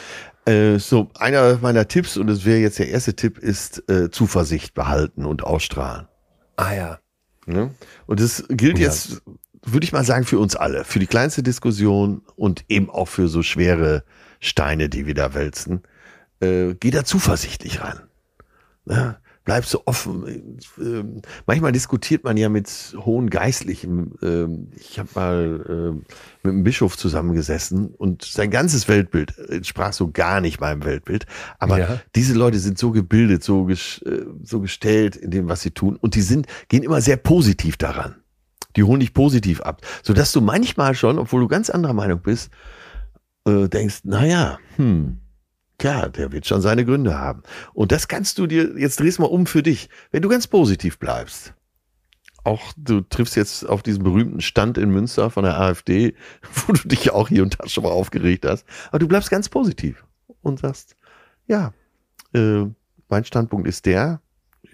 Äh, 0.47 0.79
so, 0.79 1.11
einer 1.19 1.59
meiner 1.59 1.87
Tipps, 1.89 2.17
und 2.17 2.27
das 2.27 2.45
wäre 2.45 2.59
jetzt 2.59 2.79
der 2.79 2.89
erste 2.89 3.15
Tipp, 3.15 3.39
ist 3.39 3.89
äh, 3.89 4.11
Zuversicht 4.11 4.75
behalten 4.75 5.25
und 5.27 5.45
ausstrahlen. 5.45 6.09
Ah 6.57 6.75
ja. 6.75 6.99
Ne? 7.47 7.71
Und 8.07 8.21
das 8.21 8.45
gilt 8.49 8.79
ja. 8.79 8.87
jetzt, 8.87 9.23
würde 9.65 9.85
ich 9.85 9.93
mal 9.93 10.05
sagen, 10.05 10.25
für 10.25 10.39
uns 10.39 10.57
alle. 10.57 10.85
Für 10.85 10.99
die 10.99 11.07
kleinste 11.07 11.43
Diskussion 11.43 12.23
und 12.37 12.65
eben 12.69 12.91
auch 12.91 13.09
für 13.09 13.29
so 13.29 13.43
schwere 13.43 14.05
Steine, 14.45 14.89
die 14.89 15.07
wir 15.07 15.15
da 15.15 15.35
wälzen. 15.35 15.83
Äh, 16.41 16.75
geh 16.75 16.91
da 16.91 17.05
zuversichtlich 17.05 17.81
ran. 17.81 18.01
Ne? 18.85 19.19
bleib 19.45 19.67
so 19.67 19.83
offen. 19.85 20.59
Ähm, 20.79 21.23
manchmal 21.47 21.73
diskutiert 21.73 22.25
man 22.25 22.37
ja 22.37 22.49
mit 22.49 22.69
hohen 22.97 23.31
Geistlichen. 23.31 24.13
Ähm, 24.23 24.69
ich 24.77 24.99
habe 24.99 25.09
mal 25.15 25.65
ähm, 25.69 26.05
mit 26.43 26.53
einem 26.53 26.65
Bischof 26.65 26.97
zusammengesessen 26.97 27.89
und 27.89 28.25
sein 28.25 28.51
ganzes 28.51 28.89
Weltbild 28.89 29.39
entsprach 29.39 29.93
so 29.93 30.11
gar 30.11 30.41
nicht 30.41 30.61
meinem 30.61 30.85
Weltbild. 30.85 31.27
Aber 31.59 31.79
ja. 31.79 32.01
diese 32.15 32.35
Leute 32.35 32.59
sind 32.59 32.79
so 32.79 32.91
gebildet, 32.91 33.45
so, 33.45 33.69
äh, 33.69 33.77
so 34.43 34.61
gestellt 34.61 35.17
in 35.17 35.31
dem, 35.31 35.49
was 35.49 35.61
sie 35.61 35.71
tun. 35.71 35.97
Und 35.97 36.15
die 36.15 36.23
sind, 36.23 36.47
gehen 36.69 36.83
immer 36.83 37.01
sehr 37.01 37.17
positiv 37.17 37.77
daran. 37.77 38.17
Die 38.77 38.83
holen 38.83 39.01
dich 39.01 39.15
positiv 39.15 39.61
ab. 39.61 39.83
Sodass 40.03 40.33
du 40.33 40.41
manchmal 40.41 40.95
schon, 40.95 41.19
obwohl 41.19 41.43
du 41.43 41.49
ganz 41.49 41.71
anderer 41.71 41.93
Meinung 41.93 42.21
bist, 42.21 42.51
äh, 43.47 43.69
denkst, 43.69 44.01
naja, 44.05 44.59
hm, 44.77 45.21
Klar, 45.79 46.09
der 46.09 46.33
wird 46.33 46.47
schon 46.47 46.63
seine 46.63 46.85
Gründe 46.85 47.19
haben. 47.19 47.43
Und 47.73 47.91
das 47.93 48.09
kannst 48.09 48.39
du 48.39 48.47
dir, 48.47 48.79
jetzt 48.79 49.01
drehst 49.01 49.19
mal 49.19 49.27
um 49.27 49.47
für 49.47 49.63
dich, 49.63 49.89
wenn 50.13 50.23
du 50.23 50.29
ganz 50.29 50.47
positiv 50.47 50.99
bleibst. 50.99 51.53
Auch 52.45 52.73
du 52.77 53.01
triffst 53.01 53.37
jetzt 53.37 53.69
auf 53.69 53.83
diesen 53.83 54.05
berühmten 54.05 54.41
Stand 54.41 54.79
in 54.79 54.91
Münster 54.91 55.31
von 55.31 55.45
der 55.45 55.59
AfD, 55.59 56.15
wo 56.67 56.73
du 56.73 56.89
dich 56.89 57.11
auch 57.11 57.29
hier 57.29 57.43
und 57.43 57.59
da 57.59 57.69
schon 57.69 57.85
mal 57.85 57.91
aufgeregt 57.91 58.45
hast. 58.47 58.67
Aber 58.89 58.99
du 58.99 59.09
bleibst 59.09 59.31
ganz 59.31 59.49
positiv 59.49 60.05
und 60.43 60.61
sagst, 60.61 60.97
ja, 61.47 61.73
äh, 62.35 62.65
mein 63.09 63.25
Standpunkt 63.25 63.67
ist 63.67 63.87
der. 63.87 64.21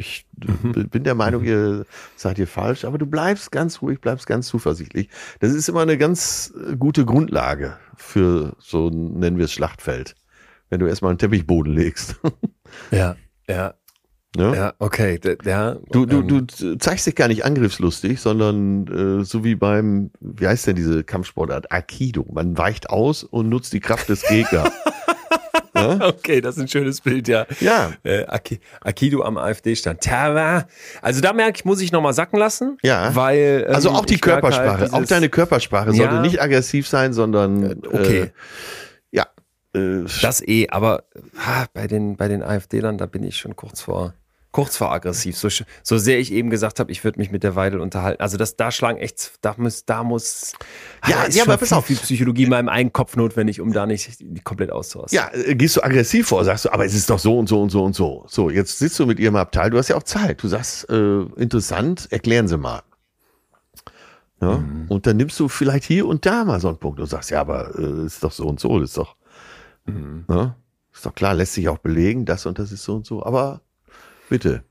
Ich 0.01 0.26
mhm. 0.36 0.88
bin 0.88 1.05
der 1.05 1.14
Meinung, 1.14 1.44
ihr 1.44 1.86
seid 2.16 2.38
ihr 2.38 2.48
falsch, 2.48 2.84
aber 2.84 2.98
du 2.98 3.07
bleibst 3.07 3.53
ganz 3.53 3.82
ruhig, 3.82 4.01
bleibst 4.01 4.26
ganz 4.26 4.48
zuversichtlich. 4.48 5.09
Das 5.38 5.53
ist 5.53 5.68
immer 5.68 5.82
eine 5.82 5.98
ganz 5.98 6.53
gute 6.78 7.05
Grundlage 7.05 7.78
für 7.96 8.57
so, 8.59 8.90
nennen 8.90 9.38
wir 9.38 9.44
es 9.44 9.53
Schlachtfeld 9.53 10.16
wenn 10.70 10.80
du 10.80 10.86
erstmal 10.86 11.11
einen 11.11 11.18
Teppichboden 11.18 11.74
legst. 11.74 12.16
ja, 12.90 13.16
ja. 13.48 13.74
Ja, 14.36 14.55
ja 14.55 14.74
okay. 14.78 15.18
Ja, 15.44 15.74
du, 15.90 16.07
du, 16.07 16.20
ähm, 16.20 16.46
du 16.46 16.78
zeigst 16.78 17.05
dich 17.09 17.16
gar 17.16 17.26
nicht 17.26 17.44
angriffslustig, 17.44 18.20
sondern 18.20 18.86
äh, 18.86 19.24
so 19.24 19.42
wie 19.42 19.57
beim, 19.57 20.12
wie 20.20 20.46
heißt 20.46 20.68
denn 20.68 20.76
diese 20.76 21.03
Kampfsportart? 21.03 21.72
Aikido. 21.72 22.24
Man 22.32 22.57
weicht 22.57 22.90
aus 22.90 23.24
und 23.24 23.48
nutzt 23.48 23.72
die 23.72 23.80
Kraft 23.80 24.09
des 24.09 24.22
Gegners. 24.22 24.70
ja? 25.80 25.98
Okay, 26.08 26.40
das 26.40 26.56
ist 26.56 26.62
ein 26.62 26.68
schönes 26.68 27.00
Bild, 27.00 27.28
ja. 27.28 27.46
Ja. 27.60 27.92
Äh, 28.02 28.26
Akido 28.80 29.22
am 29.22 29.36
AfD-Stand. 29.36 30.06
Also 31.02 31.20
da 31.20 31.32
merke 31.32 31.58
ich, 31.58 31.64
muss 31.64 31.80
ich 31.80 31.92
nochmal 31.92 32.14
sacken 32.14 32.38
lassen. 32.38 32.78
Ja. 32.82 33.14
Weil. 33.14 33.64
Ähm, 33.68 33.74
also 33.74 33.90
auch 33.90 34.04
die 34.04 34.18
Körpersprache, 34.18 34.80
halt 34.80 34.92
auch 34.92 35.04
deine 35.04 35.28
Körpersprache 35.28 35.90
ja. 35.90 35.96
sollte 35.96 36.20
nicht 36.20 36.40
aggressiv 36.40 36.88
sein, 36.88 37.12
sondern. 37.12 37.62
Äh, 37.62 37.76
okay. 37.86 38.20
Äh, 38.20 38.30
ja. 39.10 39.26
Äh, 39.74 40.04
das 40.22 40.46
eh, 40.46 40.68
aber 40.70 41.04
ha, 41.38 41.66
bei 41.72 41.86
den, 41.86 42.16
bei 42.16 42.28
den 42.28 42.42
AfD-Lern, 42.42 42.98
da 42.98 43.06
bin 43.06 43.22
ich 43.22 43.36
schon 43.36 43.56
kurz 43.56 43.80
vor, 43.80 44.14
kurz 44.53 44.76
vor 44.76 44.92
aggressiv. 44.92 45.36
So, 45.36 45.48
so 45.82 45.98
sehr 45.98 46.18
ich 46.18 46.32
eben 46.32 46.51
gesagt 46.51 46.80
habe, 46.80 46.90
ich 46.90 47.05
würde 47.05 47.18
mich 47.18 47.30
mit 47.30 47.42
der 47.42 47.57
Weidel 47.57 47.80
unterhalten. 47.80 48.22
Also 48.22 48.36
das, 48.36 48.57
da 48.57 48.70
schlagen 48.70 48.98
echt, 48.98 49.32
da 49.40 49.55
muss, 49.57 49.84
da 49.84 50.03
muss, 50.03 50.53
ja, 51.07 51.26
ja 51.28 51.44
aber 51.44 51.57
pass 51.57 51.72
auf. 51.72 51.86
viel 51.86 51.96
Psychologie 51.96 52.44
in 52.44 52.51
meinem 52.51 52.68
eigenen 52.68 52.92
Kopf 52.92 53.16
notwendig, 53.16 53.61
um 53.61 53.72
da 53.72 53.86
nicht 53.86 54.22
komplett 54.44 54.70
auszuhauen. 54.70 55.09
Ja, 55.11 55.30
äh, 55.32 55.55
gehst 55.55 55.76
du 55.76 55.82
aggressiv 55.82 56.28
vor, 56.28 56.44
sagst 56.44 56.64
du, 56.64 56.72
aber 56.72 56.84
es 56.84 56.94
ist 56.94 57.11
doch 57.11 57.18
so 57.18 57.38
und 57.38 57.48
so 57.48 57.62
und 57.62 57.70
so 57.70 57.84
und 57.84 57.94
so. 57.94 58.24
So, 58.28 58.51
jetzt 58.51 58.78
sitzt 58.78 58.98
du 58.98 59.07
mit 59.07 59.18
ihrem 59.18 59.36
Abteil, 59.36 59.70
du 59.70 59.78
hast 59.78 59.88
ja 59.88 59.96
auch 59.96 60.03
Zeit. 60.03 60.42
Du 60.42 60.48
sagst, 60.48 60.88
äh, 60.90 61.20
interessant, 61.36 62.09
erklären 62.11 62.48
Sie 62.48 62.59
mal. 62.59 62.82
Ja? 64.40 64.59
Mhm. 64.59 64.86
Und 64.88 65.07
dann 65.07 65.16
nimmst 65.16 65.38
du 65.38 65.48
vielleicht 65.48 65.84
hier 65.84 66.07
und 66.07 66.26
da 66.26 66.44
mal 66.44 66.61
so 66.61 66.68
einen 66.68 66.78
Punkt 66.78 66.98
und 67.01 67.07
sagst, 67.07 67.30
ja, 67.30 67.40
aber 67.40 67.78
äh, 67.78 68.07
ist 68.07 68.24
doch 68.24 68.32
so 68.32 68.46
und 68.46 68.59
so, 68.59 68.80
ist 68.80 68.96
doch 68.96 69.16
Mhm. 69.86 70.24
Ja, 70.28 70.57
ist 70.92 71.07
doch 71.07 71.14
klar, 71.14 71.34
lässt 71.34 71.55
sich 71.55 71.68
auch 71.68 71.78
belegen, 71.78 72.24
das 72.24 72.46
und 72.46 72.59
das 72.59 72.72
ist 72.72 72.84
so 72.84 72.96
und 72.96 73.07
so, 73.07 73.24
aber 73.24 73.62
bitte. 74.30 74.64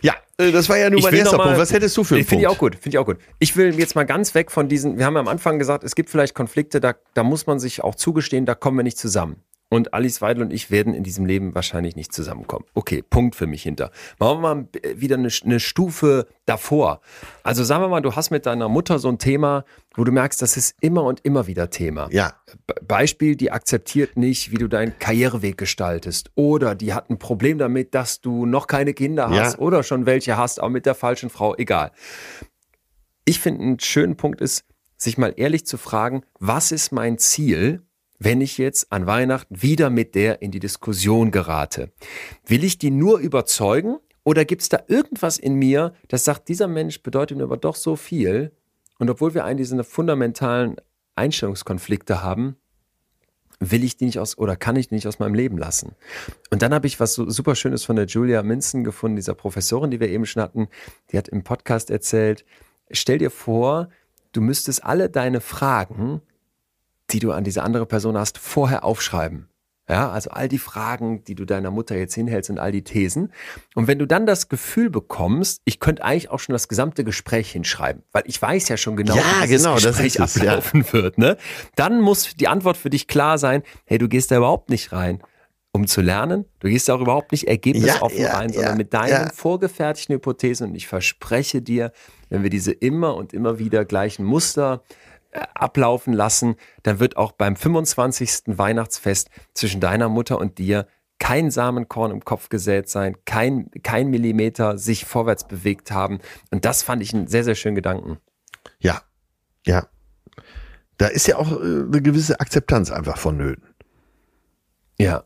Ja, 0.00 0.14
äh, 0.38 0.52
das 0.52 0.68
war 0.68 0.78
ja 0.78 0.88
nur 0.88 1.02
mein 1.02 1.14
erster 1.14 1.36
mal, 1.36 1.44
Punkt. 1.44 1.58
Was 1.58 1.72
hättest 1.72 1.96
du 1.96 2.04
für 2.04 2.14
einen 2.14 2.24
Finde 2.24 2.42
ich 2.42 2.48
auch 2.48 2.58
gut, 2.58 2.74
finde 2.74 2.90
ich 2.90 2.98
auch 2.98 3.04
gut. 3.04 3.18
Ich 3.38 3.56
will 3.56 3.78
jetzt 3.78 3.94
mal 3.94 4.04
ganz 4.04 4.34
weg 4.34 4.50
von 4.50 4.68
diesen, 4.68 4.98
wir 4.98 5.04
haben 5.04 5.14
ja 5.14 5.20
am 5.20 5.28
Anfang 5.28 5.58
gesagt, 5.58 5.84
es 5.84 5.94
gibt 5.94 6.08
vielleicht 6.08 6.34
Konflikte, 6.34 6.80
da, 6.80 6.94
da 7.14 7.22
muss 7.22 7.46
man 7.46 7.60
sich 7.60 7.84
auch 7.84 7.94
zugestehen, 7.94 8.46
da 8.46 8.54
kommen 8.54 8.78
wir 8.78 8.82
nicht 8.82 8.98
zusammen. 8.98 9.42
Und 9.72 9.94
Alice 9.94 10.20
Weidel 10.20 10.42
und 10.42 10.52
ich 10.52 10.72
werden 10.72 10.94
in 10.94 11.04
diesem 11.04 11.26
Leben 11.26 11.54
wahrscheinlich 11.54 11.94
nicht 11.94 12.12
zusammenkommen. 12.12 12.64
Okay, 12.74 13.02
Punkt 13.02 13.36
für 13.36 13.46
mich 13.46 13.62
hinter. 13.62 13.92
Machen 14.18 14.42
wir 14.42 14.54
mal 14.54 14.68
wieder 14.96 15.16
eine, 15.16 15.28
eine, 15.44 15.60
Stufe 15.60 16.26
davor. 16.44 17.00
Also 17.44 17.62
sagen 17.62 17.84
wir 17.84 17.88
mal, 17.88 18.02
du 18.02 18.16
hast 18.16 18.30
mit 18.30 18.46
deiner 18.46 18.68
Mutter 18.68 18.98
so 18.98 19.08
ein 19.08 19.18
Thema, 19.18 19.64
wo 19.94 20.02
du 20.02 20.10
merkst, 20.10 20.42
das 20.42 20.56
ist 20.56 20.74
immer 20.80 21.04
und 21.04 21.20
immer 21.24 21.46
wieder 21.46 21.70
Thema. 21.70 22.08
Ja. 22.10 22.34
Beispiel, 22.82 23.36
die 23.36 23.52
akzeptiert 23.52 24.16
nicht, 24.16 24.50
wie 24.50 24.56
du 24.56 24.66
deinen 24.66 24.98
Karriereweg 24.98 25.56
gestaltest. 25.56 26.32
Oder 26.34 26.74
die 26.74 26.92
hat 26.92 27.08
ein 27.08 27.20
Problem 27.20 27.58
damit, 27.58 27.94
dass 27.94 28.20
du 28.20 28.46
noch 28.46 28.66
keine 28.66 28.92
Kinder 28.92 29.30
hast 29.30 29.54
ja. 29.54 29.58
oder 29.60 29.84
schon 29.84 30.04
welche 30.04 30.36
hast, 30.36 30.58
aber 30.58 30.70
mit 30.70 30.84
der 30.84 30.96
falschen 30.96 31.30
Frau, 31.30 31.54
egal. 31.54 31.92
Ich 33.24 33.38
finde, 33.38 33.62
einen 33.62 33.78
schönen 33.78 34.16
Punkt 34.16 34.40
ist, 34.40 34.64
sich 34.96 35.16
mal 35.16 35.32
ehrlich 35.36 35.64
zu 35.64 35.78
fragen, 35.78 36.22
was 36.40 36.72
ist 36.72 36.90
mein 36.90 37.18
Ziel? 37.18 37.82
Wenn 38.20 38.42
ich 38.42 38.58
jetzt 38.58 38.92
an 38.92 39.06
Weihnachten 39.06 39.62
wieder 39.62 39.90
mit 39.90 40.14
der 40.14 40.42
in 40.42 40.50
die 40.52 40.60
Diskussion 40.60 41.30
gerate? 41.32 41.90
Will 42.46 42.62
ich 42.62 42.78
die 42.78 42.90
nur 42.90 43.18
überzeugen 43.18 43.96
oder 44.22 44.44
gibt 44.44 44.62
es 44.62 44.68
da 44.68 44.82
irgendwas 44.86 45.38
in 45.38 45.54
mir, 45.54 45.94
das 46.08 46.24
sagt, 46.24 46.48
dieser 46.48 46.68
Mensch 46.68 47.02
bedeutet 47.02 47.38
mir 47.38 47.44
aber 47.44 47.56
doch 47.56 47.74
so 47.74 47.96
viel 47.96 48.52
und 48.98 49.08
obwohl 49.08 49.34
wir 49.34 49.44
einen 49.46 49.56
dieser 49.56 49.82
fundamentalen 49.82 50.76
Einstellungskonflikte 51.16 52.22
haben, 52.22 52.56
will 53.58 53.84
ich 53.84 53.96
die 53.96 54.04
nicht 54.04 54.18
aus 54.18 54.36
oder 54.36 54.54
kann 54.54 54.76
ich 54.76 54.88
die 54.88 54.94
nicht 54.94 55.06
aus 55.06 55.18
meinem 55.18 55.34
Leben 55.34 55.56
lassen. 55.56 55.94
Und 56.50 56.60
dann 56.60 56.74
habe 56.74 56.86
ich 56.86 57.00
was 57.00 57.14
so 57.14 57.28
super 57.28 57.54
Schönes 57.54 57.84
von 57.84 57.96
der 57.96 58.06
Julia 58.06 58.42
Minzen 58.42 58.84
gefunden, 58.84 59.16
dieser 59.16 59.34
Professorin, 59.34 59.90
die 59.90 60.00
wir 60.00 60.08
eben 60.08 60.26
schon 60.26 60.42
hatten. 60.42 60.68
Die 61.10 61.18
hat 61.18 61.28
im 61.28 61.42
Podcast 61.42 61.90
erzählt, 61.90 62.44
stell 62.90 63.18
dir 63.18 63.30
vor, 63.30 63.88
du 64.32 64.42
müsstest 64.42 64.84
alle 64.84 65.08
deine 65.08 65.40
Fragen 65.40 66.20
die 67.12 67.18
du 67.18 67.32
an 67.32 67.44
diese 67.44 67.62
andere 67.62 67.86
Person 67.86 68.16
hast, 68.16 68.38
vorher 68.38 68.84
aufschreiben. 68.84 69.50
Ja, 69.90 70.08
also 70.08 70.30
all 70.30 70.48
die 70.48 70.58
Fragen, 70.58 71.24
die 71.24 71.34
du 71.34 71.44
deiner 71.44 71.72
Mutter 71.72 71.96
jetzt 71.96 72.14
hinhältst 72.14 72.48
und 72.48 72.60
all 72.60 72.70
die 72.70 72.84
Thesen. 72.84 73.32
Und 73.74 73.88
wenn 73.88 73.98
du 73.98 74.06
dann 74.06 74.24
das 74.24 74.48
Gefühl 74.48 74.88
bekommst, 74.88 75.62
ich 75.64 75.80
könnte 75.80 76.04
eigentlich 76.04 76.30
auch 76.30 76.38
schon 76.38 76.52
das 76.52 76.68
gesamte 76.68 77.02
Gespräch 77.02 77.50
hinschreiben, 77.50 78.04
weil 78.12 78.22
ich 78.26 78.40
weiß 78.40 78.68
ja 78.68 78.76
schon 78.76 78.94
genau, 78.94 79.16
ja, 79.16 79.24
wie 79.42 79.48
genau, 79.48 79.74
das 79.74 79.86
Gespräch 79.86 80.12
das 80.12 80.36
ablaufen 80.36 80.84
ja. 80.86 80.92
wird. 80.92 81.18
Ne? 81.18 81.36
Dann 81.74 82.00
muss 82.00 82.36
die 82.36 82.46
Antwort 82.46 82.76
für 82.76 82.88
dich 82.88 83.08
klar 83.08 83.36
sein, 83.36 83.64
hey, 83.84 83.98
du 83.98 84.08
gehst 84.08 84.30
da 84.30 84.36
überhaupt 84.36 84.70
nicht 84.70 84.92
rein, 84.92 85.24
um 85.72 85.88
zu 85.88 86.02
lernen. 86.02 86.44
Du 86.60 86.68
gehst 86.68 86.88
da 86.88 86.94
auch 86.94 87.00
überhaupt 87.00 87.32
nicht 87.32 87.48
ergebnisoffen 87.48 88.20
ja, 88.20 88.36
rein, 88.36 88.52
sondern 88.52 88.76
mit 88.76 88.94
deinen 88.94 89.30
vorgefertigten 89.30 90.14
Hypothesen. 90.14 90.68
Und 90.68 90.76
ich 90.76 90.86
verspreche 90.86 91.62
dir, 91.62 91.90
wenn 92.28 92.44
wir 92.44 92.50
diese 92.50 92.70
immer 92.70 93.16
und 93.16 93.32
immer 93.32 93.58
wieder 93.58 93.84
gleichen 93.84 94.24
Muster 94.24 94.84
ablaufen 95.32 96.12
lassen, 96.12 96.56
dann 96.82 97.00
wird 97.00 97.16
auch 97.16 97.32
beim 97.32 97.56
25. 97.56 98.42
Weihnachtsfest 98.46 99.30
zwischen 99.54 99.80
deiner 99.80 100.08
Mutter 100.08 100.38
und 100.38 100.58
dir 100.58 100.86
kein 101.20 101.50
Samenkorn 101.50 102.10
im 102.10 102.24
Kopf 102.24 102.48
gesät 102.48 102.88
sein, 102.88 103.14
kein, 103.26 103.70
kein 103.82 104.08
Millimeter 104.08 104.78
sich 104.78 105.04
vorwärts 105.04 105.46
bewegt 105.46 105.92
haben. 105.92 106.18
Und 106.50 106.64
das 106.64 106.82
fand 106.82 107.02
ich 107.02 107.14
einen 107.14 107.28
sehr, 107.28 107.44
sehr 107.44 107.54
schönen 107.54 107.76
Gedanken. 107.76 108.18
Ja, 108.78 109.02
ja. 109.66 109.86
Da 110.96 111.06
ist 111.06 111.26
ja 111.28 111.36
auch 111.36 111.52
äh, 111.52 111.64
eine 111.64 112.02
gewisse 112.02 112.40
Akzeptanz 112.40 112.90
einfach 112.90 113.18
vonnöten. 113.18 113.64
Ja. 114.98 115.24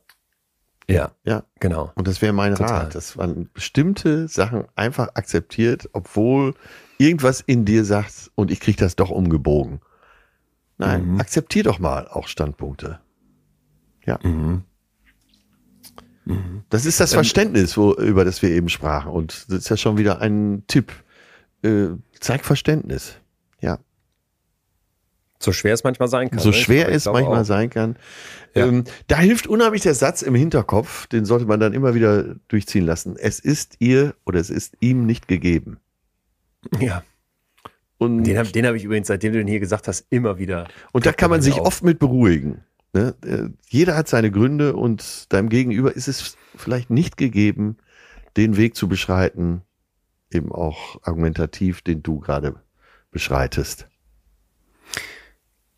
Ja. 0.88 1.12
Ja. 1.24 1.44
Genau. 1.60 1.92
Und 1.94 2.06
das 2.06 2.20
wäre 2.20 2.32
mein 2.32 2.54
Total. 2.54 2.84
Rat, 2.84 2.94
dass 2.94 3.16
man 3.16 3.48
bestimmte 3.54 4.28
Sachen 4.28 4.66
einfach 4.74 5.08
akzeptiert, 5.14 5.88
obwohl 5.92 6.54
irgendwas 6.98 7.40
in 7.40 7.64
dir 7.64 7.84
sagt, 7.84 8.30
und 8.34 8.50
ich 8.50 8.60
kriege 8.60 8.78
das 8.78 8.96
doch 8.96 9.10
umgebogen. 9.10 9.80
Nein, 10.78 11.12
Mhm. 11.12 11.20
akzeptier 11.20 11.62
doch 11.62 11.78
mal 11.78 12.08
auch 12.08 12.26
Standpunkte. 12.28 13.00
Ja. 14.04 14.18
Mhm. 14.22 14.64
Das 16.70 16.86
ist 16.86 17.00
das 17.00 17.12
Verständnis, 17.12 17.76
wo, 17.76 17.92
über 17.94 18.24
das 18.24 18.40
wir 18.40 18.48
eben 18.50 18.68
sprachen. 18.70 19.10
Und 19.12 19.44
das 19.48 19.58
ist 19.58 19.68
ja 19.68 19.76
schon 19.76 19.98
wieder 19.98 20.20
ein 20.20 20.64
Tipp. 20.66 20.90
Äh, 21.62 21.88
zeig 22.18 22.44
Verständnis. 22.44 23.16
Ja. 23.60 23.78
So 25.38 25.52
schwer 25.52 25.74
es 25.74 25.84
manchmal 25.84 26.08
sein 26.08 26.30
kann. 26.30 26.38
So 26.38 26.48
ne? 26.48 26.54
Schwer 26.54 26.88
es 26.88 27.04
manchmal 27.04 27.42
auch. 27.42 27.44
sein 27.46 27.68
kann. 27.68 27.96
Ja. 28.54 28.66
Ähm, 28.66 28.84
da 29.08 29.18
hilft 29.18 29.46
unheimlich 29.46 29.82
der 29.82 29.94
Satz 29.94 30.22
im 30.22 30.34
Hinterkopf, 30.34 31.06
den 31.08 31.26
sollte 31.26 31.44
man 31.44 31.60
dann 31.60 31.74
immer 31.74 31.94
wieder 31.94 32.36
durchziehen 32.48 32.86
lassen. 32.86 33.16
Es 33.18 33.38
ist 33.38 33.76
ihr 33.80 34.14
oder 34.24 34.40
es 34.40 34.48
ist 34.48 34.76
ihm 34.80 35.04
nicht 35.04 35.28
gegeben. 35.28 35.78
Ja. 36.80 37.02
Und, 37.98 38.24
Den 38.24 38.38
habe 38.38 38.48
hab 38.48 38.74
ich 38.74 38.84
übrigens, 38.84 39.08
seitdem 39.08 39.32
du 39.32 39.38
den 39.38 39.46
hier 39.46 39.60
gesagt 39.60 39.88
hast, 39.88 40.06
immer 40.10 40.38
wieder. 40.38 40.68
und 40.92 41.06
da 41.06 41.12
kann 41.12 41.30
man 41.30 41.42
sich 41.42 41.54
auf. 41.54 41.66
oft 41.66 41.84
mit 41.84 41.98
beruhigen. 41.98 42.64
Ne? 42.92 43.14
Äh, 43.24 43.48
Jeder 43.68 43.96
hat 43.96 44.08
seine 44.08 44.30
Gründe 44.30 44.74
und 44.74 45.32
deinem 45.32 45.48
Gegenüber 45.48 45.94
ist 45.94 46.08
es 46.08 46.36
vielleicht 46.56 46.90
nicht 46.90 47.16
gegeben, 47.16 47.76
den 48.36 48.56
Weg 48.56 48.76
zu 48.76 48.88
beschreiten, 48.88 49.62
eben 50.30 50.52
auch 50.52 50.96
argumentativ, 51.02 51.82
den 51.82 52.02
du 52.02 52.18
gerade 52.20 52.56
beschreitest. 53.10 53.88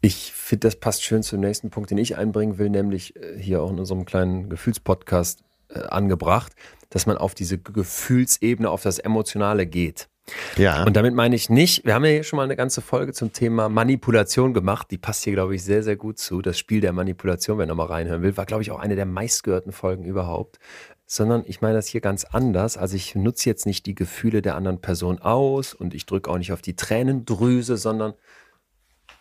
Ich 0.00 0.32
finde, 0.32 0.68
das 0.68 0.76
passt 0.76 1.02
schön 1.02 1.22
zum 1.22 1.40
nächsten 1.40 1.70
Punkt, 1.70 1.90
den 1.90 1.98
ich 1.98 2.16
einbringen 2.16 2.58
will, 2.58 2.70
nämlich 2.70 3.16
äh, 3.16 3.38
hier 3.38 3.62
auch 3.62 3.70
in 3.70 3.78
unserem 3.78 4.04
kleinen 4.04 4.48
Gefühlspodcast 4.48 5.42
äh, 5.68 5.80
angebracht, 5.80 6.52
dass 6.90 7.06
man 7.06 7.16
auf 7.16 7.34
diese 7.34 7.58
Gefühlsebene, 7.58 8.70
auf 8.70 8.82
das 8.82 8.98
Emotionale 8.98 9.66
geht. 9.66 10.08
Ja. 10.56 10.84
Und 10.84 10.96
damit 10.96 11.14
meine 11.14 11.36
ich 11.36 11.50
nicht, 11.50 11.84
wir 11.84 11.94
haben 11.94 12.04
ja 12.04 12.10
hier 12.10 12.24
schon 12.24 12.36
mal 12.38 12.42
eine 12.42 12.56
ganze 12.56 12.80
Folge 12.80 13.12
zum 13.12 13.32
Thema 13.32 13.68
Manipulation 13.68 14.54
gemacht, 14.54 14.90
die 14.90 14.98
passt 14.98 15.24
hier, 15.24 15.34
glaube 15.34 15.54
ich, 15.54 15.62
sehr, 15.62 15.82
sehr 15.82 15.96
gut 15.96 16.18
zu. 16.18 16.42
Das 16.42 16.58
Spiel 16.58 16.80
der 16.80 16.92
Manipulation, 16.92 17.58
wer 17.58 17.66
nochmal 17.66 17.86
reinhören 17.86 18.22
will, 18.22 18.36
war, 18.36 18.46
glaube 18.46 18.62
ich, 18.62 18.70
auch 18.70 18.80
eine 18.80 18.96
der 18.96 19.06
meistgehörten 19.06 19.72
Folgen 19.72 20.04
überhaupt. 20.04 20.58
Sondern 21.06 21.44
ich 21.46 21.60
meine 21.60 21.74
das 21.74 21.86
hier 21.86 22.00
ganz 22.00 22.24
anders. 22.24 22.76
Also 22.76 22.96
ich 22.96 23.14
nutze 23.14 23.48
jetzt 23.48 23.64
nicht 23.64 23.86
die 23.86 23.94
Gefühle 23.94 24.42
der 24.42 24.56
anderen 24.56 24.80
Person 24.80 25.20
aus 25.20 25.72
und 25.72 25.94
ich 25.94 26.04
drücke 26.06 26.28
auch 26.28 26.38
nicht 26.38 26.52
auf 26.52 26.62
die 26.62 26.74
Tränendrüse, 26.74 27.76
sondern 27.76 28.14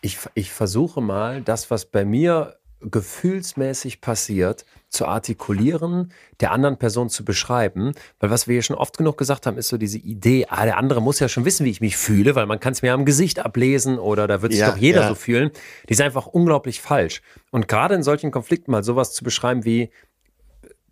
ich, 0.01 0.17
ich 0.33 0.51
versuche 0.51 1.01
mal, 1.01 1.41
das, 1.41 1.69
was 1.69 1.85
bei 1.85 2.03
mir 2.03 2.57
gefühlsmäßig 2.91 4.01
passiert, 4.01 4.65
zu 4.89 5.05
artikulieren, 5.07 6.13
der 6.39 6.51
anderen 6.51 6.77
Person 6.77 7.09
zu 7.09 7.25
beschreiben. 7.25 7.93
Weil 8.19 8.29
was 8.29 8.47
wir 8.47 8.53
hier 8.53 8.61
schon 8.61 8.77
oft 8.77 8.97
genug 8.97 9.17
gesagt 9.17 9.45
haben, 9.45 9.57
ist 9.57 9.67
so 9.67 9.77
diese 9.77 9.97
Idee, 9.97 10.45
ah, 10.49 10.63
der 10.65 10.77
andere 10.77 11.01
muss 11.01 11.19
ja 11.19 11.27
schon 11.27 11.43
wissen, 11.43 11.65
wie 11.65 11.71
ich 11.71 11.81
mich 11.81 11.97
fühle, 11.97 12.35
weil 12.35 12.45
man 12.45 12.59
kann 12.59 12.71
es 12.73 12.81
mir 12.81 12.93
am 12.93 13.03
Gesicht 13.03 13.39
ablesen 13.39 13.99
oder 13.99 14.27
da 14.27 14.41
wird 14.41 14.53
sich 14.53 14.61
Ja, 14.61 14.71
doch 14.71 14.77
jeder 14.77 15.01
ja. 15.01 15.07
so 15.09 15.15
fühlen. 15.15 15.51
Die 15.89 15.93
ist 15.93 16.01
einfach 16.01 16.27
unglaublich 16.27 16.81
falsch. 16.81 17.21
Und 17.51 17.67
gerade 17.67 17.95
in 17.95 18.03
solchen 18.03 18.31
Konflikten 18.31 18.71
mal 18.71 18.83
sowas 18.83 19.13
zu 19.13 19.23
beschreiben 19.25 19.65
wie, 19.65 19.89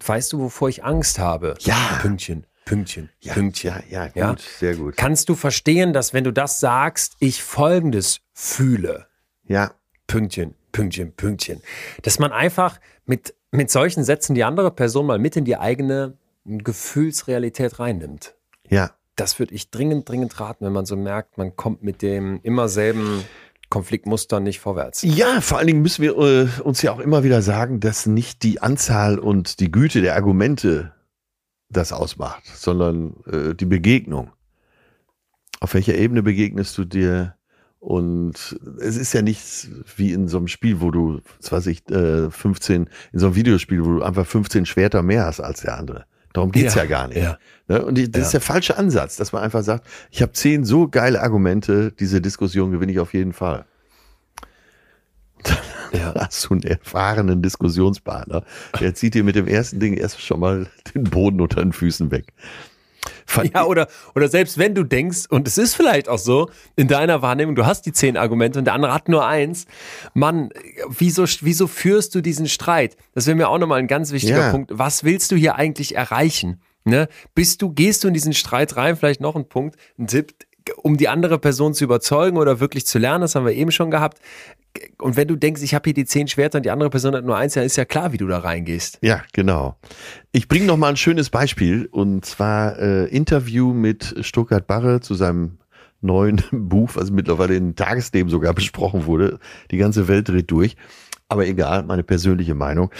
weißt 0.05 0.33
du, 0.33 0.39
wovor 0.39 0.67
ich 0.69 0.83
Angst 0.83 1.19
habe? 1.19 1.55
Ja. 1.61 1.97
Pünktchen, 2.01 2.45
Pünktchen, 2.65 3.09
ja, 3.21 3.33
Pünktchen. 3.33 3.73
ja, 3.89 4.03
ja, 4.03 4.07
gut, 4.07 4.15
Ja? 4.15 4.35
sehr 4.59 4.75
gut. 4.75 4.97
Kannst 4.97 5.29
du 5.29 5.35
verstehen, 5.35 5.93
dass 5.93 6.13
wenn 6.13 6.25
du 6.25 6.31
das 6.33 6.59
sagst, 6.59 7.15
ich 7.19 7.41
Folgendes 7.41 8.19
fühle? 8.33 9.07
Ja, 9.45 9.71
Pünktchen, 10.07 10.55
Pünktchen, 10.73 11.13
Pünktchen. 11.13 11.61
Dass 12.01 12.19
man 12.19 12.33
einfach 12.33 12.81
mit, 13.05 13.33
mit 13.51 13.71
solchen 13.71 14.03
Sätzen 14.03 14.35
die 14.35 14.43
andere 14.43 14.71
Person 14.71 15.05
mal 15.05 15.19
mit 15.19 15.37
in 15.37 15.45
die 15.45 15.55
eigene 15.55 16.17
Gefühlsrealität 16.45 17.79
reinnimmt. 17.79 18.35
ja. 18.67 18.91
Das 19.15 19.37
würde 19.37 19.53
ich 19.53 19.69
dringend, 19.69 20.09
dringend 20.09 20.39
raten, 20.39 20.65
wenn 20.65 20.73
man 20.73 20.87
so 20.87 20.95
merkt, 20.95 21.37
man 21.37 21.55
kommt 21.55 21.83
mit 21.83 22.01
dem 22.01 22.39
immer 22.41 22.67
selben 22.67 23.23
Konfliktmuster 23.69 24.39
nicht 24.39 24.59
vorwärts. 24.59 25.03
Ja, 25.03 25.39
vor 25.39 25.59
allen 25.59 25.67
Dingen 25.67 25.81
müssen 25.83 26.01
wir 26.01 26.17
äh, 26.17 26.47
uns 26.61 26.81
ja 26.81 26.91
auch 26.91 26.99
immer 26.99 27.23
wieder 27.23 27.43
sagen, 27.43 27.79
dass 27.79 28.07
nicht 28.07 28.41
die 28.41 28.59
Anzahl 28.59 29.19
und 29.19 29.59
die 29.59 29.71
Güte 29.71 30.01
der 30.01 30.15
Argumente 30.15 30.93
das 31.69 31.93
ausmacht, 31.93 32.43
sondern 32.45 33.15
äh, 33.25 33.53
die 33.53 33.65
Begegnung. 33.65 34.31
Auf 35.59 35.75
welcher 35.75 35.95
Ebene 35.95 36.23
begegnest 36.23 36.77
du 36.77 36.85
dir? 36.85 37.35
Und 37.83 38.57
es 38.79 38.95
ist 38.95 39.11
ja 39.11 39.21
nichts 39.21 39.67
wie 39.97 40.13
in 40.13 40.29
so 40.29 40.37
einem 40.37 40.47
Spiel, 40.47 40.79
wo 40.79 40.89
du, 40.89 41.19
was 41.41 41.51
weiß 41.51 41.67
ich, 41.67 41.85
äh, 41.91 42.31
15, 42.31 42.87
in 43.11 43.19
so 43.19 43.25
einem 43.25 43.35
Videospiel, 43.35 43.83
wo 43.83 43.95
du 43.95 44.03
einfach 44.03 44.25
15 44.25 44.65
Schwerter 44.65 45.03
mehr 45.03 45.25
hast 45.25 45.41
als 45.41 45.61
der 45.61 45.77
andere. 45.77 46.05
Darum 46.31 46.53
geht's 46.53 46.75
ja, 46.75 46.83
Ja, 46.83 46.87
gar 46.89 47.07
nicht. 47.09 47.17
ja. 47.17 47.37
Ne? 47.67 47.83
Und 47.83 47.97
das 47.97 48.07
Ja. 48.15 48.21
ist 48.21 48.31
der 48.31 48.39
falsche 48.39 48.77
Ansatz, 48.77 49.17
dass 49.17 49.33
man 49.33 49.43
einfach 49.43 49.63
sagt, 49.63 49.85
ich 50.11 50.21
habe 50.21 50.31
zehn 50.31 50.63
so 50.63 50.87
geile 50.87 51.21
Argumente, 51.21 51.91
diese 51.91 52.21
Diskussion 52.21 52.71
gewinne 52.71 52.93
ich 52.93 52.99
auf 52.99 53.13
jeden 53.13 53.33
Fall. 53.33 53.65
Ja. 55.91 56.13
hast 56.15 56.45
du 56.45 56.53
einen 56.53 56.63
erfahrenen 56.63 57.41
Diskussionspartner. 57.43 58.43
Der 58.79 58.95
zieht 58.95 59.13
dir 59.13 59.23
mit 59.23 59.35
dem 59.35 59.45
ersten 59.47 59.79
Ding 59.79 59.93
erst 59.93 60.21
schon 60.21 60.39
mal 60.39 60.65
den 60.95 61.03
Boden 61.03 61.39
unter 61.39 61.61
den 61.61 61.71
Füßen 61.73 62.09
weg. 62.11 62.27
Ja, 63.53 63.65
oder, 63.65 63.87
oder 64.15 64.27
selbst 64.27 64.57
wenn 64.57 64.75
du 64.75 64.83
denkst, 64.83 65.25
und 65.29 65.47
es 65.47 65.57
ist 65.57 65.75
vielleicht 65.75 66.07
auch 66.07 66.19
so, 66.19 66.49
in 66.75 66.87
deiner 66.87 67.21
Wahrnehmung, 67.21 67.55
du 67.55 67.65
hast 67.65 67.85
die 67.85 67.91
zehn 67.91 68.15
Argumente 68.17 68.59
und 68.59 68.65
der 68.65 68.73
andere 68.73 68.93
hat 68.93 69.09
nur 69.09 69.25
eins, 69.25 69.65
Mann, 70.13 70.49
wieso, 70.87 71.25
wieso 71.41 71.67
führst 71.67 72.13
du 72.15 72.21
diesen 72.21 72.47
Streit? 72.47 72.95
Das 73.13 73.25
wäre 73.25 73.35
mir 73.35 73.49
auch 73.49 73.57
nochmal 73.57 73.79
ein 73.79 73.87
ganz 73.87 74.11
wichtiger 74.11 74.37
Ja. 74.37 74.51
Punkt. 74.51 74.71
Was 74.73 75.03
willst 75.03 75.31
du 75.31 75.35
hier 75.35 75.55
eigentlich 75.55 75.95
erreichen? 75.95 76.61
Ne? 76.85 77.07
Bist 77.33 77.61
du, 77.61 77.71
gehst 77.71 78.03
du 78.03 78.09
in 78.09 78.13
diesen 78.13 78.33
Streit 78.33 78.75
rein, 78.75 78.95
vielleicht 78.97 79.21
noch 79.21 79.35
ein 79.35 79.47
Punkt, 79.47 79.77
ein 79.97 80.07
Tipp, 80.07 80.33
um 80.77 80.97
die 80.97 81.07
andere 81.07 81.39
Person 81.39 81.73
zu 81.73 81.83
überzeugen 81.83 82.37
oder 82.37 82.59
wirklich 82.59 82.85
zu 82.85 82.99
lernen, 82.99 83.21
das 83.21 83.35
haben 83.35 83.45
wir 83.45 83.53
eben 83.53 83.71
schon 83.71 83.91
gehabt. 83.91 84.19
Und 84.97 85.17
wenn 85.17 85.27
du 85.27 85.35
denkst, 85.35 85.61
ich 85.61 85.75
habe 85.75 85.83
hier 85.85 85.93
die 85.93 86.05
zehn 86.05 86.27
Schwerter 86.27 86.57
und 86.57 86.65
die 86.65 86.71
andere 86.71 86.89
Person 86.89 87.15
hat 87.15 87.25
nur 87.25 87.37
eins, 87.37 87.53
dann 87.53 87.63
ist 87.63 87.75
ja 87.75 87.85
klar, 87.85 88.11
wie 88.11 88.17
du 88.17 88.27
da 88.27 88.39
reingehst. 88.39 88.97
Ja, 89.01 89.21
genau. 89.33 89.77
Ich 90.31 90.47
bringe 90.47 90.65
noch 90.65 90.77
mal 90.77 90.89
ein 90.89 90.97
schönes 90.97 91.29
Beispiel 91.29 91.87
und 91.91 92.25
zwar 92.25 92.79
äh, 92.79 93.05
Interview 93.05 93.73
mit 93.73 94.15
Stuttgart 94.21 94.65
Barre 94.65 95.01
zu 95.01 95.13
seinem 95.13 95.57
neuen 96.01 96.41
Buch, 96.51 96.91
was 96.95 97.11
mittlerweile 97.11 97.55
in 97.55 97.75
Tagesleben 97.75 98.29
sogar 98.29 98.53
besprochen 98.53 99.05
wurde. 99.05 99.39
Die 99.71 99.77
ganze 99.77 100.07
Welt 100.07 100.29
dreht 100.29 100.51
durch. 100.51 100.75
Aber 101.33 101.47
egal, 101.47 101.81
meine 101.81 102.03
persönliche 102.03 102.53
Meinung. 102.53 102.91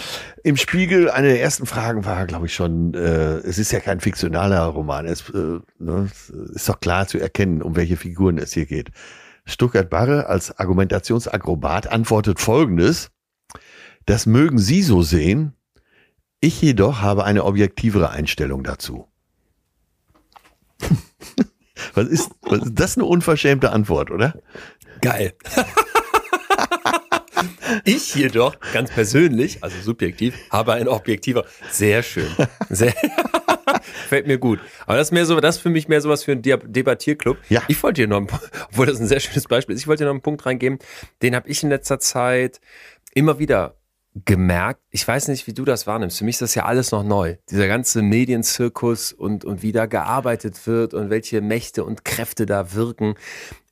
Im 0.42 0.56
Spiegel, 0.56 1.08
eine 1.08 1.28
der 1.28 1.40
ersten 1.40 1.66
Fragen 1.66 2.04
war, 2.04 2.26
glaube 2.26 2.46
ich, 2.46 2.54
schon, 2.54 2.92
äh, 2.92 3.36
es 3.36 3.58
ist 3.58 3.70
ja 3.70 3.78
kein 3.78 4.00
fiktionaler 4.00 4.64
Roman. 4.64 5.06
Es 5.06 5.30
äh, 5.30 5.60
ne, 5.78 6.10
ist 6.52 6.68
doch 6.68 6.80
klar 6.80 7.06
zu 7.06 7.20
erkennen, 7.20 7.62
um 7.62 7.76
welche 7.76 7.96
Figuren 7.96 8.38
es 8.38 8.52
hier 8.52 8.66
geht. 8.66 8.90
Stuttgart 9.44 9.88
Barre 9.88 10.26
als 10.26 10.58
Argumentationsakrobat 10.58 11.86
antwortet 11.86 12.40
folgendes. 12.40 13.12
Das 14.04 14.26
mögen 14.26 14.58
Sie 14.58 14.82
so 14.82 15.02
sehen. 15.02 15.52
Ich 16.40 16.60
jedoch 16.60 17.02
habe 17.02 17.22
eine 17.22 17.44
objektivere 17.44 18.10
Einstellung 18.10 18.64
dazu. 18.64 19.06
was, 21.94 22.08
ist, 22.08 22.32
was 22.42 22.64
ist 22.64 22.80
das 22.80 22.96
eine 22.96 23.04
unverschämte 23.04 23.70
Antwort, 23.70 24.10
oder? 24.10 24.34
Geil. 25.02 25.34
ich 27.84 28.14
jedoch, 28.14 28.56
ganz 28.72 28.90
persönlich, 28.90 29.62
also 29.62 29.76
subjektiv, 29.82 30.34
habe 30.50 30.74
ein 30.74 30.88
objektiver. 30.88 31.44
Sehr 31.70 32.02
schön. 32.02 32.28
Sehr, 32.70 32.94
fällt 34.08 34.26
mir 34.26 34.38
gut. 34.38 34.60
Aber 34.86 34.96
das 34.96 35.08
ist 35.08 35.12
mehr 35.12 35.26
so, 35.26 35.38
das 35.40 35.56
ist 35.56 35.62
für 35.62 35.70
mich 35.70 35.88
mehr 35.88 36.00
sowas 36.00 36.24
für 36.24 36.32
einen 36.32 36.42
Deb- 36.42 36.64
Debattierclub. 36.66 37.38
Ja. 37.48 37.62
Ich 37.68 37.82
wollte 37.82 38.00
hier 38.00 38.08
noch, 38.08 38.18
einen, 38.18 38.28
obwohl 38.70 38.86
das 38.86 39.00
ein 39.00 39.06
sehr 39.06 39.20
schönes 39.20 39.46
Beispiel 39.46 39.74
ist, 39.74 39.82
ich 39.82 39.86
wollte 39.86 40.04
hier 40.04 40.08
noch 40.08 40.14
einen 40.14 40.22
Punkt 40.22 40.44
reingeben, 40.46 40.78
den 41.22 41.34
habe 41.34 41.48
ich 41.48 41.62
in 41.62 41.68
letzter 41.68 41.98
Zeit 41.98 42.60
immer 43.14 43.38
wieder 43.38 43.76
gemerkt, 44.24 44.80
ich 44.90 45.06
weiß 45.06 45.26
nicht, 45.26 45.48
wie 45.48 45.54
du 45.54 45.64
das 45.64 45.88
wahrnimmst. 45.88 46.18
Für 46.18 46.24
mich 46.24 46.36
ist 46.36 46.42
das 46.42 46.54
ja 46.54 46.66
alles 46.66 46.92
noch 46.92 47.02
neu. 47.02 47.34
Dieser 47.50 47.66
ganze 47.66 48.00
Medienzirkus 48.00 49.12
und, 49.12 49.44
und 49.44 49.62
wie 49.62 49.72
da 49.72 49.86
gearbeitet 49.86 50.68
wird 50.68 50.94
und 50.94 51.10
welche 51.10 51.40
Mächte 51.40 51.82
und 51.84 52.04
Kräfte 52.04 52.46
da 52.46 52.74
wirken. 52.74 53.14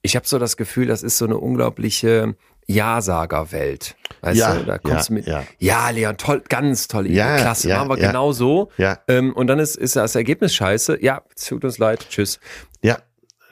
Ich 0.03 0.17
habe 0.17 0.27
so 0.27 0.41
das 0.41 0.57
Gefühl, 0.57 0.87
das 0.89 1.05
ist 1.05 1.19
so 1.19 1.27
eine 1.27 1.39
unglaubliche 1.39 2.35
Ja-Sager-Welt. 2.67 3.97
Weißt 4.21 4.39
Ja, 4.39 4.55
du, 4.57 4.65
da 4.65 4.79
kommst 4.79 5.09
ja, 5.09 5.09
du 5.09 5.13
mit, 5.15 5.27
ja. 5.27 5.45
ja. 5.59 5.91
Leon, 5.91 6.17
toll, 6.17 6.43
ganz 6.49 6.89
tolle 6.89 7.09
Idee, 7.09 7.19
Ja, 7.19 7.37
klasse, 7.37 7.69
ja, 7.69 7.79
machen 7.79 7.91
wir 7.91 7.99
ja. 7.99 8.07
genau 8.09 8.33
so. 8.33 8.71
Ja. 8.77 8.99
Ähm, 9.09 9.33
und 9.33 9.47
dann 9.49 9.59
ist, 9.59 9.77
ist 9.77 9.97
das 9.97 10.15
Ergebnis 10.15 10.55
scheiße. 10.55 11.03
Ja, 11.03 11.23
es 11.35 11.47
tut 11.47 11.65
uns 11.65 11.79
leid, 11.79 12.07
tschüss. 12.09 12.39
Ja. 12.83 12.99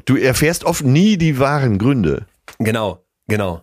Du 0.04 0.16
erfährst 0.16 0.64
oft 0.64 0.84
nie 0.84 1.16
die 1.18 1.38
wahren 1.38 1.78
Gründe. 1.78 2.26
Genau, 2.58 3.04
genau. 3.26 3.62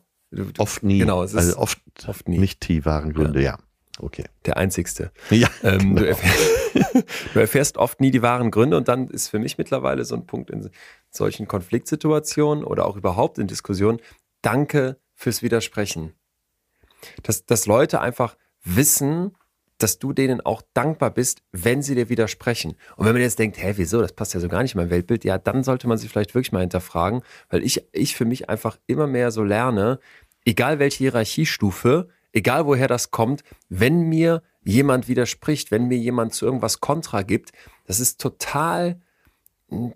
Oft 0.57 0.83
nie. 0.83 0.99
Genau, 0.99 1.23
es 1.23 1.31
ist 1.31 1.37
also 1.37 1.57
oft, 1.57 1.79
oft 2.05 2.27
nie. 2.27 2.37
nicht 2.37 2.67
die 2.67 2.85
wahren 2.85 3.13
Gründe, 3.13 3.41
ja. 3.41 3.57
Okay. 3.99 4.25
der 4.45 4.57
einzigste. 4.57 5.11
Ja, 5.31 5.47
Ähm, 5.63 5.79
genau. 5.95 6.01
du, 6.01 6.07
erfährst, 6.07 6.49
du 7.33 7.39
erfährst 7.39 7.77
oft 7.77 7.99
nie 8.01 8.11
die 8.11 8.21
wahren 8.21 8.51
Gründe 8.51 8.77
und 8.77 8.87
dann 8.87 9.07
ist 9.07 9.29
für 9.29 9.39
mich 9.39 9.57
mittlerweile 9.57 10.05
so 10.05 10.15
ein 10.15 10.27
Punkt 10.27 10.51
in 10.51 10.69
solchen 11.09 11.47
Konfliktsituationen 11.47 12.63
oder 12.63 12.85
auch 12.85 12.95
überhaupt 12.97 13.39
in 13.39 13.47
Diskussionen, 13.47 13.99
danke 14.43 14.97
fürs 15.17 15.41
Widersprechen. 15.41 16.13
Dass, 17.23 17.45
dass 17.45 17.65
Leute 17.65 17.99
einfach 17.99 18.37
wissen, 18.63 19.35
dass 19.77 19.99
du 19.99 20.13
denen 20.13 20.41
auch 20.41 20.61
dankbar 20.73 21.11
bist, 21.11 21.41
wenn 21.51 21.81
sie 21.81 21.95
dir 21.95 22.09
widersprechen. 22.09 22.75
Und 22.95 23.05
wenn 23.05 23.13
man 23.13 23.21
jetzt 23.21 23.39
denkt, 23.39 23.61
hä, 23.61 23.73
wieso, 23.75 24.01
das 24.01 24.13
passt 24.13 24.33
ja 24.33 24.39
so 24.39 24.47
gar 24.47 24.63
nicht 24.63 24.75
in 24.75 24.81
mein 24.81 24.89
Weltbild, 24.89 25.23
ja, 25.23 25.37
dann 25.37 25.63
sollte 25.63 25.87
man 25.87 25.97
sich 25.97 26.09
vielleicht 26.09 26.33
wirklich 26.33 26.51
mal 26.51 26.61
hinterfragen, 26.61 27.21
weil 27.49 27.63
ich, 27.63 27.83
ich 27.91 28.15
für 28.15 28.25
mich 28.25 28.49
einfach 28.49 28.77
immer 28.87 29.07
mehr 29.07 29.31
so 29.31 29.43
lerne, 29.43 29.99
egal 30.45 30.79
welche 30.79 30.99
Hierarchiestufe, 30.99 32.09
egal 32.33 32.65
woher 32.65 32.87
das 32.87 33.11
kommt, 33.11 33.43
wenn 33.69 34.01
mir 34.01 34.41
jemand 34.63 35.07
widerspricht, 35.07 35.71
wenn 35.71 35.87
mir 35.87 35.97
jemand 35.97 36.33
zu 36.33 36.45
irgendwas 36.45 36.79
Kontra 36.79 37.21
gibt, 37.21 37.51
das 37.85 37.99
ist 37.99 38.19
total, 38.19 38.99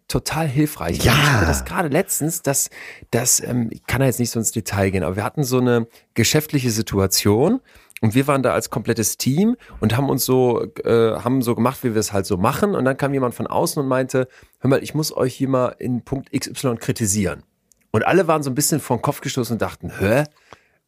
total 0.07 0.47
hilfreich. 0.47 1.03
Ja. 1.03 1.13
Ich 1.13 1.31
hatte 1.31 1.45
das 1.45 1.65
gerade 1.65 1.87
letztens, 1.87 2.41
dass, 2.41 2.69
dass 3.09 3.39
ähm, 3.39 3.69
ich 3.71 3.85
kann 3.85 4.01
da 4.01 4.05
jetzt 4.05 4.19
nicht 4.19 4.31
so 4.31 4.39
ins 4.39 4.51
Detail 4.51 4.89
gehen, 4.89 5.03
aber 5.03 5.15
wir 5.15 5.23
hatten 5.23 5.43
so 5.43 5.59
eine 5.59 5.87
geschäftliche 6.13 6.71
Situation 6.71 7.61
und 8.01 8.15
wir 8.15 8.27
waren 8.27 8.41
da 8.43 8.53
als 8.53 8.69
komplettes 8.69 9.17
Team 9.17 9.55
und 9.79 9.95
haben 9.95 10.09
uns 10.09 10.25
so, 10.25 10.65
äh, 10.83 11.15
haben 11.15 11.41
so 11.41 11.55
gemacht, 11.55 11.83
wie 11.83 11.93
wir 11.93 11.99
es 11.99 12.11
halt 12.11 12.25
so 12.25 12.35
machen. 12.35 12.73
Und 12.73 12.83
dann 12.83 12.97
kam 12.97 13.13
jemand 13.13 13.35
von 13.35 13.45
außen 13.45 13.81
und 13.81 13.87
meinte, 13.87 14.27
hör 14.59 14.69
mal, 14.69 14.83
ich 14.83 14.95
muss 14.95 15.15
euch 15.15 15.35
hier 15.35 15.47
mal 15.47 15.75
in 15.77 16.03
Punkt 16.03 16.31
XY 16.31 16.77
kritisieren. 16.77 17.43
Und 17.91 18.05
alle 18.05 18.27
waren 18.27 18.41
so 18.41 18.49
ein 18.49 18.55
bisschen 18.55 18.79
vor 18.79 18.97
den 18.97 19.03
Kopf 19.03 19.21
gestoßen 19.21 19.53
und 19.53 19.61
dachten, 19.61 19.91
hä? 19.99 20.23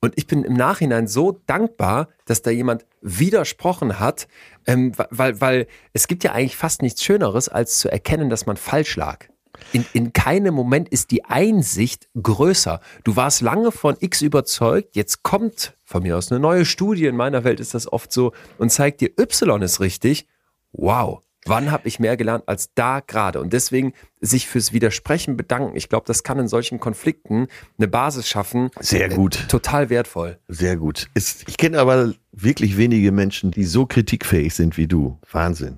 Und 0.03 0.17
ich 0.17 0.27
bin 0.27 0.43
im 0.43 0.55
Nachhinein 0.55 1.07
so 1.07 1.39
dankbar, 1.47 2.09
dass 2.25 2.41
da 2.41 2.51
jemand 2.51 2.85
widersprochen 2.99 4.01
hat, 4.01 4.27
ähm, 4.67 4.91
weil, 4.97 5.39
weil 5.39 5.67
es 5.93 6.09
gibt 6.09 6.25
ja 6.25 6.33
eigentlich 6.33 6.57
fast 6.57 6.81
nichts 6.81 7.05
Schöneres, 7.05 7.47
als 7.47 7.79
zu 7.79 7.89
erkennen, 7.89 8.29
dass 8.29 8.45
man 8.45 8.57
falsch 8.57 8.97
lag. 8.97 9.29
In, 9.71 9.85
in 9.93 10.11
keinem 10.11 10.55
Moment 10.55 10.89
ist 10.89 11.11
die 11.11 11.23
Einsicht 11.23 12.09
größer. 12.21 12.81
Du 13.05 13.15
warst 13.15 13.39
lange 13.39 13.71
von 13.71 13.95
X 13.97 14.21
überzeugt, 14.21 14.97
jetzt 14.97 15.23
kommt 15.23 15.77
von 15.85 16.03
mir 16.03 16.17
aus 16.17 16.33
eine 16.33 16.41
neue 16.41 16.65
Studie, 16.65 17.05
in 17.05 17.15
meiner 17.15 17.45
Welt 17.45 17.61
ist 17.61 17.73
das 17.73 17.89
oft 17.89 18.11
so, 18.11 18.33
und 18.57 18.73
zeigt 18.73 18.99
dir, 18.99 19.11
Y 19.17 19.61
ist 19.61 19.79
richtig. 19.79 20.27
Wow, 20.73 21.21
wann 21.45 21.71
habe 21.71 21.87
ich 21.87 21.99
mehr 21.99 22.17
gelernt 22.17 22.43
als 22.47 22.69
da 22.75 22.99
gerade? 22.99 23.39
Und 23.41 23.53
deswegen 23.53 23.93
sich 24.21 24.47
fürs 24.47 24.73
Widersprechen 24.73 25.35
bedanken. 25.37 25.75
Ich 25.75 25.89
glaube, 25.89 26.05
das 26.07 26.23
kann 26.23 26.39
in 26.39 26.47
solchen 26.47 26.79
Konflikten 26.79 27.47
eine 27.77 27.87
Basis 27.87 28.27
schaffen. 28.27 28.69
Sehr 28.79 29.09
gut. 29.09 29.45
Total 29.49 29.89
wertvoll. 29.89 30.39
Sehr 30.47 30.77
gut. 30.77 31.07
Ist, 31.13 31.47
ich 31.47 31.57
kenne 31.57 31.79
aber 31.79 32.13
wirklich 32.31 32.77
wenige 32.77 33.11
Menschen, 33.11 33.51
die 33.51 33.65
so 33.65 33.85
kritikfähig 33.85 34.53
sind 34.55 34.77
wie 34.77 34.87
du. 34.87 35.19
Wahnsinn. 35.31 35.77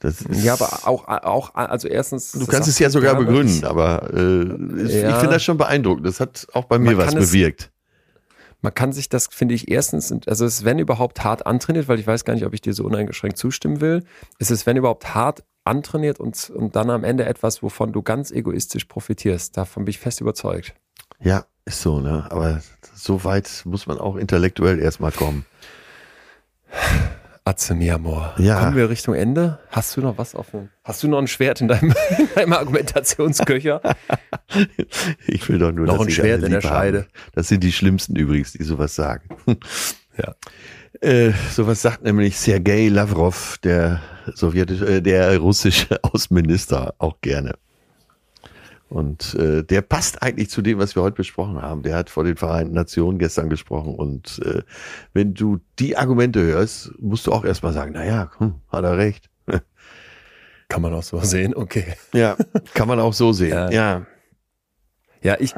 Das 0.00 0.22
ist, 0.22 0.42
Ja, 0.42 0.54
aber 0.54 0.86
auch, 0.88 1.06
auch 1.08 1.54
also 1.54 1.86
erstens. 1.86 2.32
du 2.32 2.46
kannst 2.46 2.68
es 2.68 2.78
ja 2.78 2.88
sogar 2.88 3.14
begründen, 3.16 3.64
aber 3.66 4.10
äh, 4.14 4.42
ich, 4.86 4.94
Ja. 4.94 5.10
ich 5.10 5.16
finde 5.16 5.34
das 5.34 5.42
schon 5.42 5.58
beeindruckend. 5.58 6.06
Das 6.06 6.20
hat 6.20 6.46
auch 6.54 6.64
bei 6.64 6.78
mir 6.78 6.96
was 6.96 7.08
kann 7.08 7.18
es- 7.18 7.30
bewirkt. 7.32 7.70
Man 8.62 8.74
kann 8.74 8.92
sich 8.92 9.08
das, 9.08 9.28
finde 9.30 9.54
ich, 9.54 9.70
erstens, 9.70 10.12
also 10.26 10.44
es 10.44 10.58
ist, 10.58 10.64
wenn 10.64 10.78
überhaupt 10.78 11.24
hart 11.24 11.46
antrainiert, 11.46 11.88
weil 11.88 11.98
ich 11.98 12.06
weiß 12.06 12.24
gar 12.24 12.34
nicht, 12.34 12.44
ob 12.44 12.52
ich 12.52 12.60
dir 12.60 12.74
so 12.74 12.84
uneingeschränkt 12.84 13.38
zustimmen 13.38 13.80
will. 13.80 14.04
Es 14.38 14.50
ist, 14.50 14.66
wenn 14.66 14.76
überhaupt 14.76 15.14
hart 15.14 15.44
antrainiert 15.64 16.20
und, 16.20 16.50
und 16.50 16.76
dann 16.76 16.90
am 16.90 17.04
Ende 17.04 17.24
etwas, 17.24 17.62
wovon 17.62 17.92
du 17.92 18.02
ganz 18.02 18.30
egoistisch 18.30 18.84
profitierst. 18.84 19.56
Davon 19.56 19.84
bin 19.84 19.90
ich 19.90 19.98
fest 19.98 20.20
überzeugt. 20.20 20.74
Ja, 21.20 21.44
ist 21.64 21.82
so, 21.82 22.00
ne? 22.00 22.26
Aber 22.30 22.60
so 22.94 23.24
weit 23.24 23.62
muss 23.64 23.86
man 23.86 23.98
auch 23.98 24.16
intellektuell 24.16 24.78
erstmal 24.78 25.12
kommen. 25.12 25.44
Atze 27.44 27.74
mi 27.74 27.90
amor. 27.90 28.34
Ja. 28.38 28.60
Kommen 28.60 28.76
wir 28.76 28.90
Richtung 28.90 29.14
Ende? 29.14 29.58
Hast 29.70 29.96
du 29.96 30.00
noch 30.02 30.18
was 30.18 30.34
offen? 30.34 30.70
Hast 30.84 31.02
du 31.02 31.08
noch 31.08 31.18
ein 31.18 31.26
Schwert 31.26 31.60
in 31.60 31.68
deinem, 31.68 31.94
in 32.18 32.28
deinem 32.34 32.52
Argumentationsköcher? 32.52 33.80
Ich 35.28 35.48
will 35.48 35.58
doch 35.60 35.70
nur, 35.70 35.86
Noch 35.86 36.00
ein 36.00 36.10
Schwert 36.10 36.42
in 36.42 36.50
der 36.50 36.60
lieb 36.60 36.68
haben. 36.68 36.76
Scheide. 36.76 37.06
Das 37.34 37.46
sind 37.46 37.62
die 37.62 37.70
schlimmsten 37.70 38.16
übrigens, 38.16 38.52
die 38.52 38.64
sowas 38.64 38.94
sagen. 38.94 39.28
Ja. 40.18 40.34
Äh, 41.00 41.32
sowas 41.50 41.80
sagt 41.80 42.02
nämlich 42.02 42.36
Sergei 42.38 42.88
Lavrov, 42.88 43.56
der 43.62 44.00
sowjetische, 44.34 44.96
äh, 44.96 45.00
der 45.00 45.38
russische 45.38 46.02
Außenminister, 46.02 46.94
auch 46.98 47.20
gerne. 47.22 47.54
Und 48.90 49.34
äh, 49.36 49.62
der 49.62 49.82
passt 49.82 50.20
eigentlich 50.20 50.50
zu 50.50 50.62
dem, 50.62 50.78
was 50.78 50.96
wir 50.96 51.02
heute 51.02 51.14
besprochen 51.14 51.62
haben. 51.62 51.84
Der 51.84 51.94
hat 51.94 52.10
vor 52.10 52.24
den 52.24 52.36
Vereinten 52.36 52.74
Nationen 52.74 53.20
gestern 53.20 53.48
gesprochen. 53.48 53.94
Und 53.94 54.40
äh, 54.44 54.62
wenn 55.12 55.32
du 55.32 55.60
die 55.78 55.96
Argumente 55.96 56.42
hörst, 56.42 56.92
musst 56.98 57.28
du 57.28 57.32
auch 57.32 57.44
erstmal 57.44 57.72
sagen, 57.72 57.92
naja, 57.92 58.32
hm, 58.38 58.56
hat 58.68 58.82
er 58.82 58.98
recht. 58.98 59.30
Kann 60.68 60.82
man 60.82 60.92
auch 60.92 61.04
so 61.04 61.20
sehen, 61.20 61.54
okay. 61.54 61.94
Ja, 62.12 62.36
kann 62.74 62.88
man 62.88 63.00
auch 63.00 63.12
so 63.12 63.32
sehen. 63.32 63.52
Ja. 63.52 63.70
Ja. 63.70 64.06
Ja, 65.22 65.36
ich, 65.38 65.54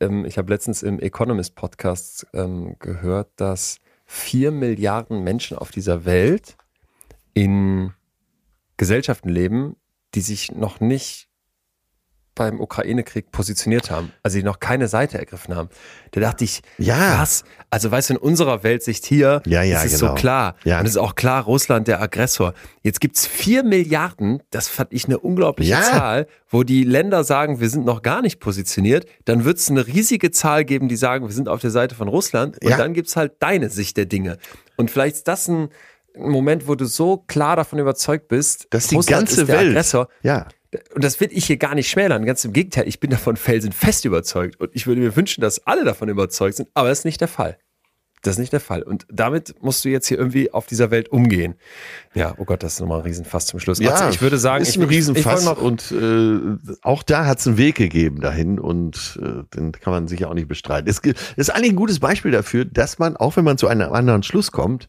ähm, 0.00 0.24
ich 0.24 0.38
habe 0.38 0.52
letztens 0.52 0.82
im 0.82 0.98
Economist 0.98 1.54
Podcast 1.54 2.26
ähm, 2.32 2.76
gehört, 2.78 3.30
dass 3.36 3.78
vier 4.06 4.50
Milliarden 4.50 5.24
Menschen 5.24 5.58
auf 5.58 5.70
dieser 5.70 6.04
Welt 6.04 6.56
in 7.34 7.92
Gesellschaften 8.76 9.28
leben, 9.28 9.76
die 10.14 10.20
sich 10.20 10.52
noch 10.52 10.80
nicht 10.80 11.31
beim 12.34 12.60
Ukraine-Krieg 12.60 13.30
positioniert 13.30 13.90
haben, 13.90 14.10
also 14.22 14.38
die 14.38 14.42
noch 14.42 14.58
keine 14.58 14.88
Seite 14.88 15.18
ergriffen 15.18 15.54
haben. 15.54 15.68
Da 16.12 16.20
dachte 16.20 16.44
ich, 16.44 16.62
Ja. 16.78 17.20
was? 17.20 17.44
Also 17.70 17.90
weißt 17.90 18.10
du, 18.10 18.14
in 18.14 18.20
unserer 18.20 18.62
Weltsicht 18.62 19.04
hier 19.04 19.42
Ja, 19.46 19.62
ja, 19.62 19.82
ist 19.82 19.92
es 19.94 20.00
genau. 20.00 20.12
so 20.14 20.18
klar. 20.18 20.56
Ja. 20.64 20.78
Und 20.80 20.86
es 20.86 20.92
ist 20.92 20.96
auch 20.96 21.14
klar, 21.14 21.44
Russland 21.44 21.88
der 21.88 22.00
Aggressor. 22.00 22.54
Jetzt 22.82 23.00
gibt's 23.00 23.26
vier 23.26 23.62
Milliarden, 23.64 24.42
das 24.50 24.68
fand 24.68 24.92
ich 24.92 25.04
eine 25.04 25.18
unglaubliche 25.18 25.72
Ja. 25.72 25.82
Zahl, 25.82 26.26
wo 26.48 26.62
die 26.62 26.84
Länder 26.84 27.22
sagen, 27.24 27.60
wir 27.60 27.68
sind 27.68 27.84
noch 27.84 28.00
gar 28.02 28.22
nicht 28.22 28.40
positioniert. 28.40 29.04
Dann 29.26 29.44
wird's 29.44 29.70
eine 29.70 29.86
riesige 29.86 30.30
Zahl 30.30 30.64
geben, 30.64 30.88
die 30.88 30.96
sagen, 30.96 31.26
wir 31.26 31.34
sind 31.34 31.48
auf 31.48 31.60
der 31.60 31.70
Seite 31.70 31.94
von 31.94 32.08
Russland. 32.08 32.56
Und 32.62 32.70
Ja. 32.70 32.76
dann 32.78 32.94
gibt's 32.94 33.16
halt 33.16 33.32
deine 33.40 33.68
Sicht 33.68 33.96
der 33.98 34.06
Dinge. 34.06 34.38
Und 34.76 34.90
vielleicht 34.90 35.16
ist 35.16 35.28
das 35.28 35.48
ein 35.48 35.68
Moment, 36.16 36.68
wo 36.68 36.74
du 36.74 36.84
so 36.84 37.18
klar 37.26 37.56
davon 37.56 37.78
überzeugt 37.78 38.28
bist, 38.28 38.66
Dass 38.70 38.88
die 38.88 38.96
Russland 38.96 39.20
ganze 39.28 39.40
ist 39.42 39.48
der 39.48 39.56
Welt. 39.58 39.68
Aggressor. 39.70 40.08
Ja. 40.22 40.46
Und 40.94 41.04
das 41.04 41.20
will 41.20 41.28
ich 41.32 41.46
hier 41.46 41.56
gar 41.58 41.74
nicht 41.74 41.90
schmälern. 41.90 42.24
Ganz 42.24 42.44
im 42.44 42.52
Gegenteil, 42.52 42.88
ich 42.88 42.98
bin 43.00 43.10
davon 43.10 43.36
felsenfest 43.36 44.04
überzeugt. 44.04 44.58
Und 44.60 44.70
ich 44.74 44.86
würde 44.86 45.00
mir 45.00 45.14
wünschen, 45.16 45.40
dass 45.40 45.66
alle 45.66 45.84
davon 45.84 46.08
überzeugt 46.08 46.56
sind, 46.56 46.68
aber 46.74 46.88
das 46.88 47.00
ist 47.00 47.04
nicht 47.04 47.20
der 47.20 47.28
Fall. 47.28 47.58
Das 48.24 48.36
ist 48.36 48.38
nicht 48.38 48.52
der 48.52 48.60
Fall. 48.60 48.84
Und 48.84 49.04
damit 49.10 49.60
musst 49.62 49.84
du 49.84 49.88
jetzt 49.88 50.06
hier 50.06 50.16
irgendwie 50.16 50.52
auf 50.52 50.66
dieser 50.66 50.92
Welt 50.92 51.08
umgehen. 51.08 51.56
Ja, 52.14 52.34
oh 52.38 52.44
Gott, 52.44 52.62
das 52.62 52.74
ist 52.74 52.80
nochmal 52.80 53.00
ein 53.00 53.04
Riesenfass 53.04 53.46
zum 53.46 53.58
Schluss. 53.58 53.80
Atze, 53.80 54.10
ich 54.10 54.22
würde 54.22 54.38
sagen, 54.38 54.62
ist 54.62 54.68
ich, 54.68 54.76
ein 54.76 54.82
ich- 54.82 54.90
ich 54.90 54.96
Riesenfass 54.96 55.44
wollte 55.44 55.60
noch, 55.60 55.66
und 55.66 56.70
äh, 56.70 56.76
auch 56.82 57.02
da 57.02 57.26
hat 57.26 57.40
es 57.40 57.48
einen 57.48 57.58
Weg 57.58 57.74
gegeben 57.74 58.20
dahin 58.20 58.60
und 58.60 59.18
äh, 59.20 59.42
den 59.56 59.72
kann 59.72 59.92
man 59.92 60.06
sicher 60.06 60.30
auch 60.30 60.34
nicht 60.34 60.46
bestreiten. 60.46 60.88
Es 60.88 61.00
ist 61.36 61.50
eigentlich 61.50 61.70
ein 61.72 61.76
gutes 61.76 61.98
Beispiel 61.98 62.30
dafür, 62.30 62.64
dass 62.64 63.00
man, 63.00 63.16
auch 63.16 63.34
wenn 63.36 63.44
man 63.44 63.58
zu 63.58 63.66
einem 63.66 63.92
anderen 63.92 64.22
Schluss 64.22 64.52
kommt, 64.52 64.88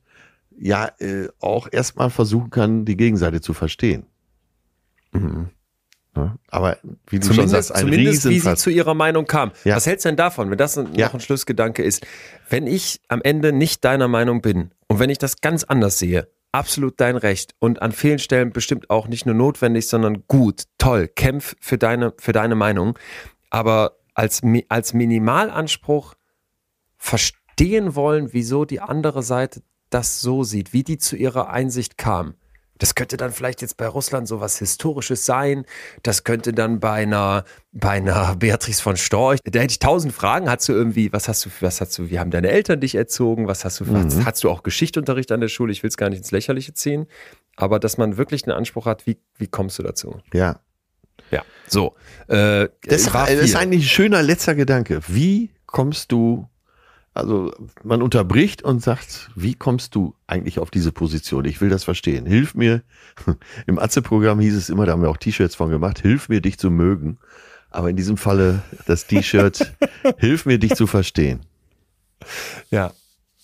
ja 0.55 0.91
äh, 0.99 1.27
auch 1.39 1.67
erstmal 1.71 2.11
versuchen 2.11 2.51
kann, 2.51 2.85
die 2.85 2.95
Gegenseite 2.97 3.41
zu 3.41 3.55
verstehen. 3.55 4.05
Ja, 5.11 5.19
aber 6.49 6.77
wie 7.07 7.19
du 7.19 7.25
schon 7.25 7.35
zumindest, 7.35 7.67
sagst, 7.67 7.71
ein 7.71 7.81
zumindest 7.81 8.29
wie 8.29 8.39
sie 8.39 8.55
zu 8.55 8.69
ihrer 8.69 8.93
Meinung 8.93 9.25
kam. 9.25 9.51
Ja. 9.63 9.75
Was 9.75 9.87
hältst 9.87 10.05
du 10.05 10.09
denn 10.09 10.15
davon, 10.17 10.49
wenn 10.51 10.57
das 10.57 10.77
ein, 10.77 10.93
Ja. 10.93 11.07
noch 11.07 11.15
ein 11.15 11.19
Schlussgedanke 11.19 11.83
ist? 11.83 12.05
Wenn 12.49 12.67
ich 12.67 13.01
am 13.07 13.21
Ende 13.23 13.51
nicht 13.51 13.83
deiner 13.83 14.07
Meinung 14.07 14.41
bin 14.41 14.71
und 14.87 14.99
wenn 14.99 15.09
ich 15.09 15.17
das 15.17 15.41
ganz 15.41 15.63
anders 15.63 15.97
sehe, 15.97 16.27
absolut 16.51 16.99
dein 16.99 17.17
Recht 17.17 17.55
und 17.59 17.81
an 17.81 17.91
vielen 17.91 18.19
Stellen 18.19 18.51
bestimmt 18.51 18.89
auch 18.91 19.07
nicht 19.07 19.25
nur 19.25 19.33
notwendig, 19.35 19.87
sondern 19.87 20.23
gut, 20.27 20.63
toll, 20.77 21.07
kämpf 21.07 21.55
für 21.59 21.77
deine, 21.79 22.13
für 22.19 22.31
deine 22.31 22.55
Meinung, 22.55 22.97
aber 23.49 23.97
als, 24.13 24.41
als 24.69 24.93
Minimalanspruch 24.93 26.13
verstehen 26.97 27.95
wollen, 27.95 28.33
wieso 28.33 28.65
die 28.65 28.81
andere 28.81 29.23
Seite 29.23 29.61
das 29.89 30.21
so 30.21 30.43
sieht, 30.43 30.73
wie 30.73 30.83
die 30.83 30.97
zu 30.97 31.15
ihrer 31.15 31.49
Einsicht 31.49 31.97
kam. 31.97 32.35
Das 32.83 32.95
könnte 32.95 33.15
dann 33.15 33.31
vielleicht 33.31 33.61
jetzt 33.61 33.77
bei 33.77 33.87
Russland 33.87 34.27
so 34.27 34.41
was 34.41 34.59
Historisches 34.59 35.25
sein. 35.25 35.63
Das 36.01 36.25
könnte 36.25 36.51
dann 36.51 36.81
bei 36.81 37.03
einer, 37.03 37.45
bei 37.71 37.91
einer 37.91 38.35
Beatrice 38.39 38.81
von 38.81 38.97
Storch. 38.97 39.39
Da 39.45 39.61
hätte 39.61 39.71
ich 39.71 39.79
tausend 39.79 40.13
Fragen. 40.13 40.49
Hast 40.49 40.67
du 40.67 40.73
irgendwie, 40.73 41.13
was 41.13 41.29
hast 41.29 41.45
du, 41.45 41.49
was 41.61 41.79
hast 41.79 41.97
du, 41.97 42.09
wie 42.09 42.19
haben 42.19 42.29
deine 42.29 42.49
Eltern 42.49 42.81
dich 42.81 42.95
erzogen? 42.95 43.47
Was 43.47 43.63
hast 43.63 43.79
du, 43.79 43.85
hast, 43.95 44.25
hast 44.25 44.43
du 44.43 44.49
auch 44.49 44.63
Geschichtsunterricht 44.63 45.31
an 45.31 45.39
der 45.39 45.47
Schule? 45.47 45.71
Ich 45.71 45.81
will 45.81 45.87
es 45.87 45.95
gar 45.95 46.09
nicht 46.09 46.17
ins 46.17 46.31
Lächerliche 46.31 46.73
ziehen. 46.73 47.07
Aber 47.55 47.79
dass 47.79 47.97
man 47.97 48.17
wirklich 48.17 48.43
einen 48.43 48.57
Anspruch 48.57 48.85
hat, 48.85 49.07
wie, 49.07 49.17
wie 49.37 49.47
kommst 49.47 49.79
du 49.79 49.83
dazu? 49.83 50.19
Ja. 50.33 50.59
Ja. 51.31 51.43
So. 51.69 51.95
Äh, 52.27 52.67
Das, 52.81 53.13
war 53.13 53.27
das 53.27 53.35
ist 53.45 53.55
eigentlich 53.55 53.85
ein 53.85 53.87
schöner 53.87 54.21
letzter 54.21 54.55
Gedanke. 54.55 54.99
Wie 55.07 55.51
kommst 55.67 56.11
du, 56.11 56.49
also 57.13 57.53
man 57.83 58.01
unterbricht 58.01 58.63
und 58.63 58.81
sagt, 58.81 59.29
wie 59.35 59.53
kommst 59.53 59.93
du 59.95 60.15
eigentlich 60.25 60.59
auf 60.59 60.71
diese 60.71 60.91
Position? 60.91 61.45
Ich 61.45 61.61
will 61.61 61.69
das 61.69 61.83
verstehen. 61.83 62.25
Hilf 62.25 62.55
mir. 62.55 62.81
Im 63.67 63.77
Atze-Programm 63.77 64.39
hieß 64.39 64.55
es 64.55 64.69
immer, 64.69 64.85
da 64.85 64.93
haben 64.93 65.01
wir 65.03 65.09
auch 65.09 65.17
T-Shirts 65.17 65.55
von 65.55 65.69
gemacht, 65.69 65.99
hilf 65.99 66.29
mir, 66.29 66.41
dich 66.41 66.57
zu 66.57 66.71
mögen. 66.71 67.19
Aber 67.69 67.89
in 67.89 67.95
diesem 67.95 68.17
Falle, 68.17 68.61
das 68.85 69.05
T-Shirt, 69.07 69.73
hilf 70.17 70.45
mir, 70.45 70.57
dich 70.59 70.75
zu 70.75 70.87
verstehen. 70.87 71.41
Ja. 72.71 72.91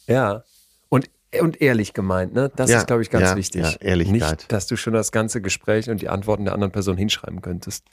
Ja. 0.07 0.43
Und, 0.89 1.09
und 1.39 1.61
ehrlich 1.61 1.93
gemeint, 1.93 2.33
ne? 2.33 2.51
Das 2.55 2.69
Ja, 2.69 2.79
ist, 2.79 2.87
glaube 2.87 3.01
ich, 3.03 3.09
ganz 3.11 3.29
ja, 3.29 3.35
wichtig. 3.35 3.61
ja, 3.61 3.71
Ehrlichkeit. 3.79 4.39
Nicht, 4.39 4.51
dass 4.51 4.65
du 4.67 4.77
schon 4.77 4.93
das 4.93 5.11
ganze 5.11 5.41
Gespräch 5.41 5.89
und 5.89 6.01
die 6.01 6.09
Antworten 6.09 6.45
der 6.45 6.53
anderen 6.53 6.71
Person 6.71 6.97
hinschreiben 6.97 7.41
könntest. 7.41 7.85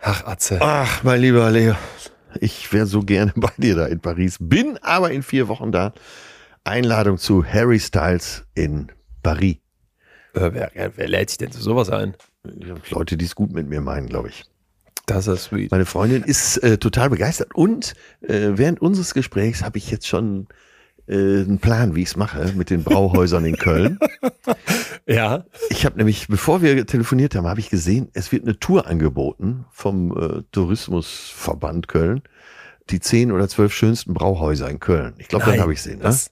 Ach, 0.00 0.24
Atze. 0.26 0.58
Ach, 0.60 1.02
mein 1.02 1.20
lieber 1.20 1.50
Leo, 1.50 1.74
ich 2.40 2.72
wäre 2.72 2.86
so 2.86 3.00
gerne 3.00 3.32
bei 3.36 3.52
dir 3.56 3.76
da 3.76 3.86
in 3.86 4.00
Paris, 4.00 4.36
bin 4.40 4.78
aber 4.82 5.10
in 5.10 5.22
vier 5.22 5.48
Wochen 5.48 5.72
da. 5.72 5.92
Einladung 6.64 7.18
zu 7.18 7.44
Harry 7.44 7.78
Styles 7.78 8.44
in 8.54 8.90
Paris. 9.22 9.56
Äh, 10.34 10.50
wer, 10.52 10.70
wer 10.96 11.08
lädt 11.08 11.30
sich 11.30 11.38
denn 11.38 11.52
zu 11.52 11.60
sowas 11.60 11.90
ein? 11.90 12.14
Leute, 12.90 13.16
die 13.16 13.24
es 13.24 13.34
gut 13.34 13.52
mit 13.52 13.68
mir 13.68 13.80
meinen, 13.80 14.08
glaube 14.08 14.28
ich. 14.28 14.44
Das 15.06 15.26
ist 15.26 15.44
sweet. 15.44 15.70
Meine 15.70 15.84
Freundin 15.84 16.22
ist 16.22 16.56
äh, 16.58 16.78
total 16.78 17.10
begeistert 17.10 17.54
und 17.54 17.94
äh, 18.22 18.52
während 18.54 18.80
unseres 18.80 19.12
Gesprächs 19.12 19.62
habe 19.62 19.76
ich 19.76 19.90
jetzt 19.90 20.06
schon 20.06 20.46
äh, 21.06 21.14
einen 21.14 21.58
Plan, 21.58 21.94
wie 21.94 22.02
ich 22.02 22.08
es 22.08 22.16
mache 22.16 22.52
mit 22.56 22.70
den 22.70 22.84
Brauhäusern 22.84 23.44
in 23.44 23.56
Köln. 23.56 23.98
Ja. 25.06 25.44
Ich 25.68 25.84
habe 25.84 25.98
nämlich, 25.98 26.28
bevor 26.28 26.62
wir 26.62 26.86
telefoniert 26.86 27.34
haben, 27.34 27.46
habe 27.46 27.60
ich 27.60 27.68
gesehen, 27.68 28.08
es 28.14 28.32
wird 28.32 28.44
eine 28.44 28.58
Tour 28.58 28.86
angeboten 28.86 29.66
vom 29.70 30.16
äh, 30.16 30.42
Tourismusverband 30.50 31.88
Köln. 31.88 32.22
Die 32.90 33.00
zehn 33.00 33.32
oder 33.32 33.48
zwölf 33.48 33.72
schönsten 33.72 34.12
Brauhäuser 34.12 34.68
in 34.68 34.78
Köln. 34.78 35.14
Ich 35.18 35.28
glaube, 35.28 35.46
dann 35.46 35.60
habe 35.60 35.72
ich 35.72 35.82
gesehen. 35.82 35.98
Ne? 35.98 36.04
Das, 36.04 36.30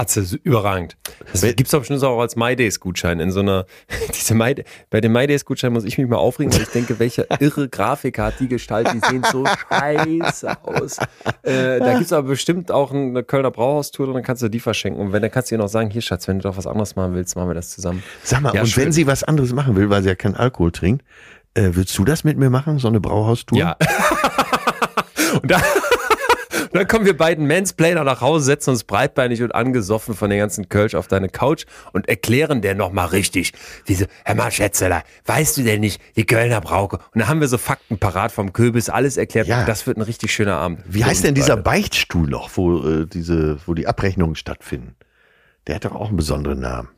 Atze, 0.00 0.24
überragend. 0.42 0.96
Das 1.32 1.42
Wenn- 1.42 1.54
gibt's 1.56 1.72
doch 1.72 1.80
bestimmt 1.80 2.02
auch 2.04 2.20
als 2.20 2.34
MyDays-Gutschein 2.36 3.20
in 3.20 3.30
so 3.30 3.40
einer, 3.40 3.66
diese 4.14 4.34
My, 4.34 4.54
bei 4.88 5.00
dem 5.00 5.12
MyDays-Gutschein 5.12 5.72
muss 5.72 5.84
ich 5.84 5.98
mich 5.98 6.08
mal 6.08 6.16
aufregen, 6.16 6.52
weil 6.54 6.62
ich 6.62 6.68
denke, 6.68 6.98
welche 6.98 7.26
irre 7.38 7.68
Grafiker 7.68 8.24
hat 8.24 8.40
die 8.40 8.48
Gestalt, 8.48 8.88
die 8.94 9.00
sehen 9.06 9.24
so 9.30 9.44
scheiße 9.68 10.56
aus. 10.64 10.98
Äh, 11.42 11.78
da 11.78 11.94
gibt's 11.98 12.12
aber 12.12 12.28
bestimmt 12.28 12.70
auch 12.70 12.92
eine 12.92 13.22
Kölner 13.22 13.50
Brauhaustour 13.50 14.08
und 14.08 14.14
dann 14.14 14.22
kannst 14.22 14.42
du 14.42 14.48
die 14.48 14.60
verschenken. 14.60 15.00
Und 15.00 15.12
wenn, 15.12 15.22
dann 15.22 15.30
kannst 15.30 15.50
du 15.50 15.54
ihr 15.54 15.58
noch 15.58 15.68
sagen, 15.68 15.90
hier 15.90 16.02
Schatz, 16.02 16.26
wenn 16.28 16.38
du 16.38 16.44
doch 16.48 16.56
was 16.56 16.66
anderes 16.66 16.96
machen 16.96 17.14
willst, 17.14 17.36
machen 17.36 17.48
wir 17.48 17.54
das 17.54 17.70
zusammen. 17.70 18.02
Sag 18.24 18.40
mal, 18.40 18.54
Ja, 18.54 18.62
und 18.62 18.66
schön. 18.68 18.84
wenn 18.86 18.92
sie 18.92 19.06
was 19.06 19.22
anderes 19.24 19.52
machen 19.52 19.76
will, 19.76 19.90
weil 19.90 20.02
sie 20.02 20.08
ja 20.08 20.14
keinen 20.14 20.36
Alkohol 20.36 20.72
trinkt, 20.72 21.04
äh, 21.54 21.70
willst 21.72 21.96
du 21.98 22.04
das 22.04 22.24
mit 22.24 22.38
mir 22.38 22.48
machen, 22.50 22.78
so 22.78 22.88
eine 22.88 23.00
Brauhaustour? 23.00 23.58
Ja. 23.58 23.76
und 25.42 25.50
da, 25.50 25.60
und 26.70 26.78
dann 26.78 26.86
kommen 26.86 27.04
wir 27.04 27.16
beiden 27.16 27.48
Mansplainer 27.48 28.04
nach 28.04 28.20
Hause, 28.20 28.44
setzen 28.44 28.70
uns 28.70 28.84
breitbeinig 28.84 29.42
und 29.42 29.54
angesoffen 29.54 30.14
von 30.14 30.30
den 30.30 30.38
ganzen 30.38 30.68
Kölsch 30.68 30.94
auf 30.94 31.08
deine 31.08 31.28
Couch 31.28 31.64
und 31.92 32.08
erklären 32.08 32.62
der 32.62 32.76
nochmal 32.76 33.08
richtig. 33.08 33.52
Diese, 33.88 34.06
Herr 34.24 34.36
mal 34.36 34.52
Schätzeler, 34.52 35.02
weißt 35.26 35.56
du 35.56 35.62
denn 35.62 35.80
nicht, 35.80 36.00
die 36.14 36.24
Kölner 36.24 36.60
Brauke? 36.60 36.98
Und 37.12 37.20
dann 37.20 37.28
haben 37.28 37.40
wir 37.40 37.48
so 37.48 37.58
Fakten 37.58 37.98
parat 37.98 38.30
vom 38.30 38.52
Köbis, 38.52 38.88
alles 38.88 39.16
erklärt. 39.16 39.48
Ja. 39.48 39.64
Das 39.64 39.86
wird 39.86 39.96
ein 39.96 40.02
richtig 40.02 40.32
schöner 40.32 40.56
Abend. 40.56 40.80
Wie 40.86 41.04
heißt 41.04 41.24
denn 41.24 41.34
dieser. 41.34 41.56
Beichtstuhl 41.56 42.28
noch, 42.28 42.50
wo 42.54 42.80
äh, 42.86 43.06
diese, 43.06 43.58
wo 43.66 43.74
die 43.74 43.86
Abrechnungen 43.86 44.36
stattfinden? 44.36 44.94
Der 45.66 45.74
hat 45.74 45.84
doch 45.84 45.94
auch 45.94 46.08
einen 46.08 46.16
besonderen 46.16 46.60
Namen. 46.60 46.88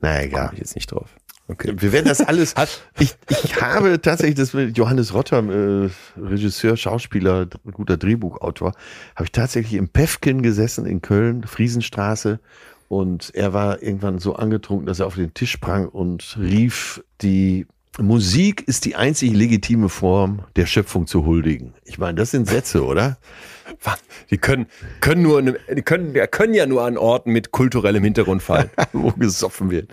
Na 0.00 0.16
Komm 0.16 0.24
egal. 0.24 0.50
ich 0.52 0.58
jetzt 0.60 0.74
nicht 0.74 0.90
drauf. 0.90 1.10
Okay. 1.52 1.74
Wir 1.76 1.92
werden 1.92 2.06
das 2.06 2.20
alles. 2.22 2.54
ich, 2.98 3.14
ich 3.28 3.60
habe 3.60 4.00
tatsächlich 4.00 4.36
das 4.36 4.54
mit 4.54 4.78
Johannes 4.78 5.12
Rotter, 5.12 5.38
äh, 5.38 5.90
Regisseur, 6.16 6.76
Schauspieler, 6.78 7.46
guter 7.72 7.98
Drehbuchautor, 7.98 8.72
habe 9.14 9.24
ich 9.24 9.32
tatsächlich 9.32 9.74
im 9.74 9.88
Pefkin 9.88 10.40
gesessen 10.40 10.86
in 10.86 11.02
Köln, 11.02 11.44
Friesenstraße. 11.44 12.40
Und 12.88 13.34
er 13.34 13.52
war 13.52 13.82
irgendwann 13.82 14.18
so 14.18 14.34
angetrunken, 14.34 14.86
dass 14.86 15.00
er 15.00 15.06
auf 15.06 15.14
den 15.14 15.34
Tisch 15.34 15.52
sprang 15.52 15.88
und 15.88 16.36
rief, 16.38 17.02
die 17.20 17.66
Musik 17.98 18.66
ist 18.66 18.86
die 18.86 18.96
einzig 18.96 19.32
legitime 19.32 19.90
Form 19.90 20.44
der 20.56 20.64
Schöpfung 20.64 21.06
zu 21.06 21.26
huldigen. 21.26 21.74
Ich 21.84 21.98
meine, 21.98 22.14
das 22.14 22.30
sind 22.30 22.48
Sätze, 22.48 22.84
oder? 22.84 23.18
Die 24.30 24.38
können, 24.38 24.66
können 25.00 25.22
nur, 25.22 25.42
die 25.42 25.82
können, 25.82 26.14
können 26.30 26.54
ja 26.54 26.66
nur 26.66 26.84
an 26.84 26.96
Orten 26.96 27.32
mit 27.32 27.52
kulturellem 27.52 28.02
Hintergrund 28.04 28.42
fallen. 28.42 28.70
Wo 28.92 29.10
gesoffen 29.12 29.70
wird. 29.70 29.90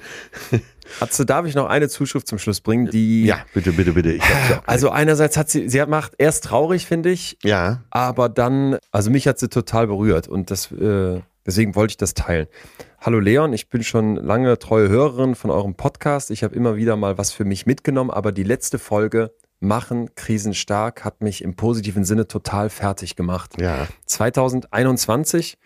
Atze, 1.00 1.26
darf 1.26 1.46
ich 1.46 1.56
noch 1.56 1.68
eine 1.68 1.90
Zuschrift 1.90 2.28
zum 2.28 2.40
Schluss 2.40 2.62
bringen, 2.62 2.90
die, 2.90 3.26
Ja, 3.26 3.40
bitte, 3.54 3.72
bitte, 3.72 3.94
bitte. 3.94 4.18
Ja 4.18 4.62
also 4.66 4.90
einerseits 4.90 5.38
hat 5.38 5.50
sie, 5.50 5.70
sie 5.70 5.86
macht 5.86 6.14
erst 6.18 6.46
traurig, 6.46 6.86
finde 6.86 7.10
ich, 7.10 7.38
ja, 7.44 7.84
aber 7.90 8.30
dann, 8.30 8.78
also 8.92 9.10
mich 9.10 9.28
hat 9.28 9.40
sie 9.40 9.50
total 9.50 9.88
berührt 9.88 10.28
und 10.28 10.52
das, 10.52 10.72
äh, 10.72 11.22
deswegen 11.46 11.76
wollte 11.76 11.92
ich 11.92 11.98
das 11.98 12.14
teilen. 12.14 12.48
Hallo 13.02 13.20
Leon, 13.20 13.54
ich 13.54 13.70
bin 13.70 13.84
schon 13.84 14.16
lange 14.16 14.60
treue 14.60 14.90
Hörerin 14.90 15.36
von 15.36 15.52
eurem 15.52 15.76
Podcast. 15.76 16.32
Ich 16.32 16.44
habe 16.44 16.56
immer 16.56 16.76
wieder 16.76 16.96
mal 16.96 17.18
was 17.18 17.32
für 17.32 17.46
mich 17.46 17.66
mitgenommen, 17.66 18.12
aber 18.12 18.32
die 18.32 18.44
letzte 18.44 18.78
Folge 18.80 19.32
Machen 19.62 20.16
Krisen 20.16 20.54
stark 20.54 21.04
hat 21.04 21.22
mich 21.22 21.44
im 21.44 21.56
positiven 21.56 22.06
Sinne 22.06 22.28
total 22.28 22.70
fertig 22.70 23.18
gemacht. 23.18 23.62
ja. 23.62 23.88
2021 24.06 25.58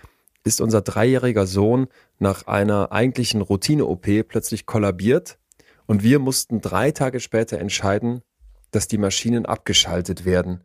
ist 0.43 0.61
unser 0.61 0.81
dreijähriger 0.81 1.45
Sohn 1.45 1.87
nach 2.23 2.47
einer 2.47 2.91
eigentlichen 2.91 3.41
Routine-OP 3.41 4.27
plötzlich 4.27 4.65
kollabiert 4.65 5.37
und 5.85 6.01
wir 6.01 6.17
mussten 6.17 6.61
drei 6.61 6.89
Tage 6.89 7.19
später 7.19 7.59
entscheiden, 7.59 8.21
dass 8.71 8.87
die 8.87 8.97
Maschinen 8.97 9.45
abgeschaltet 9.45 10.25
werden. 10.25 10.63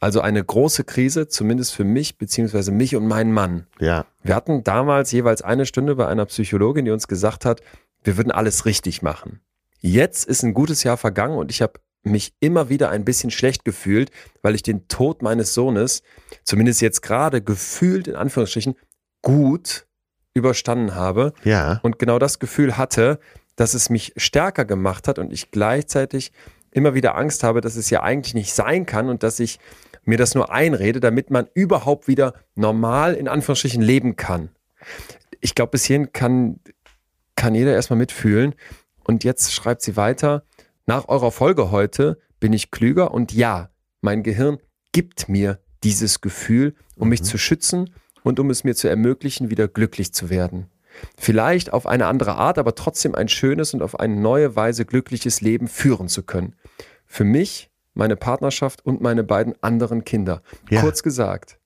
Also 0.00 0.20
eine 0.20 0.42
große 0.42 0.82
Krise, 0.82 1.28
zumindest 1.28 1.72
für 1.74 1.84
mich, 1.84 2.18
beziehungsweise 2.18 2.72
mich 2.72 2.96
und 2.96 3.06
meinen 3.06 3.32
Mann. 3.32 3.66
Ja, 3.78 4.06
Wir 4.22 4.34
hatten 4.34 4.64
damals 4.64 5.12
jeweils 5.12 5.42
eine 5.42 5.66
Stunde 5.66 5.94
bei 5.94 6.08
einer 6.08 6.26
Psychologin, 6.26 6.84
die 6.84 6.90
uns 6.90 7.06
gesagt 7.06 7.44
hat, 7.44 7.60
wir 8.02 8.16
würden 8.16 8.32
alles 8.32 8.66
richtig 8.66 9.02
machen. 9.02 9.40
Jetzt 9.80 10.24
ist 10.24 10.42
ein 10.42 10.52
gutes 10.52 10.82
Jahr 10.82 10.96
vergangen 10.96 11.38
und 11.38 11.50
ich 11.50 11.62
habe 11.62 11.74
mich 12.02 12.34
immer 12.40 12.68
wieder 12.68 12.90
ein 12.90 13.04
bisschen 13.04 13.30
schlecht 13.30 13.64
gefühlt, 13.64 14.10
weil 14.42 14.54
ich 14.54 14.62
den 14.62 14.88
Tod 14.88 15.22
meines 15.22 15.54
Sohnes, 15.54 16.02
zumindest 16.42 16.80
jetzt 16.82 17.02
gerade 17.02 17.40
gefühlt 17.40 18.08
in 18.08 18.16
Anführungsstrichen, 18.16 18.74
gut 19.22 19.86
überstanden 20.34 20.94
habe 20.94 21.32
ja. 21.44 21.80
und 21.82 21.98
genau 21.98 22.18
das 22.18 22.38
Gefühl 22.38 22.76
hatte, 22.76 23.20
dass 23.56 23.74
es 23.74 23.88
mich 23.88 24.12
stärker 24.16 24.64
gemacht 24.64 25.08
hat 25.08 25.18
und 25.18 25.32
ich 25.32 25.50
gleichzeitig 25.50 26.32
immer 26.72 26.94
wieder 26.94 27.14
Angst 27.16 27.44
habe, 27.44 27.60
dass 27.60 27.76
es 27.76 27.88
ja 27.88 28.02
eigentlich 28.02 28.34
nicht 28.34 28.52
sein 28.52 28.84
kann 28.84 29.08
und 29.08 29.22
dass 29.22 29.38
ich 29.38 29.60
mir 30.04 30.18
das 30.18 30.34
nur 30.34 30.52
einrede, 30.52 31.00
damit 31.00 31.30
man 31.30 31.46
überhaupt 31.54 32.08
wieder 32.08 32.34
normal 32.56 33.14
in 33.14 33.28
Anführungsstrichen 33.28 33.80
leben 33.80 34.16
kann. 34.16 34.50
Ich 35.40 35.54
glaube, 35.54 35.70
bis 35.70 35.84
hierhin 35.84 36.12
kann, 36.12 36.60
kann 37.36 37.54
jeder 37.54 37.72
erstmal 37.72 37.98
mitfühlen. 37.98 38.54
Und 39.04 39.24
jetzt 39.24 39.52
schreibt 39.52 39.82
sie 39.82 39.96
weiter, 39.96 40.44
nach 40.86 41.08
eurer 41.08 41.30
Folge 41.30 41.70
heute 41.70 42.18
bin 42.40 42.52
ich 42.52 42.70
klüger 42.70 43.12
und 43.12 43.32
ja, 43.32 43.70
mein 44.00 44.22
Gehirn 44.22 44.58
gibt 44.92 45.28
mir 45.28 45.60
dieses 45.82 46.20
Gefühl, 46.20 46.74
um 46.96 47.08
mich 47.08 47.22
zu 47.22 47.38
schützen 47.38 47.94
und 48.24 48.40
um 48.40 48.50
es 48.50 48.64
mir 48.64 48.74
zu 48.74 48.88
ermöglichen, 48.88 49.50
wieder 49.50 49.68
glücklich 49.68 50.12
zu 50.12 50.30
werden. 50.30 50.66
Vielleicht 51.16 51.72
auf 51.72 51.86
eine 51.86 52.06
andere 52.06 52.34
Art, 52.34 52.58
aber 52.58 52.74
trotzdem 52.74 53.14
ein 53.14 53.28
schönes 53.28 53.74
und 53.74 53.82
auf 53.82 54.00
eine 54.00 54.16
neue 54.16 54.56
Weise 54.56 54.84
glückliches 54.84 55.40
Leben 55.40 55.68
führen 55.68 56.08
zu 56.08 56.22
können. 56.22 56.56
Für 57.06 57.24
mich, 57.24 57.70
meine 57.92 58.16
Partnerschaft 58.16 58.84
und 58.84 59.00
meine 59.00 59.22
beiden 59.22 59.54
anderen 59.62 60.04
Kinder. 60.04 60.42
Ja. 60.70 60.80
Kurz 60.80 61.02
gesagt, 61.02 61.58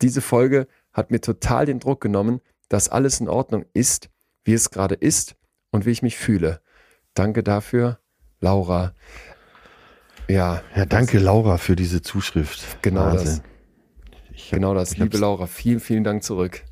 diese 0.00 0.20
Folge 0.20 0.68
hat 0.92 1.10
mir 1.10 1.20
total 1.20 1.66
den 1.66 1.80
Druck 1.80 2.00
genommen, 2.00 2.40
dass 2.68 2.88
alles 2.88 3.20
in 3.20 3.28
Ordnung 3.28 3.64
ist, 3.72 4.10
wie 4.44 4.52
es 4.52 4.70
gerade 4.70 4.94
ist 4.94 5.34
und 5.70 5.86
wie 5.86 5.90
ich 5.90 6.02
mich 6.02 6.16
fühle. 6.16 6.60
Danke 7.14 7.42
dafür, 7.42 7.98
Laura. 8.40 8.94
Ja, 10.28 10.62
Ja, 10.76 10.86
danke 10.86 11.18
Laura 11.18 11.56
für 11.56 11.76
diese 11.76 12.02
Zuschrift. 12.02 12.82
Genau 12.82 13.12
das. 13.12 13.42
Ich 14.34 14.50
genau 14.50 14.74
das. 14.74 14.96
Liebe 14.96 15.18
Laura, 15.18 15.46
vielen, 15.46 15.80
vielen 15.80 16.04
Dank 16.04 16.22
zurück. 16.22 16.62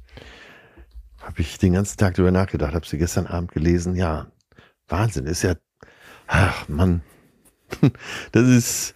Habe 1.19 1.43
ich 1.43 1.59
den 1.59 1.75
ganzen 1.75 1.99
Tag 1.99 2.15
drüber 2.15 2.31
nachgedacht, 2.31 2.75
habe 2.75 2.87
sie 2.87 2.99
gestern 2.99 3.27
Abend 3.27 3.53
gelesen. 3.53 3.95
Ja, 3.95 4.31
Wahnsinn, 4.89 5.27
ist 5.27 5.43
ja, 5.43 5.55
ach 6.27 6.69
Mann, 6.69 7.03
das 8.33 8.49
ist, 8.49 8.95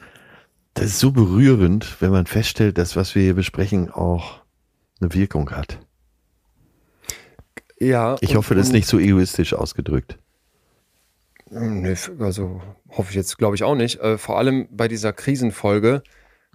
das 0.72 0.86
ist 0.86 1.00
so 1.00 1.12
berührend, 1.12 2.00
wenn 2.00 2.10
man 2.10 2.26
feststellt, 2.26 2.78
dass 2.78 2.96
was 2.96 3.14
wir 3.14 3.22
hier 3.22 3.34
besprechen 3.34 3.90
auch 3.90 4.40
eine 5.00 5.12
Wirkung 5.12 5.50
hat. 5.50 5.78
Ja. 7.78 8.16
Ich 8.20 8.36
hoffe, 8.36 8.54
das 8.54 8.68
ist 8.68 8.72
nicht 8.72 8.88
so 8.88 8.98
egoistisch 8.98 9.52
ausgedrückt. 9.52 10.18
Nee, 11.50 11.94
also 12.18 12.62
hoffe 12.88 13.10
ich 13.10 13.16
jetzt, 13.16 13.36
glaube 13.36 13.56
ich 13.56 13.62
auch 13.62 13.74
nicht. 13.74 14.00
Äh, 14.00 14.16
vor 14.16 14.38
allem 14.38 14.66
bei 14.70 14.88
dieser 14.88 15.12
Krisenfolge, 15.12 16.02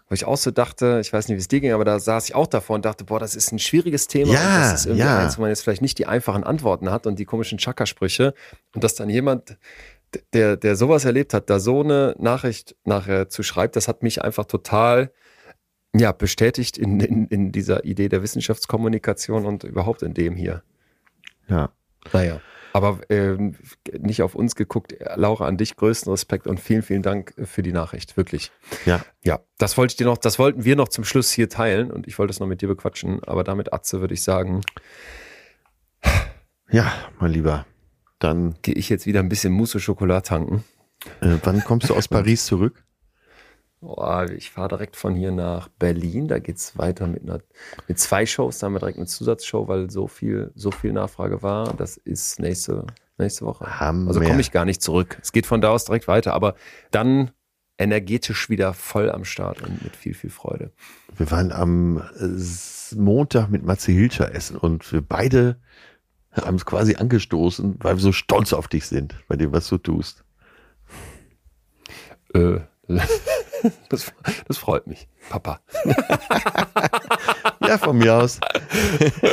wo 0.10 0.15
ich 0.15 0.26
auch 0.26 0.38
so 0.38 0.49
dachte, 0.49 0.99
ich 1.02 1.14
weiß 1.14 1.27
nicht, 1.27 1.38
wie 1.38 1.41
es 1.41 1.48
dir 1.48 1.61
ging, 1.61 1.72
aber 1.72 1.86
da 1.86 1.99
saß 1.99 2.30
ich 2.30 2.36
auch 2.36 2.48
davor 2.48 2.76
und 2.76 2.84
dachte, 2.84 3.03
boah, 3.03 3.19
das 3.19 3.36
ist 3.36 3.52
ein 3.52 3.60
schwieriges 3.60 4.07
Thema. 4.07 4.34
Ja, 4.34 4.72
das 4.72 4.81
ist 4.81 4.86
irgendwie 4.88 5.06
ja. 5.06 5.19
eins, 5.19 5.38
wo 5.38 5.41
man 5.41 5.52
jetzt 5.52 5.61
vielleicht 5.61 5.84
nicht 5.84 5.99
die 5.99 6.07
einfachen 6.07 6.44
Antworten 6.44 6.90
hat 6.90 7.06
und 7.06 7.19
die 7.19 7.26
komischen 7.26 7.60
Chakra-Sprüche. 7.60 8.34
Und 8.73 8.84
dass 8.84 8.95
dann 8.95 9.07
jemand, 9.10 9.57
der, 10.34 10.57
der 10.57 10.76
sowas 10.76 11.06
erlebt 11.06 11.36
hat, 11.36 11.52
da 11.52 11.60
so 11.60 11.81
eine 11.81 12.15
Nachricht 12.18 12.76
nachher 12.86 13.30
zu 13.30 13.44
schreibt, 13.44 13.76
das 13.76 13.88
hat 13.88 14.02
mich 14.02 14.23
einfach 14.23 14.45
total 14.45 15.11
ja, 15.95 16.11
bestätigt 16.11 16.80
in, 16.80 16.99
in, 16.99 17.27
in 17.27 17.52
dieser 17.52 17.86
Idee 17.86 18.10
der 18.10 18.23
Wissenschaftskommunikation 18.23 19.45
und 19.45 19.64
überhaupt 19.64 20.02
in 20.02 20.15
dem 20.15 20.36
hier. 20.36 20.64
Ja. 21.48 21.72
Naja. 22.11 22.41
Aber 22.73 22.99
ähm, 23.09 23.55
nicht 23.97 24.21
auf 24.21 24.35
uns 24.35 24.55
geguckt. 24.55 24.95
Laura, 25.15 25.47
an 25.47 25.57
dich 25.57 25.75
größten 25.75 26.11
Respekt 26.11 26.45
und 26.47 26.59
vielen, 26.59 26.81
vielen 26.83 27.01
Dank 27.01 27.33
für 27.43 27.63
die 27.63 27.71
Nachricht. 27.71 28.15
Wirklich. 28.17 28.51
Ja. 28.85 29.01
Ja, 29.23 29.39
das 29.57 29.77
wollte 29.77 29.93
ich 29.93 29.97
dir 29.97 30.05
noch, 30.05 30.17
das 30.17 30.37
wollten 30.39 30.65
wir 30.65 30.75
noch 30.75 30.87
zum 30.89 31.03
Schluss 31.03 31.31
hier 31.31 31.49
teilen 31.49 31.91
und 31.91 32.07
ich 32.07 32.17
wollte 32.19 32.31
es 32.31 32.39
noch 32.39 32.47
mit 32.47 32.61
dir 32.61 32.67
bequatschen. 32.67 33.23
Aber 33.23 33.43
damit, 33.43 33.73
Atze, 33.73 34.01
würde 34.01 34.13
ich 34.13 34.23
sagen, 34.23 34.61
Ja, 36.71 36.91
mein 37.19 37.31
Lieber. 37.31 37.65
Dann, 38.19 38.55
gehe 38.61 38.75
ich 38.75 38.89
jetzt 38.89 39.05
wieder 39.05 39.19
ein 39.21 39.29
bisschen 39.29 39.53
Mousse 39.53 39.79
Schokolade 39.79 40.23
tanken. 40.23 40.63
äh, 41.21 41.37
wann 41.43 41.63
kommst 41.63 41.89
du 41.89 41.95
aus 41.95 42.07
Paris 42.09 42.45
zurück? 42.45 42.83
Boah, 43.81 44.30
ich 44.30 44.51
fahre 44.51 44.68
direkt 44.69 44.97
von 44.97 45.15
hier 45.15 45.31
nach 45.31 45.69
Berlin. 45.69 46.27
Da 46.27 46.39
geht's 46.39 46.77
weiter 46.77 47.07
mit, 47.07 47.23
einer, 47.23 47.39
mit 47.88 47.97
zwei 47.97 48.26
Shows. 48.26 48.60
Da 48.60 48.65
haben 48.65 48.73
wir 48.73 48.80
direkt 48.80 48.97
eine 48.97 49.07
Zusatzshow, 49.07 49.69
weil 49.69 49.89
so 49.89 50.07
viel, 50.07 50.51
so 50.56 50.72
viel 50.72 50.91
Nachfrage 50.91 51.41
war. 51.43 51.73
Das 51.76 51.95
ist 51.95 52.39
nächste, 52.39 52.85
nächste 53.18 53.45
Woche. 53.45 53.80
Hammer. 53.80 54.10
Also 54.10 54.19
komme 54.19 54.41
ich 54.41 54.51
gar 54.51 54.65
nicht 54.65 54.81
zurück. 54.81 55.18
Es 55.22 55.31
geht 55.31 55.45
von 55.45 55.61
da 55.61 55.69
aus 55.69 55.85
direkt 55.85 56.10
weiter, 56.10 56.34
aber 56.34 56.56
dann 56.91 57.31
energetisch 57.77 58.49
wieder 58.49 58.73
voll 58.73 59.10
am 59.10 59.23
Start 59.23 59.61
und 59.61 59.81
mit 59.81 59.95
viel, 59.95 60.14
viel 60.14 60.30
Freude. 60.30 60.73
Wir 61.15 61.31
waren 61.31 61.53
am 61.53 62.03
äh, 62.19 62.95
Montag 62.95 63.49
mit 63.49 63.64
Matze 63.64 63.93
Hilscher 63.93 64.35
essen 64.35 64.57
und 64.57 64.91
wir 64.91 65.01
beide 65.01 65.61
haben 66.34 66.56
es 66.56 66.65
quasi 66.65 66.95
angestoßen, 66.95 67.77
weil 67.80 67.95
wir 67.95 68.01
so 68.01 68.11
stolz 68.11 68.51
auf 68.51 68.68
dich 68.68 68.85
sind, 68.85 69.15
bei 69.30 69.38
dem, 69.38 69.53
was 69.53 69.69
du 69.69 69.77
tust. 69.77 70.26
Äh, 72.34 72.60
das, 73.90 74.11
das 74.48 74.57
freut 74.57 74.88
mich, 74.88 75.07
Papa. 75.30 75.60
Ja, 77.68 77.77
von 77.77 77.99
mir 77.99 78.15
aus. 78.15 78.40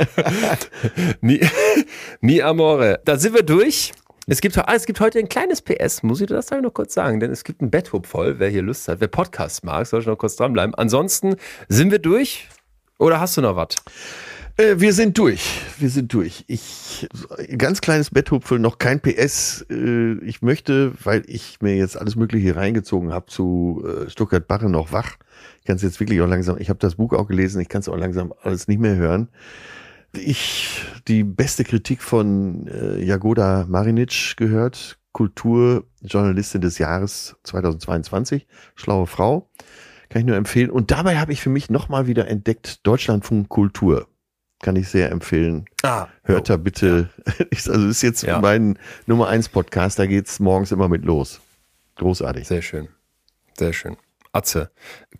Mi, 1.22 1.40
mi 2.20 2.42
amore. 2.42 3.00
Da 3.06 3.16
sind 3.16 3.34
wir 3.34 3.42
durch. 3.42 3.92
Es 4.26 4.42
gibt, 4.42 4.56
es 4.56 4.84
gibt 4.84 5.00
heute 5.00 5.20
ein 5.20 5.28
kleines 5.28 5.62
PS, 5.62 6.02
muss 6.02 6.20
ich 6.20 6.26
dir 6.26 6.34
das 6.34 6.50
noch 6.50 6.74
kurz 6.74 6.92
sagen, 6.92 7.18
denn 7.20 7.30
es 7.30 7.44
gibt 7.44 7.62
ein 7.62 7.70
Betthub 7.70 8.06
voll, 8.06 8.38
wer 8.38 8.50
hier 8.50 8.60
Lust 8.60 8.88
hat, 8.88 9.00
wer 9.00 9.08
Podcast 9.08 9.64
mag, 9.64 9.86
soll 9.86 10.00
ich 10.00 10.06
noch 10.06 10.18
kurz 10.18 10.36
dranbleiben. 10.36 10.74
Ansonsten 10.74 11.36
sind 11.68 11.92
wir 11.92 12.00
durch 12.00 12.48
oder 12.98 13.20
hast 13.20 13.36
du 13.38 13.40
noch 13.40 13.56
was? 13.56 13.68
Äh, 14.56 14.80
wir 14.80 14.92
sind 14.92 15.18
durch. 15.18 15.60
Wir 15.78 15.90
sind 15.90 16.12
durch. 16.14 16.44
Ich, 16.46 17.06
ganz 17.58 17.80
kleines 17.80 18.10
Betthupfel, 18.10 18.58
noch 18.58 18.78
kein 18.78 19.00
PS. 19.00 19.66
Äh, 19.70 20.14
ich 20.24 20.40
möchte, 20.40 20.92
weil 21.04 21.24
ich 21.26 21.60
mir 21.60 21.76
jetzt 21.76 21.98
alles 21.98 22.16
Mögliche 22.16 22.56
reingezogen 22.56 23.12
habe 23.12 23.26
zu 23.26 23.84
äh, 23.86 24.08
Stuttgart-Barre 24.08 24.70
noch 24.70 24.92
wach. 24.92 25.16
Ich 25.60 25.66
kann 25.66 25.76
es 25.76 25.82
jetzt 25.82 26.00
wirklich 26.00 26.20
auch 26.22 26.28
langsam, 26.28 26.56
ich 26.58 26.70
habe 26.70 26.78
das 26.78 26.94
Buch 26.94 27.12
auch 27.12 27.26
gelesen, 27.26 27.60
ich 27.60 27.68
kann 27.68 27.80
es 27.80 27.88
auch 27.88 27.96
langsam 27.96 28.32
alles 28.42 28.68
nicht 28.68 28.80
mehr 28.80 28.96
hören. 28.96 29.28
Ich 30.14 30.80
die 31.08 31.24
beste 31.24 31.64
Kritik 31.64 32.00
von 32.00 32.68
äh, 32.68 33.04
Jagoda 33.04 33.66
Marinic 33.68 34.36
gehört, 34.38 34.98
Kulturjournalistin 35.12 36.62
des 36.62 36.78
Jahres 36.78 37.36
2022, 37.42 38.46
schlaue 38.74 39.06
Frau, 39.06 39.50
kann 40.08 40.20
ich 40.20 40.26
nur 40.26 40.36
empfehlen. 40.36 40.70
Und 40.70 40.90
dabei 40.90 41.18
habe 41.18 41.32
ich 41.32 41.42
für 41.42 41.50
mich 41.50 41.68
nochmal 41.68 42.06
wieder 42.06 42.28
entdeckt 42.28 42.86
Deutschlandfunk 42.86 43.50
Kultur. 43.50 44.06
Kann 44.62 44.76
ich 44.76 44.88
sehr 44.88 45.10
empfehlen. 45.10 45.66
Ah, 45.82 46.06
Hört 46.24 46.48
da 46.48 46.56
bitte. 46.56 47.10
Ist, 47.50 47.68
also 47.68 47.88
ist 47.88 48.02
jetzt 48.02 48.22
Ja. 48.22 48.40
mein 48.40 48.78
Nummer 49.06 49.28
eins 49.28 49.48
Podcast, 49.48 49.98
da 49.98 50.06
geht's 50.06 50.40
morgens 50.40 50.72
immer 50.72 50.88
mit 50.88 51.04
los. 51.04 51.40
Großartig. 51.96 52.48
Sehr 52.48 52.62
schön. 52.62 52.88
Sehr 53.58 53.72
schön. 53.72 53.96
Atze, 54.32 54.70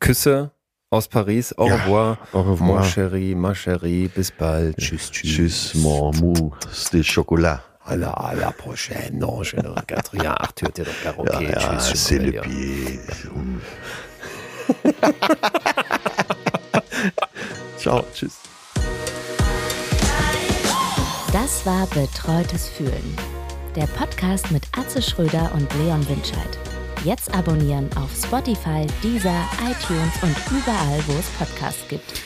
Küsse 0.00 0.50
aus 0.90 1.08
Paris. 1.08 1.52
Au 1.58 1.68
Ja, 1.68 1.76
revoir. 1.76 2.18
au 2.32 2.42
revoir. 2.42 2.80
Mon 2.80 2.82
chéri, 2.82 3.34
ma 3.34 3.54
chérie. 3.54 4.08
Bis 4.08 4.30
bald. 4.30 4.76
Tschüss, 4.78 5.10
tschüss. 5.10 5.34
Tschüss, 5.36 5.74
mon 5.74 6.12
mousse 6.14 6.90
de 6.92 7.02
chocolat. 7.02 7.62
À 7.84 7.94
la, 7.96 8.10
à 8.10 8.34
la 8.34 8.50
prochaine. 8.50 9.18
Non, 9.18 9.42
je 9.44 9.56
ne 9.56 9.68
regrette 9.68 10.08
rien. 10.08 10.34
Arthur, 10.36 10.72
t'es 10.72 10.82
donc 10.82 10.94
perroquet. 11.02 11.44
Ja, 11.44 11.50
ja, 11.60 11.78
Tschüss, 11.78 12.04
c'est 12.04 12.18
le 12.18 12.32
pied. 12.40 13.00
Ciao, 17.78 18.04
tschüss. 18.12 18.36
Das 21.42 21.66
war 21.66 21.86
Betreutes 21.88 22.66
Fühlen. 22.66 23.14
Der 23.74 23.86
Podcast 23.88 24.50
mit 24.50 24.62
Atze 24.74 25.02
Schröder 25.02 25.52
und 25.54 25.68
Leon 25.74 26.00
Winscheid. 26.08 26.58
Jetzt 27.04 27.34
abonnieren 27.34 27.90
auf 27.94 28.10
Spotify, 28.16 28.86
Deezer, 29.02 29.44
iTunes 29.60 30.14
und 30.22 30.34
überall, 30.50 30.98
wo 31.06 31.12
es 31.12 31.28
Podcasts 31.38 31.86
gibt. 31.90 32.22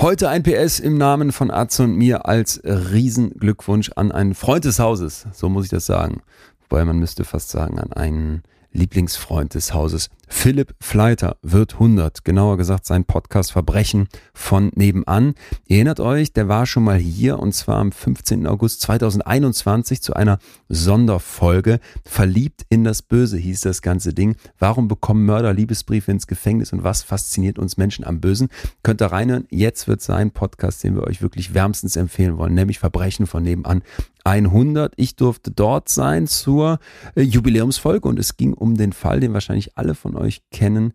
Heute 0.00 0.30
ein 0.30 0.42
PS 0.42 0.78
im 0.78 0.96
Namen 0.96 1.30
von 1.30 1.50
Atze 1.50 1.82
und 1.82 1.96
mir 1.96 2.24
als 2.24 2.62
Riesenglückwunsch 2.64 3.90
an 3.96 4.12
einen 4.12 4.32
Freund 4.32 4.64
des 4.64 4.78
Hauses. 4.78 5.26
So 5.34 5.50
muss 5.50 5.64
ich 5.64 5.70
das 5.70 5.84
sagen. 5.84 6.22
Wobei 6.70 6.86
man 6.86 6.98
müsste 6.98 7.24
fast 7.24 7.50
sagen, 7.50 7.78
an 7.78 7.92
einen 7.92 8.44
Lieblingsfreund 8.74 9.54
des 9.54 9.72
Hauses. 9.72 10.10
Philipp 10.28 10.74
Fleiter 10.80 11.36
wird 11.42 11.74
100. 11.74 12.24
Genauer 12.24 12.56
gesagt 12.56 12.86
sein 12.86 13.04
Podcast 13.04 13.52
Verbrechen 13.52 14.08
von 14.32 14.70
nebenan. 14.74 15.34
Ihr 15.66 15.76
erinnert 15.76 16.00
euch, 16.00 16.32
der 16.32 16.48
war 16.48 16.66
schon 16.66 16.84
mal 16.84 16.98
hier 16.98 17.38
und 17.38 17.52
zwar 17.54 17.76
am 17.76 17.92
15. 17.92 18.46
August 18.46 18.80
2021 18.82 20.02
zu 20.02 20.14
einer 20.14 20.38
Sonderfolge. 20.68 21.78
Verliebt 22.04 22.66
in 22.68 22.84
das 22.84 23.02
Böse 23.02 23.38
hieß 23.38 23.60
das 23.60 23.80
ganze 23.80 24.12
Ding. 24.12 24.36
Warum 24.58 24.88
bekommen 24.88 25.24
Mörder 25.24 25.52
Liebesbriefe 25.52 26.10
ins 26.10 26.26
Gefängnis 26.26 26.72
und 26.72 26.82
was 26.82 27.02
fasziniert 27.02 27.58
uns 27.58 27.76
Menschen 27.76 28.04
am 28.04 28.20
Bösen? 28.20 28.48
Könnt 28.82 29.00
ihr 29.00 29.06
reinhören. 29.06 29.46
Jetzt 29.50 29.86
wird 29.86 30.02
sein 30.02 30.32
Podcast, 30.32 30.82
den 30.82 30.96
wir 30.96 31.04
euch 31.04 31.22
wirklich 31.22 31.54
wärmstens 31.54 31.96
empfehlen 31.96 32.38
wollen, 32.38 32.54
nämlich 32.54 32.80
Verbrechen 32.80 33.26
von 33.26 33.44
nebenan. 33.44 33.82
100. 34.24 34.94
Ich 34.96 35.16
durfte 35.16 35.50
dort 35.50 35.88
sein 35.88 36.26
zur 36.26 36.78
äh, 37.14 37.22
Jubiläumsfolge 37.22 38.08
und 38.08 38.18
es 38.18 38.36
ging 38.36 38.54
um 38.54 38.76
den 38.76 38.92
Fall, 38.92 39.20
den 39.20 39.32
wahrscheinlich 39.32 39.76
alle 39.76 39.94
von 39.94 40.16
euch 40.16 40.42
kennen. 40.50 40.92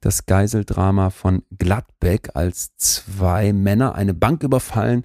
Das 0.00 0.24
Geiseldrama 0.24 1.10
von 1.10 1.42
Gladbeck, 1.58 2.30
als 2.34 2.74
zwei 2.76 3.52
Männer 3.52 3.94
eine 3.94 4.14
Bank 4.14 4.42
überfallen 4.42 5.04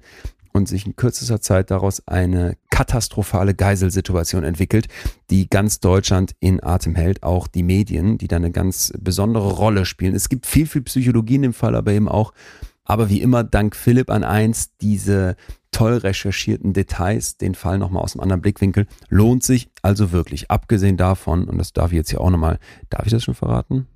und 0.56 0.66
sich 0.68 0.86
in 0.86 0.96
kürzester 0.96 1.40
Zeit 1.40 1.70
daraus 1.70 2.02
eine 2.08 2.56
katastrophale 2.70 3.54
Geiselsituation 3.54 4.42
entwickelt, 4.42 4.88
die 5.28 5.48
ganz 5.48 5.80
Deutschland 5.80 6.34
in 6.40 6.62
Atem 6.62 6.94
hält, 6.94 7.22
auch 7.22 7.46
die 7.46 7.62
Medien, 7.62 8.16
die 8.16 8.26
da 8.26 8.36
eine 8.36 8.50
ganz 8.50 8.92
besondere 8.98 9.52
Rolle 9.52 9.84
spielen. 9.84 10.14
Es 10.14 10.30
gibt 10.30 10.46
viel, 10.46 10.66
viel 10.66 10.82
Psychologie 10.82 11.36
in 11.36 11.42
dem 11.42 11.52
Fall, 11.52 11.74
aber 11.74 11.92
eben 11.92 12.08
auch, 12.08 12.32
aber 12.86 13.10
wie 13.10 13.20
immer, 13.20 13.44
dank 13.44 13.76
Philipp 13.76 14.10
an 14.10 14.24
eins, 14.24 14.76
diese 14.78 15.36
toll 15.72 15.98
recherchierten 15.98 16.72
Details, 16.72 17.36
den 17.36 17.54
Fall 17.54 17.76
nochmal 17.76 18.02
aus 18.02 18.14
einem 18.14 18.22
anderen 18.22 18.40
Blickwinkel, 18.40 18.86
lohnt 19.10 19.42
sich 19.42 19.68
also 19.82 20.10
wirklich. 20.10 20.50
Abgesehen 20.50 20.96
davon, 20.96 21.44
und 21.44 21.58
das 21.58 21.74
darf 21.74 21.92
ich 21.92 21.96
jetzt 21.96 22.10
hier 22.10 22.22
auch 22.22 22.30
nochmal, 22.30 22.58
darf 22.88 23.04
ich 23.04 23.12
das 23.12 23.24
schon 23.24 23.34
verraten? 23.34 23.86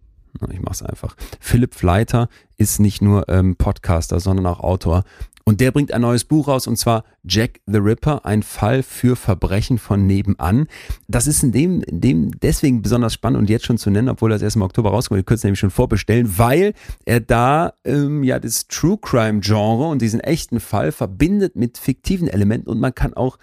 Ich 0.53 0.61
mach's 0.61 0.83
einfach. 0.83 1.17
Philipp 1.41 1.75
Fleiter 1.75 2.29
ist 2.57 2.79
nicht 2.79 3.03
nur 3.03 3.29
ähm, 3.29 3.57
Podcaster, 3.57 4.21
sondern 4.21 4.47
auch 4.47 4.61
Autor. 4.61 5.05
Und 5.45 5.61
der 5.61 5.73
bringt 5.73 5.93
ein 5.93 6.03
neues 6.03 6.25
Buch 6.25 6.49
raus, 6.49 6.67
und 6.67 6.77
zwar 6.77 7.05
Jack 7.25 7.61
the 7.67 7.79
Ripper, 7.79 8.25
ein 8.25 8.43
Fall 8.43 8.83
für 8.83 9.17
Verbrechen 9.17 9.79
von 9.79 10.07
nebenan. 10.07 10.67
Das 11.09 11.27
ist 11.27 11.43
in 11.43 11.53
dem, 11.53 11.83
in 11.83 12.01
dem 12.01 12.41
deswegen 12.41 12.83
besonders 12.83 13.15
spannend 13.15 13.41
und 13.41 13.51
jetzt 13.51 13.67
schon 13.67 13.79
zu 13.79 13.91
nennen, 13.91 14.09
obwohl 14.09 14.31
das 14.31 14.43
erst 14.43 14.57
im 14.57 14.63
Oktober 14.63 14.91
rauskommt. 14.91 15.19
Ihr 15.19 15.25
könnt 15.25 15.39
es 15.39 15.45
nämlich 15.45 15.61
schon 15.61 15.71
vorbestellen, 15.71 16.39
weil 16.39 16.75
er 17.05 17.21
da 17.21 17.73
ähm, 17.85 18.23
ja 18.23 18.39
das 18.39 18.69
True 18.69 18.99
Crime 19.01 19.41
Genre 19.41 19.89
und 19.89 20.03
diesen 20.03 20.21
echten 20.21 20.61
Fall 20.61 20.93
verbindet 20.93 21.57
mit 21.57 21.79
fiktiven 21.79 22.29
Elementen 22.29 22.69
und 22.69 22.81
man 22.81 22.95
kann 22.95 23.15
auch 23.15 23.39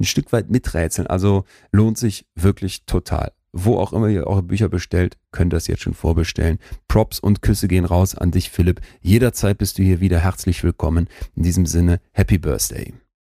ein 0.00 0.04
Stück 0.04 0.32
weit 0.32 0.50
miträtseln. 0.50 1.06
Also 1.06 1.44
lohnt 1.70 1.98
sich 1.98 2.26
wirklich 2.34 2.84
total. 2.86 3.32
Wo 3.52 3.78
auch 3.78 3.92
immer 3.92 4.08
ihr 4.08 4.26
eure 4.26 4.42
Bücher 4.42 4.70
bestellt, 4.70 5.18
könnt 5.30 5.52
das 5.52 5.66
jetzt 5.66 5.82
schon 5.82 5.92
vorbestellen. 5.92 6.58
Props 6.88 7.20
und 7.20 7.42
Küsse 7.42 7.68
gehen 7.68 7.84
raus 7.84 8.14
an 8.14 8.30
dich, 8.30 8.50
Philipp. 8.50 8.80
Jederzeit 9.02 9.58
bist 9.58 9.78
du 9.78 9.82
hier 9.82 10.00
wieder 10.00 10.20
herzlich 10.20 10.64
willkommen. 10.64 11.06
In 11.36 11.42
diesem 11.42 11.66
Sinne, 11.66 12.00
Happy 12.12 12.38
Birthday. 12.38 12.94